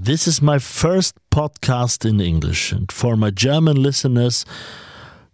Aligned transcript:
This 0.00 0.28
is 0.28 0.40
my 0.40 0.60
first 0.60 1.16
podcast 1.32 2.08
in 2.08 2.20
English. 2.20 2.70
And 2.70 2.90
for 2.92 3.16
my 3.16 3.32
German 3.32 3.76
listeners, 3.76 4.44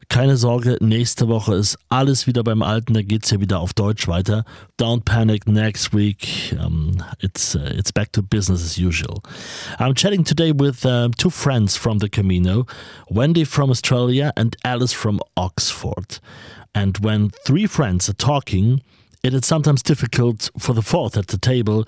keine 0.08 0.38
Sorge, 0.38 0.78
nächste 0.80 1.28
Woche 1.28 1.54
ist 1.56 1.76
alles 1.90 2.26
wieder 2.26 2.42
beim 2.42 2.62
Alten, 2.62 2.94
da 2.94 3.02
geht's 3.02 3.30
ja 3.30 3.40
wieder 3.40 3.60
auf 3.60 3.74
Deutsch 3.74 4.08
weiter. 4.08 4.46
Don't 4.78 5.04
panic, 5.04 5.46
next 5.46 5.92
week 5.92 6.56
um, 6.58 6.96
it's, 7.20 7.54
uh, 7.54 7.74
it's 7.76 7.92
back 7.92 8.10
to 8.12 8.22
business 8.22 8.64
as 8.64 8.78
usual. 8.78 9.22
I'm 9.78 9.94
chatting 9.94 10.24
today 10.24 10.50
with 10.50 10.86
um, 10.86 11.12
two 11.12 11.28
friends 11.28 11.76
from 11.76 11.98
the 11.98 12.08
Camino, 12.08 12.64
Wendy 13.10 13.44
from 13.44 13.70
Australia 13.70 14.32
and 14.34 14.56
Alice 14.64 14.94
from 14.94 15.20
Oxford. 15.36 16.20
And 16.74 16.96
when 17.00 17.32
three 17.44 17.66
friends 17.66 18.08
are 18.08 18.14
talking, 18.14 18.80
it 19.22 19.34
is 19.34 19.44
sometimes 19.44 19.82
difficult 19.82 20.48
for 20.58 20.72
the 20.72 20.82
fourth 20.82 21.18
at 21.18 21.26
the 21.26 21.38
table 21.38 21.84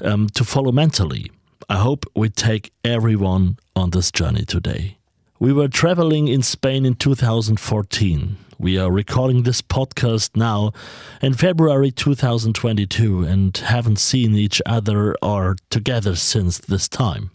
um, 0.00 0.26
to 0.34 0.42
follow 0.42 0.72
mentally. 0.72 1.30
I 1.68 1.78
hope 1.78 2.04
we 2.14 2.28
take 2.28 2.72
everyone 2.84 3.58
on 3.74 3.90
this 3.90 4.10
journey 4.10 4.44
today. 4.44 4.98
We 5.38 5.52
were 5.52 5.68
traveling 5.68 6.28
in 6.28 6.42
Spain 6.42 6.86
in 6.86 6.94
2014. 6.94 8.36
We 8.58 8.78
are 8.78 8.90
recording 8.90 9.42
this 9.42 9.60
podcast 9.60 10.34
now 10.34 10.72
in 11.20 11.34
February 11.34 11.90
2022 11.90 13.24
and 13.24 13.56
haven't 13.56 13.98
seen 13.98 14.34
each 14.34 14.62
other 14.64 15.14
or 15.20 15.56
together 15.68 16.16
since 16.16 16.58
this 16.58 16.88
time. 16.88 17.30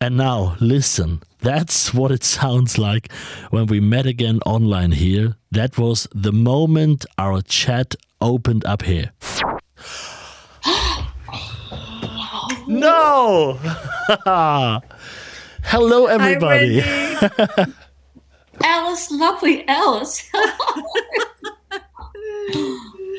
And 0.00 0.16
now, 0.16 0.56
listen, 0.60 1.22
that's 1.40 1.92
what 1.92 2.10
it 2.10 2.24
sounds 2.24 2.78
like 2.78 3.12
when 3.50 3.66
we 3.66 3.80
met 3.80 4.06
again 4.06 4.40
online 4.46 4.92
here. 4.92 5.36
That 5.50 5.76
was 5.76 6.08
the 6.14 6.32
moment 6.32 7.04
our 7.18 7.42
chat 7.42 7.94
opened 8.20 8.64
up 8.64 8.82
here. 8.82 9.12
No! 12.66 13.58
Hello, 15.66 16.06
everybody. 16.06 16.80
Hi, 16.80 17.66
Alice, 18.64 19.10
lovely 19.10 19.66
Alice. 19.66 20.30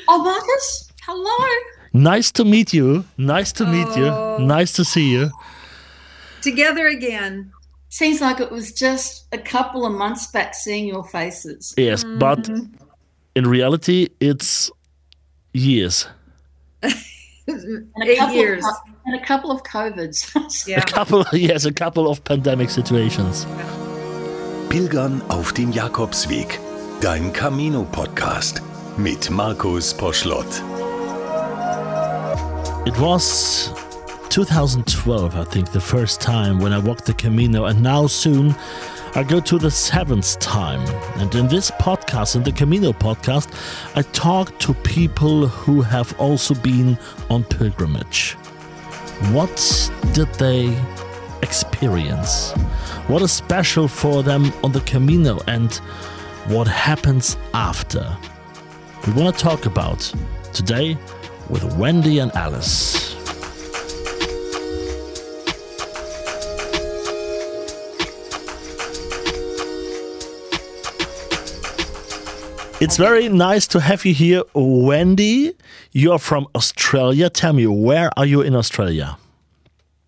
oh, 0.07 0.21
Marcus, 0.23 0.91
hello. 1.03 1.45
nice 1.93 2.31
to 2.31 2.45
meet 2.45 2.73
you. 2.73 3.03
Nice 3.17 3.51
to 3.53 3.65
meet 3.65 3.87
Oh. 3.89 4.37
you. 4.39 4.45
Nice 4.45 4.73
to 4.73 4.85
see 4.85 5.11
you. 5.11 5.31
Together 6.41 6.87
again. 6.87 7.51
Seems 7.89 8.21
like 8.21 8.39
it 8.39 8.51
was 8.51 8.71
just 8.73 9.25
a 9.31 9.37
couple 9.37 9.85
of 9.85 9.93
months 9.93 10.27
back 10.27 10.53
seeing 10.53 10.85
your 10.87 11.03
faces. 11.03 11.73
Yes, 11.77 12.03
but 12.03 12.39
Mm-hmm. 12.43 12.75
in 13.35 13.47
reality, 13.47 14.09
it's 14.19 14.69
years. 15.53 16.07
Eight 16.83 18.31
years. 18.33 18.65
Of, 18.65 18.94
and 19.05 19.15
a 19.15 19.19
couple 19.19 19.51
of 19.51 19.63
COVIDs. 19.63 20.31
Yeah. 20.67 20.79
A 20.79 20.85
couple, 20.85 21.25
yes, 21.31 21.65
a 21.65 21.71
couple 21.71 22.07
of 22.07 22.23
pandemic 22.23 22.69
situations. 22.69 23.45
Pilgern 24.69 25.21
auf 25.29 25.53
dem 25.53 25.71
Jakobsweg. 25.71 26.59
Dein 27.01 27.31
Camino-Podcast 27.33 28.61
mit 28.97 29.29
Markus 29.29 29.93
Poschlott. 29.93 30.61
It 32.87 32.97
was 32.99 33.71
2012, 34.29 35.35
I 35.35 35.43
think, 35.45 35.71
the 35.71 35.79
first 35.79 36.19
time 36.21 36.59
when 36.59 36.73
I 36.73 36.79
walked 36.79 37.05
the 37.05 37.13
Camino, 37.13 37.65
and 37.65 37.81
now 37.81 38.07
soon 38.07 38.55
I 39.13 39.23
go 39.23 39.39
to 39.39 39.57
the 39.59 39.71
seventh 39.71 40.39
time. 40.39 40.81
And 41.19 41.33
in 41.35 41.47
this 41.47 41.69
podcast, 41.71 42.35
in 42.35 42.43
the 42.43 42.51
Camino 42.51 42.91
podcast, 42.91 43.49
I 43.95 44.01
talk 44.13 44.57
to 44.59 44.73
people 44.73 45.47
who 45.47 45.81
have 45.81 46.19
also 46.19 46.55
been 46.55 46.97
on 47.29 47.43
pilgrimage. 47.43 48.35
What 49.31 49.91
did 50.13 50.33
they 50.35 50.77
experience? 51.41 52.51
What 53.07 53.21
is 53.21 53.31
special 53.31 53.87
for 53.87 54.23
them 54.23 54.51
on 54.63 54.71
the 54.71 54.81
Camino, 54.81 55.39
and 55.47 55.73
what 56.47 56.67
happens 56.67 57.37
after? 57.53 58.17
We 59.07 59.13
want 59.13 59.35
to 59.35 59.41
talk 59.41 59.65
about 59.65 59.99
today 60.53 60.97
with 61.49 61.63
Wendy 61.77 62.19
and 62.19 62.35
Alice. 62.35 63.15
It's 72.81 72.97
very 72.97 73.29
nice 73.29 73.67
to 73.67 73.79
have 73.79 74.03
you 74.05 74.13
here, 74.13 74.43
Wendy. 74.53 75.53
You 75.97 76.11
are 76.11 76.19
from 76.19 76.45
Australia. 76.53 77.29
Tell 77.29 77.53
me, 77.53 77.65
where 77.67 78.09
are 78.19 78.25
you 78.25 78.41
in 78.41 78.53
Australia? 78.53 79.17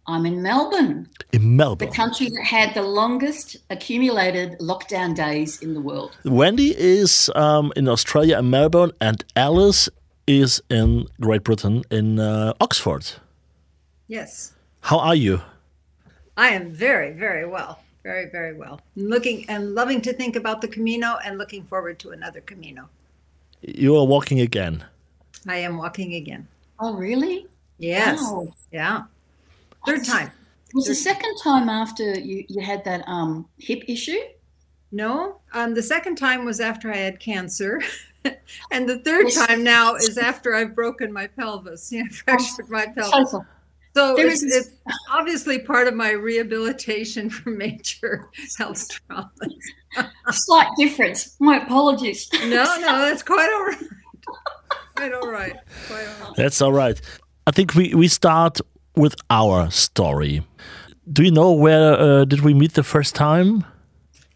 I'm 0.05 0.25
in 0.25 0.41
Melbourne, 0.41 1.07
In 1.31 1.55
Melbourne. 1.55 1.87
the 1.87 1.95
country 1.95 2.27
that 2.27 2.43
had 2.43 2.73
the 2.73 2.81
longest 2.81 3.55
accumulated 3.69 4.59
lockdown 4.59 5.15
days 5.15 5.61
in 5.61 5.73
the 5.73 5.79
world. 5.79 6.11
Wendy 6.25 6.75
is 6.77 7.31
um, 7.35 7.71
in 7.77 7.87
Australia 7.87 8.37
in 8.39 8.49
Melbourne, 8.49 8.91
and 8.99 9.23
Alice 9.37 9.87
is 10.27 10.61
in 10.69 11.07
Great 11.21 11.45
Britain 11.45 11.83
in 11.89 12.19
uh, 12.19 12.53
Oxford. 12.59 13.05
Yes. 14.09 14.55
How 14.81 14.99
are 14.99 15.15
you? 15.15 15.41
I 16.35 16.49
am 16.49 16.69
very, 16.69 17.13
very 17.13 17.47
well. 17.47 17.79
Very, 18.03 18.29
very 18.29 18.57
well. 18.57 18.81
Looking 18.97 19.49
and 19.49 19.73
loving 19.73 20.01
to 20.01 20.11
think 20.11 20.35
about 20.35 20.59
the 20.59 20.67
Camino 20.67 21.17
and 21.23 21.37
looking 21.37 21.63
forward 21.63 21.97
to 21.99 22.09
another 22.09 22.41
Camino. 22.41 22.89
You 23.61 23.95
are 23.95 24.05
walking 24.05 24.41
again. 24.41 24.83
I 25.47 25.57
am 25.57 25.77
walking 25.77 26.15
again. 26.15 26.47
Oh, 26.79 26.95
really? 26.95 27.47
Yes. 27.77 28.21
Wow. 28.21 28.53
Yeah. 28.71 29.03
Third 29.85 30.03
time. 30.03 30.27
It 30.69 30.75
was 30.75 30.85
the 30.85 30.95
second 30.95 31.35
time 31.43 31.69
after 31.69 32.19
you, 32.19 32.45
you 32.49 32.61
had 32.61 32.83
that 32.85 33.03
um, 33.07 33.47
hip 33.57 33.83
issue. 33.87 34.19
No. 34.91 35.39
Um, 35.53 35.73
the 35.73 35.83
second 35.83 36.17
time 36.17 36.45
was 36.45 36.59
after 36.59 36.91
I 36.91 36.97
had 36.97 37.19
cancer. 37.19 37.81
and 38.71 38.87
the 38.87 38.99
third 38.99 39.27
time 39.31 39.63
now 39.63 39.95
is 39.95 40.17
after 40.17 40.55
I've 40.55 40.75
broken 40.75 41.11
my 41.11 41.27
pelvis. 41.27 41.91
Yeah, 41.91 42.03
fractured 42.09 42.69
my 42.69 42.87
pelvis. 42.87 43.35
So, 43.95 44.15
There 44.15 44.27
it's, 44.27 44.43
is- 44.43 44.55
it's 44.55 44.69
obviously 45.11 45.59
part 45.59 45.87
of 45.87 45.93
my 45.95 46.11
rehabilitation 46.11 47.29
from 47.31 47.57
major 47.57 48.29
health 48.57 48.87
traumas. 49.09 50.11
slight 50.31 50.67
difference. 50.77 51.35
My 51.39 51.63
apologies. 51.63 52.29
No, 52.33 52.63
no, 52.79 52.99
that's 52.99 53.23
quite 53.23 53.49
all 53.51 53.65
right. 53.65 53.83
Quite 54.97 55.13
all 55.13 55.29
right. 55.31 55.55
Quite 55.87 56.07
all 56.21 56.27
right. 56.27 56.35
That's 56.35 56.61
all 56.61 56.73
right. 56.73 56.99
I 57.45 57.51
think 57.51 57.75
we, 57.75 57.93
we 57.93 58.07
start 58.07 58.59
with 58.95 59.15
our 59.29 59.69
story. 59.71 60.45
Do 61.11 61.23
you 61.23 61.31
know 61.31 61.51
where 61.53 61.93
uh, 61.93 62.25
did 62.25 62.41
we 62.41 62.53
meet 62.53 62.73
the 62.73 62.83
first 62.83 63.15
time? 63.15 63.63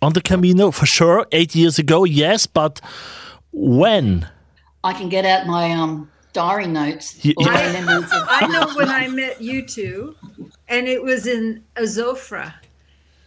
On 0.01 0.13
the 0.13 0.21
Camino, 0.21 0.71
for 0.71 0.85
sure. 0.85 1.27
Eight 1.31 1.53
years 1.55 1.77
ago, 1.77 2.05
yes, 2.05 2.47
but 2.47 2.79
when? 3.51 4.27
I 4.83 4.93
can 4.93 5.09
get 5.09 5.25
out 5.25 5.45
my 5.45 5.71
um, 5.71 6.09
diary 6.33 6.67
notes. 6.67 7.23
You- 7.23 7.33
all 7.37 7.45
my 7.45 7.53
I- 7.53 8.37
I 8.41 8.47
know 8.47 8.73
when 8.75 8.89
I 8.89 9.07
met 9.09 9.41
you 9.41 9.65
two, 9.65 10.15
and 10.67 10.87
it 10.87 11.03
was 11.03 11.27
in 11.27 11.63
Azofra. 11.75 12.53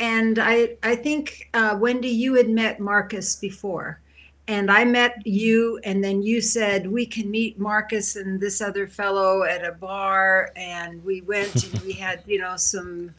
And 0.00 0.38
I, 0.40 0.76
I 0.82 0.96
think, 0.96 1.48
uh, 1.54 1.76
Wendy, 1.80 2.08
you 2.08 2.34
had 2.34 2.48
met 2.48 2.80
Marcus 2.80 3.36
before. 3.36 4.00
And 4.46 4.70
I 4.70 4.84
met 4.84 5.26
you, 5.26 5.80
and 5.84 6.04
then 6.04 6.22
you 6.22 6.40
said, 6.42 6.86
We 6.90 7.06
can 7.06 7.30
meet 7.30 7.58
Marcus 7.58 8.16
and 8.16 8.38
this 8.38 8.60
other 8.60 8.86
fellow 8.86 9.42
at 9.44 9.64
a 9.64 9.72
bar. 9.72 10.50
And 10.54 11.02
we 11.04 11.22
went 11.22 11.64
and 11.64 11.80
we 11.82 11.92
had, 12.06 12.22
you 12.26 12.38
know, 12.38 12.56
some, 12.56 13.14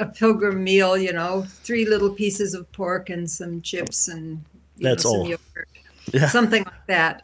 a 0.00 0.06
pilgrim 0.06 0.64
meal, 0.64 0.96
you 0.96 1.12
know, 1.12 1.44
three 1.62 1.84
little 1.84 2.10
pieces 2.10 2.54
of 2.54 2.70
pork 2.72 3.10
and 3.10 3.28
some 3.30 3.60
chips 3.60 4.08
and 4.08 4.42
you 4.78 4.84
That's 4.84 5.04
know, 5.04 5.10
some 5.10 5.20
all. 5.20 5.28
yogurt. 5.28 5.68
Yeah. 6.12 6.28
something 6.28 6.64
like 6.64 6.86
that. 6.86 7.22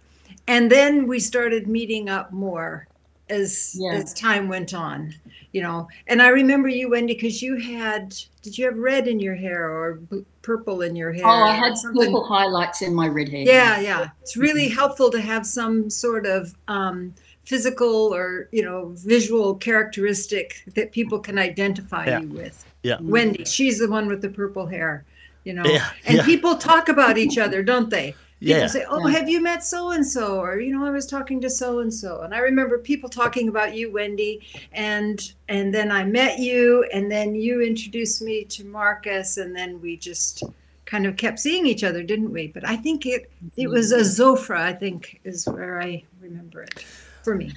And 0.49 0.71
then 0.71 1.07
we 1.07 1.19
started 1.21 1.67
meeting 1.69 2.09
up 2.11 2.33
more 2.33 2.87
as 3.31 3.75
Yeah. 3.79 3.93
as 3.95 4.13
time 4.13 4.49
went 4.49 4.75
on, 4.75 5.15
you 5.53 5.63
know. 5.63 5.89
And 6.09 6.21
I 6.21 6.29
remember 6.29 6.69
you, 6.69 6.91
Wendy, 6.91 7.15
because 7.15 7.41
you 7.41 7.57
had 7.57 8.15
did 8.43 8.59
you 8.59 8.65
have 8.67 8.77
red 8.77 9.07
in 9.09 9.21
your 9.21 9.35
hair 9.37 9.71
or 9.71 9.95
b- 9.95 10.25
purple 10.43 10.83
in 10.83 10.97
your 10.97 11.13
hair? 11.13 11.25
oh, 11.25 11.29
I 11.29 11.53
had 11.55 11.77
something? 11.77 12.05
purple 12.07 12.25
highlights 12.25 12.83
in 12.83 12.95
my 12.95 13.09
red 13.09 13.29
hair. 13.29 13.43
Yeah, 13.43 13.81
yeah. 13.81 14.09
It's 14.21 14.37
really 14.37 14.69
helpful 14.69 15.11
to 15.11 15.21
have 15.21 15.47
some 15.47 15.89
sort 15.89 16.27
of 16.27 16.55
um, 16.69 17.15
physical 17.45 18.13
or 18.15 18.49
you 18.53 18.63
know 18.65 18.93
visual 18.97 19.55
characteristic 19.55 20.63
that 20.75 20.93
people 20.93 21.19
can 21.19 21.39
identify 21.39 22.07
Yeah. 22.07 22.21
you 22.21 22.29
with. 22.29 22.65
Yeah. 22.83 22.99
Wendy, 23.01 23.45
she's 23.45 23.79
the 23.79 23.89
one 23.89 24.07
with 24.09 24.21
the 24.23 24.29
purple 24.29 24.67
hair, 24.67 25.05
you 25.45 25.53
know. 25.53 25.65
Yeah, 25.65 25.89
and 26.07 26.17
yeah. 26.19 26.25
people 26.25 26.57
talk 26.57 26.89
about 26.89 27.17
each 27.19 27.39
other, 27.39 27.63
don't 27.63 27.91
they? 27.91 28.15
People 28.43 28.61
Yeah. 28.61 28.67
say, 28.67 28.85
"Oh, 28.89 29.07
Yeah. 29.07 29.19
have 29.19 29.29
you 29.29 29.41
met 29.41 29.65
so 29.65 29.93
and 29.93 30.05
so?" 30.05 30.41
Or 30.41 30.61
you 30.61 30.77
know, 30.77 30.85
I 30.85 30.91
was 30.91 31.07
talking 31.07 31.41
to 31.43 31.49
so 31.49 31.79
and 31.79 31.95
so, 31.95 32.23
and 32.23 32.35
I 32.35 32.39
remember 32.39 32.77
people 32.77 33.09
talking 33.09 33.49
about 33.49 33.77
you, 33.77 33.93
Wendy, 33.93 34.41
and 34.73 35.33
and 35.49 35.73
then 35.73 35.93
I 35.93 36.05
met 36.05 36.41
you, 36.41 36.85
and 36.93 37.11
then 37.11 37.37
you 37.37 37.63
introduced 37.63 38.21
me 38.21 38.45
to 38.45 38.65
Marcus, 38.65 39.37
and 39.37 39.55
then 39.55 39.81
we 39.81 39.97
just 39.97 40.43
kind 40.87 41.07
of 41.07 41.17
kept 41.17 41.39
seeing 41.39 41.67
each 41.67 41.85
other, 41.85 42.03
didn't 42.03 42.33
we? 42.33 42.49
But 42.49 42.69
I 42.69 42.77
think 42.77 43.07
it 43.07 43.31
it 43.57 43.69
was 43.69 43.93
a 43.93 43.99
mm-hmm. 43.99 44.23
Zofra, 44.23 44.59
I 44.59 44.73
think, 44.73 45.21
is 45.23 45.47
where 45.47 45.81
I 45.81 46.03
remember 46.21 46.63
it 46.63 46.85
for 47.23 47.37
me. 47.37 47.53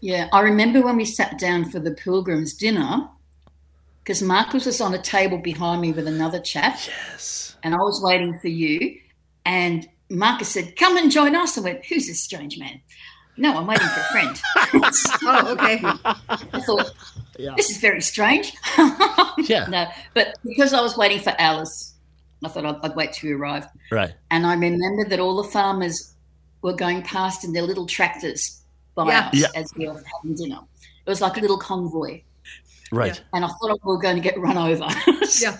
Yeah, 0.00 0.28
I 0.32 0.40
remember 0.42 0.82
when 0.82 0.96
we 0.96 1.04
sat 1.04 1.36
down 1.38 1.68
for 1.68 1.80
the 1.80 1.90
pilgrims 1.90 2.54
dinner 2.54 3.08
because 4.04 4.22
Marcus 4.22 4.66
was 4.66 4.80
on 4.80 4.94
a 4.94 5.02
table 5.02 5.38
behind 5.38 5.80
me 5.80 5.92
with 5.92 6.06
another 6.06 6.40
chap. 6.40 6.78
Yes. 6.86 7.56
And 7.62 7.74
I 7.74 7.78
was 7.78 8.00
waiting 8.02 8.38
for 8.38 8.48
you. 8.48 8.98
And 9.44 9.88
Marcus 10.12 10.48
said, 10.48 10.76
Come 10.76 10.96
and 10.96 11.10
join 11.10 11.34
us. 11.34 11.56
I 11.58 11.62
went, 11.62 11.84
Who's 11.86 12.06
this 12.06 12.22
strange 12.22 12.58
man? 12.58 12.80
No, 13.36 13.56
I'm 13.56 13.66
waiting 13.66 13.86
for 13.88 14.00
a 14.00 14.04
friend. 14.04 14.40
Oh, 15.24 15.52
okay. 15.52 15.80
I 16.52 16.60
thought, 16.60 16.90
Yeah. 17.38 17.54
This 17.56 17.70
is 17.70 17.78
very 17.78 18.02
strange. 18.02 18.52
Yeah. 19.38 19.66
No, 19.68 19.86
but 20.14 20.36
because 20.44 20.74
I 20.74 20.80
was 20.82 20.96
waiting 20.96 21.18
for 21.18 21.34
Alice, 21.38 21.94
I 22.44 22.48
thought 22.48 22.66
I'd, 22.66 22.76
I'd 22.82 22.94
wait 22.94 23.14
till 23.14 23.30
you 23.30 23.38
arrived. 23.38 23.66
Right. 23.90 24.12
And 24.30 24.46
I 24.46 24.52
remember 24.54 25.04
that 25.08 25.18
all 25.18 25.42
the 25.42 25.48
farmers 25.48 26.12
were 26.60 26.74
going 26.74 27.02
past 27.02 27.42
in 27.42 27.52
their 27.54 27.62
little 27.62 27.86
tractors 27.86 28.62
by 28.94 29.06
Yeah. 29.08 29.20
us 29.28 29.34
Yeah. 29.34 29.46
as 29.56 29.72
we 29.76 29.88
were 29.88 29.94
having 29.94 30.36
dinner. 30.36 30.58
It 31.06 31.10
was 31.10 31.20
like 31.22 31.38
a 31.38 31.40
little 31.40 31.56
convoy. 31.58 32.20
Right. 32.92 33.20
And 33.32 33.42
I 33.44 33.48
thought 33.48 33.80
we 33.84 33.92
were 33.92 33.98
going 33.98 34.16
to 34.16 34.22
get 34.22 34.38
run 34.38 34.58
over. 34.58 34.86
So- 35.24 35.46
Yeah. 35.46 35.58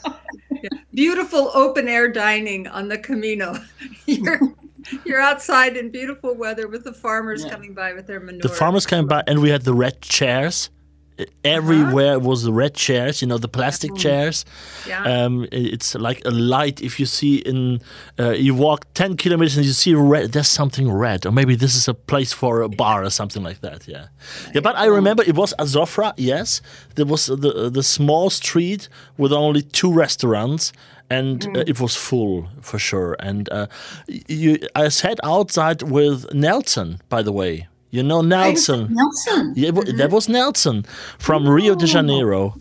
Yeah. 0.63 0.79
Beautiful 0.95 1.51
open 1.55 1.89
air 1.89 2.09
dining 2.09 2.67
on 2.69 2.89
the 2.89 2.99
Camino. 2.99 3.57
You're 4.07 4.41
you're 5.05 5.21
outside 5.21 5.77
in 5.77 5.91
beautiful 5.91 6.35
weather 6.35 6.67
with 6.67 6.83
the 6.85 6.93
farmers 6.93 7.45
Yeah. 7.45 7.51
coming 7.51 7.73
by 7.73 7.93
with 7.93 8.07
their 8.07 8.19
manure. 8.21 8.43
The 8.43 8.49
farmers 8.49 8.85
came 8.85 9.07
by, 9.07 9.23
and 9.27 9.41
we 9.41 9.49
had 9.51 9.63
the 9.63 9.75
red 9.75 10.01
chairs. 10.03 10.71
Everywhere 11.45 12.19
was 12.19 12.43
the 12.43 12.53
red 12.53 12.75
chairs, 12.75 13.21
you 13.23 13.29
know, 13.29 13.39
the 13.39 13.49
plastic 13.49 13.95
chairs. 13.95 14.45
Yeah. 14.87 15.03
Um, 15.05 15.47
it's 15.53 15.95
like 15.95 16.23
a 16.25 16.31
light. 16.31 16.81
If 16.81 16.99
you 16.99 17.07
see 17.07 17.37
in, 17.37 17.81
uh, 18.19 18.31
you 18.31 18.55
walk 18.55 18.87
ten 18.95 19.17
kilometers 19.17 19.57
and 19.57 19.67
you 19.67 19.73
see 19.73 19.95
red. 19.95 20.33
There's 20.33 20.49
something 20.49 20.91
red, 20.91 21.27
or 21.27 21.33
maybe 21.33 21.55
this 21.57 21.75
is 21.75 21.89
a 21.89 21.95
place 21.95 22.33
for 22.33 22.63
a 22.63 22.69
bar 22.69 23.05
or 23.05 23.11
something 23.11 23.43
like 23.43 23.61
that. 23.61 23.87
Yeah, 23.87 24.07
yeah. 24.55 24.61
But 24.61 24.77
I 24.77 24.87
remember 24.87 25.23
it 25.23 25.37
was 25.37 25.55
Azofra. 25.59 26.15
Yes, 26.17 26.63
there 26.95 27.07
was 27.07 27.27
the 27.27 27.71
the 27.71 27.83
small 27.83 28.31
street 28.31 28.89
with 29.19 29.33
only 29.33 29.63
two 29.63 29.93
restaurants. 29.93 30.73
And 31.11 31.45
uh, 31.55 31.65
it 31.67 31.79
was 31.79 31.95
full 31.95 32.49
for 32.63 32.79
sure. 32.79 33.17
And 33.21 33.47
uh, 33.51 33.67
you, 34.29 34.57
I 34.75 34.89
sat 34.89 35.21
outside 35.23 35.83
with 35.83 36.33
Nelson, 36.33 37.03
by 37.11 37.23
the 37.23 37.33
way. 37.33 37.69
You 37.93 38.03
know 38.03 38.23
Nelson. 38.23 38.89
Nelson. 38.91 39.53
Yeah, 39.55 39.71
that 39.71 39.85
mm-hmm. 39.85 40.15
was 40.15 40.27
Nelson 40.27 40.85
from 41.19 41.47
Rio 41.47 41.75
de 41.75 41.85
oh. 41.85 41.87
Janeiro. 41.87 42.57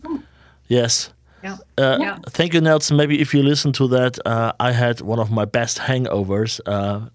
Yes. 0.68 1.10
Yeah. 1.44 1.58
Uh, 1.78 1.98
Yeah. 2.00 2.18
Thank 2.30 2.54
you, 2.54 2.62
Nelson. 2.62 2.98
Maybe 2.98 3.20
if 3.22 3.34
you 3.34 3.44
listen 3.44 3.72
to 3.74 3.88
that, 3.90 4.20
uh, 4.26 4.52
I 4.60 4.72
had 4.72 5.02
one 5.02 5.20
of 5.20 5.32
my 5.32 5.46
best 5.46 5.80
hangovers 5.80 6.60
uh, 6.66 7.10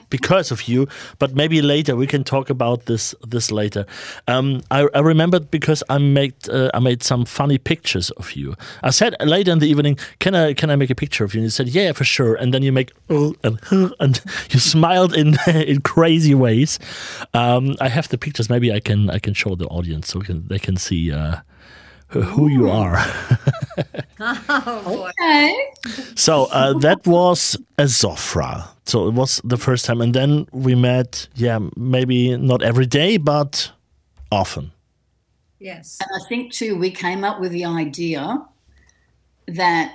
because 0.10 0.50
of 0.50 0.62
you. 0.68 0.86
But 1.18 1.34
maybe 1.34 1.62
later 1.62 1.96
we 1.96 2.06
can 2.06 2.24
talk 2.24 2.50
about 2.50 2.86
this. 2.86 3.14
This 3.26 3.50
later. 3.50 3.86
Um, 4.26 4.60
I, 4.70 4.88
I 4.94 5.00
remembered 5.00 5.50
because 5.50 5.82
I 5.88 5.98
made 5.98 6.34
uh, 6.48 6.70
I 6.74 6.80
made 6.80 7.02
some 7.02 7.24
funny 7.24 7.58
pictures 7.58 8.10
of 8.12 8.32
you. 8.32 8.54
I 8.82 8.90
said 8.90 9.14
later 9.20 9.52
in 9.52 9.58
the 9.58 9.68
evening, 9.68 9.98
"Can 10.18 10.34
I 10.34 10.54
can 10.54 10.70
I 10.70 10.76
make 10.76 10.90
a 10.90 10.94
picture 10.94 11.24
of 11.24 11.34
you?" 11.34 11.40
And 11.40 11.44
you 11.46 11.50
said, 11.50 11.68
"Yeah, 11.68 11.92
for 11.92 12.04
sure." 12.04 12.34
And 12.34 12.52
then 12.52 12.62
you 12.62 12.72
make 12.72 12.92
"Oh," 13.10 13.34
and 13.44 13.58
and 14.00 14.20
you 14.50 14.60
smiled 14.60 15.14
in 15.14 15.36
in 15.46 15.80
crazy 15.80 16.34
ways. 16.34 16.78
Um, 17.34 17.76
I 17.80 17.88
have 17.88 18.08
the 18.08 18.18
pictures. 18.18 18.48
Maybe 18.50 18.72
I 18.72 18.80
can 18.80 19.10
I 19.10 19.18
can 19.18 19.34
show 19.34 19.54
the 19.54 19.66
audience 19.66 20.08
so 20.08 20.20
can, 20.20 20.46
they 20.48 20.58
can 20.58 20.76
see. 20.76 21.12
Who- 22.08 22.22
who 22.22 22.48
you 22.48 22.70
are. 22.70 22.96
Oh 24.20 24.82
boy. 24.84 25.10
Okay. 25.20 25.54
So 26.16 26.46
uh, 26.50 26.72
that 26.80 27.06
was 27.06 27.56
Azofra. 27.78 28.66
So 28.86 29.06
it 29.06 29.14
was 29.14 29.40
the 29.44 29.56
first 29.56 29.84
time, 29.84 30.00
and 30.00 30.12
then 30.12 30.46
we 30.52 30.74
met. 30.74 31.28
Yeah, 31.36 31.60
maybe 31.76 32.36
not 32.36 32.62
every 32.62 32.86
day, 32.86 33.16
but 33.18 33.70
often. 34.32 34.72
Yes. 35.60 35.98
And 36.00 36.10
I 36.20 36.28
think 36.28 36.52
too, 36.52 36.76
we 36.76 36.90
came 36.90 37.22
up 37.22 37.38
with 37.40 37.52
the 37.52 37.64
idea 37.64 38.44
that 39.46 39.92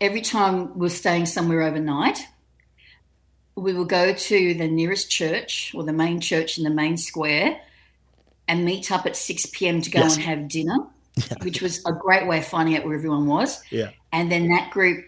every 0.00 0.20
time 0.20 0.78
we're 0.78 0.90
staying 0.90 1.26
somewhere 1.26 1.62
overnight, 1.62 2.18
we 3.56 3.72
will 3.72 3.86
go 3.86 4.12
to 4.12 4.54
the 4.54 4.68
nearest 4.68 5.10
church 5.10 5.72
or 5.74 5.84
the 5.84 5.92
main 5.92 6.20
church 6.20 6.58
in 6.58 6.64
the 6.64 6.70
main 6.70 6.96
square 6.98 7.60
and 8.48 8.64
meet 8.64 8.90
up 8.92 9.06
at 9.06 9.16
6 9.16 9.46
p.m. 9.46 9.80
to 9.80 9.90
go 9.90 10.00
Yes. 10.00 10.16
and 10.16 10.24
have 10.24 10.48
dinner, 10.48 10.78
which 11.42 11.60
was 11.62 11.84
a 11.86 11.92
great 11.92 12.26
way 12.26 12.38
of 12.38 12.46
finding 12.46 12.76
out 12.76 12.84
where 12.84 12.94
everyone 12.94 13.26
was. 13.26 13.62
Yeah. 13.70 13.90
And 14.12 14.30
then 14.30 14.48
that 14.48 14.70
group 14.70 15.04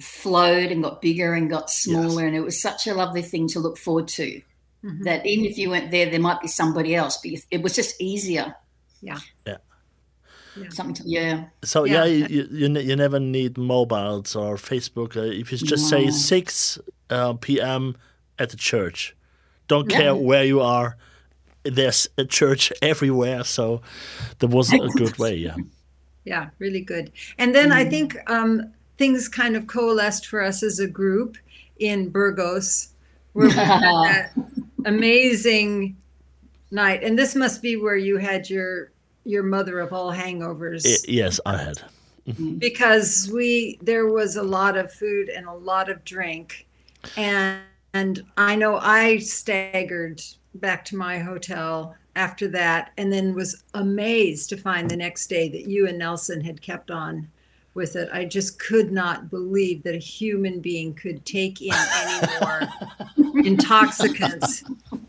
flowed 0.00 0.70
and 0.70 0.82
got 0.82 1.02
bigger 1.02 1.34
and 1.34 1.50
got 1.50 1.70
smaller. 1.70 2.26
And 2.26 2.34
it 2.34 2.40
was 2.40 2.60
such 2.60 2.86
a 2.86 2.94
lovely 2.94 3.22
thing 3.22 3.48
to 3.48 3.60
look 3.60 3.76
forward 3.78 4.08
to. 4.08 4.40
Mhm. 4.84 5.04
That 5.04 5.26
even 5.26 5.44
if 5.44 5.58
you 5.58 5.68
weren't 5.70 5.90
there, 5.90 6.08
there 6.10 6.20
might 6.20 6.40
be 6.40 6.48
somebody 6.48 6.94
else, 6.94 7.18
but 7.22 7.32
it 7.50 7.60
was 7.62 7.74
just 7.74 8.00
easier. 8.00 8.54
Yeah. 9.02 9.18
Yeah. 9.46 9.58
Yeah. 10.56 10.68
Something 10.70 10.94
to, 10.94 11.02
yeah. 11.06 11.44
So 11.62 11.84
yeah, 11.84 12.04
Yeah. 12.04 12.26
you, 12.26 12.48
you 12.50 12.78
you 12.80 12.96
never 12.96 13.20
need 13.20 13.58
mobiles 13.58 14.34
or 14.34 14.56
Facebook. 14.56 15.16
Uh, 15.16 15.20
if 15.22 15.52
you 15.52 15.58
just 15.58 15.88
say 15.88 16.10
six 16.10 16.78
uh, 17.10 17.34
p.m. 17.34 17.96
at 18.38 18.50
the 18.50 18.56
church, 18.56 19.14
don't 19.68 19.90
Yeah. 19.90 19.98
care 19.98 20.14
where 20.16 20.44
you 20.44 20.60
are. 20.60 20.96
There's 21.62 22.08
a 22.16 22.24
church 22.24 22.72
everywhere, 22.82 23.44
so 23.44 23.82
there 24.38 24.48
was 24.48 24.72
a 24.72 24.78
good 24.78 25.18
way. 25.18 25.36
Yeah. 25.36 25.56
Yeah, 26.24 26.50
really 26.58 26.82
good. 26.82 27.12
And 27.38 27.54
then 27.54 27.72
I 27.72 27.82
think 27.88 28.14
um, 28.30 28.72
things 28.98 29.26
kind 29.26 29.56
of 29.56 29.66
coalesced 29.66 30.26
for 30.26 30.42
us 30.42 30.62
as 30.62 30.78
a 30.78 30.86
group 30.86 31.38
in 31.78 32.10
Burgos, 32.10 32.90
where 33.32 33.48
we 33.48 33.54
had 33.54 33.80
that 34.04 34.32
amazing 34.84 35.96
night. 36.70 37.02
And 37.02 37.18
this 37.18 37.34
must 37.34 37.62
be 37.62 37.76
where 37.76 37.96
you 37.96 38.18
had 38.18 38.50
your 38.50 38.92
your 39.24 39.42
mother 39.42 39.80
of 39.80 39.94
all 39.94 40.12
hangovers 40.12 40.86
I- 40.86 41.10
yes, 41.10 41.40
I 41.46 41.56
had. 41.56 41.80
because 42.58 43.30
we 43.32 43.78
there 43.82 44.06
was 44.06 44.36
a 44.36 44.42
lot 44.42 44.76
of 44.76 44.92
food 44.92 45.30
and 45.30 45.46
a 45.46 45.54
lot 45.54 45.88
of 45.88 46.04
drink 46.04 46.66
and 47.16 47.60
and 47.94 48.22
I 48.36 48.56
know 48.56 48.76
I 48.76 49.18
staggered 49.18 50.20
back 50.54 50.84
to 50.86 50.96
my 50.96 51.18
hotel 51.18 51.94
after 52.16 52.48
that 52.48 52.92
and 52.96 53.12
then 53.12 53.34
was 53.34 53.62
amazed 53.74 54.48
to 54.48 54.56
find 54.56 54.90
the 54.90 54.96
next 54.96 55.28
day 55.28 55.48
that 55.48 55.68
you 55.68 55.86
and 55.86 55.98
Nelson 55.98 56.40
had 56.40 56.60
kept 56.60 56.90
on 56.90 57.28
with 57.74 57.94
it. 57.96 58.08
I 58.12 58.24
just 58.24 58.58
could 58.58 58.90
not 58.90 59.30
believe 59.30 59.82
that 59.84 59.94
a 59.94 59.98
human 59.98 60.60
being 60.60 60.94
could 60.94 61.24
take 61.24 61.62
in 61.62 61.72
any 61.72 62.26
more 62.40 62.68
intoxicants 63.44 64.64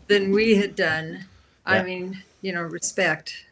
than 0.06 0.30
we 0.30 0.54
had 0.54 0.76
done. 0.76 1.24
I 1.66 1.82
mean, 1.82 2.22
you 2.40 2.52
know, 2.52 2.62
respect. 2.62 3.46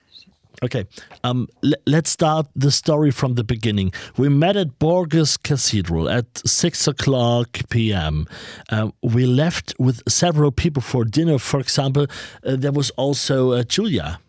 Okay, 0.62 0.84
um, 1.24 1.48
l- 1.64 1.72
let's 1.86 2.10
start 2.10 2.46
the 2.54 2.70
story 2.70 3.10
from 3.10 3.34
the 3.34 3.42
beginning. 3.44 3.92
We 4.18 4.28
met 4.28 4.56
at 4.56 4.78
Burgos 4.78 5.36
Cathedral 5.38 6.08
at 6.10 6.26
six 6.46 6.86
o'clock 6.86 7.60
p.m. 7.70 8.26
Uh, 8.68 8.90
we 9.02 9.24
left 9.24 9.74
with 9.78 10.02
several 10.06 10.50
people 10.52 10.82
for 10.82 11.04
dinner. 11.06 11.38
For 11.38 11.60
example, 11.60 12.06
uh, 12.44 12.56
there 12.56 12.72
was 12.72 12.90
also 12.98 13.52
uh, 13.52 13.62
Julia. 13.62 14.20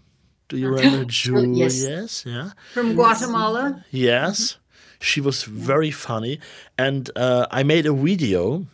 Do 0.48 0.58
you 0.58 0.70
remember 0.70 1.04
Julia? 1.22 1.66
Yes. 1.66 1.82
Yes, 1.84 2.24
yeah. 2.26 2.52
From 2.74 2.94
Guatemala. 2.96 3.84
Yes, 3.92 4.58
she 5.02 5.20
was 5.20 5.44
very 5.44 5.92
funny, 5.92 6.40
and 6.78 7.10
uh, 7.18 7.48
I 7.52 7.64
made 7.64 7.86
a 7.86 7.94
video 7.94 8.66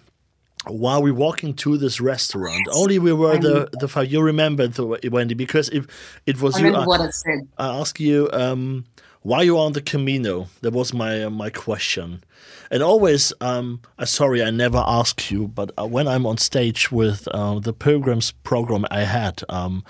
while 0.69 1.01
we 1.01 1.12
walking 1.12 1.53
to 1.55 1.77
this 1.77 2.00
restaurant. 2.00 2.67
Only 2.71 3.00
we 3.00 3.13
were 3.13 3.38
the 3.38 3.69
the 3.79 3.88
five. 3.88 4.12
You 4.12 4.21
remember 4.21 4.67
the 4.67 5.09
Wendy 5.12 5.36
because 5.36 5.69
if 5.69 5.88
it 6.25 6.41
was 6.41 6.55
I 6.55 6.67
you. 6.67 6.74
what 6.74 7.01
I 7.01 7.09
said. 7.09 7.47
I 7.57 7.79
ask 7.79 8.00
you 8.00 8.29
um, 8.33 8.86
why 9.21 9.41
you 9.41 9.57
on 9.57 9.74
the 9.74 9.81
Camino. 9.81 10.47
That 10.62 10.74
was 10.74 10.93
my 10.93 11.24
uh, 11.24 11.29
my 11.29 11.50
question. 11.50 12.24
And 12.69 12.83
always, 12.83 13.31
um, 13.39 13.79
uh, 13.97 14.05
sorry, 14.05 14.43
I 14.43 14.51
never 14.51 14.83
ask 14.86 15.31
you, 15.31 15.47
but 15.47 15.71
uh, 15.77 15.88
when 15.88 16.05
I'm 16.05 16.25
on 16.25 16.38
stage 16.38 16.91
with 16.91 17.25
uh, 17.29 17.59
the 17.59 17.71
Pilgrims 17.71 18.31
program 18.43 18.86
I 18.91 19.01
had, 19.01 19.41
um, 19.47 19.86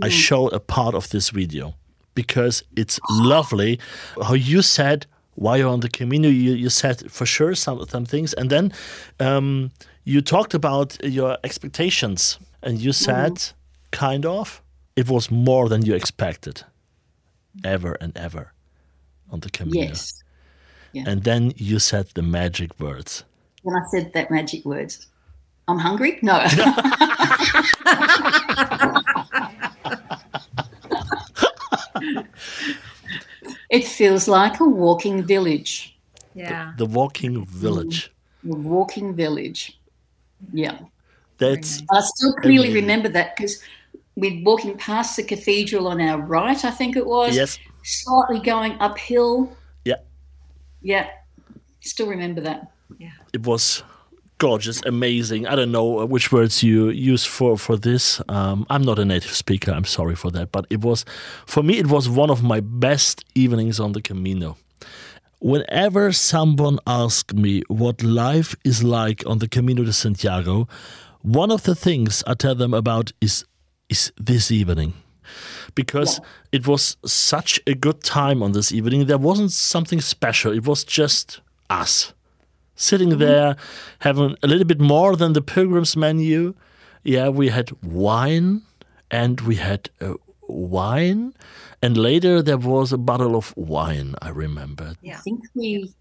I 0.00 0.08
show 0.10 0.46
a 0.48 0.60
part 0.60 0.94
of 0.94 1.08
this 1.10 1.30
video 1.30 1.74
because 2.14 2.62
it's 2.76 3.00
lovely 3.10 3.80
how 4.22 4.34
you 4.34 4.62
said 4.62 5.06
why 5.34 5.56
you're 5.56 5.68
on 5.68 5.80
the 5.80 5.88
Camino. 5.88 6.28
You, 6.28 6.52
you 6.52 6.70
said 6.70 7.10
for 7.10 7.26
sure 7.26 7.54
some 7.54 7.84
some 7.88 8.04
things, 8.04 8.34
and 8.34 8.50
then 8.50 8.72
um, 9.18 9.70
you 10.04 10.20
talked 10.20 10.54
about 10.54 10.96
your 11.04 11.38
expectations, 11.44 12.38
and 12.62 12.78
you 12.78 12.90
mm-hmm. 12.90 13.04
said 13.04 13.52
kind 13.90 14.24
of 14.24 14.62
it 14.96 15.08
was 15.08 15.30
more 15.30 15.68
than 15.68 15.84
you 15.84 15.94
expected 15.94 16.64
ever 17.64 17.92
and 18.00 18.16
ever 18.16 18.52
on 19.30 19.40
the 19.40 19.50
Camino. 19.50 19.86
Yes. 19.88 20.22
And 21.06 21.22
then 21.22 21.52
you 21.56 21.78
said 21.78 22.08
the 22.14 22.22
magic 22.22 22.78
words. 22.80 23.24
When 23.62 23.76
I 23.76 23.82
said 23.90 24.12
that 24.14 24.30
magic 24.30 24.64
words, 24.64 25.06
I'm 25.68 25.78
hungry? 25.78 26.18
No. 26.22 26.40
it 33.70 33.84
feels 33.84 34.26
like 34.26 34.58
a 34.58 34.64
walking 34.64 35.22
village. 35.22 35.96
Yeah. 36.34 36.72
The 36.76 36.86
walking 36.86 37.44
village. 37.44 38.10
A 38.44 38.56
walking 38.56 39.14
village. 39.14 39.79
Yeah. 40.52 40.78
That's 41.38 41.82
I 41.90 42.00
still 42.00 42.34
clearly 42.34 42.68
Amazing. 42.68 42.74
remember 42.82 43.08
that 43.10 43.36
because 43.36 43.62
we're 44.16 44.42
walking 44.44 44.76
past 44.76 45.16
the 45.16 45.22
cathedral 45.22 45.88
on 45.88 46.00
our 46.00 46.20
right, 46.20 46.62
I 46.64 46.70
think 46.70 46.96
it 46.96 47.06
was. 47.06 47.34
yes, 47.34 47.58
slightly 47.82 48.40
going 48.40 48.72
uphill. 48.80 49.56
Yeah. 49.84 49.96
Yeah. 50.82 51.08
Still 51.80 52.08
remember 52.08 52.42
that. 52.42 52.70
Yeah. 52.98 53.12
It 53.32 53.46
was 53.46 53.82
gorgeous, 54.36 54.82
amazing. 54.84 55.46
I 55.46 55.54
don't 55.54 55.70
know 55.72 56.04
which 56.06 56.30
words 56.32 56.62
you 56.62 56.90
use 56.90 57.24
for 57.24 57.56
for 57.56 57.76
this. 57.78 58.20
Um, 58.28 58.66
I'm 58.68 58.82
not 58.82 58.98
a 58.98 59.04
native 59.04 59.32
speaker. 59.32 59.70
I'm 59.72 59.84
sorry 59.86 60.16
for 60.16 60.30
that, 60.32 60.52
but 60.52 60.66
it 60.68 60.80
was 60.82 61.04
for 61.46 61.62
me. 61.62 61.78
It 61.78 61.86
was 61.86 62.08
one 62.08 62.30
of 62.30 62.42
my 62.42 62.60
best 62.60 63.24
evenings 63.34 63.80
on 63.80 63.92
the 63.92 64.02
Camino. 64.02 64.56
Whenever 65.40 66.12
someone 66.12 66.78
asks 66.86 67.34
me 67.34 67.62
what 67.68 68.02
life 68.02 68.54
is 68.64 68.84
like 68.84 69.26
on 69.26 69.38
the 69.38 69.48
Camino 69.48 69.84
de 69.84 69.92
Santiago, 69.92 70.68
one 71.22 71.50
of 71.50 71.62
the 71.62 71.74
things 71.74 72.22
I 72.26 72.34
tell 72.34 72.54
them 72.54 72.74
about 72.74 73.12
is 73.20 73.44
is 73.88 74.12
this 74.16 74.50
evening 74.50 74.92
because 75.74 76.20
it 76.52 76.66
was 76.66 76.96
such 77.04 77.60
a 77.66 77.74
good 77.74 78.02
time 78.02 78.42
on 78.42 78.52
this 78.52 78.72
evening. 78.72 79.06
There 79.06 79.18
wasn't 79.18 79.52
something 79.52 80.00
special. 80.00 80.52
It 80.52 80.66
was 80.66 80.84
just 80.84 81.40
us 81.68 82.12
sitting 82.74 83.18
there, 83.18 83.56
having 84.00 84.36
a 84.42 84.46
little 84.46 84.66
bit 84.66 84.80
more 84.80 85.16
than 85.16 85.32
the 85.32 85.42
pilgrim's 85.42 85.96
menu. 85.96 86.54
Yeah, 87.02 87.28
we 87.28 87.48
had 87.48 87.70
wine 87.82 88.62
and 89.10 89.40
we 89.42 89.56
had 89.56 89.90
uh, 90.00 90.14
wine, 90.50 91.34
and 91.82 91.96
later 91.96 92.42
there 92.42 92.58
was 92.58 92.92
a 92.92 92.98
bottle 92.98 93.36
of 93.36 93.54
wine. 93.56 94.14
I 94.20 94.30
remember. 94.30 94.94
I 95.06 95.14
think 95.14 95.44
we 95.54 95.92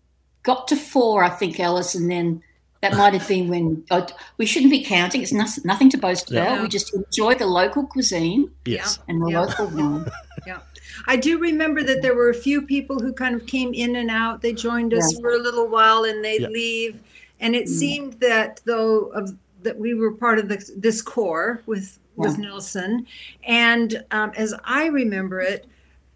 got 0.43 0.67
to 0.69 0.75
four, 0.75 1.23
I 1.23 1.29
think, 1.29 1.59
Alice, 1.59 1.95
and 1.95 2.09
then 2.09 2.43
that 2.81 2.95
might 2.95 3.13
have 3.13 3.27
been 3.27 3.49
when 3.49 3.83
oh, 3.91 4.07
we 4.37 4.45
shouldn't 4.45 4.71
be 4.71 4.83
counting. 4.83 5.21
It's 5.21 5.33
nothing, 5.33 5.63
nothing 5.65 5.89
to 5.89 5.97
boast 5.97 6.31
Yeah. 6.31 6.43
about. 6.43 6.61
We 6.61 6.67
just 6.69 6.93
enjoy 6.93 7.35
the 7.35 7.45
local 7.45 7.85
cuisine 7.85 8.49
Yes. 8.65 8.99
and 9.07 9.21
the 9.21 9.31
Yeah. 9.31 9.41
local 9.41 9.67
wine. 9.67 10.05
Yeah. 10.47 10.59
I 11.07 11.17
do 11.17 11.37
remember 11.37 11.83
that 11.83 12.01
there 12.01 12.15
were 12.15 12.29
a 12.29 12.33
few 12.33 12.61
people 12.61 12.99
who 12.99 13.11
kind 13.11 13.35
of 13.35 13.45
came 13.45 13.73
in 13.73 13.97
and 13.97 14.09
out. 14.09 14.41
They 14.41 14.53
joined 14.53 14.93
us 14.93 15.13
Yeah. 15.13 15.19
for 15.19 15.31
a 15.33 15.37
little 15.37 15.67
while 15.67 16.05
and 16.05 16.23
they'd 16.23 16.41
Yeah. 16.41 16.47
leave. 16.47 16.99
And 17.41 17.55
it 17.55 17.65
mm. 17.65 17.69
seemed 17.69 18.13
that 18.21 18.61
though 18.65 19.11
of 19.13 19.35
that 19.61 19.77
we 19.77 19.93
were 19.93 20.11
part 20.11 20.39
of 20.39 20.47
this, 20.47 20.71
this 20.77 21.01
core 21.01 21.61
with 21.65 21.98
with 22.19 22.37
Nelson, 22.37 23.05
and 23.43 24.03
um, 24.11 24.31
as 24.37 24.53
I 24.63 24.87
remember 24.87 25.39
it, 25.41 25.65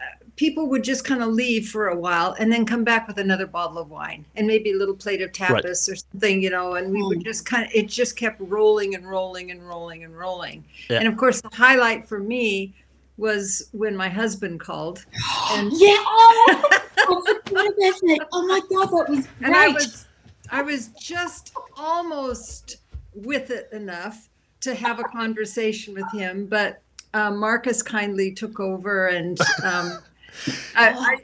uh, 0.01 0.03
people 0.35 0.67
would 0.69 0.83
just 0.83 1.05
kind 1.05 1.21
of 1.23 1.29
leave 1.29 1.69
for 1.69 1.87
a 1.89 1.95
while 1.95 2.35
and 2.39 2.51
then 2.51 2.65
come 2.65 2.83
back 2.83 3.07
with 3.07 3.17
another 3.19 3.47
bottle 3.47 3.77
of 3.77 3.89
wine 3.89 4.25
and 4.35 4.45
maybe 4.47 4.71
a 4.71 4.75
little 4.75 4.95
plate 4.95 5.21
of 5.21 5.29
Right. 5.39 5.63
tapas 5.63 5.89
or 5.91 5.95
something, 5.95 6.41
you 6.41 6.49
know. 6.49 6.75
And 6.75 6.91
we 6.91 7.01
would 7.03 7.23
just 7.23 7.45
kind 7.45 7.65
of 7.65 7.71
it 7.73 7.87
just 7.87 8.15
kept 8.17 8.39
rolling 8.41 8.95
and 8.95 9.09
rolling 9.09 9.51
and 9.51 9.67
rolling 9.67 10.03
and 10.03 10.17
rolling. 10.17 10.63
Yeah. 10.89 10.99
And 10.99 11.07
of 11.07 11.17
course, 11.17 11.41
the 11.41 11.49
highlight 11.53 12.07
for 12.07 12.19
me 12.19 12.73
was 13.17 13.69
when 13.73 13.95
my 13.95 14.09
husband 14.09 14.59
called 14.59 15.05
and 15.51 15.71
Yeah. 15.73 15.95
Oh, 17.05 17.21
I 17.27 17.33
forgot 17.45 17.65
about 17.65 17.75
that. 17.75 18.27
Oh 18.31 18.47
my 18.47 18.61
God, 18.71 18.85
that 18.87 19.09
was 19.09 19.27
great. 19.27 19.29
and 19.41 19.55
I 19.55 19.67
was 19.69 20.05
I 20.51 20.61
was 20.61 20.87
just 20.99 21.51
almost 21.75 22.77
with 23.13 23.49
it 23.51 23.67
enough 23.73 24.29
to 24.63 24.73
have 24.75 24.99
a 24.99 25.03
conversation 25.03 25.93
with 25.93 26.09
him, 26.11 26.45
but 26.45 26.81
um, 27.13 27.37
Marcus 27.37 27.81
kindly 27.81 28.31
took 28.31 28.59
over, 28.59 29.07
and 29.07 29.39
um, 29.63 29.99
I, 30.75 30.89
I, 30.89 31.17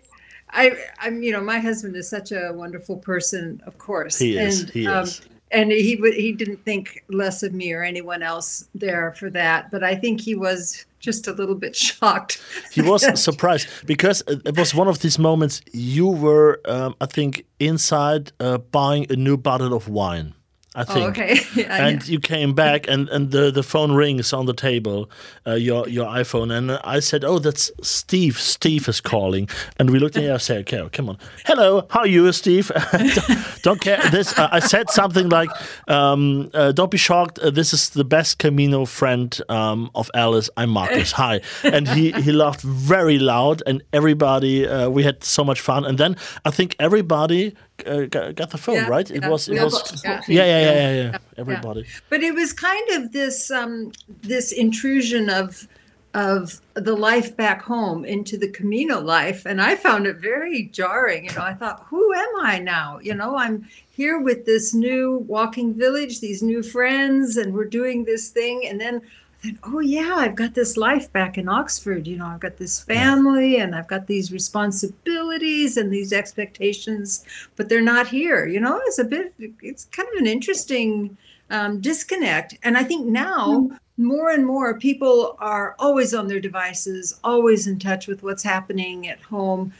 I, 0.51 0.71
I'm 0.99 1.23
you 1.23 1.31
know 1.31 1.41
my 1.41 1.59
husband 1.59 1.95
is 1.95 2.09
such 2.09 2.31
a 2.31 2.51
wonderful 2.53 2.97
person, 2.97 3.61
of 3.65 3.77
course, 3.77 4.19
He 4.19 4.37
is, 4.37 4.61
and 4.61 4.69
he 4.69 4.87
um, 4.87 5.03
is. 5.03 5.21
and 5.51 5.71
he 5.71 5.95
would 5.95 6.13
he 6.13 6.33
didn't 6.33 6.63
think 6.65 7.03
less 7.09 7.41
of 7.41 7.53
me 7.53 7.71
or 7.71 7.81
anyone 7.83 8.21
else 8.21 8.67
there 8.75 9.13
for 9.13 9.29
that, 9.31 9.71
but 9.71 9.83
I 9.83 9.95
think 9.95 10.21
he 10.21 10.35
was 10.35 10.85
just 10.99 11.27
a 11.27 11.31
little 11.31 11.55
bit 11.55 11.75
shocked. 11.87 12.41
He 12.71 12.81
was 12.81 13.01
surprised 13.23 13.67
because 13.85 14.21
it 14.27 14.41
it 14.45 14.57
was 14.57 14.75
one 14.75 14.89
of 14.89 14.99
these 14.99 15.17
moments 15.17 15.61
you 15.71 16.07
were, 16.07 16.59
um, 16.65 16.93
I 16.99 17.05
think, 17.05 17.45
inside 17.59 18.33
uh, 18.39 18.57
buying 18.57 19.07
a 19.09 19.15
new 19.15 19.37
bottle 19.37 19.73
of 19.73 19.87
wine. 19.87 20.33
I 20.75 20.83
think. 20.83 20.99
Oh, 20.99 21.09
okay. 21.09 21.39
Yeah, 21.55 21.87
and 21.87 22.07
you 22.07 22.19
came 22.19 22.53
back 22.53 22.87
and, 22.87 23.09
and 23.09 23.31
the, 23.31 23.49
the 23.51 23.63
phone 23.63 23.91
rings 23.93 24.33
on 24.33 24.45
the 24.45 24.53
table 24.53 25.09
uh, 25.45 25.55
your 25.55 25.89
your 25.89 26.05
iphone 26.21 26.55
and 26.55 26.71
i 26.83 26.99
said 26.99 27.23
oh 27.25 27.39
that's 27.39 27.71
steve. 27.81 28.39
Steve 28.39 28.87
is 28.87 29.01
calling. 29.01 29.49
And 29.77 29.89
we 29.89 29.99
looked 29.99 30.15
at 30.15 30.23
each 30.23 30.27
other 30.27 30.33
and 30.33 30.41
said 30.41 30.57
okay 30.61 30.87
come 30.91 31.09
on. 31.09 31.17
Hello 31.45 31.87
how 31.89 32.01
are 32.01 32.07
you 32.07 32.31
steve? 32.31 32.71
Don't, 32.91 33.61
don't 33.63 33.81
care. 33.81 33.99
This 34.11 34.37
uh, 34.37 34.47
i 34.51 34.59
said 34.59 34.89
something 34.89 35.29
like 35.29 35.49
um, 35.87 36.49
uh, 36.53 36.71
don't 36.71 36.91
be 36.91 36.97
shocked. 36.97 37.39
Uh, 37.39 37.49
this 37.49 37.73
is 37.73 37.89
the 37.89 38.05
best 38.05 38.37
camino 38.37 38.85
friend 38.85 39.41
um, 39.49 39.89
of 39.95 40.09
alice. 40.13 40.49
I'm 40.55 40.69
marcus. 40.69 41.11
Hi. 41.13 41.41
And 41.63 41.87
he 41.87 42.11
he 42.11 42.31
laughed 42.31 42.61
very 42.61 43.19
loud 43.19 43.63
and 43.65 43.81
everybody 43.91 44.67
uh, 44.67 44.89
we 44.89 45.03
had 45.03 45.23
so 45.23 45.43
much 45.43 45.61
fun. 45.61 45.83
And 45.85 45.97
then 45.97 46.15
i 46.45 46.51
think 46.51 46.75
everybody 46.79 47.55
uh, 47.87 48.05
got, 48.05 48.49
the 48.49 48.57
film, 48.57 48.77
Yeah, 48.77 48.87
right 48.87 49.09
it 49.09 49.21
yeah. 49.21 49.29
was 49.29 49.47
it 49.49 49.61
was 49.61 49.73
got 49.73 49.85
to 49.85 50.01
talk 50.01 50.25
to 50.25 50.33
yeah 50.33 50.43
him. 50.43 50.49
yeah 50.49 50.59
yeah 50.59 50.73
yeah, 50.73 51.11
yeah. 51.11 51.17
everybody 51.37 51.85
but 52.09 52.21
it 52.23 52.33
was 52.33 52.53
kind 52.53 52.89
of 52.91 53.11
this 53.11 53.51
um, 53.51 53.91
this 54.21 54.51
intrusion 54.51 55.29
of 55.29 55.67
of 56.15 56.59
the 56.73 56.95
life 56.95 57.37
back 57.37 57.61
home 57.61 58.03
into 58.03 58.35
the 58.35 58.49
Camino 58.49 58.99
life, 58.99 59.45
and 59.45 59.61
I 59.61 59.75
found 59.75 60.07
it 60.07 60.17
very 60.17 60.63
jarring. 60.63 61.25
You 61.25 61.31
know, 61.35 61.43
I 61.43 61.53
thought, 61.53 61.85
who 61.87 62.13
am 62.13 62.29
I 62.41 62.57
now? 62.57 62.97
You 62.99 63.13
know, 63.13 63.37
I'm 63.37 63.67
here 63.91 64.19
with 64.19 64.43
this 64.43 64.73
new 64.73 65.19
walking 65.27 65.75
village, 65.75 66.19
these 66.19 66.41
new 66.41 66.63
friends, 66.63 67.37
and 67.37 67.53
we're 67.53 67.65
doing 67.65 68.05
this 68.05 68.29
thing, 68.29 68.65
and 68.67 68.79
then. 68.81 69.01
Thought, 69.41 69.53
oh 69.63 69.79
yeah, 69.79 70.15
I've 70.17 70.35
got 70.35 70.53
this 70.53 70.75
life 70.75 71.11
back 71.13 71.37
in 71.37 71.47
Oxford. 71.47 72.07
You 72.07 72.17
know, 72.17 72.25
I've 72.25 72.41
got 72.41 72.57
this 72.57 72.81
family 72.81 73.57
and 73.57 73.73
I've 73.73 73.87
got 73.87 74.07
these 74.07 74.31
responsibilities 74.31 75.77
and 75.77 75.91
these 75.91 76.11
expectations, 76.11 77.23
but 77.55 77.69
they're 77.69 77.81
not 77.81 78.07
here. 78.07 78.45
You 78.45 78.59
know, 78.59 78.81
it's 78.85 78.99
a 78.99 79.05
bit, 79.05 79.33
it's 79.61 79.85
kind 79.85 80.09
of 80.13 80.19
an 80.19 80.27
interesting 80.27 81.17
um, 81.49 81.79
disconnect. 81.79 82.57
And 82.63 82.77
I 82.77 82.83
think 82.83 83.05
now 83.05 83.69
more 83.97 84.29
and 84.29 84.45
more 84.45 84.77
people 84.77 85.35
are 85.39 85.75
always 85.77 86.13
on 86.13 86.27
their 86.27 86.39
devices, 86.39 87.19
always 87.23 87.67
in 87.67 87.79
touch 87.79 88.07
with 88.07 88.23
what's 88.23 88.43
happening 88.43 89.07
at 89.07 89.21
home. 89.21 89.73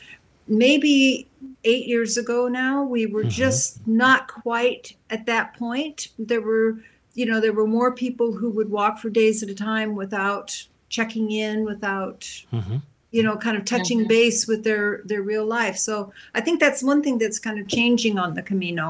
Maybe 0.48 1.28
eight 1.64 1.86
years 1.86 2.18
ago 2.18 2.48
now, 2.48 2.84
we 2.84 3.06
were 3.06 3.24
just 3.24 3.86
not 3.88 4.28
quite 4.28 4.96
at 5.10 5.26
that 5.28 5.56
point. 5.56 6.10
There 6.18 6.42
were, 6.42 6.80
you 7.20 7.26
know, 7.30 7.40
there 7.42 7.54
were 7.60 7.68
more 7.80 7.92
people 8.06 8.30
who 8.40 8.50
would 8.58 8.70
walk 8.80 8.94
for 9.02 9.10
days 9.22 9.38
at 9.44 9.50
a 9.50 9.56
time 9.72 9.90
without 10.04 10.48
checking 10.96 11.28
in, 11.32 11.56
without 11.72 12.20
Mhm. 12.54 12.82
you 13.12 13.24
know 13.26 13.36
kind 13.46 13.58
of 13.60 13.64
touching 13.66 14.08
base 14.08 14.40
with 14.52 14.62
their 14.68 15.02
their 15.10 15.24
real 15.32 15.46
life 15.60 15.78
so 15.88 15.94
i 16.38 16.42
think 16.46 16.60
that's 16.64 16.82
one 16.92 17.02
thing 17.04 17.18
that's 17.22 17.40
kind 17.48 17.58
of 17.62 17.66
changing 17.78 18.16
on 18.24 18.30
the 18.38 18.44
camino 18.52 18.86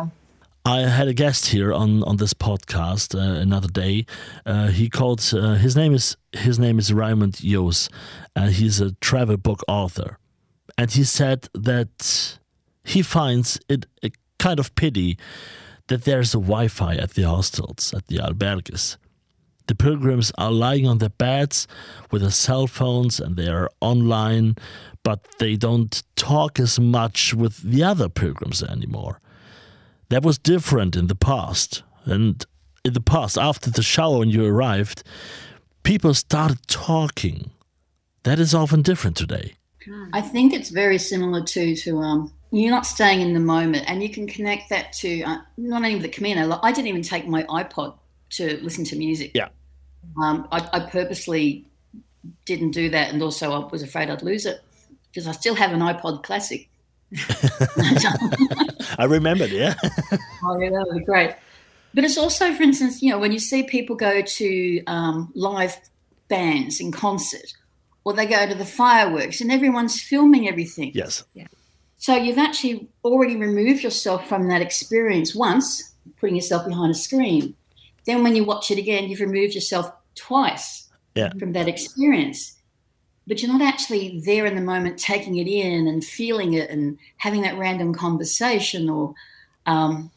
I 0.66 0.80
had 1.00 1.08
a 1.08 1.14
guest 1.24 1.44
here 1.56 1.72
on 1.84 2.04
on 2.10 2.18
this 2.18 2.34
podcast 2.48 3.08
uh, 3.16 3.40
another 3.48 3.72
day. 3.86 4.06
Uh, 4.46 4.68
he 4.80 4.86
called 4.90 5.22
uh, 5.34 5.56
his 5.66 5.74
name 5.82 5.94
is 6.00 6.18
his 6.48 6.58
name 6.60 6.78
is 6.84 6.88
Raymond 7.02 7.36
Jos. 7.52 7.90
Uh, 8.36 8.50
he's 8.60 8.82
a 8.82 8.90
travel 9.08 9.38
book 9.38 9.62
author, 9.68 10.10
and 10.78 10.92
he 10.92 11.04
said 11.06 11.40
that 11.70 11.94
he 12.94 13.02
finds 13.02 13.58
it 13.74 13.86
a 14.04 14.10
kind 14.46 14.60
of 14.60 14.68
pity 14.76 15.18
that 15.90 16.06
there's 16.06 16.34
a 16.34 16.40
Wi-Fi 16.40 16.96
at 16.96 17.12
the 17.12 17.24
hostels 17.24 17.94
at 17.94 18.08
the 18.08 18.18
albergues. 18.18 18.98
The 19.68 19.76
pilgrims 19.76 20.32
are 20.38 20.52
lying 20.52 20.88
on 20.88 20.98
their 20.98 21.10
beds 21.10 21.68
with 22.10 22.24
their 22.24 22.32
cell 22.32 22.66
phones 22.66 23.20
and 23.20 23.36
they 23.36 23.48
are 23.48 23.70
online, 23.82 24.56
but 25.04 25.28
they 25.38 25.56
don't 25.56 26.02
talk 26.16 26.60
as 26.60 26.80
much 26.80 27.36
with 27.36 27.62
the 27.62 27.84
other 27.84 28.10
pilgrims 28.10 28.64
anymore. 28.64 29.20
That 30.10 30.24
was 30.24 30.40
different 30.40 30.96
in 30.96 31.08
the 31.08 31.16
past. 31.16 31.84
And 32.06 32.44
in 32.84 32.94
the 32.94 33.02
past, 33.02 33.38
after 33.38 33.70
the 33.70 33.84
shower 33.84 34.20
when 34.20 34.30
you 34.30 34.46
arrived, 34.46 35.04
people 35.84 36.14
started 36.14 36.68
talking. 36.68 37.52
That 38.24 38.40
is 38.40 38.56
often 38.56 38.82
different 38.82 39.18
today. 39.18 39.54
I 40.14 40.22
think 40.22 40.54
it's 40.54 40.70
very 40.70 40.98
similar 40.98 41.44
to 41.44 41.76
to 41.76 41.98
um, 42.00 42.34
you're 42.52 42.72
not 42.72 42.86
staying 42.86 43.22
in 43.22 43.34
the 43.34 43.40
moment, 43.40 43.90
and 43.90 44.02
you 44.02 44.10
can 44.10 44.28
connect 44.28 44.70
that 44.70 44.94
to 44.94 45.22
uh, 45.24 45.38
not 45.58 45.84
only 45.84 46.00
the 46.00 46.10
Camino. 46.10 46.48
Like, 46.48 46.60
I 46.64 46.72
didn't 46.72 46.88
even 46.88 47.04
take 47.04 47.28
my 47.28 47.44
iPod 47.44 47.96
to 48.32 48.60
listen 48.64 48.86
to 48.86 48.96
music. 48.96 49.32
Yeah. 49.36 49.50
Um, 50.22 50.48
I, 50.52 50.68
I 50.74 50.80
purposely 50.80 51.70
didn't 52.46 52.72
do 52.72 52.90
that, 52.90 53.14
and 53.14 53.22
also 53.22 53.52
I 53.52 53.68
was 53.68 53.84
afraid 53.84 54.10
I'd 54.10 54.24
lose 54.24 54.46
it 54.46 54.62
because 55.12 55.28
I 55.28 55.32
still 55.32 55.56
have 55.56 55.72
an 55.72 55.80
iPod 55.80 56.24
Classic. 56.24 56.68
I 58.98 59.06
remembered, 59.06 59.52
yeah. 59.52 59.76
Oh, 60.44 60.58
yeah, 60.60 60.70
that 60.70 60.86
would 60.88 61.00
be 61.00 61.06
great. 61.06 61.36
But 61.94 62.04
it's 62.04 62.18
also, 62.18 62.54
for 62.54 62.64
instance, 62.64 63.02
you 63.02 63.12
know, 63.12 63.20
when 63.20 63.32
you 63.32 63.40
see 63.40 63.64
people 63.64 63.96
go 63.96 64.22
to 64.22 64.84
um, 64.86 65.32
live 65.36 65.76
bands 66.30 66.80
in 66.80 66.92
concert, 66.92 67.54
or 68.06 68.14
they 68.14 68.26
go 68.26 68.48
to 68.48 68.56
the 68.56 68.66
fireworks, 68.66 69.42
and 69.42 69.52
everyone's 69.52 70.02
filming 70.02 70.48
everything. 70.48 70.92
yes. 71.34 71.50
So 72.00 72.16
you've 72.16 72.38
actually 72.38 72.90
already 73.04 73.36
removed 73.36 73.84
yourself 73.84 74.28
from 74.28 74.48
that 74.48 74.62
experience 74.62 75.36
once, 75.36 75.94
putting 76.20 76.36
yourself 76.36 76.66
behind 76.66 76.92
a 76.92 76.96
screen. 76.96 77.56
Then 78.06 78.24
when 78.24 78.36
you 78.36 78.44
watch 78.44 78.72
it 78.72 78.78
again, 78.80 79.10
you've 79.10 79.20
removed 79.20 79.54
yourself 79.54 79.92
twice 80.16 80.90
Yeah. 81.14 81.32
from 81.38 81.52
that 81.54 81.68
experience. 81.68 82.56
but 83.28 83.44
you're 83.44 83.52
not 83.52 83.62
actually 83.62 84.20
there 84.26 84.48
in 84.48 84.56
the 84.56 84.62
moment 84.62 84.98
taking 84.98 85.38
it 85.38 85.48
in 85.48 85.88
and 85.88 86.04
feeling 86.04 86.56
it 86.56 86.68
and 86.72 86.98
having 87.18 87.44
that 87.44 87.56
random 87.60 87.94
conversation 87.94 88.90
or 88.90 89.14
um, 89.68 90.10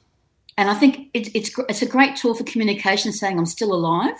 and 0.56 0.70
I 0.70 0.74
think 0.74 1.10
it, 1.12 1.28
it's 1.34 1.50
it's 1.68 1.82
a 1.82 1.86
great 1.86 2.16
tool 2.16 2.34
for 2.34 2.44
communication, 2.44 3.12
saying 3.12 3.38
I'm 3.38 3.46
still 3.46 3.72
alive. 3.72 4.16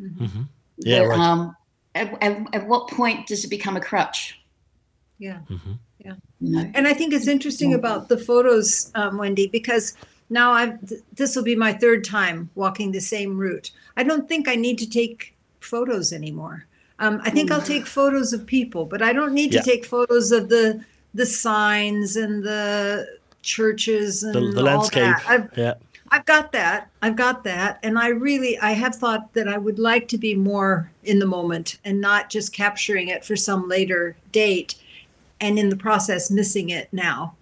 Mm-hmm. 0.00 0.42
Yeah, 0.78 1.00
but, 1.00 1.08
right. 1.08 1.18
Um, 1.20 1.56
at, 1.94 2.22
at, 2.22 2.54
at, 2.54 2.66
what 2.66 2.88
point 2.88 3.26
does 3.26 3.44
it 3.44 3.48
become 3.48 3.76
a 3.76 3.80
crutch? 3.80 4.40
Yeah, 5.18 5.40
mm-hmm. 5.48 5.72
Yeah. 6.04 6.14
You 6.40 6.56
know? 6.56 6.70
And 6.74 6.86
I 6.88 6.94
think 6.94 7.12
it's 7.12 7.28
interesting 7.28 7.74
about 7.74 8.08
the 8.08 8.18
photos, 8.18 8.90
um, 8.94 9.18
Wendy, 9.18 9.46
because 9.46 9.94
now 10.30 10.52
I've 10.52 10.86
th- 10.88 11.02
this 11.14 11.36
will 11.36 11.44
be 11.44 11.56
my 11.56 11.72
third 11.72 12.04
time 12.04 12.50
walking 12.54 12.92
the 12.92 13.00
same 13.00 13.36
route. 13.38 13.70
I 13.96 14.02
don't 14.02 14.28
think 14.28 14.48
I 14.48 14.56
need 14.56 14.78
to 14.78 14.88
take 14.88 15.36
photos 15.60 16.12
anymore. 16.12 16.66
Um, 16.98 17.20
I 17.24 17.30
think 17.30 17.50
I'll 17.50 17.60
take 17.60 17.86
photos 17.86 18.32
of 18.32 18.46
people, 18.46 18.84
but 18.84 19.02
I 19.02 19.12
don't 19.12 19.34
need 19.34 19.50
to 19.52 19.62
take 19.62 19.84
photos 19.84 20.30
of 20.30 20.48
the 20.48 20.84
the 21.14 21.26
signs 21.26 22.16
and 22.16 22.42
the 22.42 23.18
churches 23.42 24.22
and 24.22 24.34
the, 24.34 24.40
the 24.40 24.62
landscape. 24.62 25.14
I've, 25.28 25.50
Yeah. 25.56 25.74
I've 26.12 26.26
got 26.26 26.52
that. 26.52 26.90
I've 27.00 27.16
got 27.16 27.42
that. 27.44 27.78
And 27.82 27.98
I 27.98 28.08
really, 28.08 28.58
I 28.58 28.72
have 28.72 28.94
thought 28.94 29.32
that 29.32 29.48
I 29.48 29.56
would 29.56 29.78
like 29.78 30.08
to 30.08 30.18
be 30.18 30.34
more 30.34 30.90
in 31.04 31.18
the 31.18 31.26
moment 31.26 31.78
and 31.86 32.02
not 32.02 32.28
just 32.28 32.52
capturing 32.52 33.08
it 33.08 33.24
for 33.24 33.34
some 33.34 33.66
later 33.66 34.14
date 34.30 34.74
and 35.42 35.58
in 35.58 35.68
the 35.68 35.76
process 35.76 36.30
missing 36.30 36.70
it 36.70 36.88
now 36.92 37.34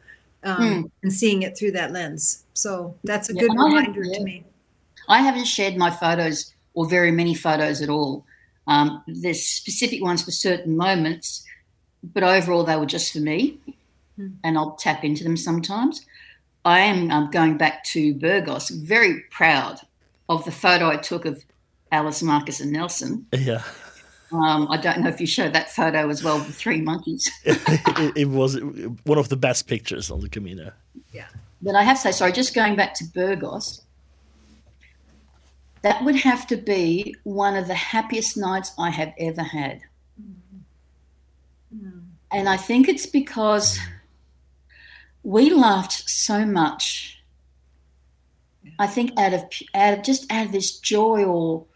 um, 0.42 0.90
and 1.02 1.12
seeing 1.12 1.42
it 1.42 1.57
through 1.57 1.73
that 1.73 1.92
lens. 1.92 2.45
So 2.54 2.97
that's 3.04 3.30
a 3.30 3.35
Yeah, 3.35 3.42
good 3.42 3.50
I 3.52 3.64
reminder 3.64 4.02
to 4.04 4.21
me. 4.25 4.45
I 5.09 5.21
haven't 5.21 5.47
shared 5.47 5.76
my 5.76 5.90
photos 5.90 6.54
or 6.75 6.88
very 6.88 7.11
many 7.12 7.35
photos 7.35 7.83
at 7.83 7.88
all. 7.88 8.25
Um, 8.66 9.02
there's 9.07 9.45
specific 9.45 10.02
ones 10.02 10.23
for 10.25 10.30
certain 10.30 10.76
moments, 10.76 11.45
but 12.02 12.23
overall 12.23 12.64
they 12.64 12.76
were 12.76 12.87
just 12.87 13.12
for 13.12 13.19
me, 13.21 13.59
Hmm. 14.16 14.28
and 14.45 14.59
I'll 14.59 14.73
tap 14.73 15.04
into 15.04 15.25
them 15.25 15.37
sometimes. 15.37 16.04
I 16.64 16.80
am 16.80 17.11
um, 17.11 17.30
going 17.30 17.57
back 17.57 17.85
to 17.85 18.14
Burgos, 18.14 18.69
very 18.71 19.21
proud 19.30 19.80
of 20.28 20.45
the 20.45 20.52
photo 20.52 20.88
I 20.90 20.97
took 20.97 21.25
of 21.25 21.45
Alice, 21.92 22.23
Marcus, 22.23 22.61
and 22.61 22.73
Nelson. 22.73 23.26
Yeah. 23.33 23.62
Um, 24.32 24.68
I 24.70 24.76
don't 24.76 25.00
know 25.00 25.08
if 25.08 25.20
you 25.20 25.26
showed 25.26 25.52
that 25.54 25.70
photo 25.70 26.08
as 26.08 26.22
well, 26.22 26.38
the 26.38 26.52
three 26.52 26.80
monkeys. 26.80 27.28
it, 27.44 28.12
it 28.16 28.28
was 28.28 28.60
one 29.04 29.18
of 29.18 29.28
the 29.28 29.37
best 29.37 29.66
pictures 29.66 30.10
on 30.10 30.20
the 30.20 30.28
Camino. 30.28 30.72
Yeah. 31.12 31.26
But 31.60 31.75
I 31.75 31.82
have 31.82 31.96
to 31.96 32.02
say, 32.02 32.12
sorry, 32.12 32.32
just 32.32 32.54
going 32.54 32.76
back 32.76 32.94
to 32.94 33.04
Burgos, 33.04 33.82
that 35.82 36.04
would 36.04 36.16
have 36.16 36.46
to 36.49 36.56
be 36.56 37.16
one 37.25 37.56
of 37.56 37.66
the 37.66 37.75
happiest 37.75 38.37
nights 38.37 38.72
I 38.78 38.90
have 38.90 39.12
ever 39.18 39.42
had. 39.42 39.80
And 42.32 42.49
I 42.49 42.56
think 42.56 42.88
it's 42.88 43.06
because 43.06 43.78
we 45.22 45.50
laughed 45.50 46.08
so 46.08 46.46
much. 46.46 47.22
I 48.78 48.87
think 48.87 49.18
out 49.18 49.34
of 49.34 49.44
out 49.75 49.99
of 49.99 50.04
just 50.04 50.30
out 50.30 50.46
of 50.46 50.52
this 50.52 50.78
joy 50.78 51.25
or 51.25 51.66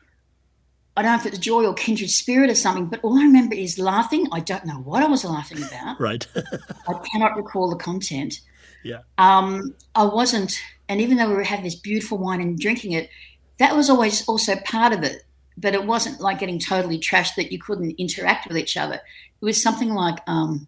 I 0.97 1.03
don't 1.03 1.13
know 1.13 1.19
if 1.19 1.27
it's 1.27 1.39
joy 1.39 1.67
or 1.67 1.75
kindred 1.75 2.11
spirit 2.11 2.51
or 2.51 2.55
something, 2.55 2.87
but 2.87 3.01
all 3.03 3.19
I 3.19 3.23
remember 3.23 3.55
is 3.57 3.79
laughing. 3.79 4.29
I 4.31 4.41
don't 4.41 4.65
know 4.65 4.75
what 4.79 5.03
I 5.03 5.07
was 5.07 5.25
laughing 5.25 5.59
about. 5.59 5.99
Right. 6.01 6.27
I 6.89 6.95
cannot 7.13 7.37
recall 7.37 7.71
the 7.71 7.77
content. 7.77 8.41
Yeah. 8.85 9.01
Um, 9.19 9.75
I 9.95 10.05
wasn't, 10.05 10.57
and 10.89 11.01
even 11.01 11.17
though 11.17 11.29
we 11.29 11.35
were 11.35 11.43
having 11.43 11.65
this 11.65 11.75
beautiful 11.75 12.19
wine 12.19 12.41
and 12.41 12.59
drinking 12.59 12.93
it, 12.93 13.11
that 13.59 13.75
was 13.75 13.91
always 13.91 14.27
also 14.29 14.57
part 14.65 14.93
of 14.93 15.03
it. 15.03 15.23
But 15.57 15.75
it 15.75 15.85
wasn't 15.85 16.21
like 16.21 16.39
getting 16.41 16.59
totally 16.59 16.99
trashed 16.99 17.37
that 17.37 17.51
you 17.51 17.59
couldn't 17.59 17.99
interact 17.99 18.47
with 18.47 18.57
each 18.57 18.77
other. 18.77 18.95
It 18.95 19.45
was 19.45 19.61
something 19.61 19.91
like 19.91 20.19
um, 20.27 20.67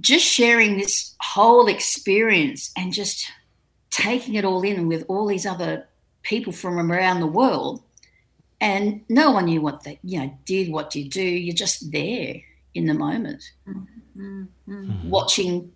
just 0.00 0.24
sharing 0.24 0.76
this 0.76 1.14
whole 1.20 1.66
experience 1.66 2.70
and 2.76 2.92
just 2.92 3.30
taking 3.90 4.34
it 4.34 4.44
all 4.44 4.62
in 4.62 4.86
with 4.86 5.04
all 5.08 5.26
these 5.26 5.46
other 5.46 5.86
people 6.22 6.52
from 6.52 6.92
around 6.92 7.20
the 7.20 7.26
world. 7.26 7.82
And 8.60 9.02
no 9.08 9.30
one 9.30 9.44
knew 9.44 9.60
what 9.60 9.84
they, 9.84 10.00
you 10.02 10.18
know, 10.20 10.38
did, 10.44 10.72
what 10.72 10.94
you 10.94 11.08
do. 11.08 11.22
You're 11.22 11.54
just 11.54 11.90
there 11.92 12.36
in 12.74 12.86
the 12.86 12.94
moment 12.94 13.42
Mm-hmm. 14.16 15.08
watching. 15.08 15.70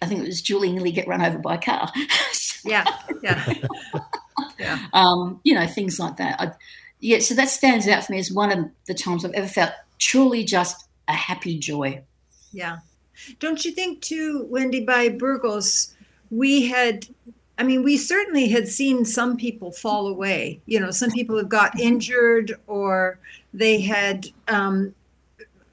I 0.00 0.06
think 0.06 0.20
it 0.20 0.26
was 0.26 0.40
Julie 0.40 0.72
nearly 0.72 0.92
get 0.92 1.06
run 1.06 1.20
over 1.22 1.38
by 1.38 1.56
a 1.56 1.58
car. 1.58 1.92
Yeah, 2.64 2.84
yeah, 3.24 3.54
yeah. 4.56 4.78
um, 4.92 5.40
you 5.42 5.52
know, 5.52 5.66
things 5.66 5.98
like 5.98 6.16
that. 6.18 6.40
I, 6.40 6.52
yeah, 7.00 7.18
so 7.18 7.34
that 7.34 7.48
stands 7.48 7.88
out 7.88 8.04
for 8.04 8.12
me 8.12 8.20
as 8.20 8.30
one 8.30 8.52
of 8.52 8.70
the 8.86 8.94
times 8.94 9.24
I've 9.24 9.32
ever 9.32 9.48
felt 9.48 9.72
truly 9.98 10.44
just 10.44 10.86
a 11.08 11.12
happy 11.12 11.58
joy. 11.58 12.04
Yeah. 12.52 12.78
Don't 13.40 13.64
you 13.64 13.72
think 13.72 14.00
too, 14.00 14.46
Wendy, 14.48 14.84
by 14.84 15.08
Burgos, 15.08 15.92
we 16.30 16.66
had 16.66 17.08
I 17.58 17.64
mean, 17.64 17.82
we 17.82 17.96
certainly 17.96 18.48
had 18.48 18.66
seen 18.68 19.04
some 19.04 19.36
people 19.36 19.72
fall 19.72 20.08
away. 20.08 20.60
You 20.66 20.80
know, 20.80 20.90
some 20.90 21.10
people 21.10 21.36
have 21.36 21.48
got 21.48 21.78
injured 21.78 22.54
or 22.66 23.18
they 23.54 23.80
had 23.80 24.26
um 24.48 24.94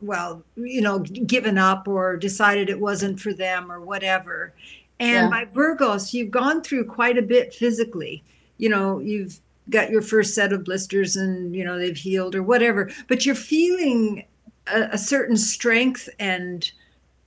well, 0.01 0.43
you 0.55 0.81
know, 0.81 0.99
given 0.99 1.57
up 1.57 1.87
or 1.87 2.15
decided 2.15 2.69
it 2.69 2.79
wasn't 2.79 3.19
for 3.19 3.33
them 3.33 3.69
or 3.71 3.81
whatever. 3.81 4.53
And 4.99 5.25
Yeah. 5.25 5.29
by 5.29 5.45
Burgos, 5.45 6.13
you've 6.13 6.31
gone 6.31 6.61
through 6.61 6.85
quite 6.85 7.17
a 7.17 7.21
bit 7.21 7.53
physically. 7.53 8.23
You 8.57 8.69
know, 8.69 8.99
you've 8.99 9.39
got 9.69 9.89
your 9.89 10.01
first 10.01 10.33
set 10.33 10.53
of 10.53 10.63
blisters 10.63 11.15
and, 11.15 11.53
you 11.55 11.63
know, 11.65 11.77
they've 11.77 11.97
healed 11.97 12.33
or 12.35 12.43
whatever, 12.43 12.89
but 13.07 13.25
you're 13.25 13.35
feeling 13.35 14.25
a, 14.67 14.83
a 14.93 14.97
certain 14.97 15.37
strength 15.37 16.07
and, 16.19 16.71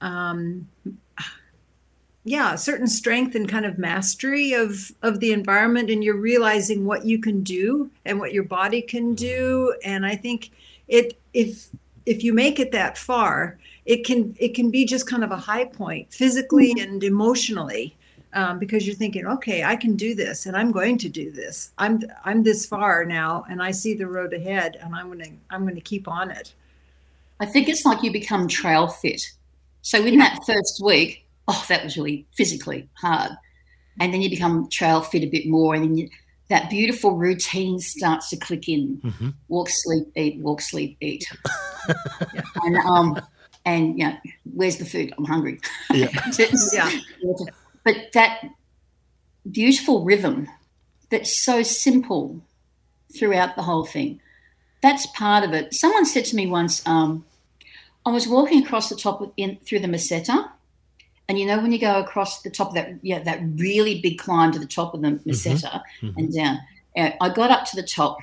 um, 0.00 0.66
yeah, 2.24 2.54
a 2.54 2.58
certain 2.58 2.86
strength 2.86 3.34
and 3.34 3.48
kind 3.48 3.66
of 3.66 3.78
mastery 3.78 4.52
of 4.52 4.92
of 5.02 5.20
the 5.20 5.32
environment, 5.32 5.90
and 5.90 6.04
you're 6.04 6.16
realizing 6.16 6.84
what 6.84 7.04
you 7.04 7.18
can 7.18 7.42
do 7.42 7.90
and 8.04 8.20
what 8.20 8.32
your 8.32 8.44
body 8.44 8.82
can 8.82 9.14
do. 9.14 9.74
And 9.84 10.06
I 10.06 10.14
think 10.14 10.50
it 10.88 11.18
if 11.34 11.68
if 12.06 12.22
you 12.22 12.32
make 12.32 12.60
it 12.60 12.72
that 12.72 12.96
far, 12.96 13.58
it 13.86 14.04
can 14.04 14.36
it 14.38 14.54
can 14.54 14.70
be 14.70 14.84
just 14.84 15.08
kind 15.08 15.24
of 15.24 15.30
a 15.30 15.36
high 15.36 15.64
point 15.64 16.12
physically 16.12 16.74
and 16.78 17.02
emotionally 17.02 17.96
um, 18.34 18.58
because 18.58 18.86
you're 18.86 18.96
thinking 18.96 19.26
okay 19.26 19.64
i 19.64 19.76
can 19.76 19.96
do 19.96 20.14
this 20.14 20.46
and 20.46 20.56
i'm 20.56 20.72
going 20.72 20.96
to 20.98 21.08
do 21.08 21.30
this. 21.30 21.72
I'm 21.78 22.02
i'm 22.24 22.42
this 22.42 22.64
far 22.66 23.04
now 23.04 23.44
and 23.50 23.62
i 23.62 23.70
see 23.70 23.94
the 23.94 24.06
road 24.06 24.32
ahead 24.32 24.78
and 24.80 24.94
i'm 24.94 25.06
going 25.06 25.18
to 25.20 25.30
i'm 25.50 25.62
going 25.62 25.74
to 25.74 25.80
keep 25.80 26.08
on 26.08 26.30
it. 26.30 26.54
I 27.40 27.46
think 27.46 27.68
it's 27.68 27.84
like 27.84 28.02
you 28.02 28.12
become 28.12 28.46
trail 28.46 28.86
fit. 28.86 29.22
So 29.82 30.04
in 30.04 30.18
that 30.18 30.38
first 30.46 30.80
week, 30.82 31.21
oh, 31.48 31.64
that 31.68 31.84
was 31.84 31.96
really 31.96 32.26
physically 32.32 32.88
hard, 32.94 33.30
and 34.00 34.12
then 34.12 34.22
you 34.22 34.30
become 34.30 34.68
trail 34.70 35.00
fit 35.00 35.22
a 35.22 35.26
bit 35.26 35.46
more, 35.46 35.74
and 35.74 35.84
then 35.84 35.96
you, 35.96 36.08
that 36.48 36.70
beautiful 36.70 37.16
routine 37.16 37.78
starts 37.78 38.30
to 38.30 38.36
click 38.36 38.68
in: 38.68 39.00
hmm 39.02 39.30
walk, 39.48 39.68
sleep, 39.70 40.06
eat, 40.16 40.38
walk, 40.38 40.60
sleep, 40.60 40.96
eat, 41.00 41.24
and 42.62 42.76
um, 42.78 43.20
and 43.64 43.98
you 43.98 44.06
know, 44.06 44.16
where's 44.54 44.78
the 44.78 44.84
food? 44.84 45.12
I'm 45.18 45.24
hungry. 45.24 45.60
Yeah. 45.92 46.08
Yeah. 46.72 46.90
But 47.84 47.96
that 48.14 48.44
beautiful 49.50 50.04
rhythm 50.04 50.48
that's 51.10 51.36
so 51.36 51.64
simple 51.64 52.40
throughout 53.12 53.56
the 53.56 53.62
whole 53.62 53.84
thing 53.84 54.20
that's 54.82 55.06
part 55.06 55.44
of 55.44 55.54
it. 55.54 55.72
Someone 55.72 56.04
said 56.04 56.24
to 56.26 56.36
me 56.36 56.46
once 56.46 56.86
um, 56.86 57.24
i 58.04 58.10
was 58.10 58.28
walking 58.28 58.62
across 58.64 58.88
the 58.88 58.96
top 58.96 59.20
of, 59.20 59.32
in, 59.36 59.56
through 59.64 59.78
the 59.78 59.88
meseta 59.88 60.50
and 61.32 61.38
you 61.38 61.46
know 61.46 61.60
when 61.60 61.72
you 61.72 61.78
go 61.78 61.98
across 61.98 62.42
the 62.42 62.50
top 62.50 62.68
of 62.68 62.74
that 62.74 62.98
yeah 63.02 63.18
that 63.20 63.40
really 63.56 64.00
big 64.00 64.18
climb 64.18 64.52
to 64.52 64.58
the 64.58 64.66
top 64.66 64.92
of 64.92 65.00
the 65.00 65.08
meseta 65.26 65.82
mhm. 66.02 66.14
and 66.16 66.34
down 66.34 66.58
uh, 66.96 67.10
i 67.20 67.28
got 67.28 67.50
up 67.50 67.64
to 67.64 67.76
the 67.76 67.82
top 67.82 68.18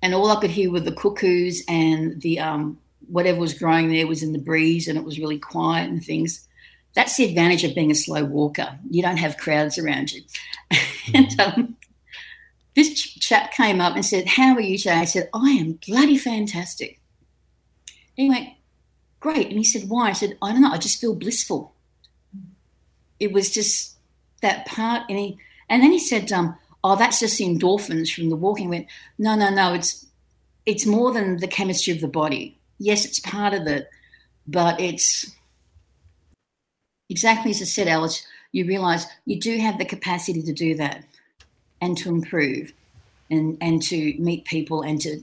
and 0.00 0.14
all 0.14 0.30
i 0.30 0.40
could 0.40 0.50
hear 0.50 0.70
were 0.70 0.80
the 0.80 0.92
cuckoos 0.92 1.62
and 1.68 2.20
the 2.22 2.40
um, 2.40 2.78
whatever 3.08 3.38
was 3.38 3.52
growing 3.52 3.90
there 3.90 4.06
was 4.06 4.22
in 4.22 4.32
the 4.32 4.38
breeze 4.38 4.88
and 4.88 4.96
it 4.96 5.04
was 5.04 5.18
really 5.18 5.38
quiet 5.38 5.90
and 5.90 6.02
things 6.02 6.48
that's 6.94 7.16
the 7.16 7.24
advantage 7.24 7.64
of 7.64 7.74
being 7.74 7.90
a 7.90 7.94
slow 7.94 8.24
walker. 8.24 8.78
You 8.88 9.02
don't 9.02 9.16
have 9.16 9.36
crowds 9.36 9.78
around 9.78 10.12
you. 10.12 10.22
and 11.14 11.40
um, 11.40 11.76
this 12.76 12.94
ch- 12.94 13.20
chap 13.20 13.52
came 13.52 13.80
up 13.80 13.96
and 13.96 14.04
said, 14.04 14.26
How 14.26 14.54
are 14.54 14.60
you 14.60 14.78
today? 14.78 14.94
I 14.94 15.04
said, 15.04 15.28
I 15.34 15.50
am 15.50 15.78
bloody 15.86 16.16
fantastic. 16.16 17.00
He 18.14 18.28
went, 18.28 18.50
Great. 19.18 19.48
And 19.48 19.58
he 19.58 19.64
said, 19.64 19.88
Why? 19.88 20.10
I 20.10 20.12
said, 20.12 20.38
I 20.40 20.52
don't 20.52 20.62
know. 20.62 20.70
I 20.70 20.78
just 20.78 21.00
feel 21.00 21.16
blissful. 21.16 21.73
It 23.20 23.32
was 23.32 23.50
just 23.50 23.96
that 24.42 24.66
part. 24.66 25.02
And, 25.08 25.18
he, 25.18 25.38
and 25.68 25.82
then 25.82 25.92
he 25.92 25.98
said, 25.98 26.32
um, 26.32 26.56
Oh, 26.82 26.96
that's 26.96 27.20
just 27.20 27.38
the 27.38 27.44
endorphins 27.44 28.12
from 28.12 28.28
the 28.28 28.36
walking. 28.36 28.66
I 28.66 28.70
went, 28.70 28.86
No, 29.18 29.34
no, 29.34 29.50
no. 29.50 29.74
It's, 29.74 30.06
it's 30.66 30.86
more 30.86 31.12
than 31.12 31.38
the 31.38 31.48
chemistry 31.48 31.92
of 31.92 32.00
the 32.00 32.08
body. 32.08 32.58
Yes, 32.78 33.04
it's 33.04 33.20
part 33.20 33.54
of 33.54 33.66
it, 33.66 33.88
but 34.46 34.80
it's 34.80 35.30
exactly 37.08 37.50
as 37.50 37.62
I 37.62 37.64
said, 37.64 37.88
Alice, 37.88 38.26
you 38.52 38.66
realize 38.66 39.06
you 39.26 39.38
do 39.38 39.58
have 39.58 39.78
the 39.78 39.84
capacity 39.84 40.42
to 40.42 40.52
do 40.52 40.74
that 40.76 41.04
and 41.80 41.96
to 41.98 42.08
improve 42.08 42.72
and, 43.30 43.58
and 43.60 43.82
to 43.82 44.14
meet 44.18 44.44
people 44.44 44.82
and 44.82 45.00
to, 45.02 45.22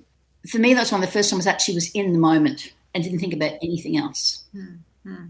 for 0.49 0.57
me, 0.57 0.73
that's 0.73 0.91
one 0.91 1.03
of 1.03 1.07
the 1.07 1.13
first 1.13 1.29
times 1.29 1.47
I 1.47 1.51
actually 1.51 1.75
was 1.75 1.91
in 1.91 2.13
the 2.13 2.19
moment 2.19 2.73
and 2.93 3.03
didn't 3.03 3.19
think 3.19 3.33
about 3.33 3.53
anything 3.61 3.97
else. 3.97 4.43
Hmm. 4.51 5.25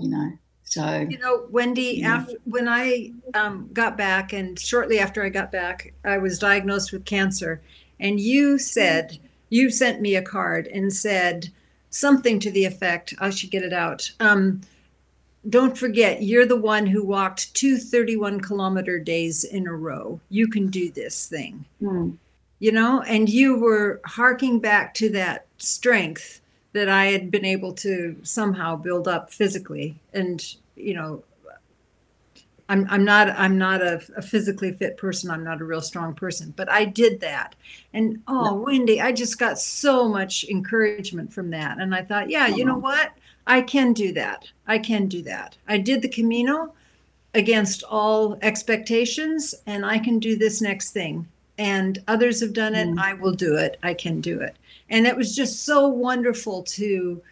You 0.00 0.08
know, 0.08 0.32
so 0.72 1.06
You 1.08 1.18
know, 1.18 1.46
Wendy, 1.50 2.02
after, 2.02 2.34
when 2.44 2.68
I 2.68 3.12
um, 3.34 3.70
got 3.72 3.96
back, 3.96 4.32
and 4.32 4.58
shortly 4.58 4.98
after 4.98 5.24
I 5.24 5.28
got 5.28 5.50
back, 5.50 5.92
I 6.04 6.18
was 6.18 6.38
diagnosed 6.38 6.92
with 6.92 7.04
cancer. 7.04 7.60
And 8.00 8.20
you 8.20 8.58
said, 8.58 9.18
you 9.50 9.70
sent 9.70 10.00
me 10.00 10.16
a 10.16 10.22
card 10.22 10.66
and 10.68 10.92
said 10.92 11.50
something 11.90 12.38
to 12.40 12.50
the 12.50 12.64
effect, 12.64 13.14
I 13.18 13.30
should 13.30 13.50
get 13.50 13.62
it 13.62 13.72
out. 13.72 14.10
Um, 14.20 14.60
don't 15.48 15.78
forget, 15.78 16.22
you're 16.22 16.46
the 16.46 16.56
one 16.56 16.86
who 16.86 17.04
walked 17.04 17.54
two 17.54 17.78
31 17.78 18.40
kilometer 18.40 18.98
days 18.98 19.44
in 19.44 19.66
a 19.66 19.72
row. 19.72 20.20
You 20.28 20.48
can 20.48 20.68
do 20.68 20.90
this 20.90 21.26
thing. 21.26 21.64
hmm, 21.80 22.10
you 22.60 22.72
know, 22.72 23.02
and 23.02 23.28
you 23.28 23.56
were 23.56 24.00
harking 24.04 24.58
back 24.58 24.92
to 24.94 25.08
that 25.10 25.46
strength 25.58 26.40
that 26.72 26.88
I 26.88 27.06
had 27.06 27.30
been 27.30 27.44
able 27.44 27.72
to 27.74 28.16
somehow 28.22 28.76
build 28.76 29.08
up 29.08 29.32
physically. 29.32 29.96
And, 30.12 30.44
you 30.76 30.94
know, 30.94 31.22
I'm, 32.68 32.86
I'm 32.90 33.04
not 33.04 33.30
I'm 33.30 33.56
not 33.56 33.80
a, 33.80 34.02
a 34.16 34.22
physically 34.22 34.72
fit 34.72 34.98
person. 34.98 35.30
I'm 35.30 35.44
not 35.44 35.60
a 35.60 35.64
real 35.64 35.80
strong 35.80 36.14
person, 36.14 36.52
but 36.54 36.70
I 36.70 36.84
did 36.84 37.20
that. 37.20 37.54
And 37.94 38.22
oh, 38.28 38.54
Wendy, 38.54 39.00
I 39.00 39.12
just 39.12 39.38
got 39.38 39.58
so 39.58 40.06
much 40.06 40.44
encouragement 40.44 41.32
from 41.32 41.50
that. 41.50 41.78
And 41.78 41.94
I 41.94 42.02
thought, 42.02 42.28
yeah, 42.28 42.46
you 42.46 42.64
know 42.64 42.76
what? 42.76 43.12
I 43.46 43.62
can 43.62 43.94
do 43.94 44.12
that. 44.12 44.50
I 44.66 44.78
can 44.78 45.06
do 45.06 45.22
that. 45.22 45.56
I 45.66 45.78
did 45.78 46.02
the 46.02 46.08
Camino 46.08 46.74
against 47.32 47.82
all 47.84 48.38
expectations, 48.42 49.54
and 49.66 49.86
I 49.86 49.98
can 49.98 50.18
do 50.18 50.36
this 50.36 50.60
next 50.60 50.90
thing. 50.90 51.26
And 51.56 51.98
others 52.06 52.40
have 52.40 52.52
done 52.52 52.74
it. 52.74 52.88
Mm. 52.88 52.98
I 52.98 53.14
will 53.14 53.32
do 53.32 53.56
it. 53.56 53.78
I 53.82 53.94
can 53.94 54.20
do 54.20 54.40
it. 54.40 54.56
And 54.90 55.06
it 55.06 55.16
was 55.16 55.34
just 55.34 55.64
so 55.64 55.86
wonderful 55.88 56.62
to 56.64 57.22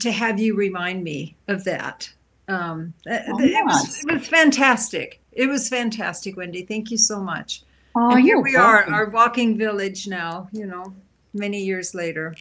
to 0.00 0.10
have 0.12 0.38
you 0.38 0.54
remind 0.54 1.02
me 1.04 1.36
of 1.48 1.64
that. 1.64 2.10
Um, 2.48 2.94
it, 3.06 3.22
Oh, 3.28 3.40
it 3.40 3.64
was, 3.64 4.04
it 4.04 4.12
was 4.12 4.26
fantastic. 4.28 5.20
It 5.32 5.46
was 5.48 5.68
fantastic, 5.68 6.36
Wendy. 6.36 6.62
Thank 6.62 6.90
you 6.90 6.98
so 6.98 7.20
much. 7.20 7.62
oh, 7.94 8.10
and 8.10 8.20
here 8.20 8.36
you're 8.36 8.42
we 8.42 8.56
are, 8.56 8.84
our 8.90 9.10
walking 9.10 9.56
village 9.58 10.06
now. 10.08 10.48
You 10.52 10.66
know, 10.66 10.94
many 11.32 11.62
years 11.62 11.94
later. 11.94 12.34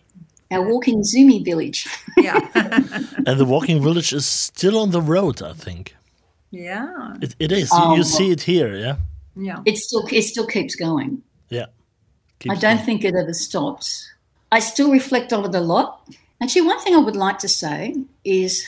our 0.52 0.62
walking 0.68 1.02
Zoomy 1.04 1.44
village. 1.46 1.88
Yeah, 2.18 2.40
And 3.28 3.40
the 3.40 3.46
walking 3.46 3.82
village 3.82 4.12
is 4.14 4.26
still 4.26 4.78
on 4.78 4.92
the 4.92 5.02
road, 5.02 5.42
I 5.42 5.54
think. 5.54 5.96
yeah, 6.52 7.14
It, 7.22 7.36
it 7.40 7.52
is. 7.52 7.72
You, 7.72 7.78
Oh. 7.80 7.96
you 7.96 8.04
see 8.04 8.32
it 8.32 8.42
here, 8.42 8.76
yeah? 8.76 8.96
yeah. 9.36 9.60
It 9.66 9.78
still 9.78 10.06
it 10.12 10.24
still 10.24 10.46
keeps 10.48 10.76
going. 10.76 11.22
Yeah. 11.50 11.68
I 12.50 12.56
don't 12.56 12.62
going. 12.62 12.86
think 12.86 13.04
it 13.06 13.16
ever 13.16 13.34
stops. 13.34 14.12
I 14.52 14.60
still 14.60 14.92
reflect 14.92 15.32
on 15.34 15.46
it 15.46 15.56
a 15.56 15.60
lot. 15.60 16.08
Actually, 16.42 16.64
one 16.64 16.80
thing 16.80 16.96
I 16.96 17.00
would 17.00 17.16
like 17.16 17.40
to 17.40 17.48
say 17.48 17.96
is 18.24 18.68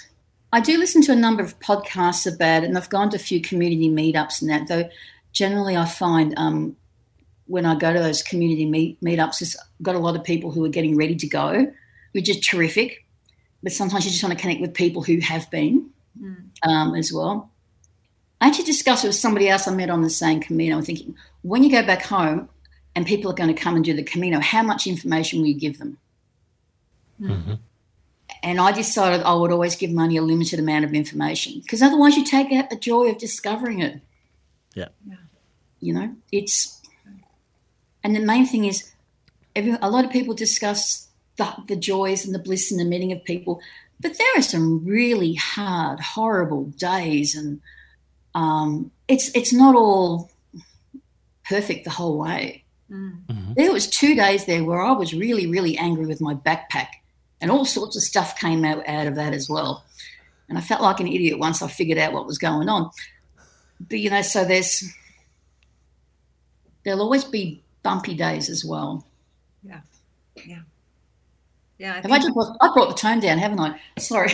I 0.54 0.60
do 0.60 0.78
listen 0.78 1.02
to 1.04 1.12
a 1.12 1.16
number 1.16 1.42
of 1.42 1.60
podcasts 1.60 2.32
about 2.32 2.64
it, 2.64 2.68
and 2.68 2.78
I've 2.78 2.90
gone 2.90 3.10
to 3.12 3.16
a 3.16 3.20
few 3.20 3.42
community 3.42 3.90
meetups 3.90 4.42
and 4.42 4.52
that, 4.52 4.68
though 4.68 4.90
generally 5.32 5.78
I 5.78 5.86
find 5.86 6.34
um, 6.38 6.76
when 7.48 7.66
I 7.66 7.76
go 7.76 7.94
to 7.94 8.00
those 8.00 8.22
community 8.22 8.66
meet, 8.66 9.02
meetups, 9.02 9.42
it's 9.42 9.56
got 9.82 9.96
a 9.96 10.00
lot 10.00 10.16
of 10.16 10.24
people 10.24 10.52
who 10.52 10.64
are 10.66 10.70
getting 10.70 10.98
ready 10.98 11.16
to 11.16 11.28
go, 11.28 11.72
which 12.12 12.30
is 12.30 12.40
terrific. 12.40 13.06
But 13.64 13.72
sometimes 13.72 14.06
you 14.06 14.12
just 14.12 14.24
want 14.24 14.36
to 14.36 14.42
connect 14.42 14.60
with 14.60 14.74
people 14.74 15.04
who 15.04 15.20
have 15.20 15.50
been 15.50 15.92
Mm. 16.20 16.50
um, 16.68 16.96
as 16.96 17.14
well. 17.14 17.50
I 18.42 18.48
actually 18.48 18.66
discussed 18.66 19.06
it 19.06 19.08
with 19.08 19.16
somebody 19.16 19.48
else 19.48 19.68
I 19.68 19.74
met 19.74 19.90
on 19.90 20.02
the 20.02 20.10
same 20.10 20.42
Camino. 20.42 20.76
I'm 20.76 20.84
thinking, 20.84 21.16
when 21.42 21.64
you 21.64 21.72
go 21.72 21.86
back 21.86 22.02
home 22.02 22.50
and 22.96 23.06
people 23.06 23.32
are 23.32 23.36
going 23.36 23.54
to 23.54 23.62
come 23.62 23.76
and 23.76 23.86
do 23.86 23.94
the 23.94 24.04
Camino, 24.04 24.40
how 24.40 24.64
much 24.64 24.88
information 24.88 25.40
will 25.40 25.48
you 25.48 25.60
give 25.60 25.80
them? 25.80 25.98
Mhm. 27.20 27.60
And 28.44 28.60
I 28.60 28.72
decided 28.72 29.24
I 29.24 29.34
would 29.34 29.52
always 29.52 29.76
give 29.76 29.92
money 29.92 30.18
a 30.18 30.22
limited 30.22 30.60
amount 30.60 30.86
of 30.86 30.94
information 30.94 31.60
because 31.62 31.82
otherwise 31.82 32.18
you 32.18 32.26
take 32.26 32.52
out 32.52 32.70
the 32.70 32.76
joy 32.76 33.10
of 33.10 33.18
discovering 33.18 33.80
it. 33.80 34.02
Yeah. 34.74 34.88
Yeah. 35.08 35.16
You 35.80 35.94
know, 35.94 36.16
it's, 36.32 36.82
and 38.04 38.16
the 38.16 38.20
main 38.20 38.46
thing 38.46 38.66
is, 38.66 38.92
every, 39.56 39.78
a 39.82 39.90
lot 39.90 40.06
of 40.06 40.12
people 40.12 40.34
discuss 40.34 41.08
the, 41.38 41.54
the 41.68 41.76
joys 41.76 42.26
and 42.26 42.34
the 42.34 42.40
bliss 42.40 42.72
and 42.72 42.80
the 42.80 42.86
meeting 42.86 43.12
of 43.12 43.24
people, 43.24 43.62
but 44.00 44.18
there 44.18 44.28
are 44.36 44.42
some 44.42 44.84
really 44.86 45.36
hard, 45.36 46.00
horrible 46.00 46.66
days, 46.78 47.36
and 47.36 47.62
um, 48.34 48.92
it's 49.08 49.30
it's 49.36 49.54
not 49.54 49.76
all 49.76 50.32
perfect 51.48 51.84
the 51.84 51.92
whole 51.92 52.18
way. 52.18 52.61
Mm. 52.92 53.56
There 53.56 53.72
was 53.72 53.88
two 53.88 54.16
days 54.16 54.46
there 54.46 54.64
where 54.64 54.82
I 54.82 54.92
was 54.92 55.14
really, 55.14 55.48
really 55.48 55.78
angry 55.78 56.06
with 56.06 56.22
my 56.22 56.36
backpack, 56.36 56.88
and 57.40 57.50
all 57.50 57.66
sorts 57.66 57.96
of 57.96 58.04
stuff 58.04 58.38
came 58.38 58.66
out, 58.66 58.88
out 58.88 59.08
of 59.08 59.16
that 59.16 59.34
as 59.34 59.50
well. 59.50 59.86
And 60.50 60.58
I 60.58 60.62
felt 60.62 60.82
like 60.82 61.00
an 61.00 61.08
idiot 61.08 61.40
once 61.40 61.62
I 61.62 61.68
figured 61.70 61.98
out 61.98 62.12
what 62.12 62.28
was 62.28 62.38
going 62.38 62.68
on. 62.68 62.92
But 63.80 64.00
you 64.00 64.10
know, 64.10 64.22
so 64.22 64.44
there's 64.44 64.84
there'll 66.84 67.02
always 67.02 67.24
be 67.24 67.64
bumpy 67.84 68.16
days 68.16 68.50
as 68.50 68.66
well. 68.66 69.06
Yeah, 69.64 69.82
yeah, 70.46 70.62
I 71.84 71.96
Have 72.02 72.12
I 72.12 72.20
just 72.20 72.34
brought, 72.34 72.56
I 72.62 72.72
brought 72.74 72.90
the 72.90 72.96
tone 72.96 73.20
down, 73.20 73.38
haven't 73.38 73.60
I? 73.60 73.80
Sorry. 74.00 74.32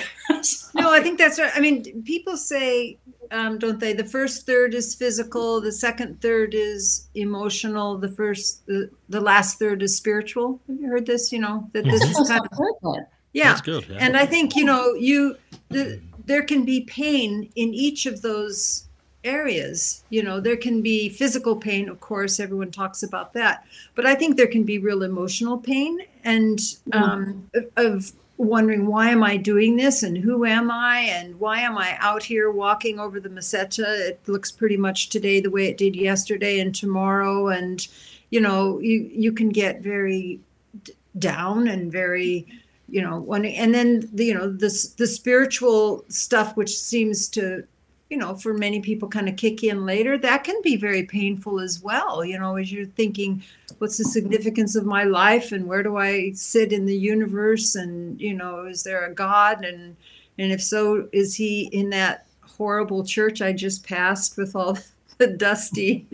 No, 0.74 0.92
I 0.92 1.00
think 1.00 1.18
that's 1.18 1.40
right. 1.40 1.52
I 1.56 1.60
mean, 1.60 2.04
people 2.04 2.36
say, 2.38 2.98
um, 3.32 3.58
don't 3.58 3.80
they? 3.80 3.94
The 3.94 4.04
first 4.04 4.46
third 4.46 4.74
is 4.74 4.94
physical, 4.96 5.62
the 5.62 5.72
second 5.72 6.22
third 6.22 6.54
is 6.54 7.08
emotional, 7.16 7.98
the 7.98 8.10
first, 8.10 8.66
the, 8.66 8.90
the 9.10 9.22
last 9.22 9.60
third 9.60 9.82
is 9.82 9.96
spiritual. 9.96 10.60
Have 10.68 10.80
you 10.80 10.88
heard 10.88 11.06
this? 11.06 11.32
You 11.32 11.40
know 11.40 11.70
that 11.74 11.86
this 11.86 12.04
is 12.04 12.28
kind 12.30 12.46
of 12.46 12.50
I've 12.52 12.58
heard 12.58 12.74
that. 12.82 13.08
yeah. 13.34 13.50
That's 13.50 13.62
good. 13.62 13.88
Yeah. 13.90 13.98
And 14.00 14.18
I 14.18 14.26
think 14.26 14.56
you 14.56 14.66
know 14.66 14.94
you 14.94 15.38
the, 15.70 16.02
there 16.26 16.44
can 16.44 16.66
be 16.66 16.82
pain 16.82 17.50
in 17.56 17.74
each 17.74 18.06
of 18.06 18.22
those 18.22 18.87
areas. 19.24 20.04
You 20.10 20.24
know, 20.24 20.40
there 20.40 20.58
can 20.58 20.82
be 20.82 21.10
physical 21.10 21.56
pain, 21.56 21.90
of 21.90 22.00
course. 22.00 22.40
Everyone 22.40 22.72
talks 22.72 23.04
about 23.04 23.34
that, 23.34 23.66
but 23.96 24.06
I 24.06 24.16
think 24.16 24.38
there 24.38 24.48
can 24.48 24.64
be 24.64 24.80
real 24.80 25.04
emotional 25.04 25.58
pain 25.58 26.00
and 26.24 26.60
um, 26.94 27.50
of- 27.54 27.72
of 27.78 28.12
wondering 28.38 28.86
why 28.86 29.10
am 29.10 29.24
I 29.24 29.36
doing 29.36 29.78
this 29.78 30.04
and 30.04 30.16
who 30.16 30.46
am 30.46 30.70
I 30.70 31.00
and 31.00 31.40
why 31.40 31.62
am 31.62 31.76
I 31.76 31.98
out 32.00 32.22
here 32.22 32.52
walking 32.52 33.00
over 33.00 33.20
the 33.20 33.30
Meseta? 33.30 34.10
It 34.10 34.20
looks 34.28 34.52
pretty 34.52 34.78
much 34.78 35.10
today 35.10 35.40
the 35.40 35.50
way 35.50 35.68
it 35.68 35.78
did 35.78 35.96
yesterday 35.96 36.60
and 36.60 36.74
tomorrow, 36.74 37.48
and 37.48 37.86
you 38.30 38.40
know, 38.40 38.80
you 38.80 39.10
you 39.12 39.32
can 39.32 39.50
get 39.50 39.82
very 39.82 40.40
d- 40.84 40.94
down 41.18 41.68
and 41.68 41.92
very 41.92 42.46
you 42.90 43.02
know 43.02 43.20
when 43.20 43.44
and 43.44 43.74
then 43.74 44.08
the 44.14 44.26
you 44.26 44.34
know 44.34 44.50
this 44.52 44.90
the 44.94 45.08
spiritual 45.08 46.06
stuff 46.08 46.56
which 46.56 46.78
seems 46.78 47.28
to 47.28 47.64
you 48.10 48.18
know 48.18 48.36
for 48.36 48.54
many 48.54 48.80
people 48.80 49.08
kind 49.08 49.28
of 49.28 49.36
kick 49.36 49.64
in 49.64 49.86
later 49.86 50.18
that 50.18 50.44
can 50.44 50.56
be 50.62 50.76
very 50.76 51.04
painful 51.04 51.60
as 51.60 51.82
well 51.82 52.24
you 52.24 52.40
know 52.40 52.56
as 52.56 52.72
you're 52.72 52.86
thinking 52.86 53.44
what's 53.80 53.98
the 53.98 54.04
significance 54.04 54.76
of 54.76 54.86
my 54.86 55.04
life 55.04 55.52
and 55.52 55.66
where 55.68 55.84
do 55.84 55.98
i 55.98 56.32
sit 56.34 56.74
in 56.74 56.86
the 56.86 56.98
universe? 56.98 57.76
And 57.76 58.20
you 58.20 58.34
know 58.34 58.66
is 58.66 58.84
there 58.84 59.06
a 59.06 59.14
god? 59.14 59.64
And 59.64 59.96
and 60.38 60.52
if 60.52 60.62
so 60.62 61.08
is 61.12 61.36
he 61.36 61.66
in 61.72 61.90
that 61.92 62.26
horrible 62.42 63.04
church 63.04 63.42
i 63.42 63.54
just 63.54 63.86
passed 63.86 64.38
with 64.38 64.56
all 64.56 64.78
the 65.18 65.28
dusty 65.28 66.06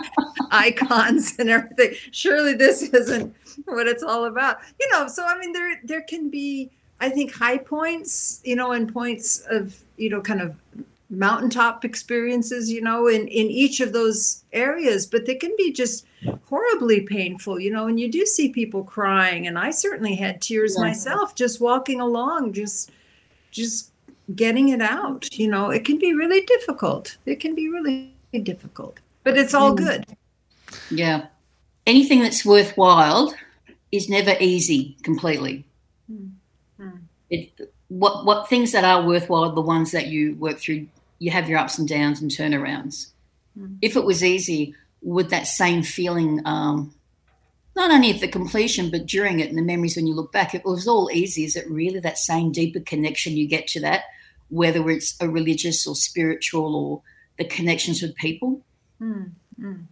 icons 0.50 1.36
and 1.38 1.48
everything? 1.48 1.94
Surely 2.10 2.54
this 2.54 2.82
isn't 2.82 3.34
what 3.66 3.86
it's 3.86 4.02
all 4.02 4.26
about. 4.26 4.58
You 4.80 4.90
know 4.92 5.08
so 5.08 5.24
i 5.24 5.38
mean 5.38 5.52
there 5.52 5.80
there 5.84 6.02
can 6.02 6.28
be 6.28 6.70
i 7.00 7.08
think 7.08 7.32
high 7.32 7.58
points 7.58 8.40
you 8.44 8.56
know 8.56 8.72
and 8.72 8.92
points 8.92 9.40
of 9.50 9.80
you 9.96 10.10
know 10.10 10.20
kind 10.20 10.40
of 10.40 10.56
mountaintop 11.10 11.84
experiences 11.86 12.70
you 12.70 12.82
know 12.82 13.06
in 13.08 13.26
in 13.28 13.46
each 13.50 13.80
of 13.80 13.92
those 13.94 14.44
areas 14.52 15.06
but 15.06 15.24
they 15.24 15.34
can 15.34 15.54
be 15.56 15.72
just 15.72 16.04
horribly 16.46 17.00
painful 17.00 17.58
you 17.58 17.70
know 17.70 17.86
and 17.86 17.98
you 17.98 18.10
do 18.10 18.26
see 18.26 18.50
people 18.50 18.84
crying 18.84 19.46
and 19.46 19.58
i 19.58 19.70
certainly 19.70 20.14
had 20.14 20.40
tears 20.42 20.74
Yeah. 20.76 20.84
myself 20.84 21.34
just 21.34 21.60
walking 21.62 22.00
along 22.00 22.52
just 22.52 22.90
just 23.50 23.90
getting 24.34 24.68
it 24.68 24.82
out 24.82 25.32
you 25.32 25.48
know 25.48 25.70
it 25.70 25.86
can 25.86 25.98
be 25.98 26.12
really 26.12 26.42
difficult 26.42 27.16
it 27.24 27.40
can 27.40 27.54
be 27.54 27.70
really 27.70 28.12
difficult 28.42 28.98
but 29.24 29.38
it's 29.38 29.54
all 29.54 29.72
Mm. 29.72 29.76
good 29.78 30.04
Yeah. 30.90 31.26
Anything 31.86 32.20
that's 32.20 32.44
worthwhile 32.44 33.32
is 33.90 34.10
never 34.10 34.34
easy 34.38 34.98
completely. 35.02 35.64
Mm. 36.12 36.32
Mm. 36.78 36.98
It, 37.30 37.72
what 37.88 38.26
what 38.26 38.50
things 38.50 38.72
that 38.72 38.84
are 38.84 39.06
worthwhile 39.06 39.44
are 39.44 39.54
the 39.54 39.62
ones 39.62 39.90
that 39.92 40.08
you 40.08 40.34
work 40.34 40.58
through. 40.58 40.86
You 41.18 41.30
have 41.30 41.48
your 41.48 41.58
ups 41.58 41.78
and 41.78 41.88
downs 41.88 42.20
and 42.20 42.30
turnarounds. 42.30 43.10
Mm. 43.58 43.78
If 43.82 43.96
it 43.96 44.04
was 44.04 44.22
easy, 44.22 44.74
would 45.02 45.30
that 45.30 45.46
same 45.46 45.82
feeling, 45.82 46.40
um, 46.44 46.94
not 47.76 47.90
only 47.90 48.10
at 48.12 48.20
the 48.20 48.28
completion 48.28 48.90
but 48.90 49.06
during 49.06 49.40
it 49.40 49.48
and 49.48 49.58
the 49.58 49.62
memories 49.62 49.96
when 49.96 50.06
you 50.06 50.14
look 50.14 50.32
back, 50.32 50.54
it 50.54 50.64
was 50.64 50.88
all 50.88 51.10
easy, 51.12 51.44
is 51.44 51.56
it 51.56 51.70
really 51.70 52.00
that 52.00 52.18
same 52.18 52.52
deeper 52.52 52.80
connection 52.80 53.36
you 53.36 53.46
get 53.46 53.66
to 53.68 53.80
that, 53.80 54.04
whether 54.48 54.88
it's 54.90 55.16
a 55.20 55.28
religious 55.28 55.86
or 55.86 55.94
spiritual 55.94 56.74
or 56.74 57.02
the 57.36 57.44
connections 57.44 58.02
with 58.02 58.14
people? 58.16 58.60
Mm, 59.00 59.32
mm. 59.60 59.84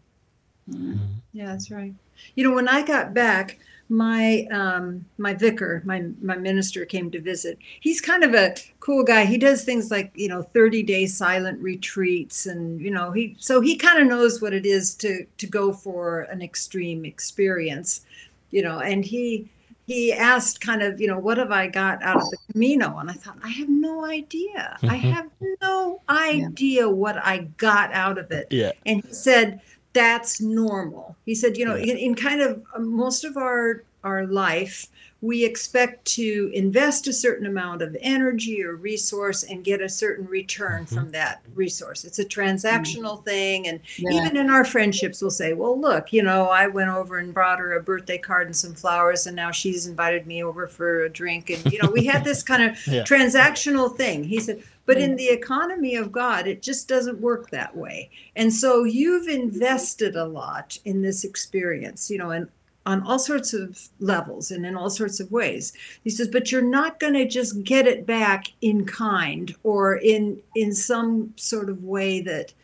Mm. 0.71 0.99
Yeah, 1.33 1.47
that's 1.47 1.71
right. 1.71 1.95
You 2.35 2.45
know, 2.45 2.55
when 2.55 2.69
I 2.69 2.83
got 2.83 3.15
back, 3.15 3.59
my 3.89 4.47
um, 4.51 5.07
my 5.19 5.35
vicar, 5.35 5.83
my 5.85 6.07
my 6.21 6.37
minister 6.37 6.85
came 6.85 7.11
to 7.13 7.21
visit. 7.21 7.59
He's 7.81 8.01
kind 8.01 8.25
of 8.25 8.35
a 8.35 8.55
cool 8.81 9.05
guy. 9.05 9.25
He 9.25 9.39
does 9.39 9.65
things 9.65 9.91
like 9.91 10.13
you 10.15 10.29
know 10.29 10.43
30 10.43 10.83
day 10.83 11.07
silent 11.07 11.61
retreats, 11.63 12.47
and 12.47 12.81
you 12.81 12.91
know 12.91 13.13
he 13.13 13.37
so 13.39 13.61
he 13.61 13.77
kind 13.77 14.01
of 14.01 14.09
knows 14.09 14.43
what 14.43 14.53
it 14.53 14.67
is 14.67 14.95
to 14.97 15.27
to 15.39 15.47
go 15.47 15.73
for 15.73 16.23
an 16.23 16.43
extreme 16.43 17.05
experience, 17.05 18.05
you 18.51 18.63
know. 18.63 18.81
And 18.81 19.05
he 19.05 19.51
he 19.87 20.13
asked 20.13 20.61
kind 20.61 20.83
of 20.83 21.01
you 21.01 21.07
know 21.07 21.19
what 21.19 21.39
have 21.39 21.53
I 21.53 21.69
got 21.69 22.03
out 22.03 22.21
of 22.21 22.31
the 22.31 22.39
Camino, 22.53 22.99
and 22.99 23.11
I 23.11 23.15
thought 23.15 23.39
I 23.43 23.49
have 23.51 23.69
no 23.69 24.05
idea. 24.05 24.77
I 24.89 24.97
Mhm. 24.97 25.13
have 25.13 25.31
no 25.63 26.03
idea 26.09 26.89
what 26.89 27.17
I 27.25 27.49
got 27.57 27.93
out 27.93 28.19
of 28.19 28.31
it. 28.33 28.49
Yeah. 28.51 28.73
And 28.85 29.03
he 29.05 29.13
said 29.13 29.61
that's 29.97 30.41
normal. 30.41 31.17
He 31.25 31.35
said, 31.35 31.57
you 31.57 31.65
know, 31.65 31.75
in, 31.77 31.97
in 31.97 32.15
kind 32.15 32.41
of 32.43 32.63
uh, 32.75 32.81
most 32.81 33.25
of 33.25 33.37
our 33.37 33.83
our 34.05 34.25
life, 34.27 34.87
we 35.21 35.45
expect 35.45 36.05
to 36.05 36.49
invest 36.55 37.09
a 37.09 37.13
certain 37.13 37.47
amount 37.47 37.83
of 37.83 37.97
energy 38.01 38.63
or 38.63 38.77
resource 38.77 39.43
and 39.43 39.65
get 39.65 39.81
a 39.81 39.89
certain 39.89 40.27
return 40.27 40.85
Mm-hmm. 40.85 40.95
from 40.95 41.11
that 41.11 41.41
resource. 41.57 42.05
It's 42.05 42.21
a 42.21 42.25
transactional 42.25 43.25
thing. 43.25 43.67
And 43.67 43.81
Yeah. 43.97 44.13
even 44.13 44.37
in 44.37 44.49
our 44.49 44.65
friendships, 44.65 45.21
we'll 45.23 45.33
say, 45.33 45.55
well, 45.55 45.81
look, 45.81 46.13
you 46.13 46.23
know, 46.23 46.45
I 46.51 46.69
went 46.69 46.91
over 46.91 47.19
and 47.19 47.35
brought 47.35 47.59
her 47.59 47.73
a 47.73 47.83
birthday 47.83 48.19
card 48.19 48.47
and 48.47 48.55
some 48.57 48.75
flowers, 48.75 49.27
and 49.27 49.35
now 49.35 49.51
she's 49.51 49.87
invited 49.89 50.25
me 50.27 50.45
over 50.45 50.69
for 50.69 51.03
a 51.05 51.09
drink. 51.09 51.51
And, 51.51 51.73
you 51.73 51.79
know, 51.83 51.91
we 51.91 52.05
had 52.07 52.23
this 52.23 52.43
kind 52.45 52.63
of 52.63 52.87
Yeah. 52.87 53.03
transactional 53.03 53.97
thing. 53.97 54.23
He 54.25 54.39
said, 54.39 54.63
but 54.87 54.99
in 54.99 55.17
the 55.17 55.29
economy 55.29 55.97
of 55.97 56.13
God, 56.13 56.47
it 56.47 56.63
just 56.63 56.89
doesn't 56.89 57.21
work 57.21 57.51
that 57.51 57.77
way. 57.77 58.11
And 58.37 58.53
so 58.53 58.85
you've 58.85 59.29
invested 59.29 60.17
a 60.17 60.25
lot 60.25 60.79
in 60.85 61.03
this 61.03 61.25
experience, 61.25 62.09
you 62.09 62.19
know, 62.19 62.31
and 62.31 62.49
on 62.87 63.03
all 63.03 63.19
sorts 63.19 63.53
of 63.53 63.89
levels 63.99 64.53
and 64.53 64.65
in 64.65 64.77
all 64.77 64.89
sorts 64.89 65.19
of 65.19 65.33
ways. 65.33 65.73
He 66.05 66.11
says, 66.11 66.29
but 66.29 66.53
you're 66.53 66.63
not 66.63 67.01
going 67.01 67.15
to 67.15 67.27
just 67.27 67.65
get 67.65 67.87
it 67.87 68.07
back 68.07 68.47
in 68.61 68.87
kind 68.87 69.55
or 69.65 69.97
in 69.97 70.41
in 70.55 70.73
some 70.73 71.35
sort 71.37 71.69
of 71.69 71.83
way 71.83 72.21
that 72.21 72.55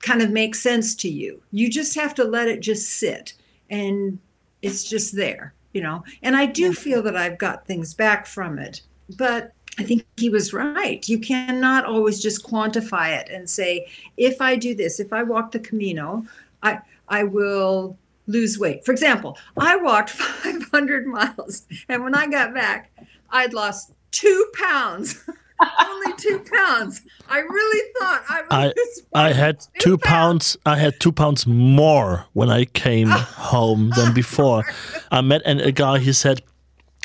kind 0.00 0.22
of 0.22 0.30
makes 0.30 0.60
sense 0.60 0.94
to 0.94 1.08
you. 1.08 1.42
You 1.52 1.68
just 1.68 1.94
have 1.96 2.14
to 2.14 2.24
let 2.24 2.48
it 2.48 2.60
just 2.60 2.88
sit 2.88 3.34
and 3.68 4.18
it's 4.62 4.88
just 4.88 5.14
there, 5.14 5.52
you 5.74 5.82
know. 5.82 6.02
And 6.22 6.34
I 6.34 6.46
do 6.46 6.72
feel 6.72 7.02
that 7.02 7.16
I've 7.16 7.38
got 7.38 7.66
things 7.66 7.92
back 7.92 8.26
from 8.26 8.58
it. 8.58 8.80
But 9.16 9.52
I 9.78 9.84
think 9.84 10.04
he 10.16 10.28
was 10.28 10.52
right. 10.52 11.06
You 11.08 11.18
cannot 11.18 11.84
always 11.84 12.20
just 12.20 12.44
quantify 12.44 13.16
it 13.20 13.28
and 13.30 13.48
say, 13.48 13.88
if 14.16 14.40
I 14.40 14.56
do 14.56 14.74
this, 14.74 14.98
if 14.98 15.12
I 15.12 15.22
walk 15.22 15.52
the 15.52 15.60
Camino, 15.60 16.24
I 16.62 16.80
I 17.08 17.24
will 17.24 17.96
lose 18.26 18.58
weight. 18.58 18.84
For 18.84 18.92
example, 18.92 19.38
I 19.56 19.76
walked 19.76 20.10
500 20.42 21.06
miles, 21.06 21.66
and 21.88 22.02
when 22.04 22.14
I 22.14 22.26
got 22.26 22.52
back, 22.52 22.90
I'd 23.30 23.54
lost 23.54 23.92
two 24.10 24.46
pounds. 24.54 25.24
Only 25.80 26.12
two 26.16 26.44
pounds. 26.52 27.02
I 27.28 27.38
really 27.40 27.92
thought 27.98 28.22
I 28.28 28.42
I- 28.50 28.72
I 29.28 29.32
had 29.32 29.58
two 29.80 29.98
pounds. 29.98 30.56
I 30.66 30.76
had 30.76 31.00
two 31.00 31.10
pounds 31.12 31.46
more 31.46 32.26
when 32.32 32.48
I 32.48 32.64
came 32.64 33.08
home 33.10 33.90
than 33.96 34.12
before. 34.14 34.64
I 35.10 35.20
met 35.20 35.42
an, 35.44 35.58
a 35.60 35.72
guy. 35.72 35.98
He 35.98 36.12
said 36.12 36.42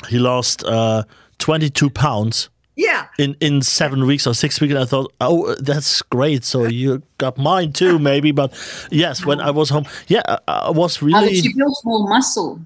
he 0.07 0.19
lost 0.19 0.63
uh, 0.65 1.03
twenty-two 1.39 1.89
pounds 1.89 2.49
Yeah. 2.75 3.05
in 3.19 3.35
in 3.39 3.61
seven 3.61 4.05
weeks 4.07 4.25
or 4.27 4.33
six 4.33 4.59
weeks. 4.59 4.73
And 4.73 4.81
I 4.83 4.85
thought, 4.85 5.13
oh, 5.21 5.53
that's 5.55 6.01
great. 6.03 6.43
So 6.43 6.65
you 6.65 7.01
got 7.19 7.37
mine 7.37 7.71
too, 7.73 7.99
maybe. 7.99 8.31
But 8.31 8.51
yes, 8.91 9.25
when 9.25 9.39
I 9.39 9.51
was 9.51 9.69
home, 9.69 9.85
yeah, 10.07 10.23
I, 10.27 10.37
I 10.47 10.69
was 10.71 10.97
Oh, 10.97 11.05
but 11.11 11.21
really 11.23 11.35
you 11.35 11.55
built 11.55 11.77
more 11.85 12.07
muscle. 12.09 12.59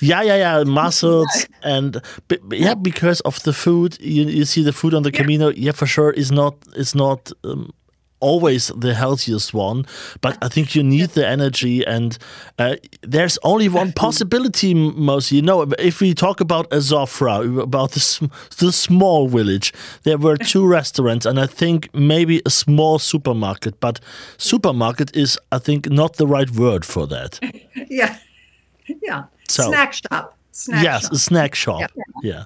yeah, 0.00 0.22
yeah, 0.22 0.36
yeah, 0.36 0.64
muscles 0.64 1.46
and 1.62 2.00
but, 2.28 2.40
but 2.48 2.58
yeah, 2.58 2.74
because 2.74 3.20
of 3.22 3.42
the 3.42 3.52
food. 3.52 3.96
You, 4.00 4.24
you 4.24 4.44
see 4.44 4.62
the 4.62 4.72
food 4.72 4.94
on 4.94 5.02
the 5.02 5.10
Yeah. 5.12 5.20
Camino. 5.20 5.48
Yeah, 5.50 5.72
for 5.72 5.86
sure, 5.86 6.10
is 6.10 6.30
not 6.32 6.54
is 6.76 6.94
not. 6.94 7.32
Um, 7.44 7.72
always 8.20 8.68
the 8.76 8.94
healthiest 8.94 9.52
one 9.54 9.84
but 10.20 10.36
i 10.42 10.48
think 10.48 10.74
you 10.74 10.82
need 10.82 11.10
the 11.10 11.26
energy 11.26 11.84
and 11.86 12.18
uh, 12.58 12.76
there's 13.02 13.38
only 13.42 13.68
one 13.68 13.92
possibility 14.06 14.70
m- 14.72 14.94
most 15.04 15.32
you 15.32 15.42
know 15.42 15.62
if 15.78 16.00
we 16.00 16.14
talk 16.14 16.40
about 16.40 16.68
azofra 16.70 17.60
about 17.62 17.90
the, 17.92 18.00
sm- 18.00 18.26
the 18.58 18.70
small 18.72 19.28
village 19.28 19.72
there 20.04 20.18
were 20.18 20.36
two 20.52 20.66
restaurants 20.66 21.26
and 21.26 21.38
i 21.40 21.46
think 21.46 21.88
maybe 21.94 22.40
a 22.46 22.50
small 22.50 22.98
supermarket 22.98 23.78
but 23.80 24.00
supermarket 24.38 25.16
is 25.16 25.38
i 25.52 25.58
think 25.58 25.90
not 25.90 26.16
the 26.16 26.26
right 26.26 26.50
word 26.50 26.84
for 26.84 27.06
that 27.06 27.38
Yeah. 27.88 28.16
Yeah. 29.02 29.24
So- 29.48 29.68
snack 29.70 29.92
shop. 29.92 30.36
Snack 30.52 30.84
yes 30.84 31.02
shop. 31.02 31.12
a 31.12 31.16
snack 31.18 31.54
shop 31.54 31.90
yeah, 32.22 32.44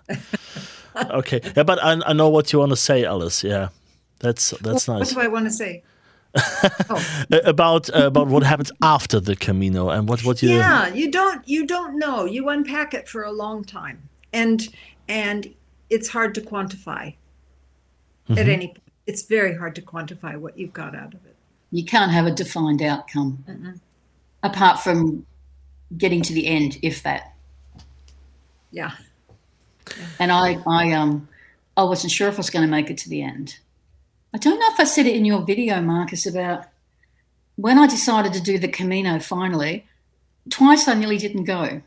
okay 1.10 1.40
yeah 1.56 1.62
but 1.64 1.82
I, 1.82 2.00
I 2.06 2.12
know 2.12 2.28
what 2.28 2.52
you 2.52 2.58
want 2.60 2.70
to 2.70 2.76
say 2.76 3.04
alice 3.04 3.42
yeah 3.42 3.68
that's 4.24 4.50
that's 4.62 4.88
What 4.88 4.98
nice 4.98 5.12
do 5.12 5.20
I 5.20 5.28
want 5.28 5.44
to 5.46 5.52
say? 5.52 5.82
oh. 6.90 7.00
About 7.44 7.88
uh, 7.94 8.06
about 8.08 8.26
what 8.26 8.42
happens 8.42 8.72
after 8.82 9.20
the 9.20 9.36
camino 9.36 9.90
and 9.90 10.08
what 10.08 10.24
what 10.24 10.42
you 10.42 10.48
yeah 10.50 10.88
you 10.92 11.08
don't 11.10 11.46
you 11.46 11.64
don't 11.64 11.96
know 11.96 12.24
you 12.24 12.48
unpack 12.48 12.92
it 12.92 13.08
for 13.08 13.22
a 13.22 13.30
long 13.30 13.64
time 13.64 13.98
and 14.32 14.68
and 15.08 15.54
it's 15.90 16.08
hard 16.08 16.34
to 16.34 16.40
quantify 16.40 17.14
Mm-hmm. 18.28 18.38
at 18.40 18.48
any 18.48 18.66
point 18.68 18.82
it's 19.06 19.22
very 19.36 19.54
hard 19.54 19.74
to 19.74 19.82
quantify 19.82 20.34
what 20.36 20.56
you've 20.58 20.72
got 20.72 20.94
out 20.96 21.12
of 21.12 21.20
it 21.26 21.36
You 21.70 21.84
can't 21.84 22.10
have 22.10 22.26
a 22.26 22.30
defined 22.32 22.80
outcome 22.82 23.44
apart 24.42 24.80
from 24.80 25.26
getting 25.98 26.22
to 26.22 26.32
the 26.32 26.46
end, 26.46 26.78
if 26.82 27.02
that. 27.02 27.34
yeah 28.72 28.92
And 30.18 30.32
I, 30.32 30.58
I, 30.66 30.92
um, 30.92 31.28
I 31.76 31.82
wasn't 31.84 32.12
sure 32.12 32.28
if 32.28 32.34
I 32.34 32.38
was 32.38 32.50
going 32.50 32.64
to 32.64 32.70
make 32.70 32.88
it 32.90 32.98
to 33.04 33.08
the 33.10 33.22
end. 33.22 33.58
I 34.34 34.38
don't 34.38 34.58
know 34.58 34.66
if 34.72 34.80
I 34.80 34.84
said 34.84 35.06
it 35.06 35.14
in 35.14 35.24
your 35.24 35.42
video, 35.42 35.80
Marcus, 35.80 36.26
about 36.26 36.66
when 37.54 37.78
I 37.78 37.86
decided 37.86 38.32
to 38.32 38.42
do 38.42 38.58
the 38.58 38.66
Camino 38.68 39.20
finally. 39.20 39.86
Twice 40.50 40.88
I 40.88 40.94
nearly 40.94 41.16
didn't 41.18 41.44
go 41.44 41.80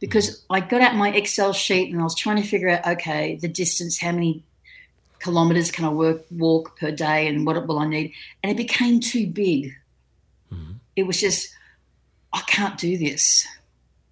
because 0.00 0.44
I 0.50 0.60
got 0.60 0.80
out 0.80 0.96
my 0.96 1.10
Excel 1.10 1.52
sheet 1.52 1.92
and 1.92 2.00
I 2.00 2.04
was 2.04 2.16
trying 2.16 2.42
to 2.42 2.48
figure 2.48 2.70
out, 2.70 2.86
okay, 2.86 3.36
the 3.36 3.48
distance, 3.48 4.00
how 4.00 4.12
many 4.12 4.42
kilometers 5.20 5.70
can 5.70 5.84
I 5.84 5.90
work 5.90 6.24
walk 6.32 6.76
per 6.80 6.90
day, 6.90 7.28
and 7.28 7.46
what 7.46 7.64
will 7.68 7.78
I 7.78 7.86
need? 7.86 8.12
And 8.42 8.50
it 8.50 8.56
became 8.56 8.98
too 8.98 9.28
big. 9.28 9.76
Mm-hmm. 10.52 10.72
It 10.96 11.04
was 11.04 11.20
just, 11.20 11.54
I 12.32 12.40
can't 12.48 12.78
do 12.78 12.96
this 12.98 13.46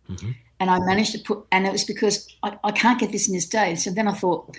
mm-hmm. 0.08 0.32
and 0.60 0.70
I 0.70 0.78
managed 0.78 1.12
to 1.12 1.18
put, 1.18 1.46
and 1.50 1.66
it 1.66 1.72
was 1.72 1.84
because 1.84 2.28
I, 2.42 2.56
I 2.62 2.70
can't 2.70 3.00
get 3.00 3.10
this 3.10 3.26
in 3.26 3.34
this 3.34 3.48
day. 3.48 3.74
So 3.74 3.90
then 3.90 4.06
I 4.06 4.12
thought, 4.12 4.56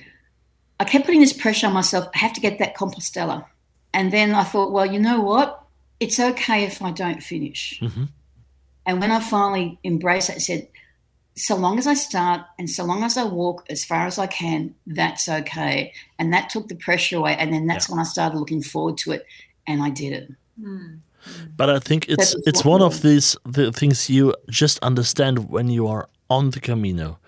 I 0.81 0.83
kept 0.83 1.05
putting 1.05 1.21
this 1.21 1.31
pressure 1.31 1.67
on 1.67 1.73
myself. 1.73 2.09
I 2.15 2.17
have 2.17 2.33
to 2.33 2.41
get 2.41 2.57
that 2.57 2.75
Compostela. 2.75 3.45
And 3.93 4.11
then 4.11 4.33
I 4.33 4.43
thought, 4.43 4.71
well, 4.71 4.85
you 4.85 4.99
know 4.99 5.21
what? 5.21 5.63
It's 5.99 6.19
okay 6.19 6.63
if 6.63 6.81
I 6.81 6.89
don't 6.89 7.21
finish. 7.21 7.79
Mhm. 7.79 8.07
And 8.87 8.99
when 8.99 9.11
I 9.11 9.19
finally 9.19 9.77
embraced 9.83 10.31
it, 10.31 10.37
I 10.37 10.39
said, 10.39 10.67
so 11.35 11.55
long 11.55 11.77
as 11.77 11.85
I 11.85 11.93
start 11.93 12.41
and 12.57 12.67
so 12.67 12.83
long 12.83 13.03
as 13.03 13.15
I 13.15 13.25
walk 13.25 13.63
as 13.69 13.85
far 13.85 14.07
as 14.07 14.17
I 14.17 14.25
can, 14.25 14.73
that's 14.87 15.29
okay. 15.29 15.93
And 16.17 16.33
that 16.33 16.49
took 16.49 16.67
the 16.67 16.75
pressure 16.75 17.17
away. 17.17 17.35
And 17.37 17.53
then 17.53 17.67
that's 17.67 17.87
when 17.87 17.99
I 17.99 18.03
started 18.03 18.39
looking 18.39 18.63
forward 18.63 18.97
to 19.03 19.11
it. 19.11 19.25
And 19.67 19.83
I 19.83 19.91
did 19.91 20.13
it. 20.13 20.31
But 21.55 21.69
I 21.69 21.77
think 21.77 22.09
it's 22.09 22.35
it's 22.47 22.65
one 22.65 22.81
of 22.81 23.01
these 23.03 23.37
the 23.45 23.71
things 23.71 24.09
you 24.09 24.33
just 24.49 24.79
understand 24.81 25.49
when 25.49 25.69
you 25.69 25.85
are 25.87 26.09
on 26.27 26.49
the 26.49 26.59
Camino. 26.59 27.19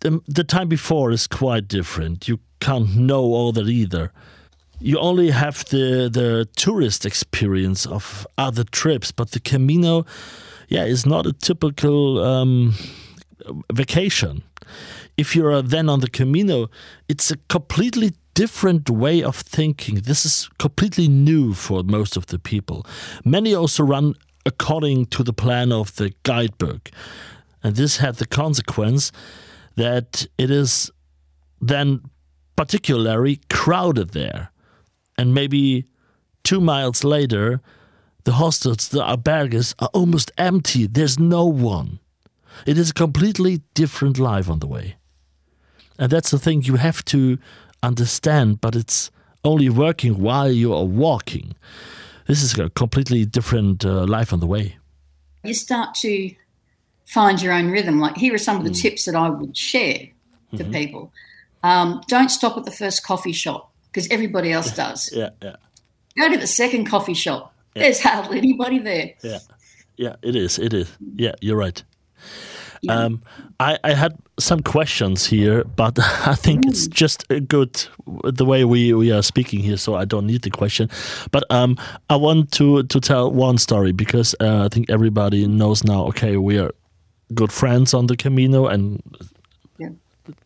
The, 0.00 0.20
the 0.26 0.44
time 0.44 0.68
before 0.68 1.12
is 1.12 1.26
quite 1.26 1.68
different. 1.68 2.28
You 2.28 2.38
can't 2.62 2.96
know 2.96 3.22
all 3.34 3.52
that 3.52 3.68
either. 3.68 4.12
You 4.80 4.98
only 4.98 5.30
have 5.30 5.64
the 5.64 6.08
the 6.10 6.46
tourist 6.56 7.06
experience 7.06 7.86
of 7.88 8.26
other 8.36 8.64
trips, 8.64 9.12
but 9.12 9.30
the 9.30 9.40
Camino, 9.40 10.04
yeah, 10.68 10.86
is 10.86 11.04
not 11.04 11.26
a 11.26 11.32
typical 11.32 12.18
um, 12.18 12.74
vacation. 13.72 14.42
If 15.16 15.36
you're 15.36 15.62
then 15.62 15.88
on 15.88 16.00
the 16.00 16.10
Camino, 16.10 16.68
it's 17.08 17.30
a 17.30 17.36
completely 17.48 18.12
different 18.34 18.88
way 18.90 19.24
of 19.24 19.36
thinking. 19.36 20.02
This 20.02 20.24
is 20.24 20.48
completely 20.58 21.08
new 21.08 21.54
for 21.54 21.84
most 21.84 22.16
of 22.16 22.26
the 22.26 22.38
people. 22.38 22.86
Many 23.24 23.54
also 23.54 23.84
run 23.84 24.14
according 24.44 25.06
to 25.06 25.22
the 25.22 25.32
plan 25.32 25.72
of 25.72 25.94
the 25.94 26.12
guidebook. 26.22 26.90
And 27.62 27.76
this 27.76 27.98
had 27.98 28.16
the 28.16 28.26
consequence 28.26 29.12
that 29.76 30.26
it 30.38 30.50
is 30.50 30.90
then 31.60 32.00
particularly 32.66 33.40
crowded 33.50 34.10
there. 34.10 34.50
And 35.18 35.34
maybe 35.34 35.84
two 36.44 36.60
miles 36.60 37.02
later, 37.04 37.60
the 38.24 38.32
hostels, 38.32 38.88
the 38.88 39.00
albergues, 39.02 39.74
are 39.80 39.90
almost 39.92 40.30
empty. 40.38 40.86
There's 40.86 41.18
no 41.18 41.44
one. 41.44 41.98
It 42.66 42.78
is 42.78 42.90
a 42.90 42.94
completely 42.94 43.54
different 43.74 44.18
life 44.18 44.48
on 44.48 44.60
the 44.60 44.68
way. 44.68 44.96
And 45.98 46.10
that's 46.12 46.30
the 46.30 46.38
thing 46.38 46.62
you 46.62 46.76
have 46.76 47.04
to 47.06 47.38
understand, 47.82 48.60
but 48.60 48.76
it's 48.76 49.10
only 49.44 49.68
working 49.68 50.20
while 50.22 50.50
you 50.52 50.72
are 50.72 50.84
walking. 50.84 51.54
This 52.26 52.42
is 52.42 52.56
a 52.58 52.70
completely 52.70 53.24
different 53.26 53.84
uh, 53.84 54.04
life 54.06 54.32
on 54.32 54.40
the 54.40 54.46
way. 54.46 54.76
you 55.44 55.54
start 55.54 55.92
to 55.96 56.30
find 57.04 57.42
your 57.42 57.52
own 57.52 57.68
rhythm. 57.72 57.98
Like 57.98 58.16
here 58.16 58.32
are 58.32 58.38
some 58.48 58.56
of 58.58 58.64
the 58.64 58.70
Mm. 58.70 58.80
tips 58.82 59.04
that 59.06 59.16
I 59.16 59.28
would 59.28 59.56
share 59.56 60.02
to 60.56 60.64
Mhm. 60.64 60.72
people. 60.72 61.12
Um, 61.62 62.02
don't 62.08 62.30
stop 62.30 62.56
at 62.56 62.64
the 62.64 62.70
first 62.70 63.04
coffee 63.04 63.32
shop 63.32 63.72
because 63.86 64.08
everybody 64.10 64.52
else 64.52 64.74
does. 64.74 65.10
Yeah, 65.12 65.30
yeah, 65.42 65.56
Go 66.18 66.30
to 66.30 66.38
the 66.38 66.46
second 66.46 66.86
coffee 66.86 67.14
shop. 67.14 67.54
Yeah. 67.74 67.84
There's 67.84 68.00
hardly 68.00 68.38
anybody 68.38 68.78
there. 68.78 69.14
yeah. 69.22 69.38
yeah. 69.96 70.16
It 70.22 70.36
is. 70.36 70.58
It 70.58 70.74
is. 70.74 70.90
Yeah, 71.16 71.32
you're 71.40 71.56
right. 71.56 71.82
Yeah. 72.82 72.94
Um, 72.94 73.22
I, 73.60 73.78
I 73.84 73.94
had 73.94 74.18
some 74.40 74.60
questions 74.60 75.24
here, 75.24 75.62
but 75.64 75.98
I 76.26 76.34
think 76.34 76.66
it's 76.66 76.88
just 76.88 77.24
uh, 77.30 77.38
good 77.38 77.86
the 78.24 78.44
way 78.44 78.64
we, 78.64 78.92
we 78.92 79.12
are 79.12 79.22
speaking 79.22 79.60
here, 79.60 79.76
so 79.76 79.94
I 79.94 80.04
don't 80.04 80.26
need 80.26 80.42
the 80.42 80.50
question. 80.50 80.90
But 81.30 81.44
um, 81.50 81.76
I 82.10 82.16
want 82.16 82.50
to, 82.52 82.82
to 82.82 83.00
tell 83.00 83.30
one 83.30 83.56
story 83.58 83.92
because 83.92 84.34
uh, 84.40 84.64
I 84.64 84.68
think 84.68 84.90
everybody 84.90 85.46
knows 85.46 85.84
now. 85.84 86.06
Okay, 86.06 86.36
we 86.36 86.58
are 86.58 86.72
good 87.34 87.52
friends 87.52 87.94
on 87.94 88.06
the 88.06 88.16
Camino 88.16 88.66
and. 88.66 89.00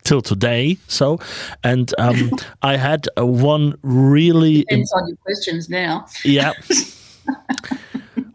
Till 0.05 0.23
today. 0.23 0.77
So, 0.89 1.19
and 1.65 1.93
um, 1.99 2.31
I 2.63 2.77
had 2.77 3.09
uh, 3.19 3.27
one 3.27 3.75
really 3.83 4.61
Depends 4.63 4.93
on 4.93 5.09
your 5.09 5.17
questions 5.19 5.69
now. 5.69 6.07
yeah. 6.25 6.53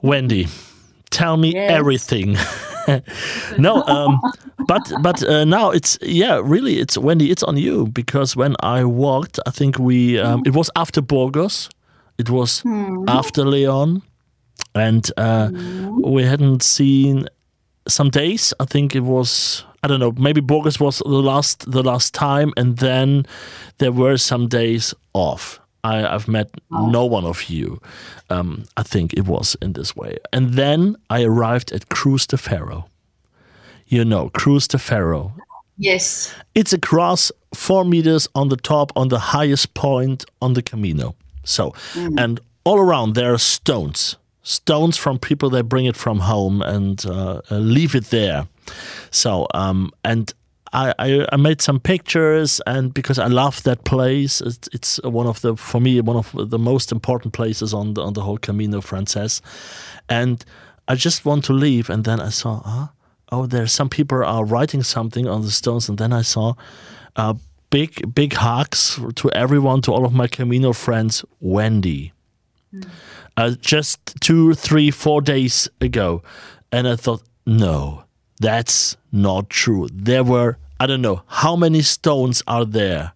Wendy, 0.01 0.47
tell 1.09 1.37
me 1.37 1.53
Yes. 1.53 1.71
everything. 1.71 2.37
no, 3.57 3.83
um, 3.83 4.19
but 4.67 4.91
but 5.01 5.23
uh, 5.23 5.45
now 5.45 5.69
it's 5.71 5.97
yeah, 6.01 6.41
really, 6.43 6.79
it's 6.79 6.97
Wendy. 6.97 7.29
It's 7.31 7.43
on 7.43 7.57
you 7.57 7.87
because 7.87 8.35
when 8.35 8.55
I 8.63 8.83
walked, 8.83 9.39
I 9.45 9.51
think 9.51 9.77
we 9.79 10.19
um, 10.19 10.41
it 10.45 10.53
was 10.55 10.69
after 10.75 11.01
Burgos, 11.01 11.69
it 12.17 12.29
was 12.29 12.63
after 13.07 13.45
Leon, 13.45 14.01
and 14.73 15.11
uh, 15.17 15.49
we 16.03 16.23
hadn't 16.23 16.63
seen 16.63 17.27
some 17.87 18.09
days. 18.09 18.53
I 18.59 18.65
think 18.65 18.95
it 18.95 19.03
was 19.03 19.63
I 19.83 19.87
don't 19.87 19.99
know. 19.99 20.11
Maybe 20.11 20.41
Burgos 20.41 20.79
was 20.79 20.99
the 20.99 21.09
last 21.09 21.71
the 21.71 21.83
last 21.83 22.13
time, 22.13 22.53
and 22.55 22.77
then 22.77 23.25
there 23.79 23.91
were 23.91 24.17
some 24.17 24.47
days 24.47 24.93
off. 25.13 25.59
I, 25.83 26.05
I've 26.05 26.27
met 26.27 26.51
no 26.69 27.05
one 27.05 27.25
of 27.25 27.45
you. 27.45 27.81
Um, 28.29 28.65
I 28.77 28.83
think 28.83 29.13
it 29.13 29.25
was 29.25 29.57
in 29.61 29.73
this 29.73 29.95
way, 29.95 30.17
and 30.31 30.53
then 30.53 30.95
I 31.09 31.23
arrived 31.23 31.71
at 31.71 31.89
Cruz 31.89 32.27
de 32.27 32.37
Ferro. 32.37 32.87
You 33.87 34.05
know, 34.05 34.29
Cruz 34.29 34.67
de 34.67 34.77
Ferro. 34.77 35.33
Yes. 35.77 36.33
It's 36.53 36.73
across 36.73 37.31
four 37.53 37.83
meters 37.83 38.27
on 38.35 38.49
the 38.49 38.55
top, 38.57 38.91
on 38.95 39.07
the 39.07 39.19
highest 39.19 39.73
point 39.73 40.23
on 40.39 40.53
the 40.53 40.61
Camino. 40.61 41.15
So, 41.43 41.73
and 42.17 42.39
all 42.63 42.77
around 42.77 43.15
there 43.15 43.33
are 43.33 43.39
stones, 43.39 44.15
stones 44.43 44.95
from 44.97 45.17
people 45.17 45.49
that 45.49 45.63
bring 45.63 45.85
it 45.85 45.95
from 45.95 46.19
home 46.19 46.61
and 46.61 47.03
uh, 47.05 47.41
uh, 47.49 47.57
leave 47.57 47.95
it 47.95 48.05
there. 48.11 48.47
So, 49.11 49.47
um, 49.53 49.91
and 50.03 50.33
I, 50.73 50.93
I, 50.99 51.27
I 51.31 51.35
made 51.37 51.61
some 51.61 51.79
pictures, 51.79 52.61
and 52.65 52.93
because 52.93 53.19
I 53.19 53.27
love 53.27 53.63
that 53.63 53.83
place, 53.83 54.41
it's, 54.41 54.69
it's 54.71 55.01
one 55.03 55.27
of 55.27 55.41
the 55.41 55.55
for 55.55 55.81
me 55.81 55.99
one 56.01 56.15
of 56.15 56.49
the 56.49 56.59
most 56.59 56.91
important 56.91 57.33
places 57.33 57.73
on 57.73 57.93
the 57.93 58.01
on 58.01 58.13
the 58.13 58.21
whole 58.21 58.37
Camino 58.37 58.81
Frances, 58.81 59.41
and 60.07 60.43
I 60.87 60.95
just 60.95 61.25
want 61.25 61.43
to 61.45 61.53
leave, 61.53 61.89
and 61.89 62.03
then 62.05 62.21
I 62.21 62.29
saw, 62.29 62.61
ah, 62.65 62.91
oh, 63.31 63.45
there 63.47 63.67
some 63.67 63.89
people 63.89 64.23
are 64.23 64.45
writing 64.45 64.83
something 64.83 65.27
on 65.27 65.41
the 65.41 65.51
stones, 65.51 65.89
and 65.89 65.97
then 65.97 66.13
I 66.13 66.21
saw, 66.21 66.53
uh, 67.17 67.33
big 67.69 68.13
big 68.15 68.33
hugs 68.33 68.99
to 69.15 69.31
everyone, 69.31 69.81
to 69.81 69.91
all 69.91 70.05
of 70.05 70.13
my 70.13 70.27
Camino 70.27 70.73
friends, 70.73 71.25
Wendy. 71.39 72.13
Uh, 73.35 73.51
just 73.59 73.99
two, 74.21 74.53
three, 74.53 74.91
four 74.91 75.21
days 75.21 75.69
ago, 75.81 76.21
and 76.71 76.87
I 76.87 76.95
thought, 76.95 77.23
no, 77.45 78.03
that's 78.41 78.97
not 79.11 79.49
true. 79.49 79.87
There 79.93 80.23
were 80.23 80.57
I 80.79 80.87
don't 80.87 81.01
know 81.01 81.21
how 81.27 81.55
many 81.55 81.81
stones 81.83 82.43
are 82.47 82.65
there. 82.65 83.13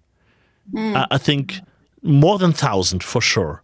I, 0.75 1.05
I 1.11 1.17
think 1.17 1.59
more 2.01 2.37
than 2.39 2.53
thousand 2.53 3.03
for 3.03 3.21
sure, 3.21 3.61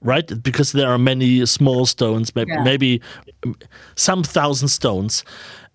right? 0.00 0.42
Because 0.42 0.72
there 0.72 0.88
are 0.88 0.98
many 0.98 1.46
small 1.46 1.86
stones, 1.86 2.34
maybe, 2.34 2.52
Yeah. 2.52 2.62
maybe 2.64 3.00
some 3.96 4.22
thousand 4.24 4.68
stones, 4.68 5.24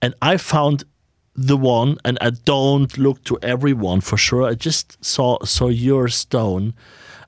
and 0.02 0.14
I 0.22 0.38
found 0.38 0.84
the 1.36 1.58
one, 1.58 1.98
and 2.06 2.18
I 2.22 2.32
don't 2.46 2.98
look 2.98 3.24
to 3.24 3.38
everyone 3.42 4.02
for 4.02 4.18
sure. 4.18 4.44
I 4.52 4.56
just 4.56 4.98
saw 5.04 5.38
saw 5.46 5.70
your 5.70 6.08
stone. 6.10 6.74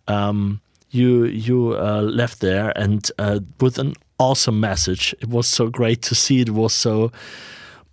Um, 0.07 0.59
you 0.91 1.25
you 1.47 1.75
uh, 1.77 2.01
left 2.01 2.39
there, 2.39 2.71
and 2.77 3.09
uh, 3.19 3.39
with 3.59 3.79
an 3.79 3.93
awesome 4.17 4.59
message. 4.59 5.15
It 5.21 5.29
was 5.29 5.47
so 5.47 5.69
great 5.69 6.01
to 6.09 6.15
see. 6.15 6.41
It 6.41 6.49
was 6.49 6.73
so 6.73 7.11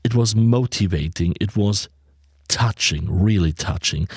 it 0.05 0.15
was 0.15 0.35
motivating. 0.37 1.35
It 1.41 1.57
was 1.57 1.89
touching, 2.49 3.07
really 3.09 3.53
touching, 3.53 4.09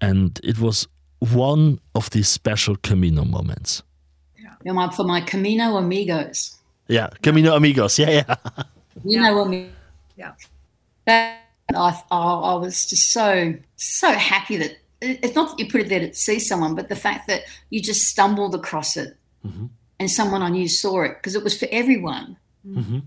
and 0.00 0.40
it 0.42 0.58
was 0.58 0.88
one 1.20 1.78
of 1.94 2.10
these 2.10 2.28
special 2.28 2.76
Camino 2.76 3.24
moments. 3.24 3.82
And 4.66 4.74
my- 4.76 4.90
For 4.90 5.04
my 5.04 5.20
Camino 5.20 5.76
amigos. 5.76 6.56
Yeah, 6.88 7.08
Camino 7.22 7.54
Amigos. 7.54 7.98
Yeah, 7.98 8.10
yeah. 8.10 8.36
You 9.04 9.18
Yeah. 9.18 9.22
know 9.22 9.36
what 9.38 9.46
I 9.46 9.50
mean? 9.50 9.72
Yeah. 10.16 10.32
That, 11.06 11.40
I, 11.74 12.02
I, 12.10 12.18
I 12.52 12.54
was 12.54 12.86
just 12.86 13.12
so, 13.12 13.54
so 13.76 14.12
happy 14.12 14.56
that 14.58 14.78
it's 15.02 15.34
not 15.34 15.50
that 15.50 15.58
you 15.62 15.70
put 15.70 15.82
it 15.82 15.88
there 15.90 16.00
to 16.00 16.14
see 16.14 16.38
someone, 16.38 16.74
but 16.74 16.88
the 16.88 16.96
fact 16.96 17.28
that 17.28 17.42
you 17.70 17.82
just 17.82 18.02
stumbled 18.08 18.54
across 18.54 18.96
it 18.96 19.16
Mhm. 19.46 19.68
and 20.00 20.10
someone 20.10 20.40
I 20.42 20.48
knew 20.48 20.66
saw 20.68 21.02
it 21.02 21.14
because 21.18 21.34
it 21.34 21.44
was 21.44 21.58
for 21.58 21.68
everyone, 21.70 22.36
Mhm. 22.66 23.02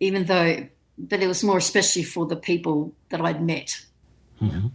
even 0.00 0.24
though, 0.26 0.68
but 0.98 1.22
it 1.22 1.26
was 1.26 1.44
more 1.44 1.58
especially 1.58 2.02
for 2.02 2.26
the 2.26 2.36
people 2.36 2.92
that 3.10 3.20
I'd 3.20 3.42
met. 3.42 3.84
Mhm. 4.40 4.72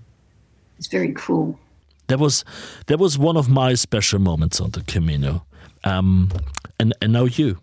It's 0.78 0.88
very 0.88 1.14
cool. 1.14 1.60
That 2.08 2.20
was 2.20 2.44
that 2.88 3.00
was 3.00 3.18
one 3.18 3.38
of 3.38 3.50
my 3.50 3.76
special 3.76 4.20
moments 4.20 4.60
on 4.60 4.72
the 4.72 4.82
Camino. 4.84 5.46
Um, 5.84 6.32
and 6.80 6.94
and 7.02 7.14
now 7.14 7.26
you. 7.26 7.60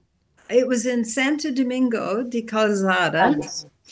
It 0.48 0.66
was 0.66 0.84
in 0.86 1.04
Santo 1.04 1.50
Domingo 1.50 2.22
de 2.22 2.42
Calzada. 2.42 3.38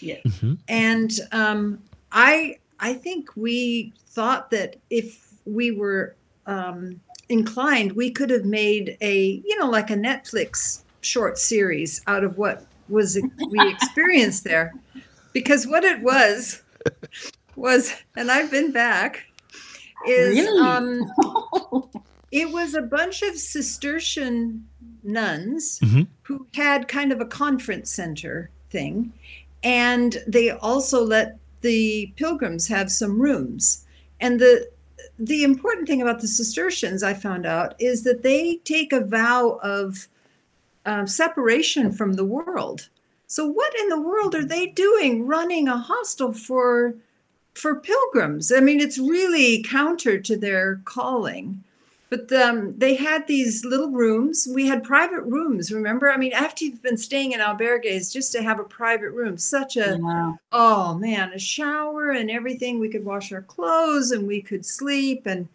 Yeah. 0.01 0.21
and 0.69 1.11
um, 1.33 1.83
I 2.13 2.59
I 2.81 2.95
think 2.95 3.31
we 3.37 3.93
thought 4.09 4.51
that 4.51 4.77
if 4.91 5.29
we 5.45 5.71
were 5.71 6.15
um, 6.47 7.01
inclined, 7.29 7.93
we 7.93 8.11
could 8.11 8.31
have 8.31 8.45
made 8.45 8.97
a 9.01 9.43
you 9.45 9.59
know 9.59 9.69
like 9.69 9.91
a 9.91 9.97
Netflix 9.97 10.83
short 11.01 11.39
series 11.39 12.03
out 12.07 12.25
of 12.25 12.39
what 12.39 12.67
was 12.89 13.19
we 13.51 13.69
experienced 13.71 14.45
there, 14.45 14.75
because 15.33 15.67
what 15.67 15.85
it 15.85 16.01
was 16.03 16.63
was, 17.57 17.93
and 18.17 18.31
I've 18.31 18.51
been 18.51 18.73
back, 18.73 19.25
is 20.07 20.37
Really? 20.37 20.61
um, 20.61 21.91
it 22.31 22.51
was 22.51 22.75
a 22.75 22.83
bunch 22.83 23.23
of 23.23 23.37
Cistercian 23.39 24.67
nuns 25.03 25.81
Mhm. 25.81 26.07
who 26.23 26.47
had 26.55 26.89
kind 26.89 27.13
of 27.13 27.21
a 27.21 27.25
conference 27.27 27.91
center 27.91 28.51
thing. 28.71 29.13
And 29.63 30.23
they 30.27 30.51
also 30.51 31.05
let 31.05 31.37
the 31.63 32.13
pilgrims 32.17 32.69
have 32.69 32.91
some 32.93 33.21
rooms. 33.21 33.85
And 34.21 34.41
the 34.41 34.69
the 35.21 35.43
important 35.43 35.89
thing 35.89 36.01
about 36.01 36.21
the 36.21 36.29
Cistercians, 36.29 37.03
I 37.03 37.13
found 37.13 37.45
out, 37.45 37.75
is 37.81 38.05
that 38.05 38.23
they 38.23 38.61
take 38.63 38.93
a 38.93 39.01
vow 39.01 39.59
of 39.65 40.07
um, 40.89 41.07
separation 41.07 41.93
from 41.93 42.15
the 42.15 42.25
world. 42.25 42.89
So, 43.27 43.47
what 43.47 43.79
in 43.79 43.89
the 43.89 44.01
world 44.01 44.35
are 44.35 44.45
they 44.45 44.67
doing 44.67 45.27
running 45.27 45.69
a 45.69 45.77
hostel 45.77 46.33
for 46.33 46.95
for 47.55 47.77
pilgrims? 47.77 48.51
I 48.51 48.61
mean, 48.61 48.81
it's 48.81 48.99
really 48.99 49.63
counter 49.63 50.19
to 50.19 50.37
their 50.37 50.81
calling. 50.85 51.63
But 52.11 52.33
um, 52.33 52.79
they 52.79 52.95
had 52.95 53.27
these 53.27 53.67
little 53.67 53.91
rooms. 53.91 54.49
We 54.51 54.67
had 54.67 54.83
private 54.83 55.21
rooms. 55.25 55.71
Remember? 55.71 56.11
I 56.11 56.17
mean, 56.17 56.33
after 56.33 56.65
you've 56.65 56.83
been 56.83 56.97
staying 56.97 57.33
in 57.33 57.41
albergues, 57.41 58.11
just 58.11 58.33
to 58.33 58.43
have 58.43 58.59
a 58.59 58.65
private 58.65 59.11
room, 59.11 59.37
such 59.37 59.77
a 59.77 59.99
Wow. 60.01 60.39
oh 60.51 60.95
man, 60.95 61.35
a 61.35 61.39
shower 61.39 62.09
and 62.09 62.31
everything. 62.31 62.81
We 62.81 62.89
could 62.89 63.05
wash 63.05 63.31
our 63.31 63.43
clothes 63.43 64.11
and 64.11 64.27
we 64.27 64.41
could 64.41 64.65
sleep. 64.65 65.27
And 65.27 65.49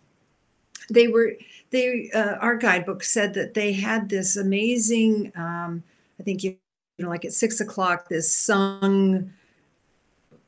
they 0.92 1.08
were 1.08 1.34
they 1.74 2.10
uh, 2.14 2.36
our 2.36 2.56
guidebook 2.56 3.04
said 3.04 3.34
that 3.34 3.54
they 3.54 3.74
had 3.74 4.08
this 4.08 4.38
amazing. 4.38 5.34
Um, 5.36 5.84
I 6.20 6.24
think 6.24 6.44
you 6.44 6.56
know 7.00 7.10
like 7.10 7.26
at 7.26 7.34
six 7.34 7.60
o'clock 7.60 8.08
this 8.08 8.34
sung. 8.34 9.34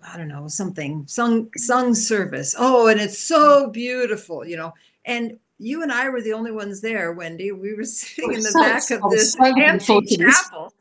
I 0.08 0.18
don't 0.18 0.28
know 0.28 0.48
something 0.48 1.04
sung 1.08 1.50
sung 1.58 1.96
service. 1.96 2.56
Oh, 2.58 2.88
and 2.88 3.02
it's 3.02 3.20
so 3.20 3.70
beautiful, 3.72 4.46
you 4.46 4.56
know. 4.56 4.74
And 5.04 5.40
you 5.58 5.82
and 5.82 5.92
I 5.92 6.10
were 6.10 6.22
the 6.22 6.34
only 6.34 6.52
ones 6.52 6.80
there, 6.80 7.12
Wendy. 7.12 7.52
We 7.52 7.74
were 7.74 7.84
sitting 7.86 8.34
in 8.34 8.42
the 8.42 8.52
back 8.54 8.92
of 8.92 9.10
this 9.10 9.36
empty 9.40 9.86
forward 9.86 10.08
to 10.08 10.18
this. 10.18 10.44
chapel. 10.44 10.74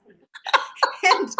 And 1.04 1.30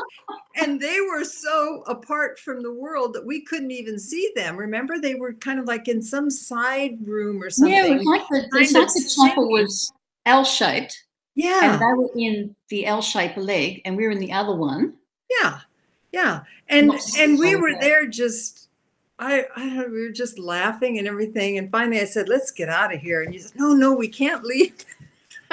and 0.56 0.80
they 0.80 0.98
were 1.00 1.24
so 1.24 1.82
apart 1.86 2.38
from 2.38 2.62
the 2.62 2.72
world 2.72 3.14
that 3.14 3.24
we 3.24 3.42
couldn't 3.42 3.70
even 3.70 3.98
see 3.98 4.30
them. 4.34 4.56
Remember, 4.56 4.98
they 4.98 5.14
were 5.14 5.34
kind 5.34 5.58
of 5.58 5.66
like 5.66 5.88
in 5.88 6.02
some 6.02 6.30
side 6.30 6.98
room 7.04 7.42
or 7.42 7.50
something. 7.50 7.74
Yeah, 7.74 7.86
it 7.86 7.98
was 7.98 8.06
like 8.06 8.28
the, 8.28 8.48
the 8.50 9.14
chapel 9.16 9.48
was 9.48 9.92
L 10.26 10.44
shaped, 10.44 11.04
yeah, 11.34 11.72
and 11.72 11.80
they 11.82 12.02
were 12.02 12.10
in 12.16 12.54
the 12.68 12.86
L 12.86 13.02
shaped 13.02 13.38
leg, 13.38 13.82
and 13.84 13.96
we 13.96 14.04
were 14.04 14.12
in 14.12 14.20
the 14.20 14.32
other 14.32 14.54
one. 14.54 14.94
yeah, 15.30 15.60
Yeah, 16.12 16.42
and 16.68 16.92
and 17.18 17.38
we 17.38 17.56
were 17.56 17.74
there 17.80 18.06
just. 18.06 18.60
I, 19.16 19.46
I 19.54 19.66
know, 19.66 19.86
we 19.86 20.00
were 20.00 20.10
just 20.10 20.40
laughing 20.40 20.98
and 20.98 21.06
everything, 21.06 21.56
and 21.56 21.70
finally 21.70 22.00
I 22.00 22.04
said, 22.04 22.28
"Let's 22.28 22.50
get 22.50 22.68
out 22.68 22.92
of 22.92 23.00
here." 23.00 23.22
And 23.22 23.32
you 23.32 23.38
said, 23.38 23.52
"No, 23.54 23.72
no, 23.72 23.94
we 23.94 24.08
can't 24.08 24.42
leave." 24.42 24.74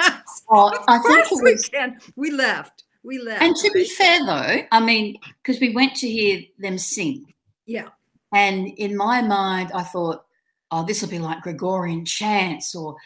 I 0.88 0.96
of 0.96 1.02
think 1.04 1.26
course 1.26 1.42
we 1.42 1.56
can. 1.56 2.00
We 2.16 2.30
left. 2.32 2.81
We 3.04 3.18
left. 3.18 3.42
And 3.42 3.56
to 3.56 3.70
be 3.72 3.84
fair, 3.84 4.24
though, 4.24 4.66
I 4.70 4.80
mean, 4.80 5.16
because 5.42 5.60
we 5.60 5.70
went 5.70 5.96
to 5.96 6.08
hear 6.08 6.42
them 6.58 6.78
sing, 6.78 7.34
yeah, 7.66 7.88
and 8.32 8.68
in 8.68 8.96
my 8.96 9.22
mind, 9.22 9.70
I 9.74 9.82
thought, 9.82 10.24
oh, 10.70 10.84
this 10.84 11.02
will 11.02 11.08
be 11.08 11.18
like 11.18 11.42
Gregorian 11.42 12.04
chants, 12.04 12.74
or 12.74 12.96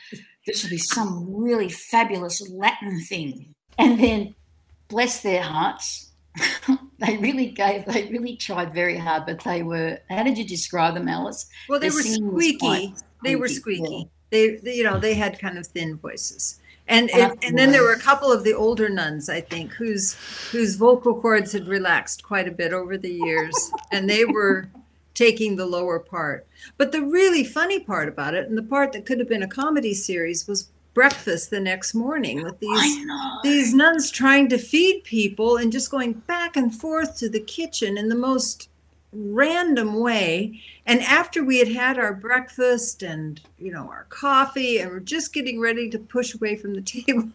this 0.46 0.62
will 0.62 0.70
be 0.70 0.78
some 0.78 1.34
really 1.34 1.68
fabulous 1.68 2.40
Latin 2.50 3.00
thing. 3.00 3.54
And 3.78 3.98
then, 3.98 4.34
bless 4.88 5.22
their 5.22 5.42
hearts, 5.42 6.12
they 6.98 7.16
really 7.18 7.46
gave, 7.46 7.84
they 7.86 8.06
really 8.08 8.36
tried 8.36 8.72
very 8.72 8.96
hard, 8.96 9.26
but 9.26 9.42
they 9.44 9.62
were, 9.62 9.98
how 10.08 10.22
did 10.22 10.38
you 10.38 10.46
describe 10.46 10.94
them, 10.94 11.08
Alice? 11.08 11.48
well, 11.68 11.80
they 11.80 11.88
Their 11.88 11.96
were 11.96 12.02
squeaky. 12.02 12.94
They 13.24 13.36
were 13.36 13.48
squeaky, 13.48 14.08
yeah. 14.30 14.58
They, 14.62 14.74
you 14.74 14.84
know, 14.84 14.98
they 14.98 15.14
had 15.14 15.38
kind 15.38 15.56
of 15.56 15.66
thin 15.66 15.96
voices. 15.96 16.60
And 16.88 17.10
it, 17.10 17.38
and 17.42 17.58
then 17.58 17.72
there 17.72 17.82
were 17.82 17.92
a 17.92 17.98
couple 17.98 18.30
of 18.30 18.44
the 18.44 18.54
older 18.54 18.88
nuns, 18.88 19.28
I 19.28 19.40
think, 19.40 19.72
whose 19.72 20.16
whose 20.52 20.76
vocal 20.76 21.20
cords 21.20 21.52
had 21.52 21.66
relaxed 21.66 22.22
quite 22.22 22.46
a 22.46 22.52
bit 22.52 22.72
over 22.72 22.96
the 22.96 23.12
years, 23.12 23.72
and 23.90 24.08
they 24.08 24.24
were 24.24 24.68
taking 25.14 25.56
the 25.56 25.66
lower 25.66 25.98
part. 25.98 26.46
But 26.76 26.92
the 26.92 27.02
really 27.02 27.42
funny 27.42 27.80
part 27.80 28.08
about 28.08 28.34
it, 28.34 28.48
and 28.48 28.56
the 28.56 28.62
part 28.62 28.92
that 28.92 29.04
could 29.04 29.18
have 29.18 29.28
been 29.28 29.42
a 29.42 29.48
comedy 29.48 29.94
series, 29.94 30.46
was 30.46 30.70
breakfast 30.94 31.50
the 31.50 31.60
next 31.60 31.92
morning 31.92 32.42
with 32.42 32.58
these 32.58 33.06
these 33.42 33.74
nuns 33.74 34.10
trying 34.10 34.48
to 34.48 34.56
feed 34.56 35.04
people 35.04 35.58
and 35.58 35.70
just 35.70 35.90
going 35.90 36.12
back 36.12 36.56
and 36.56 36.74
forth 36.74 37.18
to 37.18 37.28
the 37.28 37.40
kitchen 37.40 37.98
in 37.98 38.08
the 38.08 38.14
most 38.14 38.70
random 39.18 40.00
way 40.00 40.60
and 40.84 41.00
after 41.02 41.42
we 41.44 41.58
had 41.58 41.68
had 41.68 41.98
our 41.98 42.12
breakfast 42.12 43.02
and 43.02 43.40
you 43.58 43.72
know 43.72 43.88
our 43.88 44.06
coffee 44.08 44.78
and 44.78 44.90
we're 44.90 45.00
just 45.00 45.32
getting 45.32 45.58
ready 45.58 45.88
to 45.88 45.98
push 45.98 46.34
away 46.34 46.56
from 46.56 46.74
the 46.74 46.82
table 46.82 47.30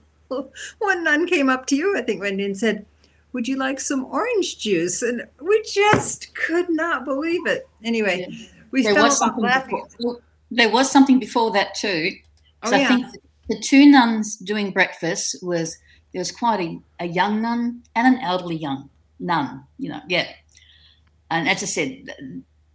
one 0.79 1.03
nun 1.03 1.27
came 1.27 1.49
up 1.49 1.65
to 1.65 1.75
you 1.75 1.97
i 1.97 2.01
think 2.01 2.21
wendy 2.21 2.45
and 2.45 2.57
said 2.57 2.85
would 3.33 3.47
you 3.47 3.57
like 3.57 3.79
some 3.79 4.05
orange 4.05 4.59
juice 4.59 5.01
and 5.01 5.25
we 5.41 5.61
just 5.63 6.33
could 6.35 6.69
not 6.69 7.05
believe 7.05 7.45
it 7.47 7.67
anyway 7.83 8.27
we 8.71 8.83
there 8.83 8.93
fell 8.93 9.05
was 9.05 9.13
off 9.13 9.29
something 9.29 9.43
laughing 9.43 9.83
before, 9.97 10.21
there 10.51 10.69
was 10.69 10.91
something 10.91 11.17
before 11.17 11.51
that 11.51 11.73
too. 11.75 12.11
Oh, 12.63 12.69
So 12.69 12.75
I 12.75 12.79
yeah. 12.79 12.87
think 12.89 13.05
the 13.47 13.59
two 13.59 13.89
nuns 13.89 14.35
doing 14.35 14.71
breakfast 14.71 15.37
was 15.41 15.77
there 16.11 16.19
was 16.19 16.31
quite 16.31 16.59
a, 16.59 16.79
a 16.99 17.07
young 17.07 17.41
nun 17.41 17.83
and 17.95 18.15
an 18.15 18.21
elderly 18.21 18.57
young 18.57 18.89
nun, 19.19 19.63
you 19.79 19.89
know, 19.89 20.01
yeah. 20.07 20.27
And 21.31 21.49
as 21.49 21.63
I 21.63 21.65
said, 21.65 22.13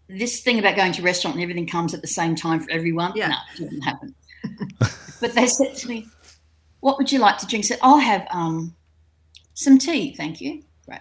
this 0.08 0.40
thing 0.40 0.58
about 0.58 0.76
going 0.76 0.92
to 0.92 1.02
a 1.02 1.04
restaurant 1.04 1.36
and 1.36 1.42
everything 1.42 1.66
comes 1.66 1.94
at 1.94 2.00
the 2.00 2.08
same 2.08 2.34
time 2.34 2.60
for 2.60 2.70
everyone, 2.70 3.12
Yeah. 3.14 3.28
no, 3.28 3.36
it 3.54 3.70
didn't 3.70 3.82
happen. 3.82 4.14
but 5.20 5.34
they 5.34 5.46
said 5.46 5.76
to 5.76 5.88
me, 5.88 6.06
"What 6.80 6.98
would 6.98 7.12
you 7.12 7.18
like 7.18 7.38
to 7.38 7.46
drink?" 7.46 7.64
I 7.64 7.68
said, 7.68 7.78
"I'll 7.82 7.98
have 7.98 8.26
um, 8.30 8.74
some 9.54 9.78
tea, 9.78 10.14
thank 10.14 10.40
you." 10.40 10.62
Great. 10.86 11.00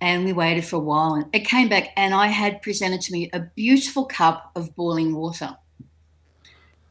And 0.00 0.24
we 0.24 0.32
waited 0.32 0.64
for 0.64 0.76
a 0.76 0.80
while, 0.80 1.14
and 1.14 1.26
it 1.34 1.40
came 1.40 1.68
back, 1.68 1.90
and 1.96 2.14
I 2.14 2.28
had 2.28 2.62
presented 2.62 3.00
to 3.02 3.12
me 3.12 3.30
a 3.32 3.40
beautiful 3.40 4.04
cup 4.04 4.52
of 4.56 4.74
boiling 4.74 5.14
water. 5.14 5.56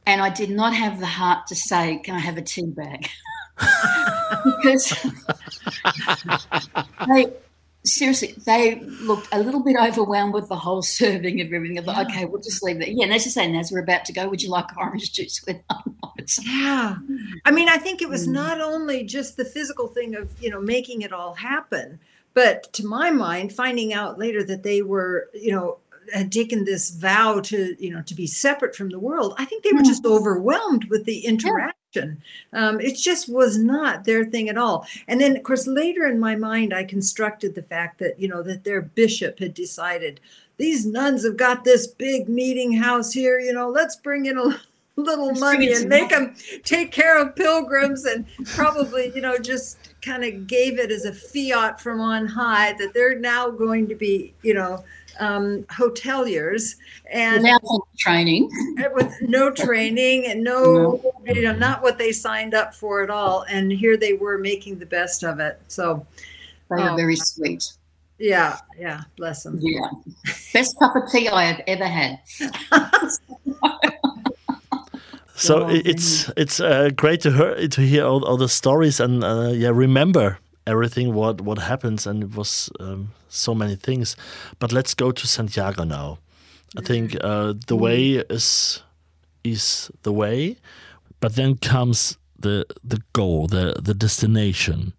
And 0.05 0.21
I 0.21 0.29
did 0.29 0.51
not 0.51 0.75
have 0.75 0.99
the 0.99 1.07
heart 1.07 1.47
to 1.47 1.55
say, 1.55 1.99
Can 2.03 2.15
I 2.15 2.19
have 2.19 2.37
a 2.37 2.41
tea 2.41 2.67
bag? 2.67 3.07
because 4.45 4.93
they 7.07 7.27
seriously, 7.85 8.35
they 8.45 8.79
looked 8.81 9.27
a 9.31 9.39
little 9.39 9.63
bit 9.63 9.75
overwhelmed 9.79 10.33
with 10.33 10.49
the 10.49 10.55
whole 10.55 10.81
serving 10.81 11.39
of 11.41 11.53
everything. 11.53 11.79
I 11.79 11.83
thought, 11.83 12.05
okay, 12.09 12.25
we'll 12.25 12.41
just 12.41 12.61
leave 12.63 12.79
that. 12.79 12.91
Yeah, 12.91 13.05
and 13.05 13.13
as 13.13 13.25
you 13.25 13.31
say, 13.31 13.55
as 13.55 13.71
we're 13.71 13.79
about 13.83 14.05
to 14.05 14.13
go, 14.13 14.27
would 14.27 14.41
you 14.43 14.49
like 14.49 14.75
orange 14.77 15.11
juice 15.13 15.43
with 15.45 15.57
almonds? 15.69 16.39
Yeah. 16.45 16.95
I 17.45 17.51
mean, 17.51 17.69
I 17.69 17.77
think 17.77 18.01
it 18.01 18.09
was 18.09 18.27
Mm. 18.27 18.31
not 18.33 18.59
only 18.61 19.03
just 19.03 19.37
the 19.37 19.45
physical 19.45 19.87
thing 19.87 20.15
of, 20.15 20.29
you 20.41 20.49
know, 20.49 20.59
making 20.59 21.01
it 21.03 21.13
all 21.13 21.35
happen, 21.35 21.99
but 22.33 22.71
to 22.73 22.85
my 22.85 23.11
mind, 23.11 23.53
finding 23.53 23.93
out 23.93 24.17
later 24.17 24.43
that 24.43 24.63
they 24.63 24.81
were, 24.81 25.29
you 25.33 25.51
know, 25.51 25.77
had 26.13 26.31
taken 26.31 26.65
this 26.65 26.89
vow 26.91 27.39
to, 27.41 27.75
you 27.83 27.91
know, 27.93 28.01
to 28.03 28.15
be 28.15 28.27
separate 28.27 28.75
from 28.75 28.89
the 28.89 28.99
world. 28.99 29.33
I 29.37 29.45
think 29.45 29.63
they 29.63 29.71
were 29.71 29.79
Mm. 29.81 29.85
just 29.87 30.05
overwhelmed 30.05 30.85
with 30.89 31.05
the 31.05 31.19
interaction. 31.25 31.73
Um, 32.53 32.79
it 32.79 32.95
just 32.95 33.29
was 33.29 33.57
not 33.57 34.05
their 34.05 34.25
thing 34.25 34.49
at 34.49 34.57
all. 34.57 34.87
And 35.07 35.19
then, 35.19 35.35
of 35.37 35.43
course, 35.43 35.67
later 35.67 36.05
in 36.05 36.19
my 36.19 36.35
mind, 36.35 36.73
I 36.73 36.83
constructed 36.83 37.55
the 37.55 37.63
fact 37.63 37.99
that, 37.99 38.19
you 38.19 38.27
know, 38.27 38.41
that 38.43 38.63
their 38.63 38.81
bishop 38.81 39.39
had 39.39 39.53
decided 39.53 40.19
these 40.57 40.85
nuns 40.85 41.25
have 41.25 41.37
got 41.37 41.63
this 41.63 41.87
big 41.87 42.29
meeting 42.29 42.73
house 42.73 43.11
here, 43.11 43.39
you 43.39 43.53
know, 43.53 43.69
let's 43.69 43.95
bring 43.95 44.25
in 44.25 44.37
a 44.37 44.61
little 44.95 45.27
Let's 45.27 45.41
money 45.41 45.73
and 45.73 45.89
make 45.89 46.11
money. 46.11 46.27
them 46.27 46.35
take 46.63 46.91
care 46.91 47.19
of 47.19 47.35
pilgrims 47.35 48.05
and 48.05 48.25
probably, 48.45 49.11
you 49.13 49.21
know, 49.21 49.37
just 49.37 49.77
kind 50.01 50.23
of 50.23 50.47
gave 50.47 50.79
it 50.79 50.91
as 50.91 51.03
a 51.05 51.13
fiat 51.13 51.81
from 51.81 51.99
on 51.99 52.25
high 52.25 52.73
that 52.73 52.93
they're 52.93 53.19
now 53.19 53.49
going 53.49 53.89
to 53.89 53.95
be, 53.95 54.33
you 54.41 54.53
know, 54.53 54.83
um, 55.19 55.63
hoteliers 55.63 56.75
and 57.11 57.43
Without 57.43 57.61
training. 57.97 58.49
with 58.93 59.13
no 59.21 59.51
training 59.65 60.25
and 60.27 60.43
no, 60.43 61.01
you 61.25 61.41
know, 61.43 61.53
not 61.53 61.81
what 61.81 61.97
they 61.97 62.11
signed 62.11 62.53
up 62.53 62.73
for 62.73 63.01
at 63.03 63.09
all. 63.09 63.43
And 63.49 63.71
here 63.71 63.97
they 63.97 64.13
were 64.13 64.37
making 64.37 64.79
the 64.79 64.85
best 64.85 65.23
of 65.23 65.39
it. 65.39 65.59
So, 65.67 66.05
They 66.69 66.81
were 66.83 66.89
Oh. 66.91 66.95
very 66.95 67.15
sweet. 67.15 67.63
yeah, 68.17 68.57
yeah, 68.79 69.01
bless 69.17 69.43
them. 69.43 69.59
Yeah. 69.61 69.89
Best 70.53 70.77
cup 70.79 70.95
of 70.95 71.03
tea 71.11 71.27
I 71.29 71.45
have 71.45 71.61
ever 71.67 71.85
had. 71.85 72.19
So 75.37 75.67
it's 75.67 76.31
it's 76.37 76.61
uh, 76.61 76.91
great 76.95 77.19
to 77.21 77.31
hear 77.31 77.67
to 77.67 77.81
hear 77.81 78.05
all, 78.05 78.23
all 78.23 78.37
the 78.37 78.47
stories 78.47 79.01
and 79.01 79.21
uh, 79.21 79.51
yeah 79.51 79.69
remember 79.73 80.39
everything 80.67 81.13
what 81.13 81.41
what 81.41 81.59
happens 81.59 82.07
and 82.07 82.23
it 82.23 82.35
was 82.35 82.69
um, 82.79 83.11
so 83.29 83.53
many 83.53 83.75
things. 83.75 84.15
But 84.59 84.71
let's 84.71 84.93
go 84.93 85.11
to 85.11 85.27
Santiago 85.27 85.83
now. 85.83 86.19
I 86.77 86.81
think 86.81 87.15
uh, 87.21 87.53
the 87.67 87.75
way 87.75 88.23
is 88.29 88.83
is 89.43 89.91
the 90.03 90.11
way, 90.11 90.57
but 91.19 91.35
then 91.35 91.55
comes 91.57 92.17
the 92.39 92.65
the 92.83 93.01
goal, 93.13 93.47
the 93.47 93.75
the 93.81 93.93
destination. 93.93 94.93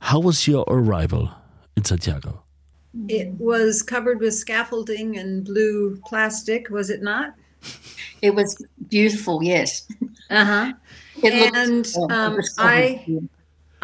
How 0.00 0.20
was 0.20 0.46
your 0.46 0.64
arrival 0.68 1.30
in 1.76 1.84
Santiago? 1.84 2.42
It 3.08 3.32
was 3.38 3.82
covered 3.82 4.20
with 4.20 4.34
scaffolding 4.34 5.16
and 5.16 5.44
blue 5.44 5.96
plastic, 6.06 6.70
was 6.70 6.90
it 6.90 7.02
not? 7.02 7.34
It 8.22 8.34
was 8.34 8.64
beautiful, 8.88 9.42
yes. 9.42 9.86
Uh 10.30 10.44
huh. 10.44 10.72
It 11.22 11.34
looked, 11.34 11.56
And 11.56 11.86
it 11.86 12.12
um, 12.12 12.36
was 12.36 12.54
so 12.54 12.62
I 12.62 13.02
good. 13.06 13.28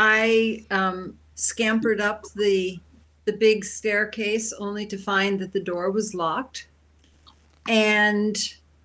I 0.02 0.64
um, 0.70 1.18
scampered 1.34 2.00
up 2.00 2.24
the 2.34 2.80
the 3.26 3.34
big 3.34 3.66
staircase 3.66 4.50
only 4.54 4.86
to 4.86 4.96
find 4.96 5.38
that 5.40 5.52
the 5.52 5.60
door 5.60 5.90
was 5.90 6.14
locked, 6.14 6.68
and 7.68 8.34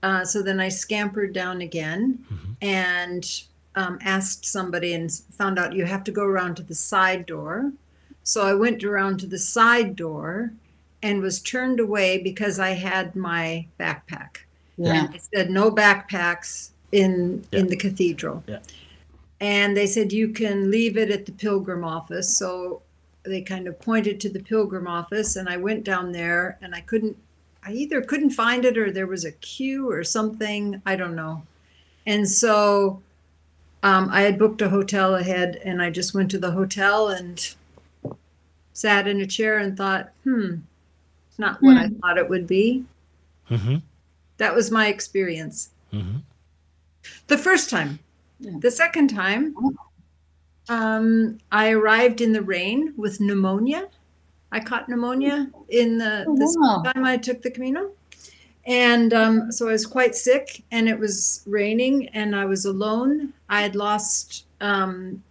uh, 0.03 0.25
so 0.25 0.41
then 0.41 0.59
I 0.59 0.67
scampered 0.67 1.31
down 1.31 1.61
again 1.61 2.25
and 2.61 3.43
um, 3.75 3.97
asked 4.01 4.45
somebody 4.45 4.93
and 4.93 5.09
found 5.09 5.57
out 5.57 5.73
you 5.73 5.85
have 5.85 6.03
to 6.03 6.11
go 6.11 6.25
around 6.25 6.55
to 6.55 6.63
the 6.63 6.75
side 6.75 7.25
door. 7.25 7.71
So 8.23 8.45
I 8.45 8.53
went 8.53 8.83
around 8.83 9.21
to 9.21 9.25
the 9.25 9.39
side 9.39 9.95
door 9.95 10.51
and 11.01 11.21
was 11.21 11.39
turned 11.39 11.79
away 11.79 12.21
because 12.21 12.59
I 12.59 12.71
had 12.71 13.15
my 13.15 13.65
backpack. 13.79 14.39
yeah. 14.75 15.05
And 15.05 15.13
they 15.13 15.21
said 15.33 15.49
no 15.49 15.71
backpacks 15.71 16.71
in 16.91 17.45
in 17.53 17.67
the 17.67 17.77
cathedral. 17.77 18.43
Yeah. 18.47 18.59
And 19.41 19.75
they 19.75 19.87
said 19.87 20.13
you 20.13 20.29
can 20.29 20.71
leave 20.71 20.97
it 20.97 21.11
at 21.11 21.25
the 21.25 21.31
pilgrim 21.31 21.83
office. 21.83 22.37
So 22.37 22.81
they 23.23 23.41
kind 23.41 23.67
of 23.67 23.79
pointed 23.79 24.19
to 24.21 24.29
the 24.29 24.39
pilgrim 24.39 24.87
office 24.87 25.35
and 25.35 25.49
I 25.49 25.57
went 25.57 25.83
down 25.83 26.11
there 26.11 26.57
and 26.61 26.75
I 26.75 26.81
couldn't 26.81 27.17
I 27.63 27.71
either 27.71 28.01
couldn't 28.01 28.29
find 28.29 28.63
it 28.63 28.77
or 28.77 28.91
there 28.91 29.07
was 29.07 29.25
a 29.25 29.31
queue 29.31 29.89
or 29.89 30.03
something, 30.03 30.83
I 30.85 30.95
don't 30.95 31.15
know. 31.15 31.41
And 32.05 32.29
so 32.29 33.01
um, 33.81 34.09
I 34.11 34.21
had 34.21 34.37
booked 34.37 34.61
a 34.61 34.69
hotel 34.69 35.15
ahead 35.15 35.59
and 35.65 35.81
I 35.81 35.89
just 35.89 36.13
went 36.13 36.29
to 36.31 36.37
the 36.37 36.51
hotel 36.51 37.09
and 37.09 37.55
sat 38.73 39.07
in 39.07 39.19
a 39.19 39.25
chair 39.25 39.57
and 39.57 39.75
thought, 39.75 40.11
hmm, 40.23 40.57
it's 41.27 41.39
not 41.39 41.59
what 41.61 41.77
I 41.77 41.89
thought 41.89 42.19
it 42.19 42.29
would 42.29 42.45
be. 42.45 42.85
hmm 43.47 43.77
That 44.37 44.53
was 44.53 44.69
my 44.69 44.87
experience. 44.87 45.71
hmm 45.91 46.17
The 47.27 47.37
first 47.37 47.71
time. 47.71 47.97
Yeah. 48.39 48.51
The 48.59 48.71
second 48.71 49.09
time, 49.09 49.55
um, 50.69 51.37
I 51.51 51.71
arrived 51.71 52.21
in 52.21 52.33
the 52.33 52.41
rain 52.41 52.93
with 52.97 53.19
pneumonia. 53.19 53.87
I 54.51 54.59
caught 54.59 54.87
pneumonia 54.89 55.49
in 55.69 55.97
the, 55.97 56.25
Oh, 56.27 56.35
the 56.35 56.55
wow. 56.59 56.91
time 56.91 57.05
I 57.05 57.17
took 57.17 57.41
the 57.41 57.51
Camino. 57.51 57.91
And 58.65 59.13
um, 59.13 59.51
so 59.51 59.69
I 59.69 59.73
was 59.73 59.85
quite 59.85 60.15
sick, 60.15 60.63
and 60.71 60.89
it 60.89 60.97
was 60.97 61.43
raining, 61.45 62.09
and 62.09 62.35
I 62.35 62.45
was 62.45 62.65
alone. 62.65 63.31
I 63.47 63.61
had 63.61 63.75
lost 63.75 64.45
um, 64.59 65.21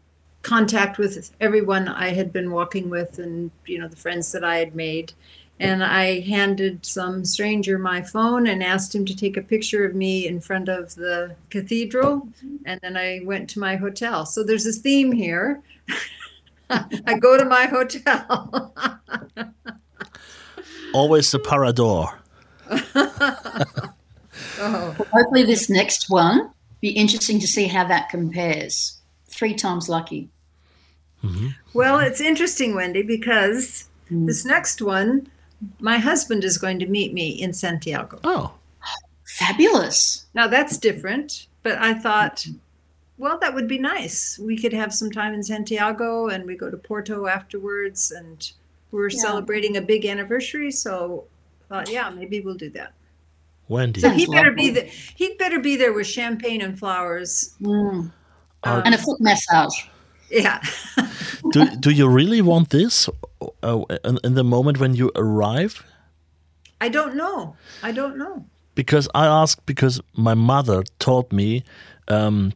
contact 0.42 0.98
with 0.98 1.34
everyone 1.40 1.88
I 1.88 2.10
had 2.10 2.32
been 2.32 2.52
walking 2.52 2.88
with 2.88 3.18
and, 3.18 3.50
you 3.66 3.78
know, 3.80 3.88
the 3.88 3.96
friends 3.96 4.30
that 4.32 4.44
I 4.44 4.58
had 4.58 4.76
made. 4.76 5.14
And 5.60 5.84
I 5.84 6.20
handed 6.20 6.84
some 6.84 7.24
stranger 7.24 7.78
my 7.78 8.02
phone 8.02 8.46
and 8.48 8.62
asked 8.62 8.94
him 8.94 9.04
to 9.06 9.14
take 9.14 9.36
a 9.36 9.42
picture 9.42 9.84
of 9.84 9.94
me 9.94 10.26
in 10.26 10.40
front 10.40 10.68
of 10.68 10.94
the 10.96 11.36
cathedral. 11.48 12.26
And 12.66 12.80
then 12.82 12.96
I 12.96 13.20
went 13.24 13.48
to 13.50 13.60
my 13.60 13.76
hotel. 13.76 14.26
So 14.26 14.42
there's 14.42 14.64
this 14.64 14.78
theme 14.78 15.12
here. 15.12 15.62
I 16.70 17.18
go 17.18 17.36
to 17.36 17.44
my 17.44 17.66
hotel. 17.66 18.74
Always 20.94 21.30
the 21.30 21.38
parador. 21.38 22.18
oh. 22.70 23.94
Hopefully, 24.58 25.44
this 25.44 25.68
next 25.68 26.10
one 26.10 26.50
be 26.80 26.90
interesting 26.90 27.38
to 27.40 27.46
see 27.46 27.66
how 27.66 27.84
that 27.84 28.08
compares. 28.08 28.98
Three 29.26 29.54
times 29.54 29.88
lucky. 29.88 30.30
Well, 31.72 31.98
it's 31.98 32.20
interesting, 32.20 32.74
Wendy, 32.74 33.02
because 33.02 33.88
hmm. 34.08 34.26
this 34.26 34.44
next 34.44 34.82
one, 34.82 35.28
my 35.80 35.98
husband 35.98 36.44
is 36.44 36.58
going 36.58 36.78
to 36.80 36.86
meet 36.86 37.12
me 37.12 37.28
in 37.40 37.52
Santiago. 37.52 38.18
Oh, 38.24 38.54
Fabulous. 39.26 40.26
Now 40.34 40.46
that's 40.46 40.78
different, 40.78 41.46
but 41.62 41.78
I 41.78 41.94
thought, 41.94 42.46
well, 43.18 43.38
that 43.40 43.54
would 43.54 43.66
be 43.68 43.78
nice. 43.78 44.38
We 44.38 44.56
could 44.56 44.72
have 44.72 44.92
some 44.94 45.10
time 45.10 45.34
in 45.34 45.42
Santiago 45.42 46.28
and 46.28 46.44
we 46.44 46.56
go 46.56 46.70
to 46.70 46.76
Porto 46.76 47.26
afterwards 47.26 48.10
and 48.12 48.52
we're 48.92 49.08
Yeah. 49.10 49.20
celebrating 49.20 49.76
a 49.76 49.80
big 49.80 50.04
anniversary, 50.06 50.70
so 50.70 51.24
I 51.70 51.74
thought, 51.74 51.90
yeah, 51.90 52.10
maybe 52.10 52.40
we'll 52.40 52.54
do 52.54 52.70
that. 52.70 52.92
Wendy. 53.68 54.00
So 54.00 54.10
he 54.10 54.26
better 54.26 54.52
be 54.52 54.70
there. 54.70 54.84
He'd 55.16 55.38
better 55.38 55.58
be 55.58 55.74
there 55.76 55.92
with 55.92 56.06
champagne 56.06 56.60
and 56.60 56.78
flowers. 56.78 57.54
Mm. 57.62 58.12
Are- 58.62 58.82
And 58.84 58.94
a 58.94 58.98
foot 58.98 59.20
massage. 59.20 59.84
Yeah. 60.30 60.60
do, 61.52 61.66
do 61.78 61.90
you 61.90 62.08
really 62.08 62.42
want 62.42 62.70
this 62.70 63.08
uh, 63.62 63.82
in, 64.04 64.18
in 64.24 64.34
the 64.34 64.42
moment 64.42 64.80
when 64.80 64.94
you 64.94 65.12
arrive? 65.14 65.84
I 66.80 66.88
don't 66.88 67.14
know. 67.14 67.56
I 67.82 67.92
don't 67.92 68.16
know. 68.16 68.44
Because 68.74 69.08
I 69.14 69.26
asked 69.26 69.64
because 69.66 70.00
my 70.14 70.34
mother 70.34 70.82
told 70.98 71.32
me 71.32 71.62
um, 72.08 72.52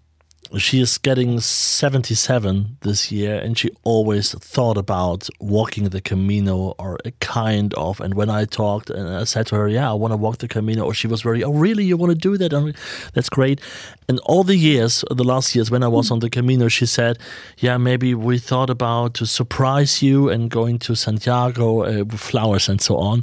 she 0.57 0.81
is 0.81 0.97
getting 0.97 1.41
77 1.41 2.79
this 2.81 3.13
year 3.13 3.39
and 3.39 3.59
she 3.59 3.71
always 3.83 4.33
thought 4.33 4.79
about 4.79 5.29
walking 5.41 5.85
the 5.91 6.01
Camino 6.01 6.75
or 6.79 6.99
a 7.05 7.11
kind 7.21 7.75
of. 7.75 8.01
And 8.01 8.15
when 8.15 8.31
I 8.31 8.47
talked 8.47 8.89
and 8.89 9.09
I 9.09 9.25
said 9.25 9.47
to 9.49 9.57
her, 9.57 9.69
Yeah, 9.69 9.91
I 9.91 9.95
want 9.95 10.13
to 10.13 10.17
walk 10.17 10.39
the 10.39 10.49
Camino, 10.49 10.85
or 10.85 10.95
she 10.95 11.07
was 11.07 11.21
very, 11.21 11.45
Oh, 11.45 11.53
really? 11.53 11.85
You 11.85 11.99
want 11.99 12.13
to 12.13 12.19
do 12.19 12.39
that? 12.39 12.55
And 12.55 12.75
that's 13.13 13.29
great. 13.29 13.61
And 14.09 14.21
all 14.21 14.43
the 14.43 14.57
years, 14.57 15.05
the 15.11 15.25
last 15.25 15.55
years 15.55 15.71
when 15.71 15.83
I 15.83 15.89
was 15.89 16.11
on 16.11 16.21
the 16.21 16.31
Camino, 16.31 16.69
she 16.69 16.87
said, 16.87 17.19
Yeah, 17.59 17.77
maybe 17.77 18.15
we 18.15 18.39
thought 18.39 18.71
about 18.71 19.13
to 19.15 19.27
surprise 19.27 20.03
you 20.03 20.31
and 20.31 20.51
going 20.51 20.79
to 20.81 20.95
Santiago 20.95 21.83
uh, 21.83 22.05
with 22.05 22.21
flowers 22.21 22.71
and 22.71 22.81
so 22.81 22.97
on. 22.97 23.23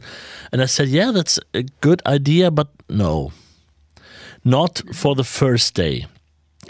And 0.52 0.62
I 0.62 0.68
said, 0.68 0.90
Yeah, 0.90 1.12
that's 1.12 1.40
a 1.56 1.64
good 1.82 2.04
idea, 2.06 2.52
but 2.52 2.68
no, 2.88 3.32
not 4.44 4.84
for 4.94 5.16
the 5.16 5.24
first 5.24 5.74
day. 5.74 6.06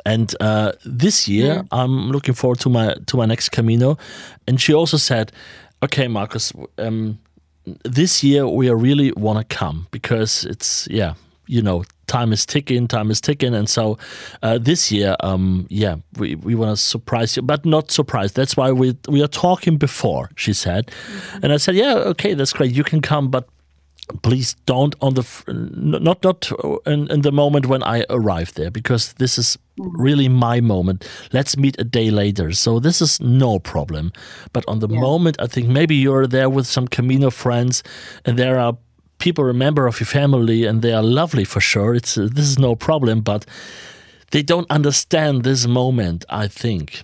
And 0.05 0.35
uh, 0.39 0.73
this 0.85 1.27
year, 1.27 1.63
I'm 1.71 2.11
looking 2.11 2.35
forward 2.35 2.59
to 2.59 2.69
my 2.69 2.95
to 3.07 3.17
my 3.17 3.25
next 3.25 3.49
Camino. 3.49 3.97
And 4.47 4.61
she 4.61 4.73
also 4.73 4.97
said, 4.97 5.31
"Okay, 5.81 6.07
Marcus, 6.07 6.53
um, 6.77 7.17
this 7.83 8.23
year 8.23 8.47
we 8.47 8.69
really 8.69 9.11
want 9.13 9.39
to 9.39 9.55
come 9.55 9.87
because 9.91 10.45
it's 10.45 10.87
yeah, 10.91 11.15
you 11.47 11.61
know, 11.61 11.83
time 12.05 12.31
is 12.33 12.45
ticking, 12.45 12.87
time 12.87 13.09
is 13.11 13.19
ticking, 13.19 13.55
and 13.55 13.67
so 13.67 13.97
uh, 14.43 14.59
this 14.59 14.91
year, 14.91 15.15
um, 15.21 15.65
yeah, 15.69 15.95
we, 16.17 16.35
we 16.35 16.55
want 16.55 16.77
to 16.77 16.83
surprise 16.83 17.35
you, 17.35 17.41
but 17.41 17.65
not 17.65 17.91
surprise. 17.91 18.31
That's 18.33 18.55
why 18.55 18.71
we 18.71 18.95
we 19.07 19.23
are 19.23 19.27
talking 19.27 19.77
before." 19.77 20.29
She 20.35 20.53
said, 20.53 20.91
and 21.41 21.51
I 21.51 21.57
said, 21.57 21.75
"Yeah, 21.75 21.95
okay, 22.11 22.35
that's 22.35 22.53
great. 22.53 22.71
You 22.75 22.83
can 22.83 23.01
come, 23.01 23.29
but." 23.29 23.47
Please 24.21 24.55
don't 24.65 24.95
on 25.01 25.15
the 25.15 25.25
not 25.47 26.23
not 26.23 26.51
in, 26.85 27.09
in 27.11 27.21
the 27.21 27.31
moment 27.31 27.65
when 27.65 27.83
I 27.83 28.05
arrive 28.09 28.53
there 28.53 28.71
because 28.71 29.13
this 29.13 29.37
is 29.37 29.57
really 29.77 30.29
my 30.29 30.61
moment. 30.61 31.07
Let's 31.33 31.57
meet 31.57 31.75
a 31.79 31.83
day 31.83 32.11
later. 32.11 32.51
So 32.51 32.79
this 32.79 33.01
is 33.01 33.19
no 33.19 33.59
problem. 33.59 34.11
But 34.53 34.63
on 34.67 34.79
the 34.79 34.87
moment, 34.87 35.37
I 35.39 35.47
think 35.47 35.67
maybe 35.67 35.95
you're 35.95 36.27
there 36.27 36.49
with 36.49 36.67
some 36.67 36.87
Camino 36.87 37.29
friends, 37.29 37.83
and 38.25 38.37
there 38.37 38.59
are 38.59 38.77
people 39.17 39.49
a 39.49 39.53
member 39.53 39.87
of 39.87 39.99
your 39.99 40.07
family, 40.07 40.65
and 40.65 40.81
they 40.81 40.93
are 40.93 41.03
lovely 41.03 41.45
for 41.45 41.61
sure. 41.61 41.95
It's 41.95 42.17
uh, 42.17 42.29
this 42.31 42.45
is 42.45 42.59
no 42.59 42.75
problem, 42.75 43.21
but 43.21 43.45
they 44.31 44.43
don't 44.43 44.69
understand 44.69 45.43
this 45.43 45.67
moment. 45.67 46.25
I 46.29 46.47
think 46.47 47.03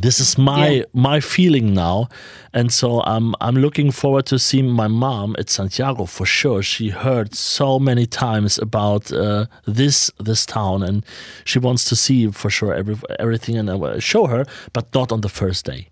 this 0.00 0.20
is 0.20 0.38
my 0.38 0.68
Yeah. 0.68 0.84
my 0.92 1.20
feeling 1.20 1.74
now 1.74 2.08
and 2.52 2.70
so 2.72 3.00
i'm 3.02 3.34
i'm 3.40 3.56
looking 3.56 3.90
forward 3.92 4.26
to 4.26 4.38
seeing 4.38 4.68
my 4.70 4.88
mom 4.88 5.34
at 5.38 5.50
santiago 5.50 6.04
for 6.06 6.26
sure 6.26 6.62
she 6.62 6.90
heard 6.90 7.34
so 7.34 7.78
many 7.78 8.06
times 8.06 8.58
about 8.58 9.12
uh, 9.12 9.44
this 9.66 10.10
this 10.28 10.46
town 10.46 10.82
and 10.82 11.04
she 11.44 11.58
wants 11.58 11.84
to 11.88 11.94
see 11.96 12.30
for 12.32 12.50
sure 12.50 12.72
every, 12.74 12.96
everything 13.18 13.56
and 13.58 13.70
i 13.70 13.74
will 13.74 14.00
show 14.00 14.26
her 14.26 14.44
but 14.72 14.84
not 14.94 15.12
on 15.12 15.20
the 15.20 15.28
first 15.28 15.64
day 15.66 15.88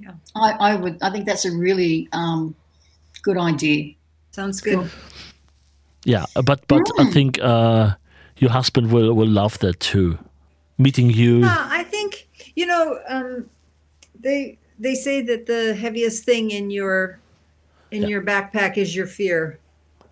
Yeah. 0.00 0.14
I, 0.34 0.50
I 0.70 0.74
would. 0.76 0.96
I 1.02 1.10
think 1.10 1.26
that's 1.26 1.44
a 1.44 1.50
really 1.50 2.06
um, 2.12 2.54
good 3.22 3.36
idea. 3.36 3.94
Sounds 4.30 4.60
good. 4.62 4.88
yeah 6.04 6.24
but 6.44 6.60
but 6.68 6.82
i 6.98 7.04
think 7.12 7.38
uh 7.42 7.90
your 8.38 8.50
husband 8.52 8.92
will 8.92 9.12
will 9.18 9.28
love 9.42 9.58
that 9.58 9.80
too 9.80 10.16
meeting 10.78 11.10
you 11.10 11.40
Yeah, 11.40 11.66
I 11.80 11.82
think 11.90 12.27
you 12.58 12.66
know 12.66 12.98
um, 13.08 13.48
they 14.20 14.58
they 14.78 14.94
say 14.94 15.22
that 15.22 15.46
the 15.46 15.74
heaviest 15.74 16.24
thing 16.24 16.50
in 16.50 16.70
your 16.70 17.20
in 17.90 18.02
your 18.12 18.22
backpack 18.22 18.76
is 18.76 18.94
your 18.94 19.06
fear. 19.06 19.58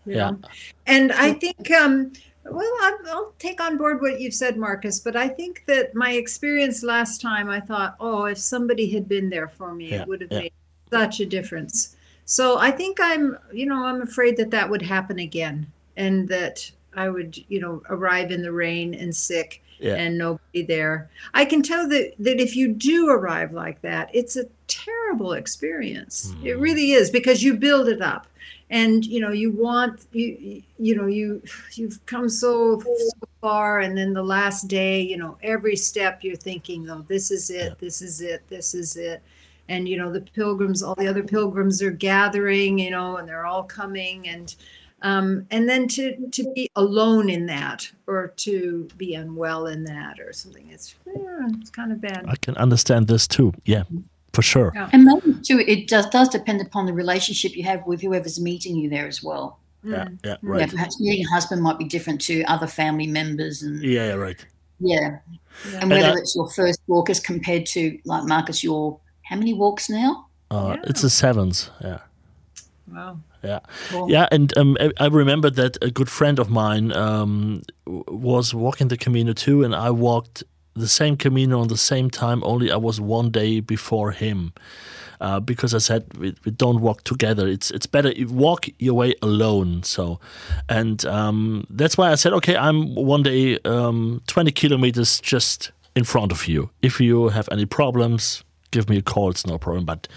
you 0.06 0.14
Yeah. 0.14 0.30
know? 0.30 0.38
and 0.86 1.12
I 1.12 1.32
think 1.32 1.70
um, 1.82 2.12
well 2.44 2.72
I'll, 2.86 2.98
I'll 3.14 3.32
take 3.38 3.60
on 3.60 3.76
board 3.76 4.00
what 4.00 4.20
you've 4.20 4.38
said, 4.42 4.56
Marcus. 4.56 5.00
But 5.00 5.16
I 5.16 5.28
think 5.28 5.64
that 5.66 5.94
my 5.94 6.12
experience 6.12 6.82
last 6.84 7.20
time, 7.20 7.50
I 7.50 7.60
thought, 7.60 7.96
oh, 7.98 8.24
if 8.26 8.38
somebody 8.38 8.86
had 8.96 9.08
been 9.08 9.28
there 9.28 9.48
for 9.48 9.74
me, 9.74 9.90
Yeah, 9.90 10.02
it 10.02 10.08
would 10.08 10.20
have 10.20 10.32
yeah. 10.32 10.42
made 10.42 10.52
such 10.92 11.20
a 11.20 11.26
difference. 11.26 11.96
So 12.24 12.58
I 12.58 12.70
think 12.70 12.98
I'm, 13.00 13.36
you 13.52 13.66
know, 13.66 13.84
I'm 13.84 14.02
afraid 14.02 14.36
that 14.36 14.50
that 14.50 14.70
would 14.70 14.82
happen 14.82 15.18
again, 15.18 15.66
and 15.96 16.28
that 16.28 16.70
I 16.94 17.08
would, 17.08 17.36
you 17.48 17.60
know, 17.60 17.82
arrive 17.88 18.30
in 18.30 18.42
the 18.42 18.52
rain 18.52 18.94
and 18.94 19.14
sick 19.14 19.62
Yeah. 19.78 19.94
and 19.94 20.16
nobody 20.16 20.62
there. 20.62 21.10
I 21.34 21.44
can 21.44 21.62
tell 21.62 21.88
that 21.88 22.14
that 22.18 22.40
if 22.40 22.56
you 22.56 22.68
do 22.68 23.08
arrive 23.10 23.52
like 23.52 23.82
that, 23.82 24.10
it's 24.14 24.36
a 24.36 24.46
terrible 24.68 25.34
experience. 25.34 26.34
It 26.42 26.54
hmm. 26.54 26.60
really 26.60 26.92
is 26.92 27.10
because 27.10 27.42
you 27.42 27.54
build 27.54 27.88
it 27.88 28.02
up, 28.02 28.26
and 28.70 29.04
you 29.04 29.20
know 29.20 29.30
you 29.30 29.50
want 29.52 30.06
you 30.12 30.62
you 30.78 30.96
know 30.96 31.06
you 31.06 31.42
you've 31.74 32.04
come 32.06 32.28
so, 32.28 32.80
so 32.80 33.28
far, 33.40 33.80
and 33.80 33.96
then 33.96 34.12
the 34.12 34.22
last 34.22 34.68
day, 34.68 35.00
you 35.00 35.16
know, 35.16 35.38
every 35.42 35.76
step 35.76 36.24
you're 36.24 36.36
thinking, 36.36 36.88
oh, 36.90 37.04
this 37.08 37.30
is 37.30 37.50
it, 37.50 37.78
this 37.78 38.02
is 38.02 38.20
it, 38.20 38.42
this 38.48 38.74
is 38.74 38.96
it. 38.96 39.22
And 39.68 39.88
you 39.88 39.98
know 39.98 40.12
the 40.12 40.20
pilgrims, 40.20 40.82
all 40.82 40.94
the 40.94 41.08
other 41.08 41.24
pilgrims 41.24 41.82
are 41.82 41.90
gathering, 41.90 42.78
you 42.78 42.90
know, 42.90 43.16
and 43.16 43.28
they're 43.28 43.46
all 43.46 43.64
coming, 43.64 44.28
and 44.28 44.54
um, 45.08 45.26
and 45.54 45.62
then 45.70 45.82
to 45.94 46.04
to 46.36 46.42
be 46.56 46.64
alone 46.84 47.26
in 47.36 47.42
that 47.46 47.80
or 48.06 48.20
to 48.46 48.88
be 49.02 49.08
unwell 49.22 49.62
in 49.74 49.80
that 49.92 50.14
or 50.24 50.32
something 50.32 50.66
it's 50.74 50.88
yeah, 51.06 51.48
it's 51.60 51.70
kind 51.78 51.90
of 51.92 51.98
bad 52.00 52.22
i 52.28 52.36
can 52.44 52.54
understand 52.56 53.02
this 53.12 53.26
too 53.36 53.48
yeah 53.64 53.84
for 54.36 54.42
sure 54.42 54.70
Yeah. 54.74 54.90
And 54.92 55.04
maybe 55.08 55.30
too, 55.48 55.58
it 55.74 55.80
does 55.88 56.06
does 56.16 56.28
depend 56.38 56.60
upon 56.60 56.82
the 56.88 56.92
relationship 57.02 57.50
you 57.58 57.64
have 57.72 57.80
with 57.90 58.00
whoever's 58.04 58.38
meeting 58.50 58.74
you 58.80 58.88
there 58.96 59.08
as 59.14 59.22
well. 59.28 59.46
yeah 59.82 60.04
Mm. 60.04 60.18
yeah 60.24 60.30
Yeah, 60.30 60.36
right 60.54 60.70
perhaps 60.74 60.94
meeting 61.00 61.24
a 61.28 61.30
husband 61.36 61.60
might 61.66 61.78
be 61.84 61.88
different 61.96 62.20
to 62.28 62.34
other 62.54 62.66
family 62.80 63.06
members, 63.20 63.56
and 63.66 63.74
yeah, 63.82 64.06
yeah 64.08 64.14
right 64.26 64.40
yeah, 64.92 65.08
Yeah. 65.72 65.80
and 65.80 65.86
whether 65.94 66.12
I- 66.16 66.20
it's 66.20 66.34
your 66.38 66.48
first 66.58 66.80
walk 66.92 67.06
as 67.14 67.20
compared 67.32 67.64
to 67.76 67.80
like 68.12 68.24
Marcus, 68.34 68.58
your 68.68 68.82
how 69.28 69.36
many 69.42 69.54
walks 69.64 69.84
now? 69.88 70.10
uh, 70.54 70.72
Yeah. 70.74 70.90
it's 70.90 71.02
a 71.10 71.12
seventh 71.24 71.58
yeah 71.88 72.00
wow 72.92 73.18
yeah 73.42 73.60
Well, 73.92 74.06
Yeah, 74.10 74.26
and 74.32 74.52
um, 74.58 74.76
I- 74.80 74.92
I 75.04 75.06
remember 75.08 75.50
that 75.50 75.76
a 75.82 75.90
good 75.90 76.08
friend 76.08 76.38
of 76.38 76.48
mine 76.50 76.92
um, 76.96 77.62
was 77.86 78.54
walking 78.54 78.88
the 78.88 78.96
Camino 78.96 79.32
too, 79.32 79.64
and 79.64 79.74
I 79.74 79.90
walked 79.90 80.42
the 80.74 80.88
same 80.88 81.16
Camino 81.16 81.60
on 81.60 81.68
the 81.68 81.76
same 81.76 82.10
time. 82.10 82.42
Only 82.44 82.70
I 82.70 82.76
was 82.76 83.00
one 83.00 83.30
day 83.30 83.60
before 83.60 84.12
him, 84.12 84.52
uh, 85.20 85.40
because 85.40 85.74
I 85.76 85.78
said 85.80 86.02
we, 86.18 86.34
we 86.44 86.50
don't 86.52 86.80
walk 86.80 87.02
together. 87.04 87.48
It's 87.48 87.70
it's 87.70 87.86
better 87.86 88.10
you 88.10 88.28
walk 88.28 88.66
your 88.78 88.94
way 88.94 89.14
alone. 89.22 89.82
So, 89.84 90.18
and 90.68 91.04
um, 91.06 91.64
that's 91.78 91.96
why 91.96 92.12
I 92.12 92.16
said, 92.16 92.32
okay, 92.34 92.56
I'm 92.56 92.94
one 92.94 93.22
day 93.22 93.58
um, 93.64 94.20
twenty 94.26 94.52
kilometers 94.52 95.20
just 95.20 95.72
in 95.94 96.04
front 96.04 96.32
of 96.32 96.46
you. 96.48 96.68
If 96.82 97.00
you 97.00 97.28
have 97.30 97.48
any 97.52 97.66
problems, 97.66 98.44
give 98.70 98.88
me 98.88 98.98
a 98.98 99.02
call. 99.02 99.30
It's 99.30 99.46
no 99.46 99.58
problem. 99.58 99.84
But 99.84 100.08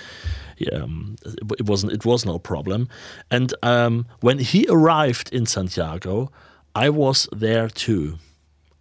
um, 0.74 1.16
it 1.58 1.66
wasn't 1.66 1.93
it 1.93 2.06
was 2.06 2.26
no 2.26 2.39
problem. 2.39 2.89
And 3.32 3.54
um, 3.64 4.06
when 4.20 4.39
he 4.39 4.66
arrived 4.70 5.34
in 5.34 5.45
Santiago, 5.45 6.32
I 6.76 6.89
was 6.89 7.28
there 7.32 7.70
too. 7.70 8.18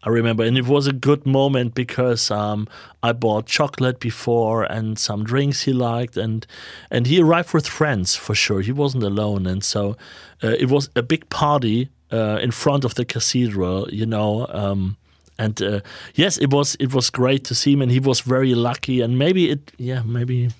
I 0.04 0.10
remember, 0.10 0.44
and 0.44 0.56
it 0.56 0.66
was 0.66 0.86
a 0.86 0.92
good 0.92 1.26
moment 1.26 1.74
because 1.74 2.30
um, 2.30 2.68
I 3.02 3.12
bought 3.12 3.46
chocolate 3.46 3.98
before 3.98 4.62
and 4.62 4.96
some 4.96 5.24
drinks 5.24 5.62
he 5.62 5.72
liked, 5.72 6.16
and 6.16 6.46
and 6.90 7.06
he 7.06 7.20
arrived 7.20 7.52
with 7.52 7.66
friends 7.66 8.14
for 8.14 8.34
sure. 8.34 8.60
He 8.60 8.72
wasn't 8.72 9.02
alone, 9.02 9.46
and 9.46 9.64
so 9.64 9.96
uh, 10.42 10.54
it 10.58 10.70
was 10.70 10.88
a 10.94 11.02
big 11.02 11.28
party 11.30 11.88
uh, 12.12 12.38
in 12.40 12.52
front 12.52 12.84
of 12.84 12.94
the 12.94 13.04
cathedral, 13.04 13.88
you 13.90 14.06
know. 14.06 14.46
Um, 14.50 14.96
and 15.38 15.60
uh, 15.62 15.80
yes, 16.14 16.38
it 16.38 16.50
was 16.50 16.76
it 16.80 16.92
was 16.92 17.10
great 17.10 17.44
to 17.44 17.54
see 17.54 17.72
him, 17.72 17.82
and 17.82 17.90
he 17.92 18.00
was 18.00 18.20
very 18.20 18.54
lucky. 18.54 19.00
And 19.00 19.18
maybe 19.18 19.50
it, 19.50 19.72
yeah, 19.78 20.02
maybe 20.04 20.50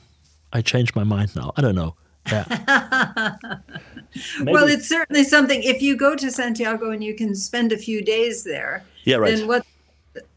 I 0.53 0.63
changed 0.63 0.95
my 0.97 1.05
mind 1.05 1.35
now. 1.37 1.53
I 1.57 1.61
don't 1.63 1.75
know. 1.75 1.95
Yeah. 2.31 2.45
well, 4.45 4.69
it's 4.69 4.89
certainly 4.89 5.25
something. 5.25 5.63
If 5.63 5.83
you 5.83 5.97
go 5.97 6.15
to 6.15 6.31
Santiago 6.31 6.91
and 6.91 7.03
you 7.03 7.15
can 7.15 7.35
spend 7.35 7.73
a 7.73 7.79
few 7.79 8.03
days 8.03 8.45
there, 8.45 8.85
yeah, 9.05 9.17
right. 9.17 9.37
Then 9.37 9.47
what 9.47 9.67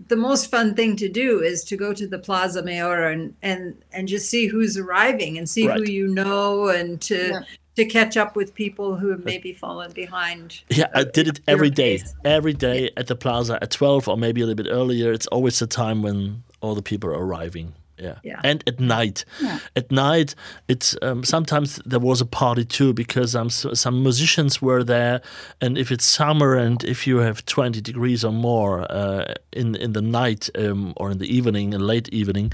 the 0.07 0.15
most 0.15 0.51
fun 0.51 0.73
thing 0.75 0.95
to 0.97 1.09
do 1.09 1.41
is 1.41 1.63
to 1.65 1.77
go 1.77 1.93
to 1.93 2.07
the 2.07 2.19
Plaza 2.19 2.63
Mayor 2.63 3.03
and 3.09 3.33
and 3.41 3.75
and 3.93 4.07
just 4.07 4.29
see 4.29 4.47
who's 4.47 4.77
arriving 4.77 5.37
and 5.37 5.49
see 5.49 5.67
Right. 5.67 5.77
who 5.77 5.91
you 5.91 6.07
know 6.07 6.67
and 6.69 6.99
to 7.01 7.29
Yeah. 7.29 7.41
To 7.75 7.85
catch 7.85 8.17
up 8.17 8.35
with 8.35 8.53
people 8.53 8.95
who 8.97 9.09
have 9.09 9.23
maybe 9.23 9.53
fallen 9.53 9.91
behind. 9.91 10.61
Yeah, 10.69 10.87
I 10.93 11.03
did 11.03 11.27
it 11.27 11.39
every 11.47 11.69
day. 11.69 12.01
Every 12.25 12.53
day 12.53 12.91
at 12.97 13.07
the 13.07 13.15
plaza 13.15 13.57
at 13.61 13.71
12 13.71 14.07
or 14.07 14.17
maybe 14.17 14.41
a 14.41 14.45
little 14.45 14.61
bit 14.61 14.69
earlier. 14.69 15.11
It's 15.11 15.27
always 15.27 15.59
the 15.59 15.67
time 15.67 16.01
when 16.01 16.43
all 16.59 16.75
the 16.75 16.81
people 16.81 17.09
are 17.09 17.25
arriving. 17.25 17.73
Yeah. 18.01 18.15
Yeah. 18.23 18.41
And 18.43 18.63
at 18.67 18.79
night. 18.79 19.25
Yeah. 19.41 19.59
At 19.75 19.91
night, 19.91 20.35
it's 20.67 20.95
um, 21.01 21.23
sometimes 21.23 21.79
there 21.85 21.99
was 21.99 22.21
a 22.21 22.25
party 22.25 22.65
too 22.65 22.93
because 22.93 23.35
um, 23.35 23.49
some 23.49 24.03
musicians 24.03 24.61
were 24.61 24.83
there. 24.83 25.21
And 25.61 25.77
if 25.77 25.91
it's 25.91 26.05
summer 26.05 26.55
and 26.55 26.83
if 26.83 27.05
you 27.05 27.17
have 27.17 27.45
20 27.45 27.81
degrees 27.81 28.25
or 28.25 28.33
more 28.33 28.91
uh, 28.91 29.33
in, 29.53 29.75
in 29.75 29.93
the 29.93 30.01
night 30.01 30.49
um, 30.55 30.93
or 30.97 31.11
in 31.11 31.19
the 31.19 31.33
evening, 31.33 31.73
in 31.73 31.81
late 31.81 32.09
evening, 32.09 32.51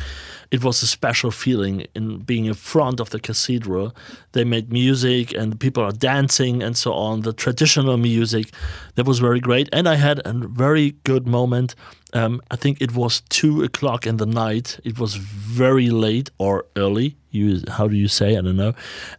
it 0.52 0.64
was 0.64 0.82
a 0.82 0.88
special 0.88 1.32
feeling 1.32 1.88
in 1.96 2.20
being 2.20 2.46
in 2.46 2.54
front 2.54 3.00
of 3.00 3.10
the 3.10 3.20
cathedral. 3.20 3.96
They 4.32 4.44
made 4.44 4.72
music 4.72 5.34
and 5.34 5.60
people 5.60 5.84
are 5.84 5.92
dancing 5.92 6.64
and 6.64 6.78
so 6.78 6.94
on. 6.94 7.22
The 7.22 7.34
traditional 7.34 7.98
music 7.98 8.52
that 8.96 9.06
was 9.06 9.20
very 9.20 9.40
great, 9.40 9.70
and 9.74 9.88
I 9.88 9.96
had 9.96 10.22
a 10.26 10.34
very 10.34 10.92
good 11.04 11.28
moment. 11.28 11.76
Um, 12.14 12.42
I 12.50 12.56
think 12.56 12.82
it 12.82 12.96
was 12.96 13.22
two 13.30 13.64
o'clock 13.64 14.08
in 14.08 14.18
the 14.18 14.26
night. 14.26 14.80
It 14.84 14.98
was 14.98 15.16
very 15.16 15.90
late 15.90 16.30
or 16.38 16.66
early. 16.76 17.18
You, 17.32 17.62
how 17.68 17.88
do 17.88 17.96
you 17.96 18.08
say? 18.08 18.38
I 18.38 18.42
don't 18.42 18.56
know. 18.56 18.74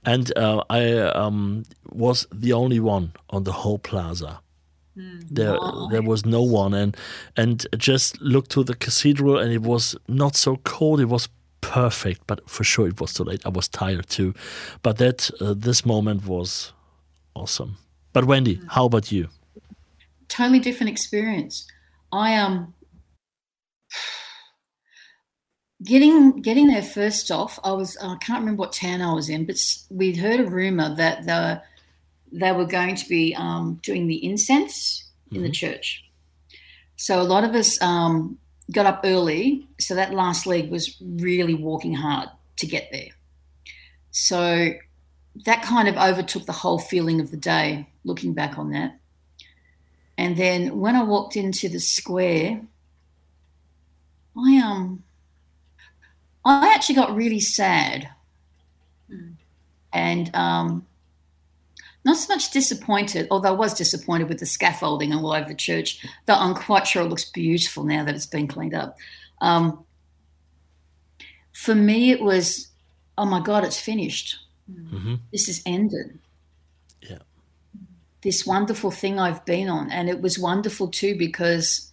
And 0.05 0.37
uh, 0.37 0.65
I 0.71 0.93
um, 0.95 1.65
was 1.91 2.27
the 2.33 2.53
only 2.53 2.81
one 2.81 3.13
on 3.31 3.45
the 3.45 3.53
whole 3.53 3.79
plaza. 3.79 4.41
There, 5.31 5.57
there 5.93 6.03
was 6.03 6.27
no 6.27 6.43
one, 6.43 6.75
and 6.75 6.97
and 7.37 7.65
just 7.77 8.21
looked 8.21 8.51
to 8.51 8.65
the 8.65 8.75
cathedral, 8.75 9.39
and 9.39 9.53
it 9.53 9.63
was 9.63 9.95
not 10.09 10.35
so 10.35 10.57
cold. 10.65 10.99
It 10.99 11.05
was 11.05 11.29
perfect, 11.61 12.27
but 12.27 12.51
for 12.51 12.65
sure 12.65 12.89
it 12.89 13.01
was 13.01 13.13
too 13.13 13.23
late. 13.23 13.47
I 13.47 13.51
was 13.51 13.69
tired 13.69 14.09
too, 14.09 14.35
but 14.83 14.99
that 14.99 15.31
uh, 15.41 15.55
this 15.57 15.87
moment 15.87 16.27
was 16.27 16.73
awesome. 17.37 17.77
But 18.13 18.25
Wendy, 18.25 18.61
how 18.71 18.87
about 18.87 19.13
you? 19.13 19.29
totally 20.29 20.61
different 20.61 20.91
experience. 20.91 21.67
I 22.13 22.37
um 22.37 22.75
getting 25.83 26.43
getting 26.43 26.69
there 26.69 26.83
first 26.83 27.31
off. 27.31 27.59
I 27.65 27.73
was 27.73 27.97
I 27.99 28.17
can't 28.17 28.41
remember 28.41 28.61
what 28.61 28.73
town 28.73 29.01
I 29.01 29.13
was 29.13 29.29
in, 29.29 29.47
but 29.47 29.57
we'd 29.91 30.17
heard 30.17 30.41
a 30.41 30.47
rumor 30.47 30.95
that 30.97 31.27
the 31.27 31.63
they 32.31 32.53
were 32.53 32.67
going 32.67 32.95
to 32.95 33.09
be 33.09 33.35
um, 33.35 33.81
doing 33.83 34.07
the 34.07 34.25
incense 34.25 35.05
in 35.33 35.43
the 35.43 35.51
church. 35.51 36.05
So 36.97 37.21
a 37.21 37.23
lot 37.23 37.45
of 37.45 37.55
us 37.55 37.81
um, 37.81 38.39
got 38.71 38.87
up 38.87 39.01
early. 39.05 39.67
So 39.81 39.95
that 39.95 40.13
last 40.13 40.47
leg 40.47 40.71
was 40.71 40.97
really 41.01 41.55
walking 41.55 41.95
hard 41.95 42.29
to 42.57 42.67
get 42.67 42.89
there. 42.93 43.09
So 44.11 44.73
that 45.45 45.63
kind 45.63 45.89
of 45.89 45.97
overtook 45.97 46.45
the 46.45 46.53
whole 46.53 46.79
feeling 46.79 47.21
of 47.21 47.31
the 47.31 47.37
day. 47.37 47.89
Looking 48.05 48.35
back 48.35 48.59
on 48.59 48.71
that. 48.71 48.99
And 50.17 50.37
then 50.37 50.81
when 50.81 50.97
I 50.97 51.05
walked 51.05 51.37
into 51.37 51.69
the 51.69 51.79
square, 51.79 52.61
I 54.37 54.59
um 54.59 55.05
I 56.49 56.73
actually 56.75 56.97
got 56.97 57.15
really 57.15 57.41
sad. 57.41 58.09
And 59.93 60.35
um 60.35 60.87
not 62.05 62.17
so 62.17 62.33
much 62.33 62.51
disappointed, 62.53 63.27
although 63.31 63.49
I 63.51 63.53
was 63.53 63.75
disappointed 63.75 64.29
with 64.29 64.39
the 64.39 64.47
scaffolding 64.47 65.13
and 65.13 65.21
all 65.21 65.33
over 65.33 65.49
the 65.49 65.55
church, 65.55 66.05
though 66.27 66.35
I'm 66.35 66.55
quite 66.55 66.87
sure 66.87 67.03
it 67.03 67.09
looks 67.09 67.25
beautiful 67.31 67.85
now 67.85 68.05
that 68.05 68.15
it's 68.15 68.27
been 68.27 68.49
cleaned 68.49 68.75
up. 68.75 68.97
Um, 69.41 69.85
for 71.53 71.75
me, 71.75 72.11
it 72.11 72.23
was, 72.23 72.69
oh 73.19 73.27
my 73.27 73.41
God, 73.41 73.65
it's 73.65 73.81
finished. 73.81 74.39
hmm 74.73 75.17
This 75.33 75.49
is 75.49 75.63
ended. 75.67 76.19
Yeah. 77.03 77.19
this 78.23 78.47
wonderful 78.47 78.91
thing 78.91 79.19
I've 79.19 79.45
been 79.45 79.69
on. 79.69 79.91
And 79.91 80.09
it 80.09 80.21
was 80.23 80.39
wonderful 80.39 80.89
too 80.89 81.17
because 81.19 81.88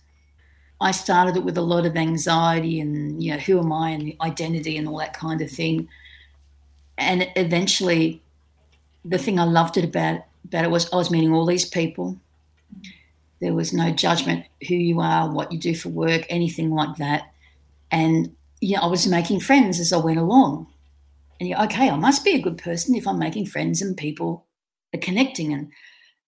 I 0.82 0.92
started 0.92 1.38
it 1.38 1.44
with 1.44 1.58
a 1.58 1.62
lot 1.62 1.86
of 1.86 1.96
anxiety 1.96 2.80
and, 2.80 3.24
you 3.24 3.32
know, 3.32 3.40
who 3.40 3.60
am 3.60 3.72
I 3.72 3.92
and 3.92 4.14
identity 4.22 4.78
and 4.78 4.88
all 4.88 4.98
that 4.98 5.18
kind 5.18 5.42
of 5.42 5.50
thing. 5.50 5.88
And 6.98 7.30
eventually, 7.36 8.22
the 9.04 9.18
thing 9.18 9.40
I 9.40 9.46
loved 9.46 9.78
it 9.78 9.86
about, 9.86 10.22
about 10.46 10.66
it 10.66 10.72
was 10.72 10.92
I 10.92 10.98
was 10.98 11.12
meeting 11.12 11.34
all 11.34 11.46
these 11.46 11.66
people. 11.66 12.18
There 13.40 13.54
was 13.54 13.74
no 13.74 13.92
judgment 13.92 14.46
who 14.68 14.76
you 14.76 15.00
are, 15.00 15.30
what 15.30 15.52
you 15.52 15.60
do 15.60 15.76
for 15.76 15.90
work, 15.90 16.26
anything 16.30 16.72
like 16.72 16.98
that. 16.98 17.34
And, 17.92 18.36
you 18.60 18.76
know, 18.76 18.82
I 18.82 18.88
was 18.88 19.08
making 19.08 19.42
friends 19.42 19.80
as 19.80 19.94
I 19.94 19.98
went 19.98 20.20
along. 20.20 20.68
And 21.40 21.50
you're 21.50 21.62
okay, 21.64 21.90
I 21.90 21.96
must 21.96 22.24
be 22.24 22.32
a 22.32 22.42
good 22.42 22.58
person 22.58 22.96
if 22.96 23.08
I'm 23.08 23.20
making 23.20 23.46
friends 23.46 23.82
and 23.82 23.96
people 23.96 24.46
are 24.94 25.00
connecting. 25.00 25.54
And 25.54 25.72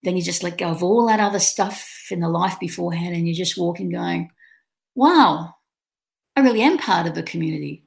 then 0.03 0.15
you 0.15 0.21
just 0.21 0.43
let 0.43 0.57
go 0.57 0.69
of 0.69 0.83
all 0.83 1.07
that 1.07 1.19
other 1.19 1.39
stuff 1.39 2.07
in 2.11 2.19
the 2.19 2.29
life 2.29 2.59
beforehand 2.59 3.15
and 3.15 3.27
you're 3.27 3.35
just 3.35 3.57
walking 3.57 3.89
going, 3.89 4.31
wow, 4.97 5.53
I 6.35 6.41
really 6.41 6.63
am 6.63 6.79
part 6.79 7.05
of 7.05 7.15
a 7.15 7.23
community. 7.23 7.83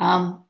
Um, 0.00 0.44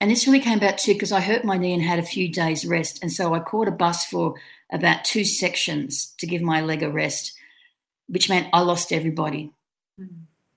and 0.00 0.10
this 0.10 0.26
really 0.26 0.40
came 0.40 0.58
about 0.58 0.78
too 0.78 0.94
because 0.94 1.12
I 1.12 1.20
hurt 1.20 1.44
my 1.44 1.58
knee 1.58 1.74
and 1.74 1.82
had 1.82 1.98
a 1.98 2.04
few 2.04 2.28
days 2.32 2.64
rest. 2.64 3.02
And 3.02 3.12
so 3.12 3.34
I 3.34 3.40
caught 3.40 3.68
a 3.68 3.72
bus 3.72 4.06
for 4.06 4.36
about 4.72 5.04
two 5.04 5.24
sections 5.24 6.14
to 6.18 6.26
give 6.26 6.40
my 6.40 6.60
leg 6.60 6.82
a 6.82 6.90
rest, 6.90 7.32
which 8.06 8.28
meant 8.28 8.48
I 8.52 8.60
lost 8.60 8.92
everybody. 8.92 9.52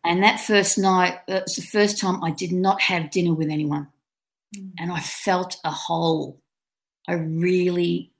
And 0.03 0.21
that 0.21 0.39
first 0.39 0.77
night, 0.77 1.19
it 1.27 1.43
was 1.43 1.55
the 1.55 1.63
first 1.63 1.99
time 1.99 2.23
I 2.23 2.29
did 2.29 2.51
not 2.51 2.81
have 2.81 3.09
dinner 3.09 3.33
with 3.33 3.49
anyone. 3.49 3.87
And 4.77 4.91
I 4.91 4.99
felt 4.99 5.57
a 5.63 5.71
hole. 5.71 6.39
I 7.07 7.13
really 7.13 8.11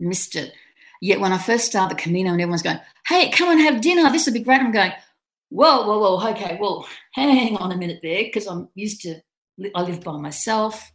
missed 0.00 0.34
it. 0.34 0.52
Yet 1.00 1.20
when 1.20 1.32
I 1.32 1.38
first 1.38 1.66
started 1.66 1.96
the 1.96 2.02
Camino 2.02 2.32
and 2.32 2.40
everyone's 2.40 2.62
going, 2.62 2.80
hey, 3.06 3.30
come 3.30 3.50
and 3.50 3.60
have 3.60 3.80
dinner, 3.80 4.10
this 4.10 4.26
will 4.26 4.34
be 4.34 4.40
great. 4.40 4.60
I'm 4.60 4.72
going, 4.72 4.92
whoa, 5.50 5.86
whoa, 5.86 5.98
whoa, 5.98 6.30
okay, 6.30 6.58
well, 6.60 6.86
hang 7.12 7.56
on 7.56 7.72
a 7.72 7.76
minute 7.76 8.00
there, 8.02 8.24
because 8.24 8.46
I'm 8.46 8.68
used 8.74 9.02
to, 9.02 9.20
I 9.74 9.82
live 9.82 10.02
by 10.02 10.16
myself. 10.16 10.90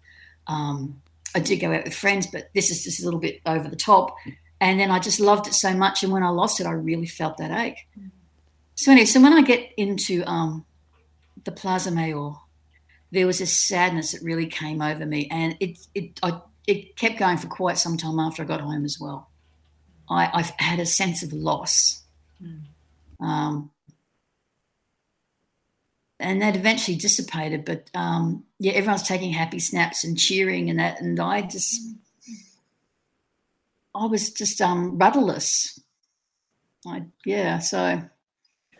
Um, 0.47 1.01
I 1.35 1.39
do 1.39 1.55
go 1.57 1.71
out 1.71 1.83
with 1.83 1.93
friends, 1.95 2.27
but 2.27 2.49
this 2.53 2.71
is 2.71 2.83
just 2.83 3.01
a 3.01 3.05
little 3.05 3.19
bit 3.19 3.39
over 3.45 3.67
the 3.67 3.75
top. 3.75 4.15
And 4.61 4.79
then 4.79 4.91
I 4.91 4.99
just 4.99 5.19
loved 5.19 5.47
it 5.47 5.53
so 5.53 5.73
much. 5.73 6.03
And 6.03 6.11
when 6.11 6.23
I 6.23 6.29
lost 6.29 6.59
it, 6.59 6.65
I 6.65 6.71
really 6.71 7.07
felt 7.07 7.37
that 7.37 7.51
ache. 7.51 7.87
So 8.75 8.91
anyway, 8.91 9.05
so 9.05 9.21
when 9.21 9.33
I 9.33 9.41
get 9.41 9.71
into 9.77 10.23
um, 10.25 10.65
the 11.43 11.51
Plaza 11.51 11.91
Mayor, 11.91 12.31
there 13.11 13.27
was 13.27 13.41
a 13.41 13.45
sadness 13.45 14.11
that 14.11 14.23
really 14.23 14.45
came 14.45 14.81
over 14.81 15.05
me, 15.05 15.27
and 15.31 15.57
it 15.59 15.79
it 15.95 16.19
I, 16.21 16.39
it 16.67 16.95
kept 16.95 17.17
going 17.17 17.37
for 17.37 17.47
quite 17.47 17.77
some 17.77 17.97
time 17.97 18.19
after 18.19 18.43
I 18.43 18.45
got 18.45 18.61
home 18.61 18.85
as 18.85 18.97
well. 19.01 19.31
I, 20.09 20.29
I've 20.33 20.51
had 20.57 20.79
a 20.79 20.85
sense 20.85 21.23
of 21.23 21.33
loss, 21.33 22.03
um, 23.19 23.71
and 26.19 26.41
that 26.41 26.55
eventually 26.55 26.97
dissipated. 26.97 27.65
But 27.65 27.89
um, 27.93 28.43
yeah, 28.59 28.73
everyone's 28.73 29.03
taking 29.03 29.31
happy 29.31 29.59
snaps 29.59 30.03
and 30.03 30.17
cheering 30.17 30.69
and 30.69 30.79
that, 30.79 31.01
and 31.01 31.19
I 31.19 31.41
just 31.41 31.81
I 33.95 34.05
was 34.05 34.31
just 34.31 34.61
um, 34.61 34.97
rudderless. 34.97 35.79
I 36.85 37.03
yeah, 37.25 37.59
so 37.59 38.01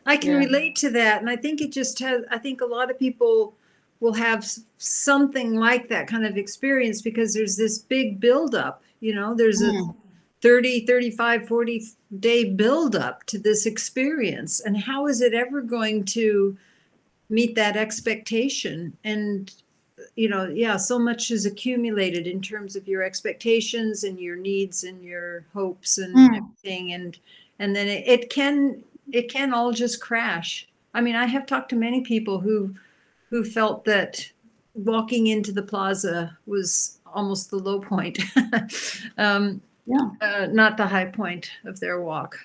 I 0.05 0.17
can 0.17 0.31
Yeah. 0.31 0.39
relate 0.39 0.75
to 0.77 0.89
that. 0.91 1.21
And 1.21 1.29
I 1.29 1.35
think 1.35 1.61
it 1.61 1.71
just 1.71 1.99
has, 1.99 2.23
I 2.31 2.37
think 2.37 2.61
a 2.61 2.65
lot 2.65 2.89
of 2.89 2.97
people 2.97 3.55
will 3.99 4.13
have 4.13 4.49
something 4.77 5.55
like 5.55 5.89
that 5.89 6.07
kind 6.07 6.25
of 6.25 6.37
experience 6.37 7.01
because 7.01 7.33
there's 7.33 7.57
this 7.57 7.77
big 7.79 8.19
buildup, 8.19 8.81
you 9.01 9.13
know, 9.13 9.35
there's 9.35 9.61
a 9.61 9.71
Mm. 9.71 9.95
30, 10.41 10.85
35, 10.85 11.47
40 11.47 11.83
day 12.19 12.45
buildup 12.45 13.25
to 13.25 13.37
this 13.37 13.65
experience. 13.65 14.61
And 14.61 14.77
how 14.77 15.05
is 15.07 15.19
it 15.21 15.33
ever 15.33 15.61
going 15.61 16.05
to 16.05 16.57
meet 17.29 17.55
that 17.55 17.77
expectation? 17.77 18.97
And, 19.03 19.51
you 20.15 20.29
know, 20.29 20.47
yeah, 20.47 20.77
so 20.77 20.97
much 20.99 21.31
is 21.31 21.45
accumulated 21.45 22.27
in 22.27 22.41
terms 22.41 22.75
of 22.75 22.87
your 22.87 23.03
expectations 23.03 24.03
and 24.03 24.19
your 24.19 24.35
needs 24.35 24.83
and 24.83 25.03
your 25.03 25.45
hopes 25.53 25.97
and 25.97 26.15
Mm. 26.15 26.37
everything. 26.37 26.93
And, 26.93 27.17
and 27.59 27.75
then 27.75 27.87
it, 27.87 28.07
it 28.07 28.29
can 28.29 28.83
it 29.11 29.29
can 29.31 29.53
all 29.53 29.71
just 29.71 29.99
crash. 30.01 30.67
I 30.93 31.01
mean, 31.01 31.15
I 31.15 31.25
have 31.25 31.45
talked 31.45 31.69
to 31.69 31.75
many 31.75 32.01
people 32.01 32.39
who 32.39 32.75
who 33.29 33.43
felt 33.43 33.85
that 33.85 34.31
walking 34.73 35.27
into 35.27 35.51
the 35.51 35.61
plaza 35.63 36.37
was 36.45 36.99
almost 37.05 37.49
the 37.49 37.57
low 37.57 37.79
point, 37.79 38.19
um, 39.17 39.61
Yeah. 39.85 40.09
uh, 40.21 40.47
not 40.51 40.77
the 40.77 40.87
high 40.87 41.05
point 41.05 41.51
of 41.65 41.79
their 41.79 42.01
walk. 42.01 42.37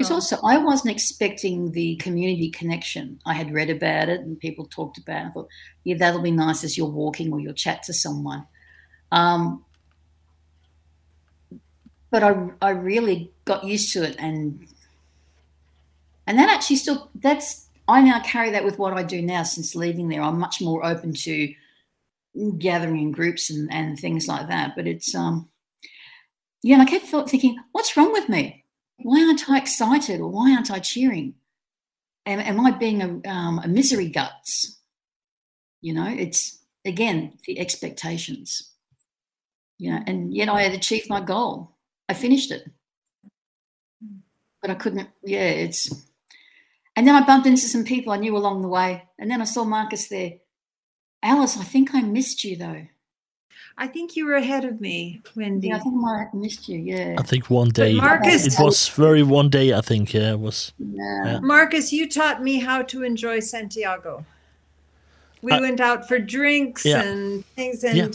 Because 0.00 0.08
So- 0.08 0.36
also, 0.36 0.46
I 0.46 0.56
wasn't 0.56 0.92
expecting 0.92 1.72
the 1.72 1.96
community 1.96 2.48
connection. 2.48 3.20
I 3.26 3.34
had 3.34 3.52
read 3.52 3.68
about 3.68 4.08
it 4.08 4.22
and 4.22 4.40
people 4.40 4.64
talked 4.64 4.96
about 4.96 5.26
it. 5.26 5.28
I 5.28 5.30
thought, 5.30 5.48
yeah, 5.84 5.96
that'll 5.98 6.22
be 6.22 6.30
nice 6.30 6.64
as 6.64 6.78
you're 6.78 6.86
walking 6.86 7.30
or 7.30 7.38
you'll 7.38 7.52
chat 7.52 7.82
to 7.82 7.92
someone. 7.92 8.46
Um, 9.12 9.62
but 12.10 12.22
I, 12.22 12.48
I 12.62 12.70
really 12.70 13.30
got 13.44 13.62
used 13.62 13.92
to 13.92 14.02
it, 14.02 14.16
and 14.18 14.66
and 16.26 16.38
that 16.38 16.48
actually 16.48 16.76
still 16.76 17.10
that's 17.14 17.66
I 17.86 18.00
now 18.00 18.20
carry 18.20 18.48
that 18.52 18.64
with 18.64 18.78
what 18.78 18.94
I 18.94 19.02
do 19.02 19.20
now 19.20 19.42
since 19.42 19.76
leaving 19.76 20.08
there. 20.08 20.22
I'm 20.22 20.38
much 20.38 20.62
more 20.62 20.82
open 20.82 21.12
to 21.12 21.54
gathering 22.56 23.02
in 23.02 23.12
groups 23.12 23.50
and, 23.50 23.70
and 23.70 23.98
things 23.98 24.26
like 24.26 24.48
that. 24.48 24.74
But 24.76 24.86
it's 24.86 25.14
um, 25.14 25.50
yeah, 26.62 26.80
and 26.80 26.82
I 26.82 26.86
kept 26.86 27.04
thinking, 27.28 27.58
what's 27.72 27.98
wrong 27.98 28.12
with 28.12 28.30
me? 28.30 28.59
Why 29.02 29.22
aren't 29.22 29.48
I 29.48 29.58
excited 29.58 30.20
or 30.20 30.28
why 30.28 30.52
aren't 30.54 30.70
I 30.70 30.78
cheering? 30.78 31.34
Am, 32.26 32.40
am 32.40 32.64
I 32.64 32.70
being 32.70 33.02
a, 33.02 33.28
um, 33.28 33.60
a 33.62 33.68
misery 33.68 34.08
guts? 34.08 34.78
You 35.80 35.94
know, 35.94 36.08
it's 36.08 36.58
again 36.84 37.38
the 37.46 37.58
expectations. 37.58 38.72
You 39.78 39.92
know, 39.92 40.02
and 40.06 40.34
yet 40.34 40.48
I 40.48 40.62
had 40.62 40.72
achieved 40.72 41.08
my 41.08 41.20
goal. 41.20 41.76
I 42.08 42.14
finished 42.14 42.50
it, 42.50 42.68
but 44.60 44.70
I 44.70 44.74
couldn't. 44.74 45.08
Yeah, 45.24 45.48
it's. 45.48 45.90
And 46.96 47.06
then 47.06 47.14
I 47.14 47.24
bumped 47.24 47.46
into 47.46 47.62
some 47.62 47.84
people 47.84 48.12
I 48.12 48.18
knew 48.18 48.36
along 48.36 48.60
the 48.60 48.68
way, 48.68 49.04
and 49.18 49.30
then 49.30 49.40
I 49.40 49.44
saw 49.44 49.64
Marcus 49.64 50.08
there. 50.08 50.32
Alice, 51.22 51.56
I 51.56 51.64
think 51.64 51.94
I 51.94 52.02
missed 52.02 52.44
you 52.44 52.56
though. 52.56 52.86
I 53.82 53.86
think 53.86 54.14
you 54.14 54.26
were 54.26 54.34
ahead 54.34 54.66
of 54.66 54.78
me, 54.78 55.22
Wendy. 55.34 55.68
Yeah, 55.68 55.76
I 55.76 55.78
think 55.78 55.94
I 56.04 56.26
missed 56.34 56.68
you. 56.68 56.78
Yeah. 56.78 57.16
I 57.18 57.22
think 57.22 57.48
one 57.48 57.70
day 57.70 57.94
Marcus- 57.94 58.46
it 58.46 58.62
was 58.62 58.88
very 58.88 59.22
one 59.22 59.48
day. 59.48 59.72
I 59.72 59.80
think 59.80 60.12
yeah, 60.12 60.32
it 60.32 60.38
was. 60.38 60.72
yeah. 60.78 61.24
Yeah. 61.24 61.40
Marcus, 61.40 61.90
you 61.90 62.06
taught 62.06 62.42
me 62.42 62.58
how 62.60 62.82
to 62.82 63.02
enjoy 63.02 63.40
Santiago. 63.40 64.26
We 65.40 65.52
I- 65.52 65.60
went 65.60 65.80
out 65.80 66.06
for 66.06 66.18
drinks 66.18 66.84
Yeah. 66.84 67.02
and 67.02 67.42
things, 67.56 67.82
and 67.82 67.96
Yeah. 67.96 68.08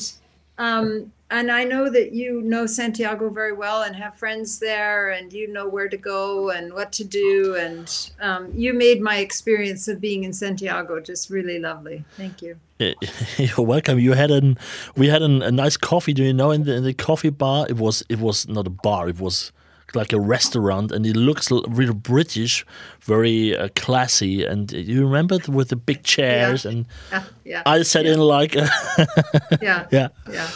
um, 0.59 1.11
and 1.31 1.51
I 1.51 1.63
know 1.63 1.89
that 1.89 2.11
you 2.11 2.41
know 2.41 2.65
Santiago 2.65 3.29
very 3.29 3.53
well 3.53 3.81
and 3.81 3.95
have 3.95 4.15
friends 4.15 4.59
there, 4.59 5.09
and 5.09 5.33
you 5.33 5.51
know 5.51 5.67
where 5.67 5.89
to 5.89 5.97
go 5.97 6.51
and 6.51 6.73
what 6.73 6.91
to 6.93 7.03
do, 7.03 7.55
and 7.55 8.11
um, 8.19 8.51
you 8.55 8.73
made 8.73 9.01
my 9.01 9.17
experience 9.17 9.87
of 9.87 9.99
being 9.99 10.23
in 10.23 10.33
Santiago 10.33 10.99
just 10.99 11.29
really 11.29 11.59
lovely. 11.59 12.05
Thank 12.15 12.41
you. 12.41 12.57
You're 13.37 13.65
welcome. 13.65 13.99
You 13.99 14.13
had 14.13 14.31
an 14.31 14.57
we 14.95 15.07
had 15.07 15.21
an, 15.21 15.41
a 15.41 15.51
nice 15.51 15.77
coffee. 15.77 16.13
Do 16.13 16.23
you 16.23 16.33
know 16.33 16.51
in 16.51 16.63
the 16.63 16.75
in 16.75 16.83
the 16.83 16.93
coffee 16.93 17.29
bar? 17.31 17.65
It 17.69 17.77
was 17.77 18.03
it 18.09 18.19
was 18.19 18.47
not 18.47 18.67
a 18.67 18.71
bar. 18.71 19.09
It 19.09 19.19
was 19.19 19.51
like 19.95 20.13
a 20.13 20.19
restaurant, 20.19 20.91
and 20.91 21.05
it 21.05 21.15
looks 21.15 21.49
really 21.51 21.93
British, 21.93 22.65
very 23.01 23.57
uh, 23.57 23.69
classy. 23.75 24.45
And 24.45 24.71
you 24.71 25.05
remember 25.05 25.37
th- 25.37 25.49
with 25.49 25.69
the 25.69 25.75
big 25.75 26.03
chairs, 26.03 26.65
and 26.65 26.85
Yeah, 27.11 27.23
yeah, 27.45 27.63
I 27.65 27.81
sat 27.83 28.05
in 28.05 28.19
like 28.19 28.53
yeah, 29.61 29.87
yeah. 29.91 30.09
yeah. 30.31 30.49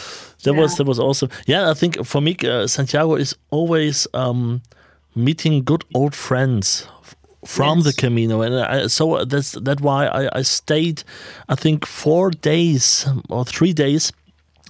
That 0.44 0.54
was 0.54 0.76
that 0.76 0.86
was 0.86 0.98
awesome. 0.98 1.28
Yeah, 1.46 1.70
I 1.70 1.74
think 1.74 2.04
for 2.04 2.20
me, 2.20 2.36
uh, 2.44 2.66
Santiago 2.66 3.14
is 3.16 3.36
always 3.50 4.06
um, 4.14 4.62
meeting 5.14 5.64
good 5.64 5.84
old 5.94 6.14
friends 6.14 6.88
from 7.44 7.78
Yes. 7.78 7.86
the 7.86 7.92
Camino, 7.94 8.42
and 8.42 8.54
I, 8.54 8.86
so 8.88 9.24
that's 9.24 9.52
that 9.52 9.80
why 9.80 10.06
I, 10.06 10.38
I 10.38 10.42
stayed. 10.42 11.02
I 11.48 11.54
think 11.54 11.86
four 11.86 12.30
days 12.30 13.06
or 13.28 13.44
three 13.44 13.72
days. 13.72 14.12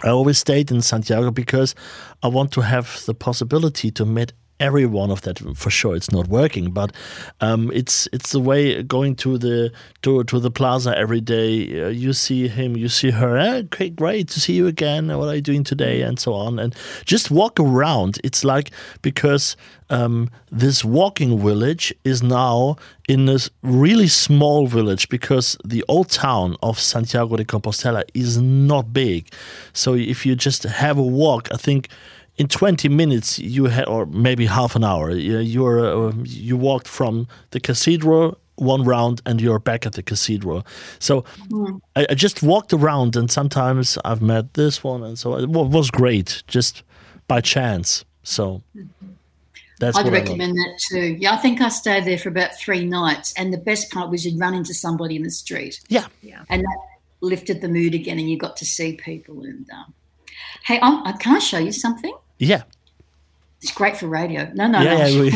I 0.02 0.08
always 0.08 0.38
stayed 0.38 0.70
in 0.70 0.80
Santiago 0.80 1.30
because 1.30 1.74
I 2.22 2.28
want 2.28 2.52
to 2.52 2.62
have 2.62 3.04
the 3.04 3.12
possibility 3.14 3.90
to 3.90 4.06
meet 4.06 4.32
every 4.60 4.86
one 4.86 5.10
of 5.10 5.22
that. 5.22 5.38
For 5.56 5.70
sure, 5.70 5.96
it's 5.96 6.12
not 6.12 6.28
working, 6.28 6.70
but 6.70 6.92
um, 7.40 7.72
it's 7.74 8.08
it's 8.12 8.32
the 8.32 8.40
way 8.40 8.82
going 8.82 9.16
to 9.16 9.38
the 9.38 9.72
to 10.02 10.22
to 10.24 10.38
the 10.38 10.50
plaza 10.50 10.96
every 10.96 11.20
day. 11.20 11.82
Uh, 11.82 11.88
you 11.88 12.12
see 12.12 12.46
him, 12.46 12.76
you 12.76 12.88
see 12.88 13.10
her. 13.10 13.36
Eh, 13.36 13.62
okay, 13.64 13.88
great 13.88 14.28
to 14.28 14.40
see 14.40 14.52
you 14.52 14.66
again. 14.66 15.08
What 15.08 15.28
are 15.28 15.34
you 15.34 15.40
doing 15.40 15.64
today? 15.64 16.02
And 16.02 16.20
so 16.20 16.34
on, 16.34 16.58
and 16.58 16.74
just 17.04 17.30
walk 17.30 17.58
around. 17.58 18.20
It's 18.22 18.44
like 18.44 18.70
because 19.02 19.56
um, 19.88 20.30
this 20.52 20.84
walking 20.84 21.38
village 21.38 21.92
is 22.04 22.22
now 22.22 22.76
in 23.08 23.26
this 23.26 23.50
really 23.62 24.06
small 24.06 24.68
village 24.68 25.08
because 25.08 25.56
the 25.64 25.84
old 25.88 26.08
town 26.10 26.56
of 26.62 26.78
Santiago 26.78 27.36
de 27.36 27.44
Compostela 27.44 28.04
is 28.14 28.40
not 28.40 28.92
big. 28.92 29.28
So 29.72 29.94
if 29.94 30.24
you 30.24 30.36
just 30.36 30.62
have 30.62 30.96
a 30.96 31.02
walk, 31.02 31.48
I 31.52 31.56
think 31.56 31.88
in 32.40 32.46
20 32.48 32.88
minutes 32.88 33.38
you 33.38 33.66
had, 33.66 33.86
or 33.86 34.06
maybe 34.06 34.46
half 34.46 34.74
an 34.76 34.82
hour, 34.84 35.10
you- 35.10 35.38
you're 35.54 35.80
uh, 36.08 36.12
you 36.24 36.56
walked 36.56 36.88
from 36.88 37.26
the 37.50 37.60
cathedral 37.60 38.36
one 38.56 38.82
round 38.84 39.20
and 39.26 39.40
you're 39.40 39.58
back 39.58 39.86
at 39.86 39.92
the 39.92 40.02
cathedral. 40.02 40.62
So 40.98 41.24
I, 41.96 42.06
I 42.10 42.14
just 42.14 42.42
walked 42.42 42.72
around 42.72 43.16
and 43.16 43.30
sometimes 43.30 43.98
I've 44.04 44.20
met 44.22 44.54
this 44.54 44.84
one 44.84 45.02
and 45.06 45.18
so 45.18 45.36
it 45.38 45.48
was 45.48 45.90
great 45.90 46.42
just 46.46 46.82
by 47.28 47.40
chance. 47.40 48.04
So 48.22 48.62
that's 49.78 49.96
I'd 49.98 50.04
what 50.04 50.14
I 50.14 50.18
recommend 50.20 50.52
that 50.56 50.78
too. 50.90 51.16
Yeah, 51.20 51.32
I 51.32 51.36
think 51.38 51.60
I 51.60 51.68
stayed 51.70 52.04
there 52.04 52.18
for 52.18 52.28
about 52.28 52.50
three 52.64 52.84
nights, 52.84 53.32
and 53.38 53.50
the 53.52 53.58
best 53.70 53.90
part 53.90 54.10
was 54.10 54.24
you'd 54.26 54.38
run 54.40 54.54
into 54.54 54.74
somebody 54.74 55.16
in 55.16 55.22
the 55.22 55.30
street, 55.30 55.80
Yeah. 55.88 56.06
yeah, 56.22 56.42
and 56.50 56.62
that 56.62 56.78
lifted 57.22 57.60
the 57.62 57.68
mood 57.68 57.94
again, 57.94 58.18
and 58.18 58.28
you 58.30 58.36
got 58.36 58.56
to 58.58 58.66
see 58.66 58.92
people. 58.94 59.42
And 59.42 59.66
um, 59.72 59.94
hey, 60.66 60.78
I'm, 60.82 60.96
I 61.06 61.12
can 61.12 61.34
I 61.36 61.38
show 61.38 61.58
you 61.58 61.72
something? 61.72 62.14
Yeah. 62.40 62.62
It's 63.62 63.72
great 63.72 63.96
for 63.96 64.08
radio. 64.08 64.50
No, 64.54 64.66
no, 64.66 64.80
yeah, 64.80 64.94
no. 64.94 65.06
yeah, 65.06 65.20
we, 65.20 65.30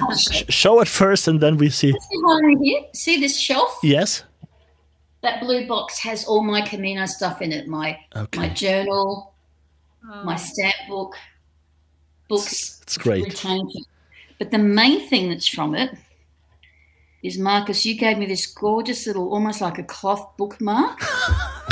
I'll 0.00 0.16
show 0.16 0.32
you. 0.32 0.44
sh- 0.46 0.52
show 0.54 0.80
it 0.80 0.88
first 0.88 1.28
and 1.28 1.38
then 1.40 1.58
we 1.58 1.68
see. 1.68 1.92
See 1.92 2.22
one 2.22 2.44
right 2.44 2.56
here? 2.62 2.80
See 2.94 3.20
this 3.20 3.38
shelf? 3.38 3.78
Yes. 3.82 4.24
That 5.20 5.40
blue 5.40 5.66
box 5.66 5.98
has 6.00 6.24
all 6.24 6.42
my 6.42 6.62
Camino 6.62 7.04
stuff 7.06 7.42
in 7.42 7.52
it. 7.52 7.68
My 7.68 7.98
my 8.36 8.48
journal, 8.48 9.34
Oh, 10.10 10.24
my 10.24 10.36
stamp 10.36 10.74
book, 10.88 11.14
books. 12.28 12.80
It's 12.82 12.98
great. 12.98 13.24
retained. 13.24 13.72
But 14.38 14.50
the 14.50 14.58
main 14.58 15.06
thing 15.08 15.28
that's 15.30 15.48
from 15.48 15.74
it 15.74 15.90
is 17.22 17.38
Marcus, 17.38 17.86
you 17.86 17.94
gave 17.96 18.18
me 18.18 18.26
this 18.26 18.46
gorgeous 18.46 19.06
little, 19.06 19.32
almost 19.32 19.60
like 19.62 19.78
a 19.78 19.82
cloth 19.82 20.36
bookmark, 20.36 21.00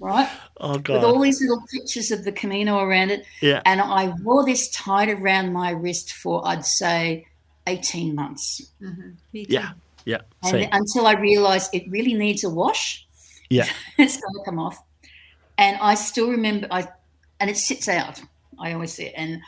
right? 0.00 0.28
Oh 0.58 0.78
god! 0.78 0.94
With 0.94 1.04
all 1.04 1.20
these 1.20 1.40
little 1.40 1.62
pictures 1.72 2.10
of 2.10 2.24
the 2.24 2.32
Camino 2.32 2.78
around 2.80 3.10
it. 3.10 3.24
Yeah. 3.40 3.62
And 3.64 3.80
I 3.80 4.08
wore 4.22 4.44
this 4.44 4.68
tied 4.70 5.08
around 5.08 5.52
my 5.52 5.70
wrist 5.70 6.12
for, 6.12 6.46
I'd 6.46 6.64
say, 6.64 7.26
18 7.66 8.14
months. 8.14 8.70
mhm. 8.80 9.14
Me 9.32 9.44
too. 9.46 9.52
Yeah. 9.54 9.72
Yeah. 10.04 10.20
And 10.42 10.50
Same. 10.52 10.68
until 10.72 11.06
I 11.06 11.14
realized 11.14 11.70
it 11.74 11.84
really 11.90 12.14
needs 12.14 12.44
a 12.44 12.50
wash. 12.50 13.04
Yeah. 13.50 13.66
it's 13.98 14.20
going 14.20 14.34
to 14.34 14.42
come 14.44 14.58
off. 14.58 14.82
And 15.58 15.76
I 15.80 15.94
still 15.94 16.30
remember, 16.30 16.68
I 16.70 16.88
and 17.40 17.50
it 17.50 17.56
sits 17.56 17.88
out. 17.88 18.20
I 18.58 18.72
always 18.72 18.92
say 18.92 19.06
it. 19.06 19.14
And 19.16 19.40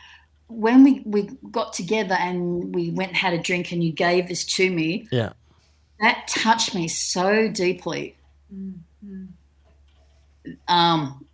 when 0.49 0.82
we, 0.82 1.03
we 1.05 1.28
got 1.51 1.72
together 1.74 2.14
and 2.18 2.74
we 2.74 2.90
went 2.90 3.11
and 3.11 3.16
had 3.16 3.34
a 3.34 3.38
drink 3.38 3.70
and 3.72 3.82
you 3.84 3.92
gave 3.92 4.28
this 4.28 4.44
to 4.57 4.70
me, 4.70 5.07
Yeah. 5.12 5.32
that 6.01 6.26
touched 6.28 6.74
me 6.74 6.88
so 6.88 7.49
deeply. 7.49 8.16
Mhm. 8.53 9.28
Um, 10.68 11.24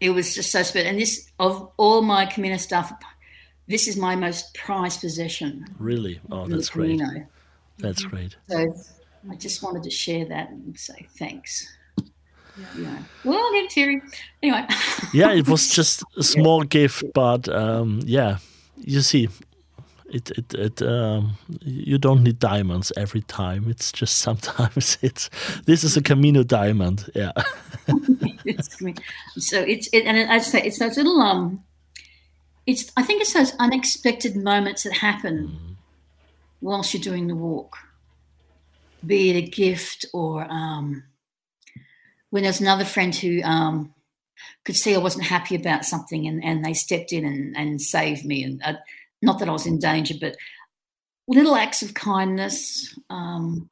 it 0.00 0.10
was 0.10 0.34
just 0.34 0.50
so 0.50 0.62
special. 0.62 0.88
And 0.88 0.98
this, 0.98 1.30
of 1.38 1.70
all 1.76 2.02
my 2.02 2.26
Camino 2.26 2.56
stuff, 2.56 2.92
this 3.66 3.88
is 3.88 3.96
my 3.96 4.14
most 4.14 4.54
prized 4.54 5.00
possession. 5.00 5.66
Really. 5.78 6.20
Oh, 6.30 6.46
that's 6.46 6.70
great. 6.70 6.98
Camino. 7.00 7.26
That's 7.78 8.02
great. 8.04 8.36
So 8.48 8.74
I 9.30 9.34
just 9.36 9.62
wanted 9.62 9.82
to 9.84 9.90
share 9.90 10.24
that 10.26 10.50
and 10.50 10.78
say 10.78 11.06
thanks. 11.18 11.76
Yeah. 12.78 13.02
Well, 13.24 13.38
I 13.38 13.60
get 13.62 13.70
teary. 13.70 14.00
Anyway. 14.42 14.66
Yeah, 15.12 15.32
it 15.32 15.48
was 15.48 15.68
just 15.74 16.02
a 16.16 16.22
small 16.22 16.62
gift, 16.62 17.04
but 17.14 17.48
um, 17.48 18.00
yeah, 18.04 18.38
you 18.76 19.00
see, 19.02 19.28
it 20.10 20.30
it 20.30 20.54
it 20.54 20.82
um, 20.82 21.36
you 21.60 21.98
don't 21.98 22.22
need 22.22 22.38
diamonds 22.38 22.92
every 22.96 23.22
time. 23.22 23.68
It's 23.68 23.92
just 23.92 24.18
sometimes 24.26 24.98
it's 25.02 25.30
this 25.66 25.84
is 25.84 25.96
a 25.96 26.02
Camino 26.02 26.42
diamond. 26.42 27.10
Yeah. 27.14 27.32
So 29.38 29.60
it's 29.60 29.88
it, 29.92 30.06
and 30.06 30.30
I 30.30 30.38
say 30.38 30.62
it's 30.62 30.78
those 30.78 30.96
little 30.96 31.20
um, 31.20 31.64
it's 32.66 32.90
I 32.96 33.02
think 33.02 33.20
it's 33.20 33.32
those 33.32 33.54
unexpected 33.58 34.36
moments 34.36 34.82
that 34.84 34.94
happen 34.94 35.76
whilst 36.60 36.94
you're 36.94 37.02
doing 37.02 37.26
the 37.26 37.34
walk, 37.34 37.76
be 39.04 39.30
it 39.30 39.36
a 39.36 39.42
gift 39.42 40.04
or 40.12 40.46
um, 40.50 41.04
when 42.30 42.42
there's 42.42 42.60
another 42.60 42.84
friend 42.84 43.14
who 43.14 43.42
um, 43.42 43.94
could 44.64 44.76
see 44.76 44.94
I 44.94 44.98
wasn't 44.98 45.26
happy 45.26 45.54
about 45.54 45.84
something 45.84 46.26
and, 46.26 46.42
and 46.44 46.64
they 46.64 46.74
stepped 46.74 47.12
in 47.12 47.24
and, 47.24 47.56
and 47.56 47.80
saved 47.80 48.24
me 48.24 48.42
and 48.42 48.62
uh, 48.64 48.74
not 49.26 49.38
that 49.40 49.48
I 49.48 49.52
was 49.52 49.66
in 49.66 49.78
danger, 49.78 50.14
but 50.20 50.36
little 51.28 51.56
acts 51.56 51.82
of 51.82 51.94
kindness. 51.94 52.96
Um, 53.10 53.68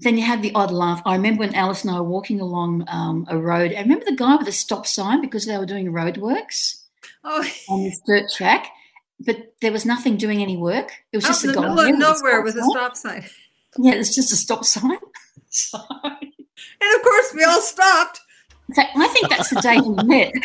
then 0.00 0.16
you 0.16 0.24
have 0.24 0.42
the 0.42 0.52
odd 0.54 0.70
laugh. 0.70 1.02
I 1.04 1.16
remember 1.16 1.40
when 1.40 1.54
Alice 1.54 1.84
and 1.84 1.94
I 1.94 2.00
were 2.00 2.08
walking 2.08 2.40
along 2.40 2.84
um, 2.88 3.26
a 3.28 3.36
road. 3.36 3.74
I 3.76 3.80
remember 3.80 4.04
the 4.04 4.16
guy 4.16 4.36
with 4.36 4.46
the 4.46 4.52
stop 4.52 4.86
sign 4.86 5.20
because 5.20 5.44
they 5.46 5.58
were 5.58 5.66
doing 5.66 5.92
roadworks 5.92 6.82
Oh, 7.24 7.44
on 7.68 7.82
this 7.84 8.00
dirt 8.06 8.30
track, 8.30 8.68
but 9.20 9.54
there 9.60 9.72
was 9.72 9.84
nothing 9.84 10.16
doing 10.16 10.40
any 10.40 10.56
work. 10.56 10.92
It 11.12 11.16
was 11.18 11.24
out 11.24 11.28
just 11.28 11.44
a 11.44 11.52
guy 11.52 11.60
middle 11.74 11.80
of 11.80 11.98
nowhere 11.98 12.42
with 12.42 12.56
a 12.56 12.62
stop 12.70 12.96
sign. 12.96 13.24
Yeah, 13.76 13.94
it's 13.94 14.14
just 14.14 14.32
a 14.32 14.36
stop 14.36 14.64
sign. 14.64 14.98
So, 15.50 15.78
And 15.90 16.94
of 16.96 17.02
course, 17.02 17.32
we 17.34 17.42
all 17.42 17.62
stopped. 17.62 18.20
so 18.74 18.82
I 18.82 19.08
think 19.08 19.30
that's 19.30 19.48
the 19.48 19.60
day 19.62 19.80
we 19.80 19.94
met. 20.04 20.32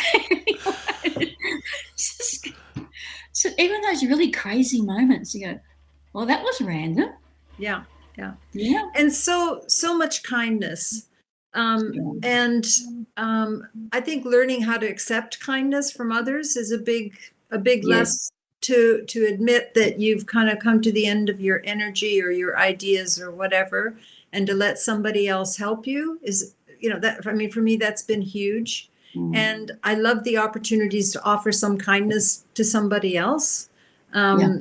So 3.34 3.49
even 3.57 3.81
those 3.81 4.03
really 4.03 4.31
crazy 4.31 4.81
moments, 4.81 5.36
you 5.36 5.45
go, 5.45 5.59
"Well, 6.13 6.25
that 6.27 6.43
was 6.43 6.61
random." 6.61 7.09
Yeah, 7.57 7.84
yeah. 8.17 8.34
Yeah. 8.53 8.89
And 8.95 9.11
so, 9.11 9.63
so 9.67 9.97
much 9.97 10.23
kindness. 10.23 11.07
Um, 11.55 12.19
and 12.23 12.65
um, 13.17 13.67
I 13.91 14.01
think 14.01 14.25
learning 14.25 14.61
how 14.61 14.77
to 14.77 14.88
accept 14.88 15.39
kindness 15.39 15.91
from 15.91 16.11
others 16.11 16.55
is 16.55 16.71
a 16.71 16.77
big, 16.77 17.15
a 17.51 17.57
big 17.57 17.84
Yes. 17.84 17.89
lesson 17.89 18.34
to 18.61 19.03
to 19.07 19.25
admit 19.25 19.73
that 19.73 19.99
you've 19.99 20.25
kind 20.25 20.49
of 20.49 20.59
come 20.59 20.81
to 20.81 20.91
the 20.91 21.05
end 21.05 21.29
of 21.29 21.41
your 21.41 21.61
energy 21.65 22.21
or 22.21 22.31
your 22.31 22.57
ideas 22.57 23.19
or 23.19 23.29
whatever, 23.31 23.97
and 24.31 24.47
to 24.47 24.53
let 24.53 24.79
somebody 24.79 25.27
else 25.27 25.57
help 25.57 25.86
you 25.86 26.19
is, 26.23 26.55
you 26.79 26.89
know, 26.89 26.99
that 26.99 27.27
I 27.27 27.34
mean, 27.34 27.51
for 27.51 27.61
me, 27.61 27.77
that's 27.77 28.03
been 28.03 28.21
huge. 28.21 28.89
Mm. 29.16 29.36
and 29.36 29.72
I 29.84 29.93
love 29.95 30.24
the 30.24 30.38
opportunities 30.38 31.11
to 31.14 31.24
offer 31.24 31.51
some 31.51 31.78
kindness 31.78 32.45
to 32.55 32.64
somebody 32.64 33.16
else, 33.16 33.70
um, 34.14 34.39
Yeah. 34.39 34.57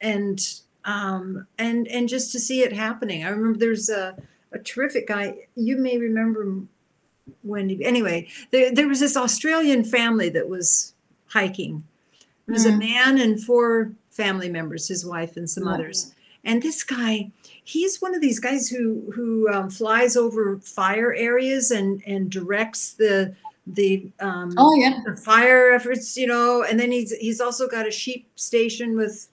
and 0.00 0.40
um, 0.84 1.46
and 1.58 1.86
and 1.88 2.08
just 2.08 2.32
to 2.32 2.40
see 2.40 2.62
it 2.62 2.72
happening. 2.72 3.24
I 3.24 3.28
remember 3.28 3.58
there's 3.58 3.88
a, 3.90 4.16
a 4.52 4.58
terrific 4.58 5.06
guy. 5.06 5.34
You 5.54 5.76
may 5.76 5.98
remember 5.98 6.62
Wendy. 7.44 7.84
Anyway, 7.84 8.28
there 8.50 8.72
there 8.74 8.88
was 8.88 9.00
this 9.00 9.16
Australian 9.16 9.84
family 9.84 10.28
that 10.30 10.48
was 10.48 10.94
hiking. 11.26 11.84
It 12.48 12.52
was 12.52 12.64
a 12.66 12.70
Mm. 12.72 12.78
man 12.78 13.18
and 13.18 13.42
four 13.42 13.92
family 14.10 14.48
members, 14.48 14.88
his 14.88 15.04
wife 15.04 15.36
and 15.36 15.48
some 15.48 15.64
Yeah. 15.66 15.74
others. 15.74 16.14
And 16.44 16.62
this 16.62 16.82
guy, 16.82 17.30
he's 17.62 18.00
one 18.00 18.14
of 18.14 18.20
these 18.22 18.40
guys 18.40 18.68
who 18.68 19.12
who 19.14 19.48
um, 19.50 19.68
flies 19.70 20.16
over 20.16 20.56
fire 20.58 21.12
areas 21.14 21.70
and 21.70 22.02
and 22.06 22.30
directs 22.30 22.92
the 22.92 23.34
the 23.74 24.08
um, 24.20 24.54
Oh 24.56 24.74
yeah. 24.74 25.00
the 25.04 25.16
fire 25.16 25.72
efforts, 25.72 26.16
you 26.16 26.26
know, 26.26 26.62
and 26.62 26.78
then 26.78 26.90
he's 26.90 27.12
he's 27.16 27.40
also 27.40 27.68
got 27.68 27.86
a 27.86 27.90
sheep 27.90 28.28
station 28.36 28.96
with, 28.96 29.28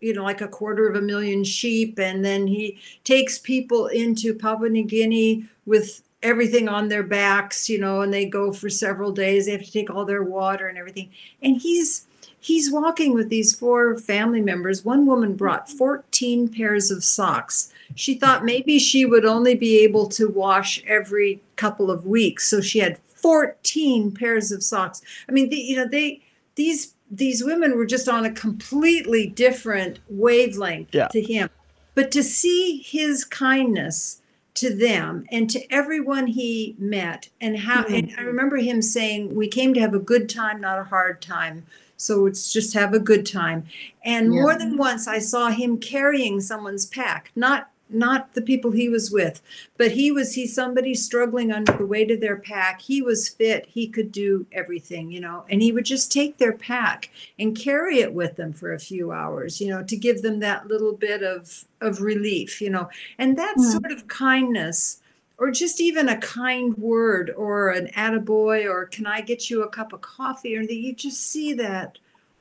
you 0.00 0.14
know, 0.14 0.24
like 0.24 0.40
a 0.40 0.48
quarter 0.48 0.88
of 0.88 0.96
a 0.96 1.00
million 1.00 1.44
sheep, 1.44 1.98
and 1.98 2.24
then 2.24 2.46
he 2.46 2.78
takes 3.04 3.38
people 3.38 3.86
into 3.88 4.34
Papua 4.34 4.68
New 4.68 4.84
Guinea 4.84 5.44
with 5.66 6.02
everything 6.22 6.68
on 6.68 6.88
their 6.88 7.02
backs, 7.02 7.68
you 7.68 7.78
know, 7.78 8.02
and 8.02 8.12
they 8.12 8.26
go 8.26 8.52
for 8.52 8.68
several 8.68 9.10
days. 9.12 9.46
They 9.46 9.52
have 9.52 9.62
to 9.64 9.72
take 9.72 9.90
all 9.90 10.04
their 10.04 10.22
water 10.22 10.68
and 10.68 10.78
everything, 10.78 11.10
and 11.42 11.56
he's 11.56 12.06
he's 12.40 12.72
walking 12.72 13.12
with 13.12 13.28
these 13.28 13.54
four 13.54 13.98
family 13.98 14.40
members. 14.40 14.84
One 14.84 15.04
woman 15.04 15.34
brought 15.34 15.68
14 15.68 16.48
pairs 16.48 16.90
of 16.90 17.04
socks. 17.04 17.70
She 17.96 18.14
thought 18.14 18.44
maybe 18.44 18.78
she 18.78 19.04
would 19.04 19.26
only 19.26 19.54
be 19.54 19.80
able 19.80 20.08
to 20.10 20.28
wash 20.28 20.82
every 20.86 21.42
couple 21.56 21.90
of 21.90 22.06
weeks, 22.06 22.48
so 22.48 22.60
she 22.60 22.78
had 22.78 22.98
14 23.22 24.12
pairs 24.12 24.52
of 24.52 24.62
socks. 24.62 25.02
I 25.28 25.32
mean, 25.32 25.48
the, 25.48 25.56
you 25.56 25.76
know, 25.76 25.86
they 25.86 26.22
these 26.54 26.94
these 27.10 27.42
women 27.42 27.76
were 27.76 27.86
just 27.86 28.08
on 28.08 28.24
a 28.24 28.30
completely 28.32 29.26
different 29.26 29.98
wavelength 30.08 30.90
Yeah. 30.92 31.08
to 31.08 31.20
him. 31.20 31.50
But 31.94 32.12
to 32.12 32.22
see 32.22 32.78
his 32.78 33.24
kindness 33.24 34.20
to 34.54 34.74
them 34.74 35.24
and 35.30 35.48
to 35.50 35.72
everyone 35.72 36.26
he 36.26 36.74
met 36.78 37.28
and 37.40 37.58
how 37.58 37.82
mm-hmm. 37.82 37.94
and 37.94 38.14
I 38.18 38.22
remember 38.22 38.56
him 38.56 38.82
saying 38.82 39.34
we 39.34 39.48
came 39.48 39.74
to 39.74 39.80
have 39.80 39.94
a 39.94 39.98
good 39.98 40.28
time 40.28 40.60
not 40.60 40.78
a 40.78 40.84
hard 40.84 41.22
time 41.22 41.64
so 41.96 42.26
it's 42.26 42.52
just 42.52 42.74
have 42.74 42.92
a 42.92 42.98
good 42.98 43.24
time 43.24 43.66
and 44.04 44.34
Yeah. 44.34 44.40
more 44.40 44.58
than 44.58 44.76
once 44.76 45.06
I 45.06 45.18
saw 45.18 45.48
him 45.48 45.78
carrying 45.78 46.40
someone's 46.40 46.84
pack 46.84 47.30
not 47.36 47.70
not 47.92 48.32
the 48.34 48.42
people 48.42 48.70
he 48.70 48.88
was 48.88 49.10
with 49.10 49.42
but 49.76 49.90
he 49.90 50.10
was 50.12 50.34
he 50.34 50.46
somebody 50.46 50.94
struggling 50.94 51.50
under 51.52 51.72
the 51.72 51.86
weight 51.86 52.10
of 52.10 52.20
their 52.20 52.36
pack 52.36 52.80
he 52.80 53.02
was 53.02 53.28
fit 53.28 53.66
he 53.66 53.86
could 53.88 54.10
do 54.12 54.46
everything 54.52 55.10
you 55.10 55.20
know 55.20 55.44
and 55.50 55.60
he 55.62 55.72
would 55.72 55.84
just 55.84 56.10
take 56.12 56.36
their 56.38 56.52
pack 56.52 57.10
and 57.38 57.56
carry 57.58 57.98
it 58.00 58.12
with 58.12 58.36
them 58.36 58.52
for 58.52 58.74
a 58.74 58.78
few 58.78 59.12
hours 59.12 59.60
you 59.60 59.68
know 59.68 59.82
to 59.82 59.96
give 59.96 60.22
them 60.22 60.38
that 60.38 60.66
little 60.68 60.92
bit 60.94 61.22
of 61.22 61.64
of 61.80 62.00
relief 62.00 62.60
you 62.60 62.70
know 62.70 62.88
and 63.18 63.36
that 63.36 63.54
Mm. 63.58 63.72
sort 63.72 63.92
of 63.92 64.06
kindness 64.08 65.00
or 65.38 65.50
just 65.50 65.80
even 65.80 66.08
a 66.10 66.18
kind 66.18 66.76
word 66.76 67.32
or 67.36 67.70
an 67.70 67.88
attaboy 67.96 68.64
or 68.70 68.86
can 68.86 69.06
i 69.06 69.20
get 69.20 69.48
you 69.50 69.62
a 69.62 69.68
cup 69.68 69.92
of 69.92 70.00
coffee 70.00 70.56
or 70.56 70.60
you 70.62 70.94
just 70.94 71.30
see 71.30 71.52
that 71.54 71.98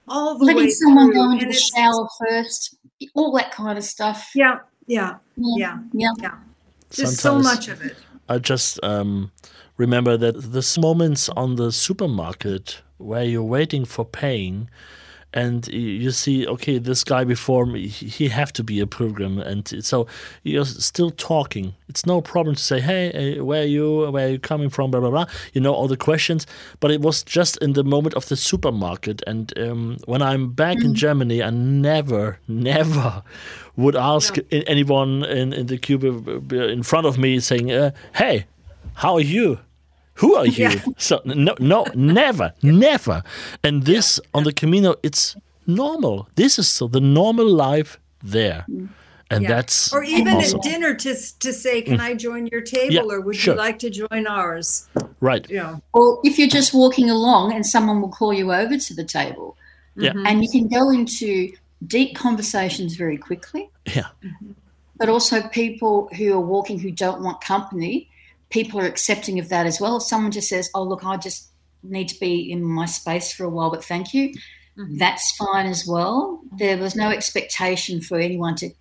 all 0.08 0.38
the 0.38 0.46
Letting 0.46 0.64
way 0.64 0.70
someone 0.72 1.12
through. 1.12 1.14
go 1.22 1.32
into 1.32 1.46
and 1.46 1.54
the 1.54 1.58
shower 1.58 2.08
first, 2.20 2.76
all 3.14 3.32
that 3.38 3.52
kind 3.52 3.78
of 3.78 3.84
stuff. 3.84 4.32
yeah 4.36 4.58
yeah 4.90 5.18
yeah. 5.40 5.80
Yeah. 5.94 6.36
just 6.92 7.18
so 7.18 7.40
much 7.40 7.68
of 7.68 7.82
it. 7.82 7.96
I 8.28 8.38
just 8.40 8.84
um, 8.84 9.32
remember 9.78 10.18
that 10.18 10.52
this 10.52 10.78
moments 10.78 11.30
on 11.30 11.56
the 11.56 11.72
supermarket 11.72 12.82
where 12.98 13.24
you're 13.24 13.44
waiting 13.44 13.86
for 13.86 14.06
paying 14.06 14.70
and 15.34 15.68
you 15.68 16.12
see 16.12 16.48
okay 16.48 16.80
this 16.80 17.04
guy 17.04 17.24
before 17.24 17.66
me 17.66 17.88
he 17.88 18.30
have 18.30 18.52
to 18.54 18.64
be 18.64 18.80
a 18.80 18.88
pilgrim 18.88 19.38
and 19.40 19.84
so 19.86 20.08
you're 20.44 20.66
still 20.66 21.12
talking. 21.12 21.76
It's 21.88 22.06
no 22.06 22.22
problem 22.22 22.56
to 22.56 22.62
say 22.62 22.80
hey 22.80 23.40
where 23.40 23.62
are 23.62 23.66
you 23.66 24.12
where 24.12 24.28
are 24.28 24.32
you 24.32 24.40
coming 24.40 24.70
from? 24.70 24.92
blah 24.92 25.00
blah 25.00 25.12
blah. 25.12 25.26
You 25.54 25.62
know 25.62 25.74
all 25.74 25.88
the 25.88 25.98
questions. 25.98 26.48
But 26.80 26.92
it 26.92 27.02
was 27.02 27.24
just 27.24 27.58
in 27.58 27.74
the 27.74 27.84
moment 27.84 28.16
of 28.16 28.28
the 28.28 28.36
supermarket 28.36 29.22
and 29.28 29.58
um, 29.60 29.98
when 30.06 30.22
i'm 30.22 30.52
back 30.52 30.78
in 30.82 30.94
germany 30.96 31.44
i 31.44 31.50
never 31.50 32.40
never 32.48 33.24
would 33.76 33.96
ask 33.96 34.38
a- 34.38 34.70
anyone 34.70 35.24
in, 35.26 35.54
in 35.54 35.68
the 35.68 35.78
cube 35.78 36.04
in 36.52 36.84
front 36.84 37.06
of 37.06 37.18
me 37.18 37.40
saying 37.40 37.72
uh, 37.72 37.92
hey 38.16 38.46
how 38.96 39.14
are 39.14 39.22
you 39.22 39.60
who 40.20 40.36
are 40.36 40.46
you? 40.58 40.70
Yeah. 40.70 40.82
So 40.98 41.22
no, 41.26 41.56
no, 41.60 41.86
never, 41.96 42.54
never. 42.64 43.24
And 43.64 43.84
this 43.84 44.20
on 44.34 44.44
the 44.44 44.54
Camino, 44.54 44.96
it's 45.04 45.36
normal. 45.66 46.28
This 46.36 46.60
is 46.60 46.68
so 46.68 46.88
the 46.88 47.02
normal 47.02 47.48
life 47.48 48.00
there, 48.24 48.66
mm. 48.70 48.90
and 49.32 49.44
Yeah. 49.44 49.50
that's 49.56 49.94
or 49.94 50.04
even 50.04 50.28
awesome. 50.36 50.60
at 50.60 50.64
dinner 50.64 50.94
to 50.96 51.12
to 51.46 51.54
say 51.54 51.82
mm. 51.82 51.86
can 51.86 52.00
i 52.02 52.14
join 52.14 52.48
your 52.52 52.62
table 52.62 52.94
Yeah, 52.96 53.14
or 53.16 53.22
would 53.22 53.36
sure. 53.36 53.54
you 53.54 53.58
like 53.66 53.80
to 53.80 53.90
join 53.90 54.28
ours 54.28 54.88
right. 55.22 55.46
Yeah. 55.50 55.62
know 55.64 55.82
Or 55.94 56.06
if 56.24 56.38
you're 56.38 56.56
just 56.60 56.74
walking 56.74 57.10
along 57.10 57.54
and 57.56 57.66
someone 57.66 58.02
will 58.02 58.16
call 58.20 58.34
you 58.34 58.52
over 58.62 58.78
to 58.78 58.94
the 58.94 59.06
table, 59.20 59.56
Yeah. 59.96 60.14
Mhm. 60.14 60.28
and 60.28 60.36
you 60.44 60.50
can 60.56 60.68
go 60.68 60.90
into 60.90 61.52
deep 61.96 62.12
conversations 62.26 62.96
very 62.96 63.18
quickly. 63.18 63.70
Yeah, 63.96 64.10
mm-hmm. 64.24 64.52
But 65.00 65.08
also, 65.08 65.36
people 65.64 66.10
who 66.18 66.34
are 66.38 66.46
walking 66.56 66.78
who 66.84 66.92
don't 66.92 67.22
want 67.24 67.40
company, 67.54 68.10
people 68.50 68.80
are 68.80 68.86
accepting 68.86 69.40
of 69.40 69.50
that 69.50 69.66
as 69.66 69.80
well. 69.80 69.98
If 69.98 70.04
someone 70.04 70.32
just 70.32 70.50
says, 70.50 70.70
"Oh, 70.74 70.84
look, 70.84 71.06
I 71.06 71.18
just 71.18 71.50
need 71.84 72.10
to 72.10 72.20
be 72.20 72.52
in 72.52 72.64
my 72.64 72.86
space 72.86 73.32
for 73.32 73.44
a 73.46 73.50
while, 73.50 73.70
but 73.72 73.84
thank 73.86 74.14
you," 74.14 74.34
Mhm. 74.78 74.98
that's 74.98 75.32
fine 75.36 75.68
as 75.68 75.86
well. 75.88 76.42
There 76.58 76.78
was 76.78 76.96
no 76.96 77.10
expectation 77.10 78.02
for 78.02 78.20
anyone 78.20 78.56
to, 78.58 78.72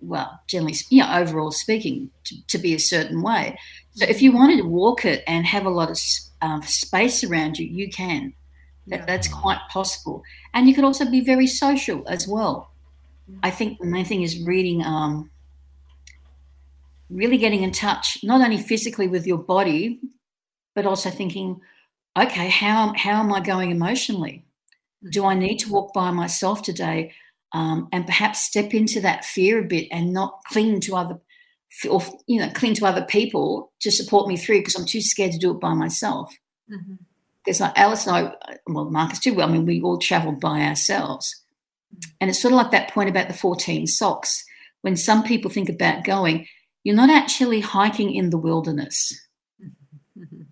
well, 0.00 0.40
generally, 0.46 0.74
you 0.90 1.02
know, 1.02 1.12
overall 1.12 1.50
speaking, 1.52 2.10
to, 2.24 2.36
to 2.48 2.58
be 2.58 2.74
a 2.74 2.78
certain 2.78 3.22
way. 3.22 3.58
So 3.94 4.04
if 4.06 4.22
you 4.22 4.32
wanted 4.32 4.58
to 4.58 4.66
walk 4.66 5.04
it 5.04 5.24
and 5.26 5.44
have 5.46 5.66
a 5.66 5.70
lot 5.70 5.90
of 5.90 5.98
um, 6.40 6.62
space 6.62 7.24
around 7.24 7.58
you, 7.58 7.66
you 7.66 7.90
can. 7.90 8.32
That, 8.86 9.00
Yeah. 9.00 9.04
That's 9.06 9.26
quite 9.28 9.58
possible. 9.70 10.22
And 10.54 10.68
you 10.68 10.74
could 10.74 10.84
also 10.84 11.04
be 11.04 11.20
very 11.20 11.46
social 11.48 12.06
as 12.06 12.28
well. 12.28 12.70
I 13.42 13.50
think 13.50 13.78
the 13.80 13.86
main 13.86 14.04
thing 14.04 14.22
is 14.22 14.40
reading, 14.46 14.82
um, 14.82 15.30
really 17.10 17.38
getting 17.38 17.62
in 17.62 17.72
touch, 17.72 18.18
not 18.22 18.40
only 18.40 18.58
physically 18.58 19.08
with 19.08 19.26
your 19.26 19.38
body, 19.38 20.00
but 20.74 20.86
also 20.86 21.10
thinking, 21.10 21.60
okay, 22.18 22.48
how, 22.48 22.92
how 22.96 23.20
am 23.20 23.32
I 23.32 23.40
going 23.40 23.70
emotionally? 23.70 24.44
Do 25.10 25.24
I 25.24 25.34
need 25.34 25.58
to 25.58 25.72
walk 25.72 25.92
by 25.94 26.10
myself 26.10 26.62
today? 26.62 27.12
Um, 27.52 27.88
and 27.92 28.04
perhaps 28.06 28.40
step 28.40 28.74
into 28.74 29.00
that 29.00 29.24
fear 29.24 29.60
a 29.60 29.64
bit 29.64 29.88
and 29.90 30.12
not 30.12 30.40
cling 30.50 30.80
to 30.80 30.96
other 30.96 31.20
or 31.88 32.02
you 32.26 32.40
know 32.40 32.50
cling 32.50 32.74
to 32.74 32.86
other 32.86 33.02
people 33.02 33.72
to 33.80 33.90
support 33.90 34.26
me 34.26 34.36
through 34.36 34.60
because 34.60 34.74
I'm 34.74 34.86
too 34.86 35.00
scared 35.00 35.32
to 35.32 35.38
do 35.38 35.50
it 35.52 35.60
by 35.60 35.74
myself. 35.74 36.34
Mhm. 36.70 36.98
Because 37.44 37.60
like 37.60 37.78
Alice 37.78 38.06
and 38.06 38.16
I, 38.16 38.34
well, 38.66 38.90
Marcus 38.90 39.20
too. 39.20 39.34
Well, 39.34 39.48
I 39.48 39.52
mean, 39.52 39.64
we 39.64 39.80
all 39.80 39.98
travelled 39.98 40.40
by 40.40 40.60
ourselves, 40.62 41.42
and 42.20 42.28
it's 42.28 42.40
sort 42.40 42.52
of 42.52 42.58
like 42.58 42.70
that 42.72 42.90
point 42.90 43.08
about 43.08 43.28
the 43.28 43.34
14 43.34 43.86
socks. 43.86 44.44
When 44.82 44.96
some 44.96 45.22
people 45.22 45.50
think 45.50 45.68
about 45.68 46.04
going, 46.04 46.46
you're 46.88 46.96
not 46.96 47.10
actually 47.10 47.60
hiking 47.60 48.14
in 48.14 48.30
the 48.30 48.38
wilderness. 48.38 49.12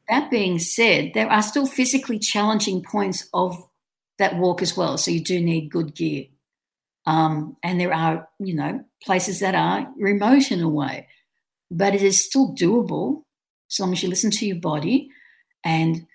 That 0.09 0.31
being 0.31 0.59
said, 0.59 1.13
there 1.15 1.29
are 1.29 1.43
still 1.43 1.67
physically 1.67 2.19
challenging 2.19 2.83
points 2.83 3.27
of 3.33 3.57
that 4.19 4.37
walk 4.37 4.61
as 4.61 4.77
well. 4.77 4.99
So 4.99 5.11
you 5.11 5.25
do 5.25 5.41
need 5.41 5.71
good 5.71 5.95
gear. 5.95 6.27
Um, 7.07 7.57
and 7.65 7.81
there 7.81 7.93
are, 7.93 8.29
you 8.39 8.55
know, 8.55 8.85
places 9.03 9.41
that 9.41 9.55
are 9.55 9.89
remote 9.97 10.53
in 10.53 10.61
a 10.61 10.69
way, 10.69 11.09
but 11.71 11.95
it 11.95 12.03
is 12.03 12.23
still 12.23 12.55
doable 12.55 13.23
as 13.73 13.81
long 13.81 13.93
as 13.95 14.03
you 14.03 14.11
listen 14.11 14.31
to 14.33 14.47
your 14.47 14.61
body 14.61 15.09
and 15.65 16.07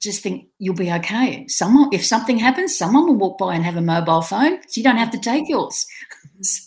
just 0.00 0.22
think 0.22 0.48
you'll 0.58 0.74
be 0.74 0.90
okay. 0.90 1.46
Someone, 1.48 1.90
if 1.92 2.04
something 2.04 2.38
happens, 2.38 2.76
someone 2.76 3.06
will 3.06 3.16
walk 3.16 3.38
by 3.38 3.54
and 3.54 3.64
have 3.64 3.76
a 3.76 3.82
mobile 3.82 4.22
phone, 4.22 4.58
so 4.62 4.80
you 4.80 4.82
don't 4.82 4.96
have 4.96 5.10
to 5.10 5.18
take 5.20 5.48
yours. 5.48 5.86
so, 6.40 6.64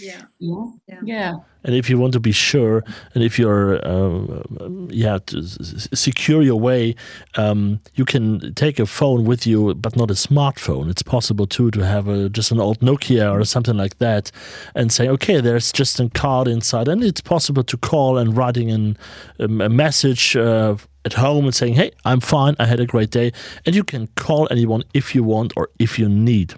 Yeah. 0.00 0.22
yeah, 0.38 0.64
Yeah. 0.88 1.00
yeah, 1.04 1.32
And 1.64 1.74
if 1.74 1.90
you 1.90 1.98
want 1.98 2.12
to 2.14 2.20
be 2.20 2.32
sure, 2.32 2.82
and 3.14 3.22
if 3.24 3.38
you're, 3.38 3.78
um, 3.86 4.88
yeah, 4.90 5.18
to 5.26 5.38
s- 5.38 5.58
s- 5.60 5.88
secure 6.00 6.42
your 6.42 6.58
way, 6.60 6.94
um, 7.36 7.78
you 7.94 8.04
can 8.04 8.54
take 8.54 8.78
a 8.78 8.86
phone 8.86 9.24
with 9.24 9.46
you, 9.46 9.74
but 9.74 9.96
not 9.96 10.10
a 10.10 10.14
smartphone. 10.14 10.90
It's 10.90 11.02
possible 11.02 11.46
too 11.46 11.70
to 11.72 11.80
have 11.84 12.08
a, 12.08 12.28
just 12.28 12.50
an 12.52 12.60
old 12.60 12.78
Nokia 12.80 13.30
or 13.32 13.44
something 13.44 13.76
like 13.76 13.98
that, 13.98 14.30
and 14.74 14.90
say, 14.92 15.08
okay, 15.08 15.40
there's 15.40 15.72
just 15.72 16.00
a 16.00 16.08
card 16.08 16.48
inside, 16.48 16.88
and 16.88 17.04
it's 17.04 17.20
possible 17.20 17.62
to 17.64 17.76
call 17.76 18.18
and 18.18 18.36
writing 18.36 18.70
an, 18.70 18.96
um, 19.38 19.60
a 19.60 19.68
message 19.68 20.36
uh, 20.36 20.76
at 21.04 21.14
home 21.14 21.44
and 21.44 21.54
saying, 21.54 21.74
hey, 21.74 21.90
I'm 22.04 22.20
fine, 22.20 22.54
I 22.58 22.66
had 22.66 22.80
a 22.80 22.86
great 22.86 23.10
day, 23.10 23.32
and 23.66 23.74
you 23.74 23.84
can 23.84 24.08
call 24.16 24.48
anyone 24.50 24.82
if 24.94 25.14
you 25.14 25.22
want 25.24 25.52
or 25.56 25.68
if 25.78 25.98
you 25.98 26.08
need. 26.08 26.54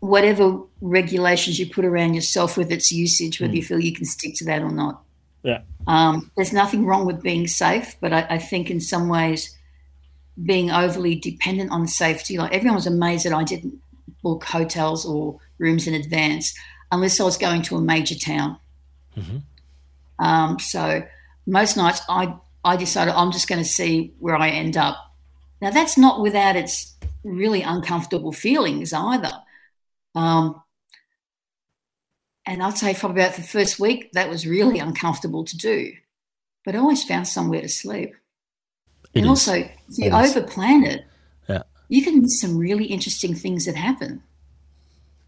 whatever 0.00 0.60
regulations 0.84 1.58
you 1.58 1.66
put 1.66 1.84
around 1.84 2.12
yourself 2.12 2.58
with 2.58 2.70
its 2.70 2.92
usage, 2.92 3.40
whether 3.40 3.54
you 3.54 3.62
feel 3.62 3.80
you 3.80 3.94
can 3.94 4.04
stick 4.04 4.34
to 4.36 4.44
that 4.44 4.60
or 4.60 4.70
not. 4.70 5.02
Yeah. 5.42 5.62
Um, 5.86 6.30
there's 6.36 6.52
nothing 6.52 6.84
wrong 6.84 7.06
with 7.06 7.22
being 7.22 7.46
safe, 7.48 7.96
but 8.00 8.12
I, 8.12 8.26
I 8.28 8.38
think 8.38 8.70
in 8.70 8.80
some 8.80 9.08
ways 9.08 9.56
being 10.42 10.70
overly 10.70 11.14
dependent 11.14 11.70
on 11.70 11.86
safety, 11.86 12.36
like 12.36 12.52
everyone 12.52 12.74
was 12.74 12.86
amazed 12.86 13.24
that 13.24 13.32
I 13.32 13.44
didn't 13.44 13.80
book 14.22 14.44
hotels 14.44 15.06
or 15.06 15.38
rooms 15.58 15.86
in 15.86 15.94
advance 15.94 16.54
unless 16.92 17.18
I 17.18 17.24
was 17.24 17.38
going 17.38 17.62
to 17.62 17.76
a 17.76 17.80
major 17.80 18.14
town. 18.14 18.58
Um, 20.18 20.58
so 20.58 21.02
most 21.46 21.78
nights 21.78 22.02
I, 22.10 22.36
I 22.62 22.76
decided 22.76 23.14
I'm 23.14 23.32
just 23.32 23.48
going 23.48 23.62
to 23.62 23.68
see 23.68 24.12
where 24.18 24.36
I 24.36 24.50
end 24.50 24.76
up. 24.76 24.96
Now 25.62 25.70
that's 25.70 25.96
not 25.96 26.20
without 26.20 26.56
its 26.56 26.94
really 27.22 27.62
uncomfortable 27.62 28.32
feelings 28.32 28.92
either. 28.92 29.32
Um, 30.14 30.60
and 32.46 32.62
I'd 32.62 32.78
say 32.78 32.94
for 32.94 33.10
about 33.10 33.34
the 33.34 33.42
first 33.42 33.80
week, 33.80 34.12
that 34.12 34.28
was 34.28 34.46
really 34.46 34.78
uncomfortable 34.78 35.44
to 35.44 35.56
do. 35.56 35.92
But 36.64 36.74
I 36.74 36.78
always 36.78 37.04
found 37.04 37.26
somewhere 37.28 37.60
to 37.60 37.68
sleep. 37.68 38.14
It 39.12 39.20
and 39.20 39.24
is. 39.24 39.30
also, 39.30 39.54
if 39.54 39.70
you 39.88 40.10
overplan 40.10 40.86
it, 40.86 41.04
Yeah. 41.48 41.62
you 41.88 42.02
can 42.02 42.22
miss 42.22 42.40
some 42.40 42.58
really 42.58 42.86
interesting 42.86 43.34
things 43.34 43.64
that 43.66 43.76
happen. 43.76 44.22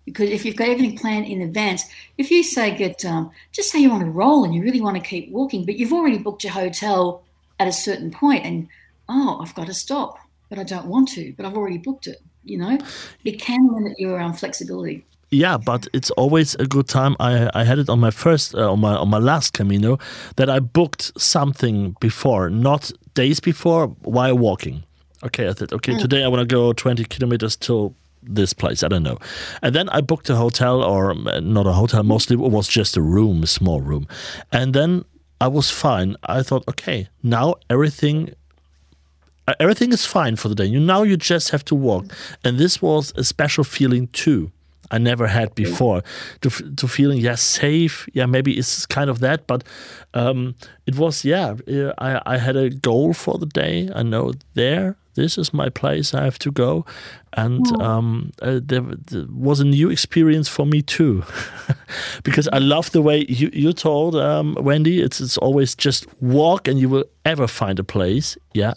Because 0.05 0.31
if 0.31 0.45
you've 0.45 0.57
got 0.57 0.69
everything 0.69 0.97
planned 0.97 1.27
in 1.27 1.43
advance, 1.43 1.85
if 2.17 2.31
you 2.31 2.43
say 2.45 2.71
get 2.77 3.05
um, 3.05 3.31
just 3.51 3.71
say 3.71 3.81
you're 3.81 3.93
on 3.93 4.03
a 4.03 4.11
roll 4.11 4.45
and 4.45 4.55
you 4.55 4.63
really 4.63 4.81
want 4.81 4.97
to 4.97 5.03
keep 5.03 5.31
walking, 5.33 5.67
but 5.67 5.77
you've 5.77 5.93
already 5.93 6.19
booked 6.19 6.45
your 6.45 6.53
hotel 6.53 7.25
at 7.59 7.67
a 7.67 7.73
certain 7.73 8.11
point, 8.11 8.45
and 8.45 8.69
oh, 9.09 9.41
I've 9.43 9.55
got 9.55 9.67
to 9.67 9.75
stop, 9.75 10.19
but 10.49 10.59
I 10.59 10.63
don't 10.63 10.87
want 10.87 11.09
to, 11.11 11.33
but 11.37 11.45
I've 11.45 11.57
already 11.57 11.79
booked 11.79 12.07
it. 12.07 12.23
You 12.45 12.59
know, 12.59 12.79
it 13.25 13.41
can 13.41 13.67
limit 13.73 13.99
your 13.99 14.21
um, 14.21 14.33
flexibility. 14.33 15.05
Yeah 15.31 15.57
but 15.59 15.87
it's 15.93 16.11
always 16.13 16.55
a 16.57 16.67
good 16.67 16.89
time. 16.89 17.17
I 17.21 17.51
i 17.55 17.65
had 17.65 17.79
it 17.79 17.89
on 17.89 18.01
my 18.01 18.11
first 18.11 18.55
uh, 18.55 18.73
on 18.73 18.81
my 18.81 18.95
on 18.95 19.09
my 19.09 19.19
last 19.19 19.53
camino 19.53 19.99
that 20.37 20.49
i 20.49 20.59
booked 20.61 21.13
something 21.21 21.97
before 22.01 22.51
not 22.51 22.93
days 23.15 23.41
before 23.41 23.89
while 24.03 24.37
walking. 24.39 24.85
Okay 25.23 25.49
i 25.49 25.53
said, 25.53 25.73
okay 25.73 25.99
today 25.99 26.25
i 26.25 26.29
want 26.29 26.49
to 26.49 26.55
go 26.55 26.73
20 26.73 27.05
kilometers 27.05 27.57
till 27.57 27.95
this 28.23 28.53
place 28.53 28.83
i 28.83 28.89
don't 28.89 29.03
know. 29.03 29.19
And 29.63 29.75
then 29.75 29.89
i 29.91 30.01
booked 30.01 30.31
a 30.31 30.37
hotel 30.37 30.83
or 30.83 31.11
um, 31.11 31.29
not 31.43 31.67
a 31.67 31.73
hotel 31.73 32.03
mostly 32.03 32.35
it 32.35 32.51
was 32.53 32.69
just 32.69 32.97
a 32.97 33.03
room 33.03 33.43
a 33.43 33.47
small 33.47 33.81
room. 33.81 34.07
And 34.53 34.75
then 34.75 35.05
i 35.41 35.49
was 35.49 35.71
fine. 35.71 36.17
I 36.25 36.43
thought 36.43 36.65
okay 36.69 37.09
now 37.23 37.55
everything 37.69 38.35
uh, 39.49 39.55
everything 39.61 39.93
is 39.93 40.05
fine 40.05 40.37
for 40.37 40.49
the 40.49 40.55
day. 40.55 40.65
You 40.65 40.81
now 40.81 41.03
you 41.03 41.17
just 41.17 41.51
have 41.51 41.65
to 41.67 41.75
walk, 41.75 42.07
and 42.45 42.59
this 42.59 42.83
was 42.83 43.13
a 43.17 43.23
special 43.23 43.65
feeling 43.65 44.09
too. 44.09 44.51
I 44.91 44.99
never 44.99 45.27
had 45.27 45.55
before. 45.55 46.03
To 46.41 46.51
to 46.51 46.89
feeling 46.89 47.19
yeah 47.19 47.37
safe 47.37 48.09
yeah 48.13 48.27
maybe 48.27 48.51
it's 48.53 48.87
kind 48.87 49.11
of 49.11 49.19
that 49.21 49.47
but 49.47 49.65
um, 50.15 50.55
it 50.87 50.97
was 50.97 51.25
yeah 51.25 51.55
I 51.99 52.21
I 52.35 52.39
had 52.39 52.57
a 52.57 52.71
goal 52.71 53.15
for 53.15 53.39
the 53.39 53.47
day. 53.47 53.91
I 53.95 54.03
know 54.03 54.33
there 54.55 54.97
this 55.17 55.39
is 55.39 55.53
my 55.53 55.69
place 55.71 56.15
I 56.15 56.25
have 56.25 56.39
to 56.39 56.53
go. 56.53 56.85
And 57.33 57.67
um, 57.83 58.33
uh, 58.41 58.61
there, 58.63 58.83
there 59.11 59.27
was 59.29 59.61
a 59.61 59.65
new 59.65 59.91
experience 59.91 60.49
for 60.49 60.65
me 60.67 60.83
too. 60.83 61.25
Because 62.23 62.49
I 62.53 62.59
love 62.59 62.91
the 62.91 63.03
way 63.03 63.25
you 63.29 63.51
you 63.53 63.73
told 63.73 64.15
um, 64.15 64.57
Wendy 64.61 65.03
it's 65.03 65.21
it's 65.21 65.39
always 65.39 65.75
just 65.75 66.07
walk 66.21 66.69
and 66.69 66.79
you 66.81 66.89
will 66.89 67.05
ever 67.25 67.47
find 67.47 67.79
a 67.79 67.85
place 67.85 68.37
yeah 68.55 68.75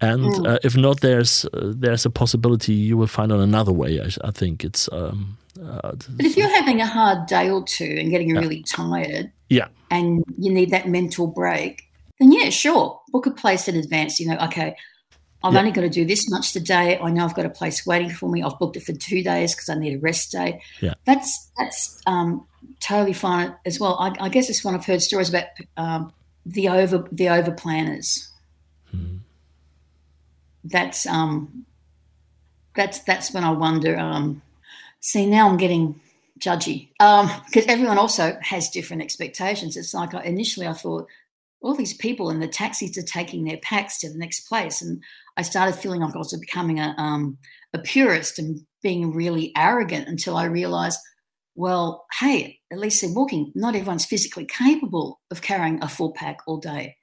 and 0.00 0.46
uh, 0.46 0.58
if 0.62 0.76
not 0.76 1.00
there's 1.00 1.44
uh, 1.46 1.72
there's 1.76 2.06
a 2.06 2.10
possibility 2.10 2.72
you 2.72 2.96
will 2.96 3.06
find 3.06 3.32
on 3.32 3.40
another 3.40 3.72
way 3.72 4.00
I, 4.00 4.28
I 4.28 4.30
think 4.30 4.64
it's 4.64 4.88
um, 4.92 5.36
uh, 5.60 5.92
But 6.16 6.26
if 6.26 6.36
you're 6.36 6.54
having 6.54 6.80
a 6.80 6.86
hard 6.86 7.26
day 7.26 7.50
or 7.50 7.64
two 7.64 7.96
and 7.98 8.10
getting 8.10 8.32
really 8.34 8.62
tired, 8.62 9.32
yeah 9.48 9.68
and 9.90 10.24
you 10.38 10.52
need 10.52 10.70
that 10.70 10.88
mental 10.88 11.26
break, 11.26 11.82
then 12.20 12.30
yeah, 12.32 12.50
sure, 12.50 13.00
book 13.08 13.26
a 13.26 13.30
place 13.32 13.66
in 13.66 13.76
advance. 13.76 14.20
You 14.20 14.28
know, 14.28 14.38
okay, 14.44 14.76
I've 15.42 15.54
Yeah. 15.54 15.58
only 15.58 15.72
got 15.72 15.80
to 15.80 15.88
do 15.90 16.04
this 16.04 16.30
much 16.30 16.52
today. 16.52 16.96
I 16.98 17.10
know 17.10 17.24
I've 17.24 17.34
got 17.34 17.46
a 17.46 17.50
place 17.50 17.84
waiting 17.84 18.10
for 18.10 18.30
me. 18.30 18.42
I've 18.42 18.58
booked 18.58 18.76
it 18.76 18.84
for 18.84 18.92
two 18.92 19.22
days 19.24 19.54
because 19.54 19.68
I 19.68 19.74
need 19.74 19.94
a 19.94 19.98
rest 19.98 20.30
day. 20.30 20.62
Yeah. 20.80 20.94
that's 21.06 21.50
that's 21.58 22.00
um, 22.06 22.46
totally 22.78 23.12
fine 23.14 23.54
as 23.66 23.80
well. 23.80 23.96
I, 23.98 24.14
I 24.20 24.28
guess 24.28 24.48
it's 24.48 24.64
one 24.64 24.74
I've 24.76 24.86
heard 24.86 25.02
stories 25.02 25.28
about 25.28 25.46
um, 25.76 26.12
the 26.46 26.68
over 26.68 27.08
the 27.10 27.28
over 27.28 27.50
planners. 27.50 28.28
That's 30.64 31.06
um, 31.06 31.64
that's 32.74 33.00
that's 33.00 33.32
when 33.32 33.44
I 33.44 33.50
wonder. 33.50 33.98
Um, 33.98 34.42
see, 35.00 35.26
now 35.26 35.48
I'm 35.48 35.56
getting 35.56 36.00
judgy 36.38 36.88
because 36.98 37.66
everyone 37.66 37.98
also 37.98 38.36
has 38.42 38.70
different 38.70 39.02
expectations. 39.02 39.76
It's 39.76 39.94
like 39.94 40.14
I, 40.14 40.22
initially 40.22 40.66
I 40.66 40.72
thought 40.72 41.06
all 41.62 41.74
these 41.74 41.94
people 41.94 42.30
in 42.30 42.40
the 42.40 42.48
taxis 42.48 42.96
are 42.96 43.02
taking 43.02 43.44
their 43.44 43.58
packs 43.58 43.98
to 44.00 44.10
the 44.10 44.18
next 44.18 44.48
place, 44.48 44.82
and 44.82 45.02
I 45.36 45.42
started 45.42 45.74
feeling 45.74 46.00
like 46.00 46.14
I 46.14 46.18
was 46.18 46.36
becoming 46.36 46.80
a 46.80 46.94
um, 46.98 47.38
a 47.72 47.78
purist 47.78 48.38
and 48.38 48.60
being 48.82 49.12
really 49.12 49.52
arrogant 49.56 50.08
until 50.08 50.36
I 50.36 50.44
realised, 50.44 50.98
well, 51.54 52.06
hey, 52.18 52.60
at 52.72 52.78
least 52.78 53.02
they're 53.02 53.12
walking. 53.12 53.52
Not 53.54 53.74
everyone's 53.74 54.06
physically 54.06 54.46
capable 54.46 55.20
of 55.30 55.42
carrying 55.42 55.82
a 55.82 55.88
full 55.88 56.12
pack 56.12 56.38
all 56.46 56.58
day. 56.58 56.96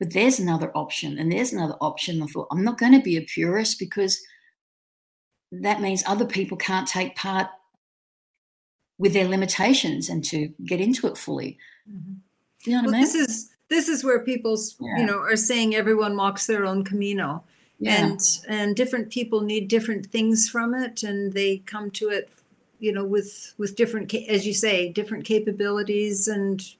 But 0.00 0.12
there's 0.12 0.38
another 0.40 0.70
option, 0.76 1.18
and 1.18 1.30
there's 1.30 1.52
another 1.52 1.76
option. 1.80 2.22
I 2.22 2.26
thought 2.26 2.48
I'm 2.50 2.64
not 2.64 2.78
going 2.78 2.92
to 2.92 3.00
be 3.00 3.16
a 3.16 3.22
purist 3.22 3.78
because 3.78 4.20
that 5.52 5.80
means 5.80 6.02
other 6.06 6.24
people 6.26 6.56
can't 6.56 6.88
take 6.88 7.14
part 7.14 7.46
with 8.98 9.12
their 9.12 9.28
limitations 9.28 10.08
and 10.08 10.24
to 10.24 10.48
get 10.64 10.80
into 10.80 11.06
it 11.06 11.16
fully. 11.16 11.58
Mm-hmm. 11.90 12.14
You 12.64 12.72
know 12.72 12.78
what 12.82 12.86
Well, 12.86 12.94
I 12.94 12.98
mean? 12.98 13.02
this 13.04 13.14
is 13.14 13.50
this 13.68 13.88
is 13.88 14.04
where 14.04 14.20
people's 14.20 14.76
Yeah. 14.80 14.98
you 14.98 15.06
know 15.06 15.18
are 15.18 15.36
saying 15.36 15.74
everyone 15.74 16.16
walks 16.16 16.46
their 16.46 16.64
own 16.66 16.84
camino, 16.84 17.44
yeah. 17.78 18.04
and 18.04 18.20
and 18.48 18.74
different 18.76 19.10
people 19.10 19.40
need 19.42 19.68
different 19.68 20.06
things 20.06 20.48
from 20.48 20.74
it, 20.74 21.02
and 21.04 21.32
they 21.32 21.58
come 21.66 21.90
to 21.92 22.08
it, 22.10 22.28
you 22.80 22.92
know, 22.92 23.04
with 23.04 23.54
with 23.58 23.76
different, 23.76 24.12
as 24.14 24.46
you 24.46 24.54
say, 24.54 24.88
different 24.88 25.24
capabilities, 25.24 26.26
and 26.28 26.74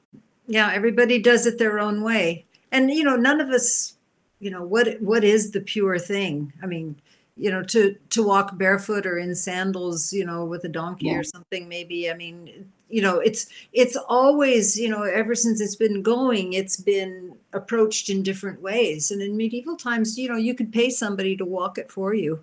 yeah, 0.46 0.72
everybody 0.72 1.18
does 1.20 1.46
it 1.46 1.58
their 1.58 1.78
own 1.78 2.02
way, 2.02 2.44
and 2.74 2.90
you 2.90 3.04
know, 3.04 3.16
none 3.16 3.40
of 3.40 3.48
us, 3.50 3.94
you 4.40 4.50
know, 4.50 4.62
what 4.64 5.00
what 5.00 5.24
is 5.24 5.50
the 5.52 5.60
pure 5.60 5.98
thing? 5.98 6.52
I 6.62 6.66
mean. 6.66 6.96
You 7.36 7.50
know, 7.50 7.64
to 7.64 7.96
to 8.10 8.22
walk 8.22 8.56
barefoot 8.56 9.06
or 9.06 9.18
in 9.18 9.34
sandals, 9.34 10.12
you 10.12 10.24
know, 10.24 10.44
with 10.44 10.62
a 10.62 10.68
donkey 10.68 11.06
Yeah. 11.06 11.18
or 11.18 11.24
something, 11.24 11.68
maybe. 11.68 12.08
I 12.08 12.14
mean, 12.14 12.70
you 12.88 13.02
know, 13.02 13.18
it's 13.18 13.48
it's 13.72 13.96
always 13.96 14.78
you 14.78 14.88
know 14.88 15.02
ever 15.02 15.34
since 15.34 15.60
it's 15.60 15.74
been 15.74 16.00
going 16.00 16.52
it's 16.52 16.76
been 16.76 17.34
approached 17.52 18.08
in 18.08 18.22
different 18.22 18.62
ways 18.62 19.10
and 19.10 19.20
in 19.20 19.36
medieval 19.36 19.76
times 19.76 20.16
you 20.16 20.28
know 20.28 20.36
you 20.36 20.54
could 20.54 20.72
pay 20.72 20.88
somebody 20.90 21.36
to 21.36 21.44
walk 21.44 21.76
it 21.76 21.90
for 21.90 22.14
you 22.14 22.38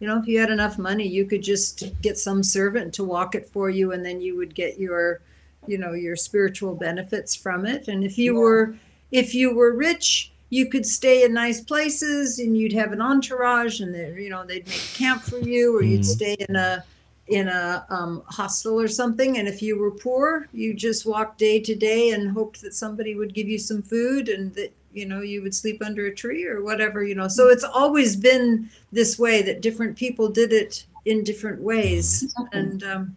you 0.00 0.06
know 0.06 0.18
if 0.18 0.26
you 0.26 0.38
had 0.38 0.50
enough 0.50 0.76
money 0.78 1.06
you 1.08 1.24
could 1.24 1.42
just 1.42 1.74
get 2.02 2.18
some 2.18 2.42
servant 2.42 2.92
to 2.94 3.02
walk 3.04 3.34
it 3.34 3.48
for 3.48 3.70
you 3.70 3.92
and 3.92 4.04
then 4.04 4.20
you 4.20 4.36
would 4.36 4.54
get 4.54 4.78
your 4.78 5.20
you 5.66 5.78
know 5.78 5.92
your 5.92 6.16
spiritual 6.16 6.74
benefits 6.74 7.34
from 7.34 7.64
it 7.64 7.88
and 7.88 8.04
if 8.04 8.18
you 8.18 8.34
Yeah. 8.34 8.40
were 8.40 8.74
if 9.20 9.34
you 9.34 9.54
were 9.54 9.72
rich 9.72 10.32
you 10.50 10.66
could 10.68 10.86
stay 10.86 11.24
in 11.24 11.32
nice 11.32 11.60
places 11.60 12.38
and 12.38 12.56
you'd 12.56 12.72
have 12.72 12.92
an 12.92 13.00
entourage 13.00 13.80
and 13.80 13.94
they, 13.94 14.12
you 14.24 14.30
know 14.30 14.44
they'd 14.44 14.66
make 14.68 14.84
a 14.92 14.98
camp 14.98 15.22
for 15.22 15.38
you 15.38 15.76
or 15.76 15.82
you'd 15.82 16.02
Mhm. 16.02 16.16
stay 16.18 16.36
in 16.48 16.56
a 16.56 16.84
in 17.26 17.48
a 17.48 17.86
um, 17.88 18.22
hostel 18.26 18.78
or 18.78 18.86
something. 18.86 19.38
And 19.38 19.48
if 19.48 19.62
you 19.62 19.78
were 19.78 19.90
poor, 19.90 20.46
you 20.52 20.74
just 20.74 21.06
walked 21.06 21.38
day 21.38 21.58
to 21.58 21.74
day 21.74 22.10
and 22.10 22.30
hoped 22.30 22.60
that 22.60 22.74
somebody 22.74 23.14
would 23.14 23.32
give 23.32 23.48
you 23.48 23.58
some 23.58 23.80
food 23.80 24.28
and 24.28 24.54
that 24.58 24.70
you 24.92 25.06
know 25.06 25.22
you 25.22 25.40
would 25.42 25.54
sleep 25.54 25.82
under 25.82 26.06
a 26.06 26.14
tree 26.14 26.44
or 26.46 26.62
whatever 26.62 27.02
you 27.02 27.14
know. 27.14 27.28
So 27.28 27.48
it's 27.48 27.64
always 27.64 28.14
been 28.14 28.68
this 28.92 29.18
way 29.18 29.36
that 29.42 29.62
different 29.62 29.96
people 29.96 30.28
did 30.28 30.52
it 30.52 30.84
in 31.06 31.24
different 31.24 31.60
ways. 31.62 32.06
And 32.52 32.82
um, 32.92 33.16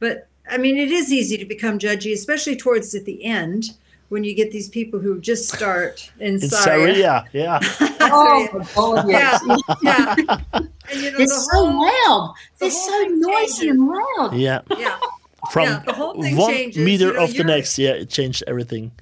but 0.00 0.26
i 0.50 0.56
mean 0.58 0.76
it 0.76 0.92
is 0.92 1.12
easy 1.12 1.36
to 1.36 1.44
become 1.44 1.76
judgy 1.78 2.12
especially 2.12 2.54
towards 2.54 2.94
at 2.94 3.04
the 3.04 3.24
end 3.24 3.70
when 4.08 4.22
you 4.24 4.34
get 4.34 4.50
these 4.52 4.68
people 4.68 5.00
who 5.00 5.20
just 5.20 5.48
start 5.52 6.10
in, 6.20 6.34
In 6.34 6.40
Sarria. 6.40 6.94
Sarria, 6.94 7.28
yeah. 7.32 7.60
Oh, 8.08 8.48
my 8.52 8.64
God, 8.74 9.08
yeah, 9.08 9.38
yes. 9.44 9.62
yeah. 9.82 10.14
And 10.88 11.00
you 11.00 11.10
know 11.10 11.18
They're 11.18 11.26
the 11.26 11.32
so 11.34 11.50
whole, 11.66 11.84
loud. 11.84 12.34
They're 12.60 12.70
so 12.70 13.02
noisy 13.08 13.32
changes. 13.46 13.60
and 13.70 13.88
loud. 13.88 14.34
Yeah. 14.36 14.60
yeah, 14.78 14.98
From 15.50 15.64
Yeah, 15.64 15.82
the 15.84 15.92
whole 15.92 16.22
thing 16.22 16.36
one 16.36 16.52
changes, 16.52 16.76
meter 16.84 17.06
you 17.08 17.12
know, 17.14 17.24
of 17.24 17.34
the 17.34 17.42
next, 17.44 17.76
yeah, 17.78 17.90
it 17.90 18.08
changed 18.08 18.44
everything. 18.46 18.92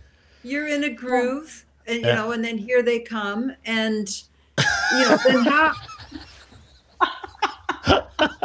you're 0.43 0.67
in 0.67 0.85
a 0.85 0.91
groove, 0.91 1.67
and 1.87 2.01
you 2.01 2.07
Yeah. 2.07 2.15
know, 2.15 2.33
and 2.33 2.43
then 2.43 2.57
here 2.57 2.83
they 2.83 3.01
come, 3.01 3.53
and 3.67 4.09
you 4.59 5.03
know, 5.09 5.19
then 5.27 5.45
how? 5.45 5.73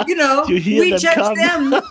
You 0.07 0.15
know, 0.15 0.45
You 0.47 0.57
hear 0.57 0.81
we 0.81 0.89
them 0.91 0.99
judge 0.99 1.15
come. 1.15 1.35
them, 1.71 1.81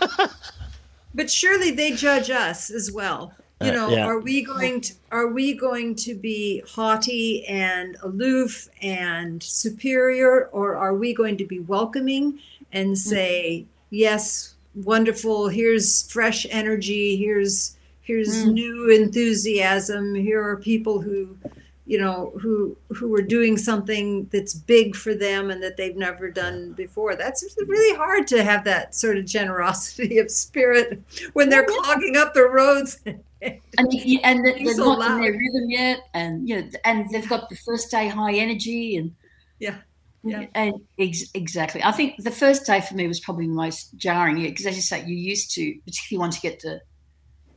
but 1.15 1.31
surely 1.31 1.71
they 1.71 1.93
judge 1.93 2.29
us 2.29 2.69
as 2.69 2.91
well. 2.91 3.33
You 3.61 3.71
Uh, 3.71 3.71
know, 3.73 3.89
yeah. 3.89 4.05
are 4.05 4.19
we 4.19 4.41
going 4.41 4.79
to 4.81 4.93
are 5.11 5.27
we 5.27 5.53
going 5.53 5.95
to 5.95 6.15
be 6.15 6.63
haughty 6.67 7.45
and 7.47 7.97
aloof 8.03 8.69
and 8.81 9.41
superior, 9.43 10.45
or 10.53 10.75
are 10.75 10.93
we 10.95 11.13
going 11.13 11.35
to 11.37 11.45
be 11.45 11.59
welcoming 11.59 12.39
and 12.71 12.97
say, 12.97 13.65
yes, 13.89 14.53
wonderful, 14.75 15.49
here's 15.49 16.09
fresh 16.11 16.45
energy, 16.49 17.17
here's 17.17 17.75
here's 18.01 18.45
Mm. 18.45 18.53
new 18.53 18.89
enthusiasm, 18.89 20.15
here 20.15 20.41
are 20.41 20.55
people 20.57 21.01
who 21.01 21.37
you 21.85 21.97
know 21.99 22.31
who 22.39 22.77
who 22.93 23.13
are 23.15 23.21
doing 23.21 23.57
something 23.57 24.25
that's 24.31 24.53
big 24.53 24.95
for 24.95 25.13
them 25.15 25.49
and 25.51 25.61
that 25.61 25.75
they've 25.75 25.97
never 25.97 26.29
done 26.29 26.71
before. 26.73 27.15
That's 27.15 27.43
really 27.67 27.97
hard 27.97 28.25
to 28.27 28.43
have 28.43 28.63
that 28.65 28.95
sort 28.95 29.17
of 29.17 29.25
generosity 29.25 30.17
of 30.19 30.29
spirit 30.31 31.01
when 31.33 31.49
they're 31.49 31.65
clogging 31.65 32.15
up 32.15 32.33
the 32.33 32.43
roads 32.47 32.99
And, 33.41 33.93
you, 33.93 34.19
and 34.23 34.43
they're, 34.45 34.53
Being 34.53 34.65
they're 34.65 34.75
so 34.75 34.93
not 34.95 35.11
in 35.11 35.21
their 35.21 35.31
loud. 35.31 35.39
rhythm 35.39 35.69
yet. 35.69 35.99
And, 36.13 36.47
you 36.49 36.61
know, 36.61 36.69
and 36.83 37.09
they've 37.11 37.27
got 37.29 37.49
the 37.49 37.55
first 37.55 37.89
day 37.91 38.07
high 38.07 38.33
energy. 38.35 38.97
And, 38.97 39.15
yeah 39.59 39.77
Yeah. 40.23 40.47
and 40.53 40.73
ex- 40.97 41.31
exactly. 41.33 41.81
I 41.83 41.91
think 41.93 42.21
the 42.23 42.31
first 42.31 42.65
day 42.65 42.81
for 42.81 42.95
me 42.95 43.07
was 43.07 43.19
probably 43.21 43.47
the 43.47 43.53
most 43.53 43.95
jarring 43.97 44.41
because, 44.41 44.65
as 44.65 44.75
you 44.75 44.81
say, 44.81 45.05
you 45.05 45.15
used 45.15 45.51
to, 45.55 45.73
particularly 45.85 46.19
once 46.25 46.43
you 46.43 46.49
get 46.49 46.59
to 46.61 46.81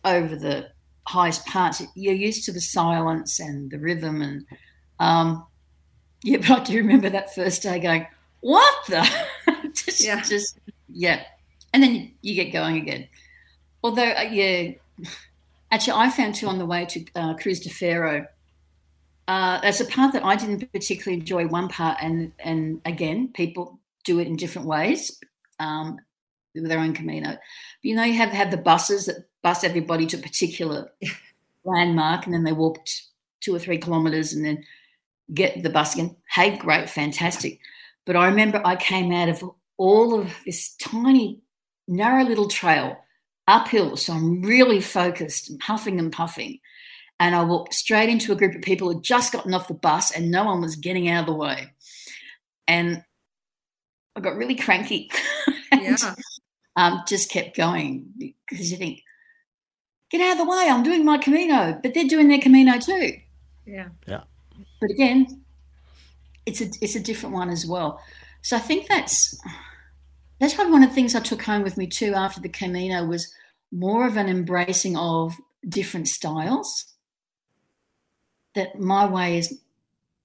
over 0.04 0.36
the 0.36 0.68
highest 1.08 1.44
parts, 1.46 1.82
you're 1.96 2.14
used 2.14 2.44
to 2.44 2.52
the 2.52 2.60
silence 2.60 3.40
and 3.40 3.70
the 3.70 3.78
rhythm. 3.78 4.22
And 4.22 4.46
um, 5.00 5.44
yeah, 6.22 6.36
but 6.40 6.50
I 6.50 6.64
do 6.64 6.76
remember 6.76 7.10
that 7.10 7.34
first 7.34 7.62
day 7.62 7.80
going, 7.80 8.06
"What 8.40 8.74
the?" 8.88 9.08
just, 9.74 10.04
Yeah. 10.04 10.22
just 10.22 10.58
yeah, 10.88 11.24
and 11.72 11.82
then 11.82 12.12
you 12.22 12.34
get 12.36 12.52
going 12.52 12.76
again. 12.76 13.08
Although, 13.82 14.10
uh, 14.12 14.22
yeah, 14.30 14.72
actually, 15.72 15.94
I 15.94 16.10
found 16.10 16.36
too 16.36 16.46
on 16.46 16.58
the 16.58 16.66
way 16.66 16.84
to 16.86 17.04
uh, 17.16 17.34
Cruz 17.34 17.58
de 17.58 17.70
Ferro. 17.70 18.26
Uh, 19.26 19.60
that's 19.60 19.80
a 19.80 19.86
part 19.86 20.12
that 20.12 20.24
I 20.24 20.36
didn't 20.36 20.70
particularly 20.72 21.20
enjoy. 21.20 21.46
One 21.46 21.68
part, 21.68 21.98
and 22.00 22.32
and 22.38 22.80
again, 22.84 23.32
people 23.34 23.80
do 24.04 24.20
it 24.20 24.26
in 24.26 24.36
different 24.36 24.68
ways 24.68 25.18
um, 25.58 25.98
with 26.54 26.68
their 26.68 26.80
own 26.80 26.92
Camino. 26.92 27.30
But, 27.30 27.38
you 27.82 27.94
know, 27.96 28.04
you 28.04 28.14
have 28.14 28.30
have 28.30 28.50
the 28.50 28.56
buses 28.56 29.06
that 29.06 29.26
bus 29.42 29.64
everybody 29.64 30.06
to 30.06 30.18
a 30.18 30.22
particular 30.22 30.92
landmark, 31.64 32.26
and 32.26 32.34
then 32.34 32.44
they 32.44 32.52
walked 32.52 33.04
two 33.40 33.54
or 33.54 33.58
three 33.58 33.78
kilometres, 33.78 34.32
and 34.32 34.44
then 34.44 34.64
get 35.32 35.62
the 35.62 35.70
bus 35.70 35.94
again. 35.94 36.16
Hey, 36.30 36.56
great, 36.56 36.90
fantastic. 36.90 37.58
But 38.04 38.16
I 38.16 38.26
remember 38.26 38.60
I 38.64 38.76
came 38.76 39.12
out 39.12 39.28
of 39.28 39.44
all 39.78 40.18
of 40.18 40.34
this 40.44 40.74
tiny, 40.76 41.40
narrow 41.86 42.24
little 42.24 42.48
trail 42.48 42.98
uphill. 43.52 43.96
So 43.96 44.12
I'm 44.12 44.42
really 44.42 44.80
focused 44.80 45.50
and 45.50 45.62
huffing 45.62 45.98
and 45.98 46.12
puffing. 46.12 46.58
And 47.20 47.34
I 47.34 47.44
walked 47.44 47.74
straight 47.74 48.08
into 48.08 48.32
a 48.32 48.36
group 48.36 48.54
of 48.54 48.62
people 48.62 48.88
who 48.88 48.94
had 48.94 49.04
just 49.04 49.32
gotten 49.32 49.54
off 49.54 49.68
the 49.68 49.74
bus 49.74 50.10
and 50.10 50.30
no 50.30 50.44
one 50.44 50.60
was 50.60 50.76
getting 50.76 51.08
out 51.08 51.20
of 51.20 51.26
the 51.26 51.34
way. 51.34 51.72
And 52.66 53.04
I 54.16 54.20
got 54.20 54.36
really 54.36 54.56
cranky. 54.56 55.10
and, 55.70 55.82
yeah 55.82 56.14
um, 56.76 57.02
just 57.06 57.30
kept 57.30 57.56
going 57.56 58.06
because 58.48 58.70
you 58.70 58.78
think, 58.78 59.02
get 60.10 60.20
out 60.20 60.32
of 60.32 60.38
the 60.38 60.50
way, 60.50 60.68
I'm 60.68 60.82
doing 60.82 61.04
my 61.04 61.18
Camino, 61.18 61.78
but 61.82 61.94
they're 61.94 62.04
doing 62.08 62.28
their 62.28 62.40
Camino 62.40 62.78
too 62.78 63.12
Yeah. 63.66 63.88
yeah 64.06 64.22
but 64.80 64.90
again 64.90 65.42
it's 66.44 66.60
a 66.60 66.68
it's 66.80 66.96
a 66.96 67.00
different 67.00 67.34
one 67.34 67.48
as 67.48 67.64
well 67.64 68.00
so 68.42 68.56
i 68.56 68.58
think 68.58 68.88
that's 68.88 69.38
that's 70.40 70.54
probably 70.54 70.72
one 70.72 70.82
of 70.82 70.88
the 70.88 70.94
things 70.94 71.14
i 71.14 71.20
took 71.20 71.42
home 71.42 71.62
with 71.62 71.76
me 71.76 71.86
too 71.86 72.14
after 72.14 72.40
the 72.40 72.48
camino 72.48 73.04
was 73.04 73.32
more 73.72 74.06
of 74.06 74.16
an 74.16 74.28
embracing 74.28 74.96
of 74.96 75.34
different 75.68 76.08
styles 76.08 76.86
that 78.54 78.78
my 78.78 79.06
way 79.06 79.38
is 79.38 79.58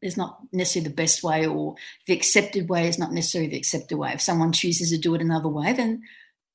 is 0.01 0.17
not 0.17 0.39
necessarily 0.51 0.89
the 0.89 0.95
best 0.95 1.23
way 1.23 1.47
or 1.47 1.75
the 2.05 2.13
accepted 2.13 2.69
way 2.69 2.87
is 2.87 2.99
not 2.99 3.11
necessarily 3.11 3.49
the 3.49 3.57
accepted 3.57 3.97
way 3.97 4.11
if 4.13 4.21
someone 4.21 4.51
chooses 4.51 4.91
to 4.91 4.97
do 4.97 5.15
it 5.15 5.21
another 5.21 5.49
way 5.49 5.73
then 5.73 6.01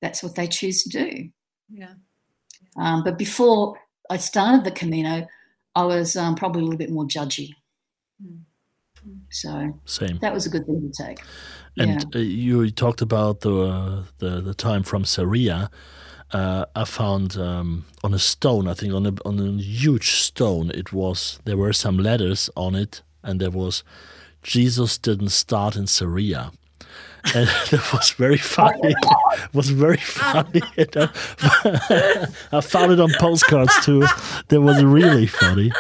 that's 0.01 0.23
what 0.23 0.37
they 0.37 0.47
choose 0.47 0.85
to 0.85 0.89
do 0.91 1.29
yeah 1.73 1.95
um, 2.77 3.03
but 3.03 3.19
before 3.19 3.77
i 4.11 4.17
started 4.17 4.65
the 4.65 4.71
camino 4.71 5.27
i 5.75 5.83
was 5.85 6.17
um, 6.17 6.35
probably 6.35 6.61
a 6.61 6.65
little 6.65 6.79
bit 6.79 6.91
more 6.91 7.05
judgy 7.05 7.55
Mm. 9.07 9.21
so 9.31 9.81
Same. 9.85 10.19
that 10.19 10.33
was 10.33 10.47
a 10.47 10.49
good 10.49 10.67
thing 10.67 10.91
to 10.91 11.05
take. 11.05 11.21
And 11.77 12.15
uh, 12.15 12.19
you 12.19 12.71
talked 12.71 13.01
about 13.01 13.41
the, 13.41 13.55
uh, 13.63 14.05
the 14.19 14.41
the 14.41 14.55
time 14.55 14.83
from 14.83 15.05
Sarria. 15.05 15.71
Uh, 16.33 16.65
I 16.75 16.85
found 16.85 17.37
um, 17.37 17.85
on 18.03 18.15
a 18.15 18.19
stone, 18.19 18.67
I 18.67 18.75
think 18.75 18.95
on 18.95 19.07
a 19.07 19.13
on 19.25 19.39
a 19.39 19.63
huge 19.63 20.13
stone, 20.13 20.71
it 20.71 20.93
was 20.93 21.41
there 21.45 21.57
were 21.57 21.73
some 21.73 21.99
letters 21.99 22.49
on 22.57 22.75
it, 22.75 23.03
and 23.23 23.41
there 23.41 23.51
was 23.51 23.85
Jesus 24.43 24.99
didn't 24.99 25.31
start 25.31 25.77
in 25.77 25.85
Sarria. 25.85 26.53
And 27.37 27.47
that 27.71 27.93
was 27.93 28.11
very 28.11 28.37
funny. 28.37 28.81
It 28.83 28.97
was 29.55 29.71
very 29.71 29.97
funny. 29.97 30.61
I 32.53 32.61
found 32.61 32.91
it 32.91 32.99
on 32.99 33.13
postcards 33.21 33.73
too. 33.85 34.05
That 34.49 34.61
was 34.61 34.83
really 34.83 35.29
funny 35.29 35.71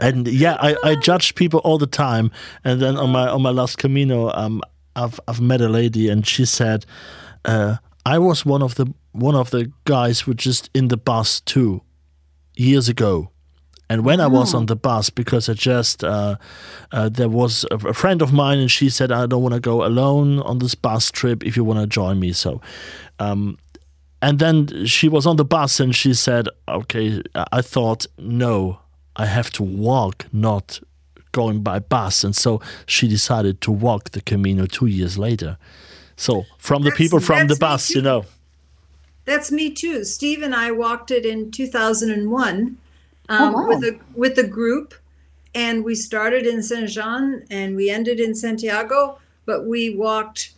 and 0.00 0.28
yeah, 0.28 0.56
I, 0.60 0.76
I 0.84 0.94
judge 0.94 1.34
people 1.34 1.60
all 1.60 1.78
the 1.78 1.86
time. 1.86 2.30
And 2.64 2.80
then 2.80 2.96
on 2.96 3.10
my 3.10 3.28
on 3.28 3.42
my 3.42 3.50
last 3.50 3.78
Camino, 3.78 4.30
um, 4.30 4.62
I've 4.94 5.18
I've 5.26 5.40
met 5.40 5.60
a 5.60 5.68
lady, 5.68 6.08
and 6.08 6.26
she 6.26 6.44
said, 6.44 6.86
uh, 7.44 7.76
I 8.04 8.18
was 8.18 8.46
one 8.46 8.62
of 8.62 8.74
the 8.74 8.92
one 9.12 9.34
of 9.34 9.50
the 9.50 9.72
guys 9.84 10.20
who 10.20 10.34
just 10.34 10.70
in 10.74 10.88
the 10.88 10.96
bus 10.96 11.40
too, 11.40 11.82
years 12.56 12.88
ago. 12.88 13.30
And 13.88 14.04
when 14.04 14.20
I 14.20 14.28
was 14.28 14.54
on 14.54 14.66
the 14.66 14.76
bus, 14.76 15.10
because 15.10 15.48
I 15.48 15.54
just 15.54 16.04
uh, 16.04 16.36
uh, 16.92 17.08
there 17.08 17.28
was 17.28 17.66
a, 17.72 17.88
a 17.88 17.92
friend 17.92 18.22
of 18.22 18.32
mine, 18.32 18.58
and 18.60 18.70
she 18.70 18.88
said, 18.88 19.10
I 19.10 19.26
don't 19.26 19.42
want 19.42 19.54
to 19.54 19.60
go 19.60 19.84
alone 19.84 20.38
on 20.38 20.60
this 20.60 20.76
bus 20.76 21.10
trip. 21.10 21.44
If 21.44 21.56
you 21.56 21.64
want 21.64 21.80
to 21.80 21.88
join 21.88 22.20
me, 22.20 22.32
so. 22.32 22.60
Um, 23.18 23.58
and 24.22 24.38
then 24.38 24.86
she 24.86 25.08
was 25.08 25.26
on 25.26 25.36
the 25.36 25.44
bus, 25.44 25.80
and 25.80 25.94
she 25.94 26.14
said, 26.14 26.46
"Okay." 26.68 27.20
I 27.34 27.62
thought, 27.62 28.06
no, 28.16 28.78
I 29.16 29.26
have 29.26 29.50
to 29.52 29.64
walk, 29.64 30.26
not 30.32 30.80
going 31.32 31.62
by 31.62 31.78
bus. 31.78 32.24
And 32.24 32.34
so 32.34 32.60
she 32.86 33.08
decided 33.08 33.60
to 33.62 33.72
walk 33.72 34.10
the 34.10 34.20
Camino 34.20 34.66
two 34.66 34.86
years 34.86 35.18
later. 35.18 35.58
So 36.20 36.44
from 36.58 36.82
the 36.82 36.90
That's- 36.90 36.98
people 36.98 37.20
from 37.20 37.46
the 37.48 37.56
bus, 37.56 37.90
you 37.94 38.02
know. 38.02 38.26
That's 39.24 39.50
me 39.50 39.70
too. 39.70 40.04
Steve 40.04 40.42
and 40.42 40.54
I 40.54 40.70
walked 40.70 41.10
it 41.10 41.24
in 41.24 41.50
2001 41.50 42.76
um, 43.28 43.54
Oh, 43.54 43.62
wow. 43.62 43.68
with 43.68 43.84
a 43.84 43.98
with 44.14 44.38
a 44.38 44.46
group, 44.46 44.94
and 45.54 45.82
we 45.84 45.94
started 45.94 46.46
in 46.46 46.62
Saint 46.62 46.90
Jean 46.90 47.44
and 47.50 47.74
we 47.76 47.88
ended 47.90 48.20
in 48.20 48.34
Santiago. 48.34 49.18
But 49.46 49.66
we 49.66 49.94
walked 49.96 50.52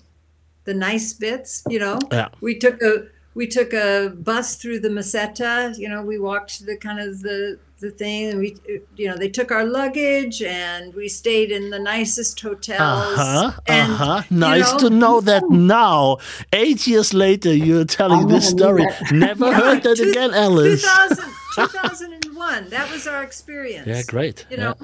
the 0.64 0.74
nice 0.74 1.12
bits, 1.12 1.62
you 1.68 1.78
know. 1.78 1.98
Yeah. 2.10 2.28
We 2.40 2.58
took 2.58 2.82
a 2.82 3.06
we 3.34 3.46
took 3.46 3.72
a 3.72 4.10
bus 4.16 4.56
through 4.56 4.80
the 4.80 4.88
Meseta. 4.88 5.76
You 5.78 5.88
know, 5.88 6.02
we 6.02 6.18
walked 6.18 6.66
the 6.66 6.76
kind 6.76 6.98
of 6.98 7.20
the 7.22 7.58
the 7.82 7.90
thing, 7.90 8.38
we 8.38 8.56
you 8.96 9.06
know 9.08 9.16
they 9.16 9.28
took 9.28 9.50
our 9.52 9.64
luggage 9.64 10.40
and 10.42 10.94
we 10.94 11.06
stayed 11.08 11.50
in 11.52 11.68
the 11.68 11.78
nicest 11.78 12.40
hotels. 12.40 13.18
Uh 13.18 13.50
huh. 13.50 13.60
Uh 13.68 13.84
huh. 14.02 14.22
Nice 14.30 14.72
know, 14.72 14.78
to 14.78 14.90
know 14.90 15.20
that 15.20 15.44
now, 15.50 16.16
eight 16.54 16.86
years 16.86 17.12
later, 17.12 17.52
you're 17.54 17.84
telling 17.84 18.28
this 18.28 18.48
story. 18.48 18.86
Never 19.10 19.46
Yeah, 19.50 19.60
heard 19.60 19.82
that 19.82 19.96
two- 19.98 20.10
again, 20.10 20.32
Alice. 20.32 20.80
2000, 20.82 21.24
2001. 21.54 22.68
That 22.70 22.90
was 22.90 23.06
our 23.06 23.22
experience. 23.22 23.86
Yeah, 23.86 24.02
great. 24.14 24.46
You 24.50 24.56
know, 24.56 24.74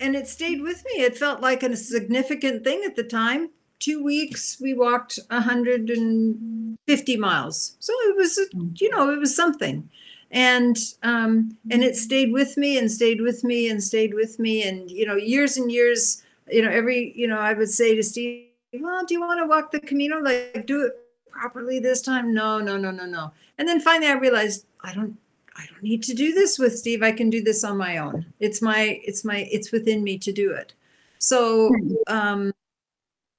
and 0.00 0.16
it 0.16 0.26
stayed 0.28 0.60
with 0.62 0.82
me. 0.86 1.02
It 1.02 1.18
felt 1.18 1.40
like 1.42 1.62
a 1.62 1.76
significant 1.76 2.64
thing 2.64 2.82
at 2.86 2.96
the 2.96 3.04
time. 3.04 3.50
Two 3.78 4.02
weeks, 4.02 4.58
we 4.58 4.72
walked 4.72 5.18
110 5.28 6.78
50 6.86 7.16
miles. 7.16 7.76
So 7.80 7.92
it 8.08 8.16
was, 8.16 8.38
you 8.80 8.88
know, 8.90 9.10
it 9.10 9.18
was 9.18 9.34
something. 9.36 9.88
And 10.30 10.76
um, 11.02 11.56
and 11.70 11.84
it 11.84 11.96
stayed 11.96 12.32
with 12.32 12.56
me 12.56 12.78
and 12.78 12.90
stayed 12.90 13.20
with 13.20 13.44
me 13.44 13.70
and 13.70 13.82
stayed 13.82 14.12
with 14.12 14.38
me. 14.38 14.62
And, 14.64 14.90
you 14.90 15.06
know, 15.06 15.16
years 15.16 15.56
and 15.56 15.70
years, 15.70 16.22
you 16.50 16.62
know, 16.62 16.70
every, 16.70 17.12
you 17.16 17.26
know, 17.28 17.38
I 17.38 17.52
would 17.52 17.70
say 17.70 17.94
to 17.94 18.02
Steve, 18.02 18.46
well, 18.80 19.04
do 19.04 19.14
you 19.14 19.20
want 19.20 19.40
to 19.40 19.46
walk 19.46 19.70
the 19.70 19.80
Camino? 19.80 20.20
Like, 20.20 20.66
do 20.66 20.84
it 20.86 20.92
properly 21.30 21.78
this 21.78 22.02
time? 22.02 22.34
No, 22.34 22.58
no, 22.58 22.76
no, 22.76 22.90
no, 22.90 23.06
no. 23.06 23.32
And 23.58 23.68
then 23.68 23.80
finally 23.80 24.08
I 24.08 24.14
realized 24.14 24.66
I 24.82 24.92
don't 24.92 25.16
I 25.56 25.64
don't 25.70 25.82
need 25.82 26.02
to 26.04 26.14
do 26.14 26.32
this 26.32 26.58
with 26.58 26.78
Steve. 26.78 27.02
I 27.02 27.12
can 27.12 27.30
do 27.30 27.42
this 27.42 27.64
on 27.64 27.76
my 27.76 27.98
own. 27.98 28.26
It's 28.40 28.60
my 28.60 29.00
it's 29.04 29.24
my 29.24 29.48
it's 29.50 29.72
within 29.72 30.02
me 30.02 30.18
to 30.18 30.32
do 30.32 30.50
it. 30.52 30.74
So 31.18 31.74
um 32.08 32.52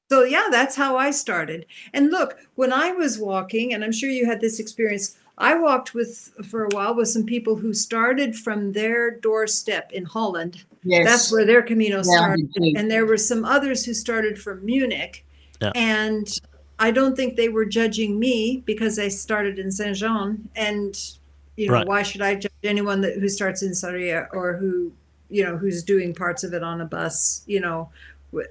so 0.10 0.24
yeah, 0.24 0.48
that's 0.50 0.76
how 0.76 0.96
I 0.98 1.12
started. 1.12 1.66
And 1.94 2.12
look, 2.12 2.40
when 2.56 2.72
I 2.72 2.92
was 2.92 3.20
walking, 3.20 3.74
and 3.74 3.84
I'm 3.84 3.92
sure 3.92 4.10
you 4.10 4.26
had 4.26 4.40
this 4.40 4.60
experience, 4.60 5.18
I 5.38 5.56
walked 5.56 5.94
with 5.94 6.32
for 6.50 6.66
a 6.66 6.70
while 6.72 6.96
with 6.96 7.10
some 7.10 7.24
people 7.26 7.56
who 7.56 7.74
started 7.74 8.36
from 8.36 8.72
their 8.72 9.12
doorstep 9.12 9.92
in 9.92 10.04
Holland. 10.06 10.64
Yes. 10.84 11.06
That's 11.06 11.32
where 11.32 11.46
their 11.46 11.62
Camino 11.62 11.98
Yeah, 11.98 12.02
started. 12.04 12.50
me. 12.58 12.74
And 12.76 12.90
there 12.90 13.06
were 13.06 13.18
some 13.18 13.46
others 13.46 13.86
who 13.86 13.94
started 13.94 14.40
from 14.40 14.66
Munich. 14.66 15.24
Yeah. 15.62 15.72
And 15.76 16.28
I 16.80 16.92
don't 16.92 17.16
think 17.16 17.36
they 17.36 17.50
were 17.50 17.66
judging 17.66 18.18
me 18.20 18.64
because 18.66 18.98
I 18.98 19.10
started 19.10 19.60
in 19.60 19.72
Saint 19.72 19.98
Jean. 19.98 20.48
And 20.56 21.00
you 21.56 21.68
know, 21.68 21.74
Right. 21.74 21.88
why 21.88 22.04
should 22.04 22.22
I 22.22 22.36
judge 22.36 22.52
anyone 22.64 23.02
that 23.02 23.16
who 23.18 23.28
starts 23.30 23.64
in 23.64 23.72
Sarria 23.72 24.28
or 24.32 24.58
who, 24.58 24.92
you 25.30 25.44
know, 25.44 25.58
who's 25.58 25.82
doing 25.84 26.14
parts 26.14 26.44
of 26.44 26.54
it 26.54 26.62
on 26.64 26.82
a 26.82 26.86
bus? 26.86 27.42
You 27.48 27.60
know, 27.62 27.90
uh, 28.36 28.42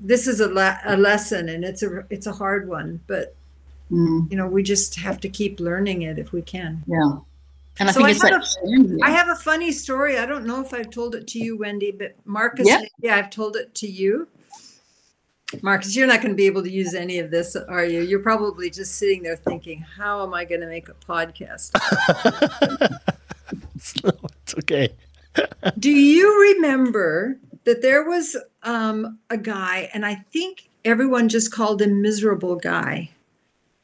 this 0.00 0.26
is 0.28 0.38
a, 0.40 0.48
la- 0.48 0.78
a 0.84 0.96
lesson, 0.96 1.48
and 1.48 1.64
it's 1.64 1.82
a 1.82 2.04
it's 2.10 2.26
a 2.26 2.32
hard 2.32 2.68
one, 2.68 3.00
but 3.08 3.34
Mm, 3.90 4.30
you 4.30 4.36
know, 4.36 4.46
we 4.48 4.62
just 4.62 4.96
have 4.96 5.20
to 5.20 5.28
keep 5.28 5.60
learning 5.60 6.02
it 6.02 6.18
if 6.18 6.32
we 6.32 6.42
can. 6.42 6.82
yeah. 6.86 7.18
And 7.78 7.90
I 7.90 7.92
So 7.92 7.98
think 7.98 8.08
I 8.08 8.10
it's 8.12 8.22
have 8.22 8.32
like 8.32 8.42
a- 8.42 8.46
sharing, 8.46 9.04
I 9.04 9.08
yeah. 9.10 9.16
have 9.16 9.28
a 9.28 9.36
funny 9.36 9.70
story. 9.70 10.18
I 10.18 10.24
don't 10.26 10.46
know 10.46 10.62
if 10.62 10.72
I've 10.72 10.90
told 10.90 11.14
it 11.14 11.26
to 11.28 11.38
you, 11.38 11.58
Wendy, 11.58 11.90
but 11.90 12.16
Marcus, 12.24 12.66
Yeah. 12.66 12.80
yeah, 13.00 13.16
I've 13.16 13.28
told 13.30 13.54
it 13.56 13.74
to 13.76 13.86
you. 13.86 14.28
Marcus, 15.62 15.94
you're 15.94 16.06
not 16.08 16.20
going 16.22 16.32
to 16.32 16.36
be 16.36 16.46
able 16.46 16.62
to 16.62 16.70
use 16.70 16.94
any 16.94 17.18
of 17.20 17.30
this, 17.30 17.54
are 17.54 17.84
you? 17.84 18.00
You're 18.00 18.20
probably 18.20 18.68
just 18.70 18.96
sitting 18.96 19.22
there 19.22 19.36
thinking, 19.36 19.78
how 19.80 20.22
am 20.24 20.34
I 20.34 20.44
going 20.44 20.62
to 20.62 20.66
make 20.66 20.88
a 20.88 20.94
podcast? 20.94 21.70
it's 23.74 24.54
okay. 24.58 24.88
Do 25.78 25.90
you 25.90 26.54
remember 26.54 27.38
that 27.64 27.82
there 27.82 28.08
was 28.08 28.36
um, 28.62 29.18
a 29.30 29.36
guy, 29.36 29.90
and 29.92 30.04
I 30.06 30.16
think 30.32 30.68
everyone 30.84 31.28
just 31.28 31.52
called 31.52 31.82
him 31.82 32.00
miserable 32.02 32.56
guy, 32.56 33.10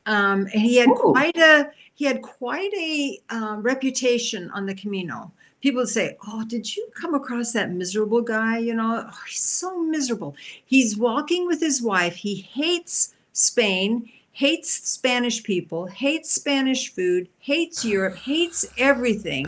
um, 0.06 0.48
and 0.52 0.62
he 0.62 0.76
had 0.76 0.88
Ooh. 0.88 0.94
quite 0.94 1.36
a 1.36 1.70
he 1.94 2.04
had 2.04 2.22
quite 2.22 2.72
a 2.74 3.18
um, 3.30 3.62
reputation 3.62 4.50
on 4.50 4.66
the 4.66 4.74
Camino. 4.74 5.32
People 5.60 5.82
would 5.82 5.88
say, 5.88 6.16
"Oh, 6.26 6.44
did 6.44 6.74
you 6.74 6.88
come 6.94 7.14
across 7.14 7.52
that 7.52 7.70
miserable 7.70 8.22
guy? 8.22 8.58
You 8.58 8.74
know, 8.74 9.04
oh, 9.06 9.18
he's 9.28 9.42
so 9.42 9.80
miserable. 9.80 10.34
He's 10.64 10.96
walking 10.96 11.46
with 11.46 11.60
his 11.60 11.80
wife. 11.82 12.16
He 12.16 12.34
hates 12.34 13.14
Spain." 13.32 14.10
Hates 14.34 14.72
Spanish 14.88 15.42
people, 15.42 15.84
hates 15.84 16.32
Spanish 16.32 16.90
food, 16.94 17.28
hates 17.38 17.84
Europe, 17.84 18.16
hates 18.16 18.64
everything. 18.78 19.46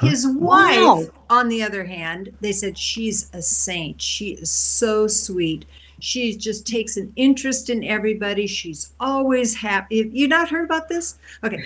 His 0.00 0.24
wife, 0.24 0.78
Wow. 0.80 1.06
on 1.28 1.48
the 1.48 1.64
other 1.64 1.82
hand, 1.82 2.32
they 2.40 2.52
said 2.52 2.78
she's 2.78 3.28
a 3.32 3.42
saint. 3.42 4.00
She 4.00 4.28
is 4.34 4.48
so 4.48 5.08
sweet. 5.08 5.64
She 6.00 6.36
just 6.36 6.66
takes 6.66 6.96
an 6.96 7.12
interest 7.16 7.70
in 7.70 7.84
everybody. 7.84 8.46
She's 8.46 8.92
always 9.00 9.54
happy. 9.54 10.02
Have 10.02 10.14
you 10.14 10.28
not 10.28 10.50
heard 10.50 10.64
about 10.64 10.88
this? 10.88 11.18
Okay. 11.44 11.62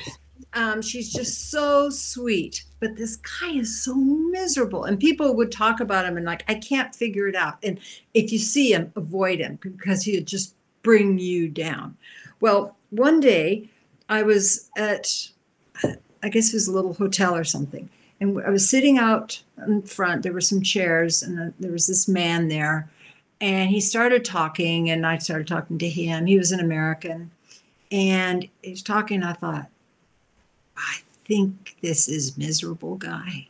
Um, 0.52 0.82
she's 0.82 1.12
just 1.12 1.50
so 1.50 1.90
sweet. 1.90 2.64
But 2.80 2.96
this 2.96 3.16
guy 3.16 3.52
is 3.52 3.82
so 3.82 3.94
miserable. 3.94 4.84
And 4.84 5.00
people 5.00 5.34
would 5.34 5.50
talk 5.50 5.80
about 5.80 6.04
him 6.04 6.16
and 6.16 6.26
like, 6.26 6.44
I 6.48 6.54
can't 6.54 6.94
figure 6.94 7.28
it 7.28 7.34
out. 7.34 7.58
And 7.62 7.80
if 8.12 8.30
you 8.30 8.38
see 8.38 8.72
him, 8.72 8.92
avoid 8.94 9.40
him 9.40 9.58
because 9.62 10.02
he'll 10.02 10.24
just 10.24 10.54
bring 10.82 11.18
you 11.18 11.48
down. 11.48 11.96
Well, 12.40 12.76
one 12.90 13.20
day 13.20 13.68
I 14.08 14.22
was 14.22 14.70
at 14.76 15.30
I 16.24 16.30
guess 16.30 16.48
it 16.48 16.56
was 16.56 16.68
a 16.68 16.72
little 16.72 16.94
hotel 16.94 17.36
or 17.36 17.44
something. 17.44 17.90
And 18.20 18.40
I 18.42 18.50
was 18.50 18.68
sitting 18.68 18.96
out 18.96 19.42
in 19.66 19.82
front. 19.82 20.22
There 20.22 20.32
were 20.32 20.40
some 20.40 20.62
chairs, 20.62 21.22
and 21.22 21.38
uh, 21.38 21.52
there 21.60 21.72
was 21.72 21.86
this 21.86 22.08
man 22.08 22.48
there. 22.48 22.88
And 23.40 23.70
he 23.70 23.80
started 23.80 24.24
talking, 24.24 24.90
and 24.90 25.06
I 25.06 25.18
started 25.18 25.46
talking 25.46 25.78
to 25.78 25.88
him. 25.88 26.26
He 26.26 26.38
was 26.38 26.52
an 26.52 26.60
American. 26.60 27.30
And 27.90 28.48
he 28.62 28.70
was 28.70 28.82
talking. 28.82 29.22
I 29.22 29.32
thought, 29.34 29.68
I 30.76 30.98
think 31.24 31.76
this 31.82 32.08
is 32.08 32.38
miserable 32.38 32.96
guy. 32.96 33.48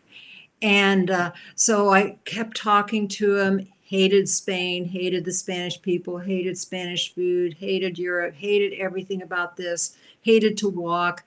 And 0.62 1.10
uh, 1.10 1.32
so 1.54 1.90
I 1.90 2.16
kept 2.24 2.56
talking 2.56 3.08
to 3.08 3.36
him. 3.36 3.68
Hated 3.82 4.28
Spain, 4.28 4.86
hated 4.86 5.24
the 5.24 5.32
Spanish 5.32 5.80
people, 5.80 6.18
hated 6.18 6.56
Spanish 6.56 7.14
food, 7.14 7.54
hated 7.54 7.98
Europe, 7.98 8.34
hated 8.34 8.72
everything 8.80 9.22
about 9.22 9.56
this, 9.56 9.96
hated 10.22 10.56
to 10.58 10.68
walk. 10.70 11.22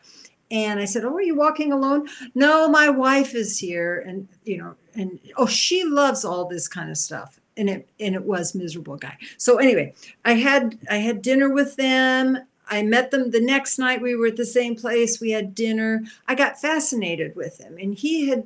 And 0.49 0.79
I 0.79 0.85
said, 0.85 1.05
Oh, 1.05 1.13
are 1.13 1.21
you 1.21 1.35
walking 1.35 1.71
alone? 1.71 2.07
No, 2.34 2.67
my 2.67 2.89
wife 2.89 3.35
is 3.35 3.59
here. 3.59 4.03
And, 4.05 4.27
you 4.43 4.57
know, 4.57 4.75
and 4.95 5.19
oh, 5.38 5.45
she 5.45 5.84
loves 5.84 6.25
all 6.25 6.45
this 6.45 6.67
kind 6.67 6.89
of 6.89 6.97
stuff. 6.97 7.39
And 7.57 7.69
it 7.69 7.89
and 7.99 8.15
it 8.15 8.23
was 8.23 8.53
miserable 8.55 8.97
guy. 8.97 9.17
So 9.38 9.57
anyway, 9.57 9.93
I 10.25 10.34
had 10.34 10.77
I 10.89 10.97
had 10.97 11.21
dinner 11.21 11.49
with 11.49 11.75
them. 11.75 12.38
I 12.69 12.84
met 12.84 13.11
them 13.11 13.31
the 13.31 13.41
next 13.41 13.79
night. 13.79 14.01
We 14.01 14.15
were 14.15 14.27
at 14.27 14.35
the 14.35 14.45
same 14.45 14.75
place. 14.75 15.19
We 15.19 15.31
had 15.31 15.55
dinner. 15.55 16.03
I 16.27 16.35
got 16.35 16.59
fascinated 16.61 17.35
with 17.35 17.57
him. 17.59 17.77
And 17.79 17.95
he 17.95 18.27
had 18.29 18.45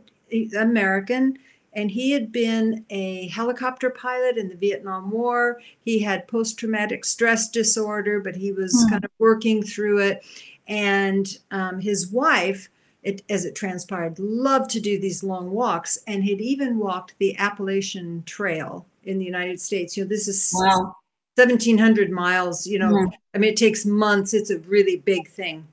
American 0.57 1.37
and 1.73 1.89
he 1.89 2.11
had 2.11 2.31
been 2.31 2.85
a 2.89 3.27
helicopter 3.29 3.89
pilot 3.89 4.37
in 4.37 4.49
the 4.49 4.55
Vietnam 4.55 5.09
War. 5.09 5.61
He 5.79 5.99
had 5.99 6.27
post 6.27 6.59
traumatic 6.59 7.05
stress 7.05 7.49
disorder, 7.49 8.19
but 8.19 8.35
he 8.35 8.51
was 8.51 8.73
Hmm. 8.83 8.89
kind 8.89 9.05
of 9.05 9.11
working 9.19 9.63
through 9.63 9.99
it. 9.99 10.23
And 10.67 11.37
um, 11.49 11.79
his 11.79 12.07
wife, 12.11 12.69
it, 13.03 13.23
as 13.29 13.45
it 13.45 13.55
transpired, 13.55 14.19
loved 14.19 14.69
to 14.71 14.79
do 14.79 14.99
these 14.99 15.23
long 15.23 15.51
walks 15.51 15.97
and 16.07 16.23
had 16.23 16.41
even 16.41 16.77
walked 16.77 17.15
the 17.19 17.35
Appalachian 17.37 18.23
Trail 18.25 18.85
in 19.03 19.17
the 19.19 19.25
United 19.25 19.59
States. 19.59 19.95
You 19.97 20.03
know, 20.03 20.09
this 20.09 20.27
is 20.27 20.51
Wow. 20.53 20.95
1700 21.35 22.11
miles 22.11 22.67
you 22.67 22.77
know 22.77 22.95
Yeah. 22.95 23.05
i 23.33 23.37
mean 23.37 23.51
it 23.51 23.55
takes 23.57 23.85
months 23.85 24.33
it's 24.33 24.49
a 24.51 24.59
really 24.59 24.97
big 24.97 25.29
thing 25.29 25.65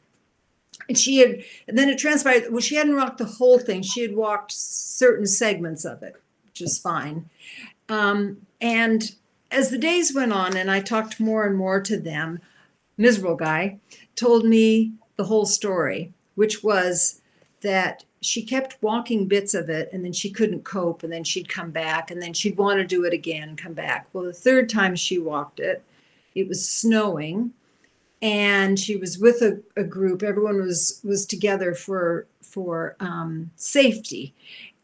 and 0.88 0.96
she 0.96 1.18
had 1.18 1.42
and 1.66 1.76
then 1.76 1.88
it 1.88 1.98
transpired 1.98 2.44
well 2.50 2.60
she 2.60 2.76
hadn't 2.76 2.94
walked 2.96 3.18
the 3.18 3.24
whole 3.24 3.58
thing 3.58 3.82
she 3.82 4.00
had 4.00 4.14
walked 4.14 4.52
certain 4.52 5.26
segments 5.26 5.84
of 5.84 6.02
it 6.04 6.14
which 6.46 6.60
is 6.62 6.78
fine 6.78 7.28
um, 7.88 8.38
and 8.60 9.16
as 9.50 9.70
the 9.70 9.78
days 9.78 10.14
went 10.14 10.32
on 10.32 10.56
and 10.56 10.70
i 10.70 10.80
talked 10.80 11.18
more 11.18 11.44
and 11.44 11.56
more 11.56 11.80
to 11.80 11.98
them 11.98 12.38
miserable 12.96 13.34
guy 13.36 13.78
told 14.14 14.44
me 14.44 14.92
the 15.16 15.24
whole 15.24 15.44
story 15.44 16.12
which 16.36 16.62
was 16.62 17.20
that 17.62 18.04
she 18.20 18.42
kept 18.42 18.82
walking 18.82 19.26
bits 19.26 19.54
of 19.54 19.68
it 19.70 19.88
and 19.92 20.04
then 20.04 20.12
she 20.12 20.30
couldn't 20.30 20.64
cope 20.64 21.02
and 21.02 21.12
then 21.12 21.24
she'd 21.24 21.48
come 21.48 21.70
back 21.70 22.10
and 22.10 22.20
then 22.20 22.32
she'd 22.32 22.56
want 22.56 22.78
to 22.78 22.86
do 22.86 23.04
it 23.04 23.12
again 23.12 23.56
come 23.56 23.74
back. 23.74 24.08
Well 24.12 24.24
the 24.24 24.32
third 24.32 24.68
time 24.68 24.96
she 24.96 25.18
walked 25.18 25.60
it 25.60 25.82
it 26.34 26.48
was 26.48 26.68
snowing 26.68 27.52
and 28.20 28.78
she 28.78 28.96
was 28.96 29.18
with 29.18 29.42
a, 29.42 29.60
a 29.76 29.84
group 29.84 30.22
everyone 30.22 30.60
was 30.60 31.00
was 31.04 31.26
together 31.26 31.74
for 31.74 32.26
for 32.42 32.96
um, 33.00 33.50
safety. 33.56 34.34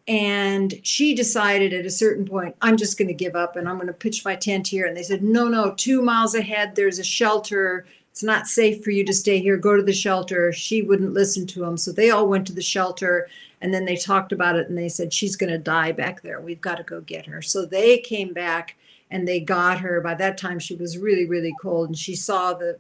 And 0.07 0.75
she 0.83 1.15
decided 1.15 1.73
at 1.73 1.87
a 1.87 1.91
certain 1.91 2.27
point 2.27 2.55
i'm 2.61 2.77
just 2.77 2.99
going 2.99 3.09
to 3.09 3.15
give 3.15 3.35
up 3.35 3.57
and 3.57 3.67
i'm 3.67 3.77
going 3.77 3.87
to 3.87 3.93
pitch 3.93 4.25
my 4.25 4.37
tent 4.37 4.69
here 4.69 4.87
and 4.87 4.95
they 4.95 5.03
said 5.03 5.23
no 5.23 5.49
no 5.49 5.73
two 5.75 6.03
miles 6.03 6.35
ahead 6.35 6.75
there's 6.75 6.99
a 6.99 7.05
shelter 7.05 7.87
it's 8.15 8.23
not 8.23 8.47
safe 8.47 8.85
for 8.85 8.93
you 8.93 9.05
to 9.07 9.13
stay 9.13 9.41
here. 9.41 9.57
Go 9.57 9.75
to 9.75 9.83
the 9.83 9.93
shelter. 9.93 10.53
She 10.53 10.83
wouldn't 10.83 11.15
listen 11.15 11.49
to 11.49 11.59
them 11.59 11.77
so 11.77 11.91
they 11.91 12.11
all 12.11 12.29
went 12.29 12.47
to 12.47 12.53
the 12.53 12.63
shelter 12.63 13.27
and 13.61 13.75
then 13.75 13.87
they 13.87 13.97
talked 13.97 14.31
about 14.31 14.55
it 14.55 14.69
and 14.69 14.79
they 14.79 14.89
said 14.89 15.13
she's 15.13 15.35
going 15.35 15.51
to 15.51 15.59
die 15.59 15.91
back 15.91 16.23
there. 16.23 16.41
We've 16.41 16.61
got 16.61 16.77
to 16.77 16.85
go 16.85 17.01
get 17.01 17.27
her. 17.27 17.43
So 17.43 17.67
they 17.67 17.99
came 17.99 18.33
back 18.33 18.77
and 19.11 19.27
they 19.27 19.41
got 19.41 19.81
her. 19.81 20.01
By 20.01 20.15
that 20.15 20.39
time 20.39 20.61
she 20.61 20.77
was 20.77 20.97
really 20.97 21.27
really 21.27 21.53
cold 21.61 21.89
and 21.89 21.99
she 21.99 22.15
saw 22.15 22.55
the 22.55 22.79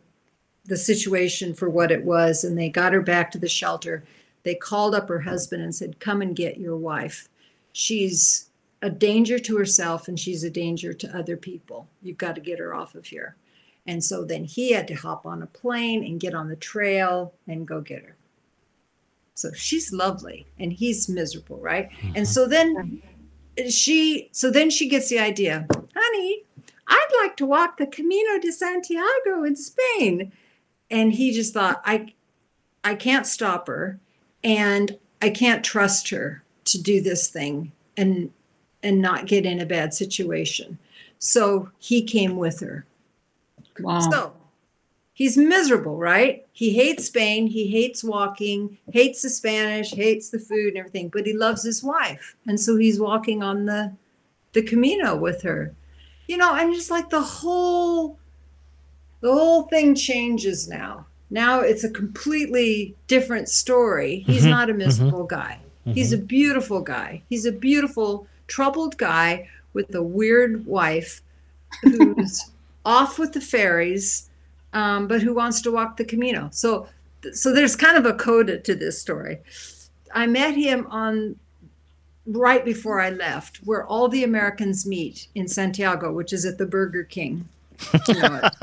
the 0.66 0.77
situation 0.77 1.52
for 1.52 1.69
what 1.69 1.90
it 1.90 2.05
was 2.05 2.44
and 2.44 2.56
they 2.56 2.69
got 2.69 2.93
her 2.93 3.02
back 3.02 3.32
to 3.32 3.39
the 3.39 3.48
shelter. 3.48 4.05
They 4.44 4.55
called 4.55 4.94
up 4.94 5.09
her 5.09 5.23
husband 5.23 5.65
and 5.65 5.74
said 5.74 5.98
come 5.98 6.23
and 6.23 6.36
get 6.36 6.59
your 6.59 6.77
wife. 6.77 7.28
She's 7.73 8.51
a 8.82 8.89
danger 8.89 9.40
to 9.40 9.56
herself 9.56 10.06
and 10.06 10.16
she's 10.16 10.44
a 10.44 10.51
danger 10.51 10.93
to 10.93 11.19
other 11.19 11.36
people. 11.36 11.89
You've 12.02 12.19
got 12.19 12.36
to 12.36 12.40
get 12.40 12.61
her 12.61 12.73
off 12.73 12.94
of 12.94 13.06
here 13.06 13.35
and 13.86 14.02
so 14.02 14.24
then 14.24 14.44
he 14.44 14.73
had 14.73 14.89
to 14.89 14.94
hop 14.94 15.27
on 15.27 15.43
a 15.43 15.47
plane 15.47 16.05
and 16.05 16.20
get 16.20 16.35
on 16.35 16.48
the 16.48 16.56
trail 16.56 17.35
and 17.47 17.66
go 17.66 17.81
get 17.81 18.02
her 18.02 18.16
so 19.35 19.52
she's 19.52 19.93
lovely 19.93 20.47
and 20.59 20.73
he's 20.73 21.09
miserable 21.09 21.59
right 21.59 21.90
and 22.02 22.15
mm-hmm. 22.15 22.24
so 22.24 22.47
then 22.47 23.02
she 23.69 24.28
so 24.32 24.51
then 24.51 24.70
she 24.70 24.89
gets 24.89 25.09
the 25.09 25.19
idea 25.19 25.66
honey 25.94 26.43
i'd 26.89 27.23
like 27.23 27.36
to 27.36 27.47
walk 27.47 27.77
the 27.77 27.86
camino 27.86 28.39
de 28.40 28.52
santiago 28.52 29.44
in 29.44 29.55
spain 29.55 30.32
and 30.90 31.12
he 31.12 31.32
just 31.32 31.52
thought 31.52 31.82
I 31.85 32.12
I 32.82 32.94
can't 32.94 33.27
stop 33.27 33.66
her 33.66 33.98
and 34.43 34.98
I 35.23 35.31
can't 35.31 35.65
trust 35.65 36.11
her 36.11 36.43
to 36.66 36.81
do 36.81 37.01
this 37.01 37.28
thing 37.28 37.73
and 37.97 38.31
and 38.82 39.01
not 39.01 39.27
get 39.27 39.47
in 39.47 39.61
a 39.61 39.66
bad 39.66 39.94
situation. 39.94 40.78
So 41.19 41.70
he 41.78 42.02
came 42.02 42.36
with 42.36 42.61
her. 42.61 42.85
Wow. 43.80 44.01
So 44.10 44.32
he's 45.12 45.36
miserable, 45.36 45.96
right? 45.96 46.46
He 46.52 46.74
hates 46.74 47.06
Spain, 47.06 47.46
he 47.46 47.68
hates 47.68 48.05
walking, 48.05 48.78
hates 48.92 49.22
the 49.22 49.30
Spanish, 49.30 49.92
hates 49.92 50.30
the 50.30 50.38
food 50.38 50.68
and 50.68 50.78
everything, 50.78 51.09
but 51.09 51.26
he 51.26 51.32
loves 51.32 51.62
his 51.62 51.82
wife. 51.82 52.36
And 52.46 52.60
so 52.60 52.76
he's 52.76 53.01
walking 53.01 53.42
on 53.42 53.66
the 53.66 53.94
the 54.52 54.62
Camino 54.62 55.16
with 55.16 55.42
her. 55.42 55.74
You 56.28 56.36
know, 56.36 56.55
and 56.55 56.72
just 56.74 56.90
like 56.90 57.10
the 57.10 57.20
whole 57.22 58.18
the 59.20 59.32
whole 59.32 59.62
thing 59.62 59.94
changes 59.94 60.68
now. 60.68 61.06
Now 61.30 61.60
it's 61.60 61.82
a 61.84 61.90
completely 61.90 62.94
different 63.06 63.48
story. 63.48 64.20
He's 64.20 64.44
Mhm, 64.44 64.51
not 64.51 64.70
a 64.70 64.74
miserable 64.74 65.24
guy. 65.24 65.60
He's 65.86 66.12
a 66.12 66.18
beautiful 66.18 66.80
guy. 66.80 67.22
He's 67.28 67.44
a 67.44 67.52
beautiful, 67.52 68.26
troubled 68.46 68.96
guy 68.96 69.48
with 69.72 69.94
a 69.94 70.02
weird 70.02 70.66
wife 70.66 71.22
who's 71.82 72.51
off 72.85 73.19
with 73.19 73.32
the 73.32 73.40
fairies, 73.40 74.28
um, 74.73 75.06
but 75.09 75.23
who 75.23 75.35
wants 75.35 75.61
to 75.62 75.70
walk 75.73 75.97
the 75.97 76.05
Camino. 76.05 76.48
So, 76.52 76.86
so 77.32 77.52
there's 77.52 77.77
kind 77.77 77.97
of 77.97 78.06
a 78.06 78.12
coda 78.15 78.59
to 78.59 78.74
this 78.74 79.01
story. 79.01 79.39
I 80.15 80.27
met 80.27 80.55
him 80.55 80.86
on 80.90 81.36
right 82.27 82.65
before 82.65 83.01
I 83.01 83.11
left, 83.11 83.59
where 83.65 83.85
all 83.86 84.09
the 84.09 84.24
Americans 84.24 84.86
meet 84.86 85.28
in 85.35 85.48
Santiago, 85.48 86.12
which 86.12 86.32
is 86.32 86.44
at 86.44 86.59
the 86.59 86.66
Burger 86.66 87.05
King. 87.05 87.48
You 88.09 88.15
know. 88.20 88.40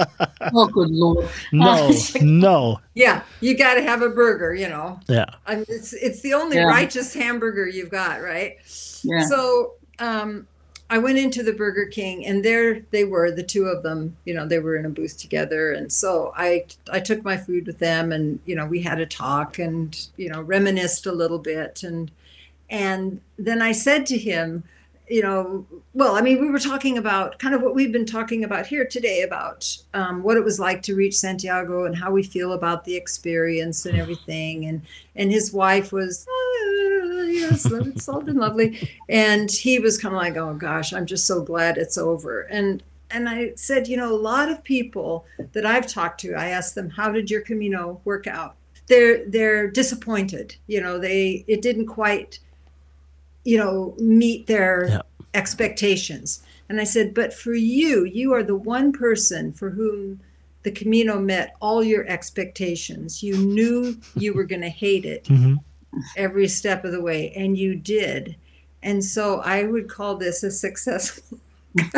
Oh, 0.53 0.65
good 0.67 0.89
lord. 0.89 1.29
No, 1.51 1.91
no. 2.21 2.79
yeah, 2.95 3.21
you 3.41 3.55
got 3.55 3.75
to 3.75 3.81
have 3.83 4.01
a 4.01 4.09
burger. 4.09 4.55
You 4.55 4.67
know, 4.69 4.99
Yeah. 5.07 5.25
I 5.45 5.55
mean, 5.57 5.65
it's 5.67 5.93
it's 5.93 6.21
the 6.21 6.33
only 6.33 6.57
Yeah. 6.57 6.63
righteous 6.63 7.13
hamburger 7.13 7.67
you've 7.67 7.91
got, 7.91 8.21
right? 8.21 8.57
Yeah. 9.03 9.25
So 9.27 9.73
um, 9.99 10.47
I 10.91 10.97
went 10.97 11.17
into 11.17 11.41
the 11.41 11.53
Burger 11.53 11.85
King, 11.85 12.25
and 12.25 12.43
there 12.43 12.81
they 12.91 13.05
were, 13.05 13.31
the 13.31 13.43
two 13.43 13.63
of 13.63 13.81
them. 13.81 14.17
You 14.25 14.33
know, 14.33 14.45
they 14.45 14.59
were 14.59 14.75
in 14.75 14.85
a 14.85 14.89
booth 14.89 15.17
together, 15.17 15.71
and 15.71 15.91
so 15.91 16.33
I 16.35 16.65
I 16.91 16.99
took 16.99 17.23
my 17.23 17.37
food 17.37 17.65
with 17.65 17.79
them, 17.79 18.11
and 18.11 18.41
you 18.45 18.55
know, 18.55 18.65
we 18.65 18.81
had 18.81 18.99
a 18.99 19.05
talk, 19.05 19.57
and 19.57 19.97
you 20.17 20.27
know, 20.27 20.41
reminisced 20.41 21.05
a 21.05 21.13
little 21.13 21.39
bit, 21.39 21.81
and 21.83 22.11
and 22.69 23.21
then 23.39 23.61
I 23.61 23.71
said 23.71 24.05
to 24.07 24.17
him, 24.17 24.65
you 25.11 25.21
know, 25.21 25.65
well, 25.93 26.15
I 26.15 26.21
mean, 26.21 26.39
we 26.39 26.49
were 26.49 26.59
talking 26.59 26.97
about 26.97 27.37
kind 27.37 27.53
of 27.53 27.61
what 27.61 27.75
we've 27.75 27.91
been 27.91 28.05
talking 28.05 28.45
about 28.45 28.65
here 28.65 28.85
today 28.85 29.23
about 29.23 29.67
um, 29.93 30.23
what 30.23 30.37
it 30.37 30.43
was 30.43 30.57
like 30.57 30.81
to 30.83 30.95
reach 30.95 31.17
Santiago 31.17 31.83
and 31.83 31.97
how 31.97 32.11
we 32.11 32.23
feel 32.23 32.53
about 32.53 32.85
the 32.85 32.95
experience 32.95 33.85
and 33.85 33.99
everything. 33.99 34.65
And 34.65 34.81
and 35.17 35.29
his 35.29 35.51
wife 35.51 35.91
was, 35.91 36.25
"Ah, 36.29 37.23
yes, 37.23 37.65
it's 37.65 38.07
all 38.07 38.21
been 38.21 38.37
lovely, 38.37 38.89
and 39.09 39.51
he 39.51 39.79
was 39.79 39.97
kind 39.97 40.15
of 40.15 40.21
like, 40.21 40.37
oh 40.37 40.53
gosh, 40.53 40.93
I'm 40.93 41.05
just 41.05 41.27
so 41.27 41.41
glad 41.41 41.77
it's 41.77 41.97
over. 41.97 42.43
And 42.43 42.81
and 43.09 43.27
I 43.27 43.51
said, 43.55 43.89
you 43.89 43.97
know, 43.97 44.13
a 44.13 44.15
lot 44.15 44.49
of 44.49 44.63
people 44.63 45.25
that 45.51 45.65
I've 45.65 45.87
talked 45.87 46.21
to, 46.21 46.35
I 46.35 46.47
asked 46.47 46.75
them, 46.75 46.89
how 46.89 47.11
did 47.11 47.29
your 47.29 47.41
Camino 47.41 47.99
work 48.05 48.27
out? 48.27 48.55
They're 48.87 49.25
they're 49.29 49.69
disappointed. 49.69 50.55
You 50.67 50.79
know, 50.79 50.99
they 50.99 51.43
it 51.49 51.61
didn't 51.61 51.87
quite 51.87 52.39
you 53.43 53.57
know, 53.57 53.95
meet 53.97 54.47
their 54.47 54.87
Yeah. 54.87 55.01
expectations. 55.33 56.41
And 56.69 56.79
I 56.79 56.83
said, 56.83 57.13
but 57.13 57.33
for 57.33 57.53
you, 57.53 58.05
you 58.05 58.33
are 58.33 58.43
the 58.43 58.55
one 58.55 58.91
person 58.91 59.51
for 59.51 59.71
whom 59.71 60.19
the 60.63 60.71
Camino 60.71 61.19
met 61.19 61.55
all 61.59 61.83
your 61.83 62.05
expectations. 62.07 63.23
You 63.23 63.35
knew 63.35 63.97
you 64.15 64.33
were 64.33 64.43
going 64.43 64.61
to 64.61 64.69
hate 64.69 65.05
it 65.05 65.25
Mhm. 65.25 65.59
every 66.15 66.47
step 66.47 66.85
of 66.85 66.91
the 66.91 67.01
way, 67.01 67.33
and 67.35 67.57
you 67.57 67.75
did. 67.75 68.35
And 68.83 69.03
so 69.03 69.39
I 69.39 69.63
would 69.63 69.89
call 69.89 70.17
this 70.17 70.43
a 70.43 70.51
successful. 70.51 71.39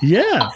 Yeah. 0.00 0.50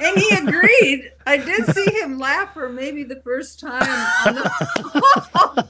and 0.00 0.16
he 0.16 0.30
agreed. 0.34 1.12
I 1.26 1.36
did 1.36 1.66
see 1.74 1.90
him 1.90 2.18
laugh 2.18 2.54
for 2.54 2.68
maybe 2.68 3.04
the 3.04 3.20
first 3.22 3.60
time 3.60 3.82
on 4.26 4.34
the 4.36 4.50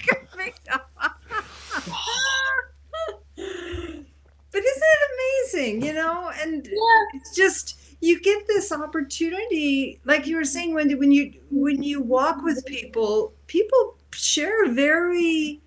But 4.53 4.65
isn't 4.65 4.83
it 4.83 5.11
amazing, 5.13 5.83
you 5.83 5.93
know? 5.93 6.31
And 6.41 6.69
it's 7.15 7.35
just 7.35 7.79
you 8.01 8.21
get 8.21 8.47
this 8.47 8.73
opportunity, 8.73 10.01
like 10.05 10.27
you 10.27 10.37
were 10.37 10.45
saying, 10.45 10.75
Wendy, 10.75 10.95
when 10.95 11.13
you 11.13 11.33
when 11.51 11.83
you 11.83 12.01
walk 12.01 12.43
with 12.43 12.65
people, 12.67 13.35
people 13.47 13.97
share 14.13 14.71
very, 14.71 15.61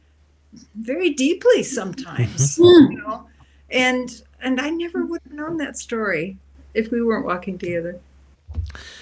very 0.75 1.11
deeply 1.11 1.63
sometimes, 1.63 2.57
mm-hmm. 2.57 2.91
you 2.91 2.97
know. 2.99 3.27
And 3.71 4.21
and 4.41 4.59
I 4.59 4.69
never 4.69 5.05
would 5.05 5.21
have 5.23 5.33
known 5.33 5.57
that 5.57 5.77
story 5.77 6.37
if 6.73 6.91
we 6.91 7.03
weren't 7.03 7.25
walking 7.25 7.57
together. 7.57 7.99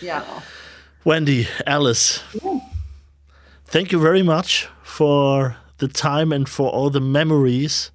Yeah. 0.02 0.24
Wendy, 1.04 1.48
Alice, 1.66 2.24
yeah. 2.44 2.60
thank 3.66 3.92
you 3.92 4.00
very 4.00 4.24
much 4.24 4.68
for 4.84 5.58
the 5.78 5.88
time 5.88 6.32
and 6.32 6.50
for 6.50 6.70
all 6.70 6.90
the 6.90 7.00
memories 7.00 7.92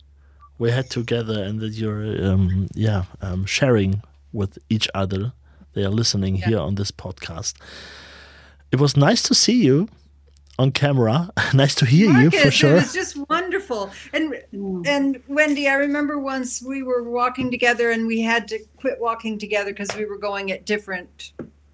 we 0.58 0.70
had 0.70 0.88
together 0.88 1.42
and 1.42 1.60
that 1.60 1.72
you're, 1.72 2.24
um, 2.24 2.68
yeah, 2.74 3.04
um, 3.20 3.44
sharing 3.44 4.02
with 4.32 4.58
each 4.70 4.88
other. 4.94 5.32
They 5.74 5.84
are 5.84 5.90
listening 5.90 6.36
here 6.36 6.58
on 6.58 6.76
this 6.76 6.90
podcast. 6.90 7.54
It 8.70 8.80
was 8.80 8.96
nice 8.96 9.22
to 9.24 9.34
see 9.34 9.62
you 9.62 9.88
on 10.58 10.70
camera. 10.70 11.30
nice 11.54 11.74
to 11.76 11.86
hear 11.86 12.10
you 12.18 12.30
for 12.30 12.50
sure. 12.50 12.72
It 12.72 12.74
was 12.74 12.94
just 12.94 13.16
wonderful. 13.16 13.41
And 14.12 14.34
mm. 14.54 14.86
and 14.86 15.22
Wendy, 15.28 15.68
I 15.68 15.74
remember 15.74 16.18
once 16.18 16.62
we 16.62 16.82
were 16.82 17.02
walking 17.02 17.50
together 17.50 17.90
and 17.90 18.06
we 18.06 18.20
had 18.20 18.48
to 18.48 18.58
quit 18.76 19.00
walking 19.00 19.38
together 19.38 19.70
because 19.70 19.94
we 19.96 20.04
were 20.04 20.18
going 20.18 20.50
at 20.52 20.66
different 20.66 21.32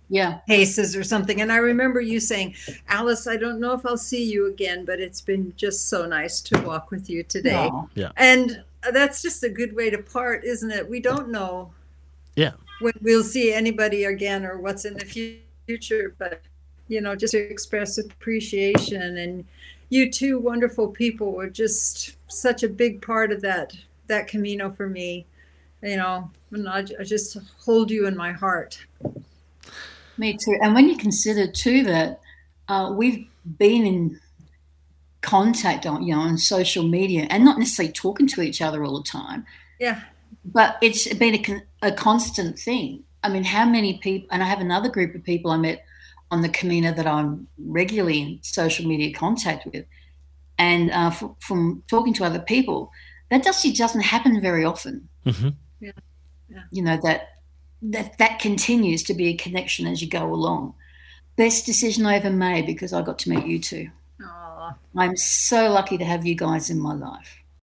Yeah. 0.09 0.39
paces 0.47 0.97
or 0.97 1.05
something. 1.05 1.41
And 1.41 1.51
I 1.53 1.57
remember 1.57 2.01
you 2.01 2.21
saying, 2.21 2.55
Alice, 2.89 3.27
I 3.27 3.37
don't 3.37 3.61
know 3.61 3.73
if 3.73 3.85
I'll 3.85 3.97
see 3.97 4.25
you 4.25 4.47
again, 4.47 4.85
but 4.85 5.01
it's 5.01 5.21
been 5.21 5.53
just 5.57 5.89
so 5.89 6.07
nice 6.07 6.41
to 6.43 6.61
walk 6.63 6.91
with 6.91 7.11
you 7.11 7.23
today. 7.23 7.71
Yeah, 7.95 8.13
And 8.17 8.63
that's 8.93 9.21
just 9.23 9.43
a 9.45 9.49
good 9.49 9.75
way 9.75 9.91
to 9.91 9.99
part, 9.99 10.45
isn't 10.45 10.71
it? 10.71 10.89
We 10.89 11.01
don't 11.01 11.29
know 11.31 11.73
Yeah. 12.37 12.53
when 12.81 12.95
we'll 13.03 13.25
see 13.25 13.53
anybody 13.53 14.05
again 14.05 14.47
or 14.47 14.59
what's 14.59 14.85
in 14.85 14.95
the 14.95 15.05
future, 15.67 16.15
but 16.19 16.41
you 16.89 17.03
know, 17.03 17.15
just 17.15 17.33
to 17.33 17.39
express 17.39 17.99
appreciation 17.99 19.19
and 19.19 19.45
you 19.91 20.11
two 20.11 20.39
wonderful 20.39 20.89
people 20.89 21.33
were 21.33 21.49
just 21.51 22.17
such 22.31 22.63
a 22.63 22.69
big 22.69 23.01
part 23.03 23.33
of 23.33 23.41
that 23.43 23.73
that 24.07 24.29
Camino 24.29 24.71
for 24.71 24.89
me. 24.89 25.27
You 25.83 25.97
know, 25.97 26.31
and 26.51 26.69
I, 26.69 26.85
I 26.99 27.05
just 27.05 27.37
hold 27.59 27.91
you 27.91 28.07
in 28.07 28.17
my 28.17 28.33
heart. 28.33 28.85
Me 30.17 30.37
too. 30.37 30.59
And 30.61 30.75
when 30.75 30.89
you 30.89 30.97
consider 30.97 31.47
too 31.51 31.85
that 31.85 32.21
uh, 32.69 32.93
we've 32.97 33.27
been 33.59 33.87
in 33.87 34.21
contact 35.21 35.85
on 35.87 36.03
you 36.03 36.15
know 36.15 36.21
on 36.21 36.39
social 36.39 36.85
media 36.85 37.27
and 37.31 37.45
not 37.45 37.59
necessarily 37.59 37.93
talking 37.93 38.27
to 38.29 38.43
each 38.43 38.61
other 38.61 38.85
all 38.85 38.99
the 38.99 39.09
time, 39.09 39.47
Yeah. 39.79 40.03
but 40.45 40.77
it's 40.83 41.13
been 41.15 41.35
a, 41.83 41.89
a 41.89 41.93
constant 41.93 42.59
thing. 42.59 43.05
I 43.23 43.29
mean, 43.29 43.45
how 43.45 43.65
many 43.65 43.99
people? 43.99 44.29
And 44.33 44.43
I 44.43 44.47
have 44.47 44.61
another 44.61 44.89
group 44.89 45.15
of 45.15 45.23
people 45.25 45.51
I 45.51 45.57
met 45.57 45.85
on 46.31 46.43
the 46.43 46.49
Camino 46.49 46.93
that 46.93 47.07
I'm 47.07 47.49
regularly 47.59 48.21
in 48.21 48.39
social 48.43 48.87
media 48.87 49.13
contact 49.13 49.67
with, 49.67 49.87
and 50.59 50.91
uh, 50.91 51.11
f- 51.13 51.25
from 51.41 51.83
talking 51.89 52.13
to 52.15 52.25
other 52.25 52.39
people, 52.41 52.91
that 53.31 53.45
just 53.45 53.65
doesn't 53.77 54.03
happen 54.03 54.41
very 54.41 54.65
often. 54.65 55.09
Mhm. 55.25 55.55
You 56.71 56.83
know 56.83 56.99
that 57.03 57.29
that 57.83 58.19
that 58.19 58.41
continues 58.41 59.03
to 59.05 59.15
be 59.15 59.29
a 59.29 59.35
connection 59.35 59.87
as 59.87 60.03
you 60.03 60.09
go 60.09 60.25
along. 60.33 60.75
Best 61.37 61.67
decision 61.67 62.05
I 62.07 62.17
ever 62.17 62.31
made 62.31 62.67
because 62.67 62.93
I 62.93 63.03
got 63.03 63.19
to 63.21 63.31
meet 63.31 63.47
you 63.47 63.59
two. 63.61 63.91
Aw. 64.25 64.75
I'm 64.97 65.17
so 65.17 65.71
lucky 65.71 65.99
to 65.99 66.05
have 66.05 66.27
you 66.27 66.35
guys 66.35 66.71
in 66.71 66.81
my 66.81 66.95
life. 66.95 67.43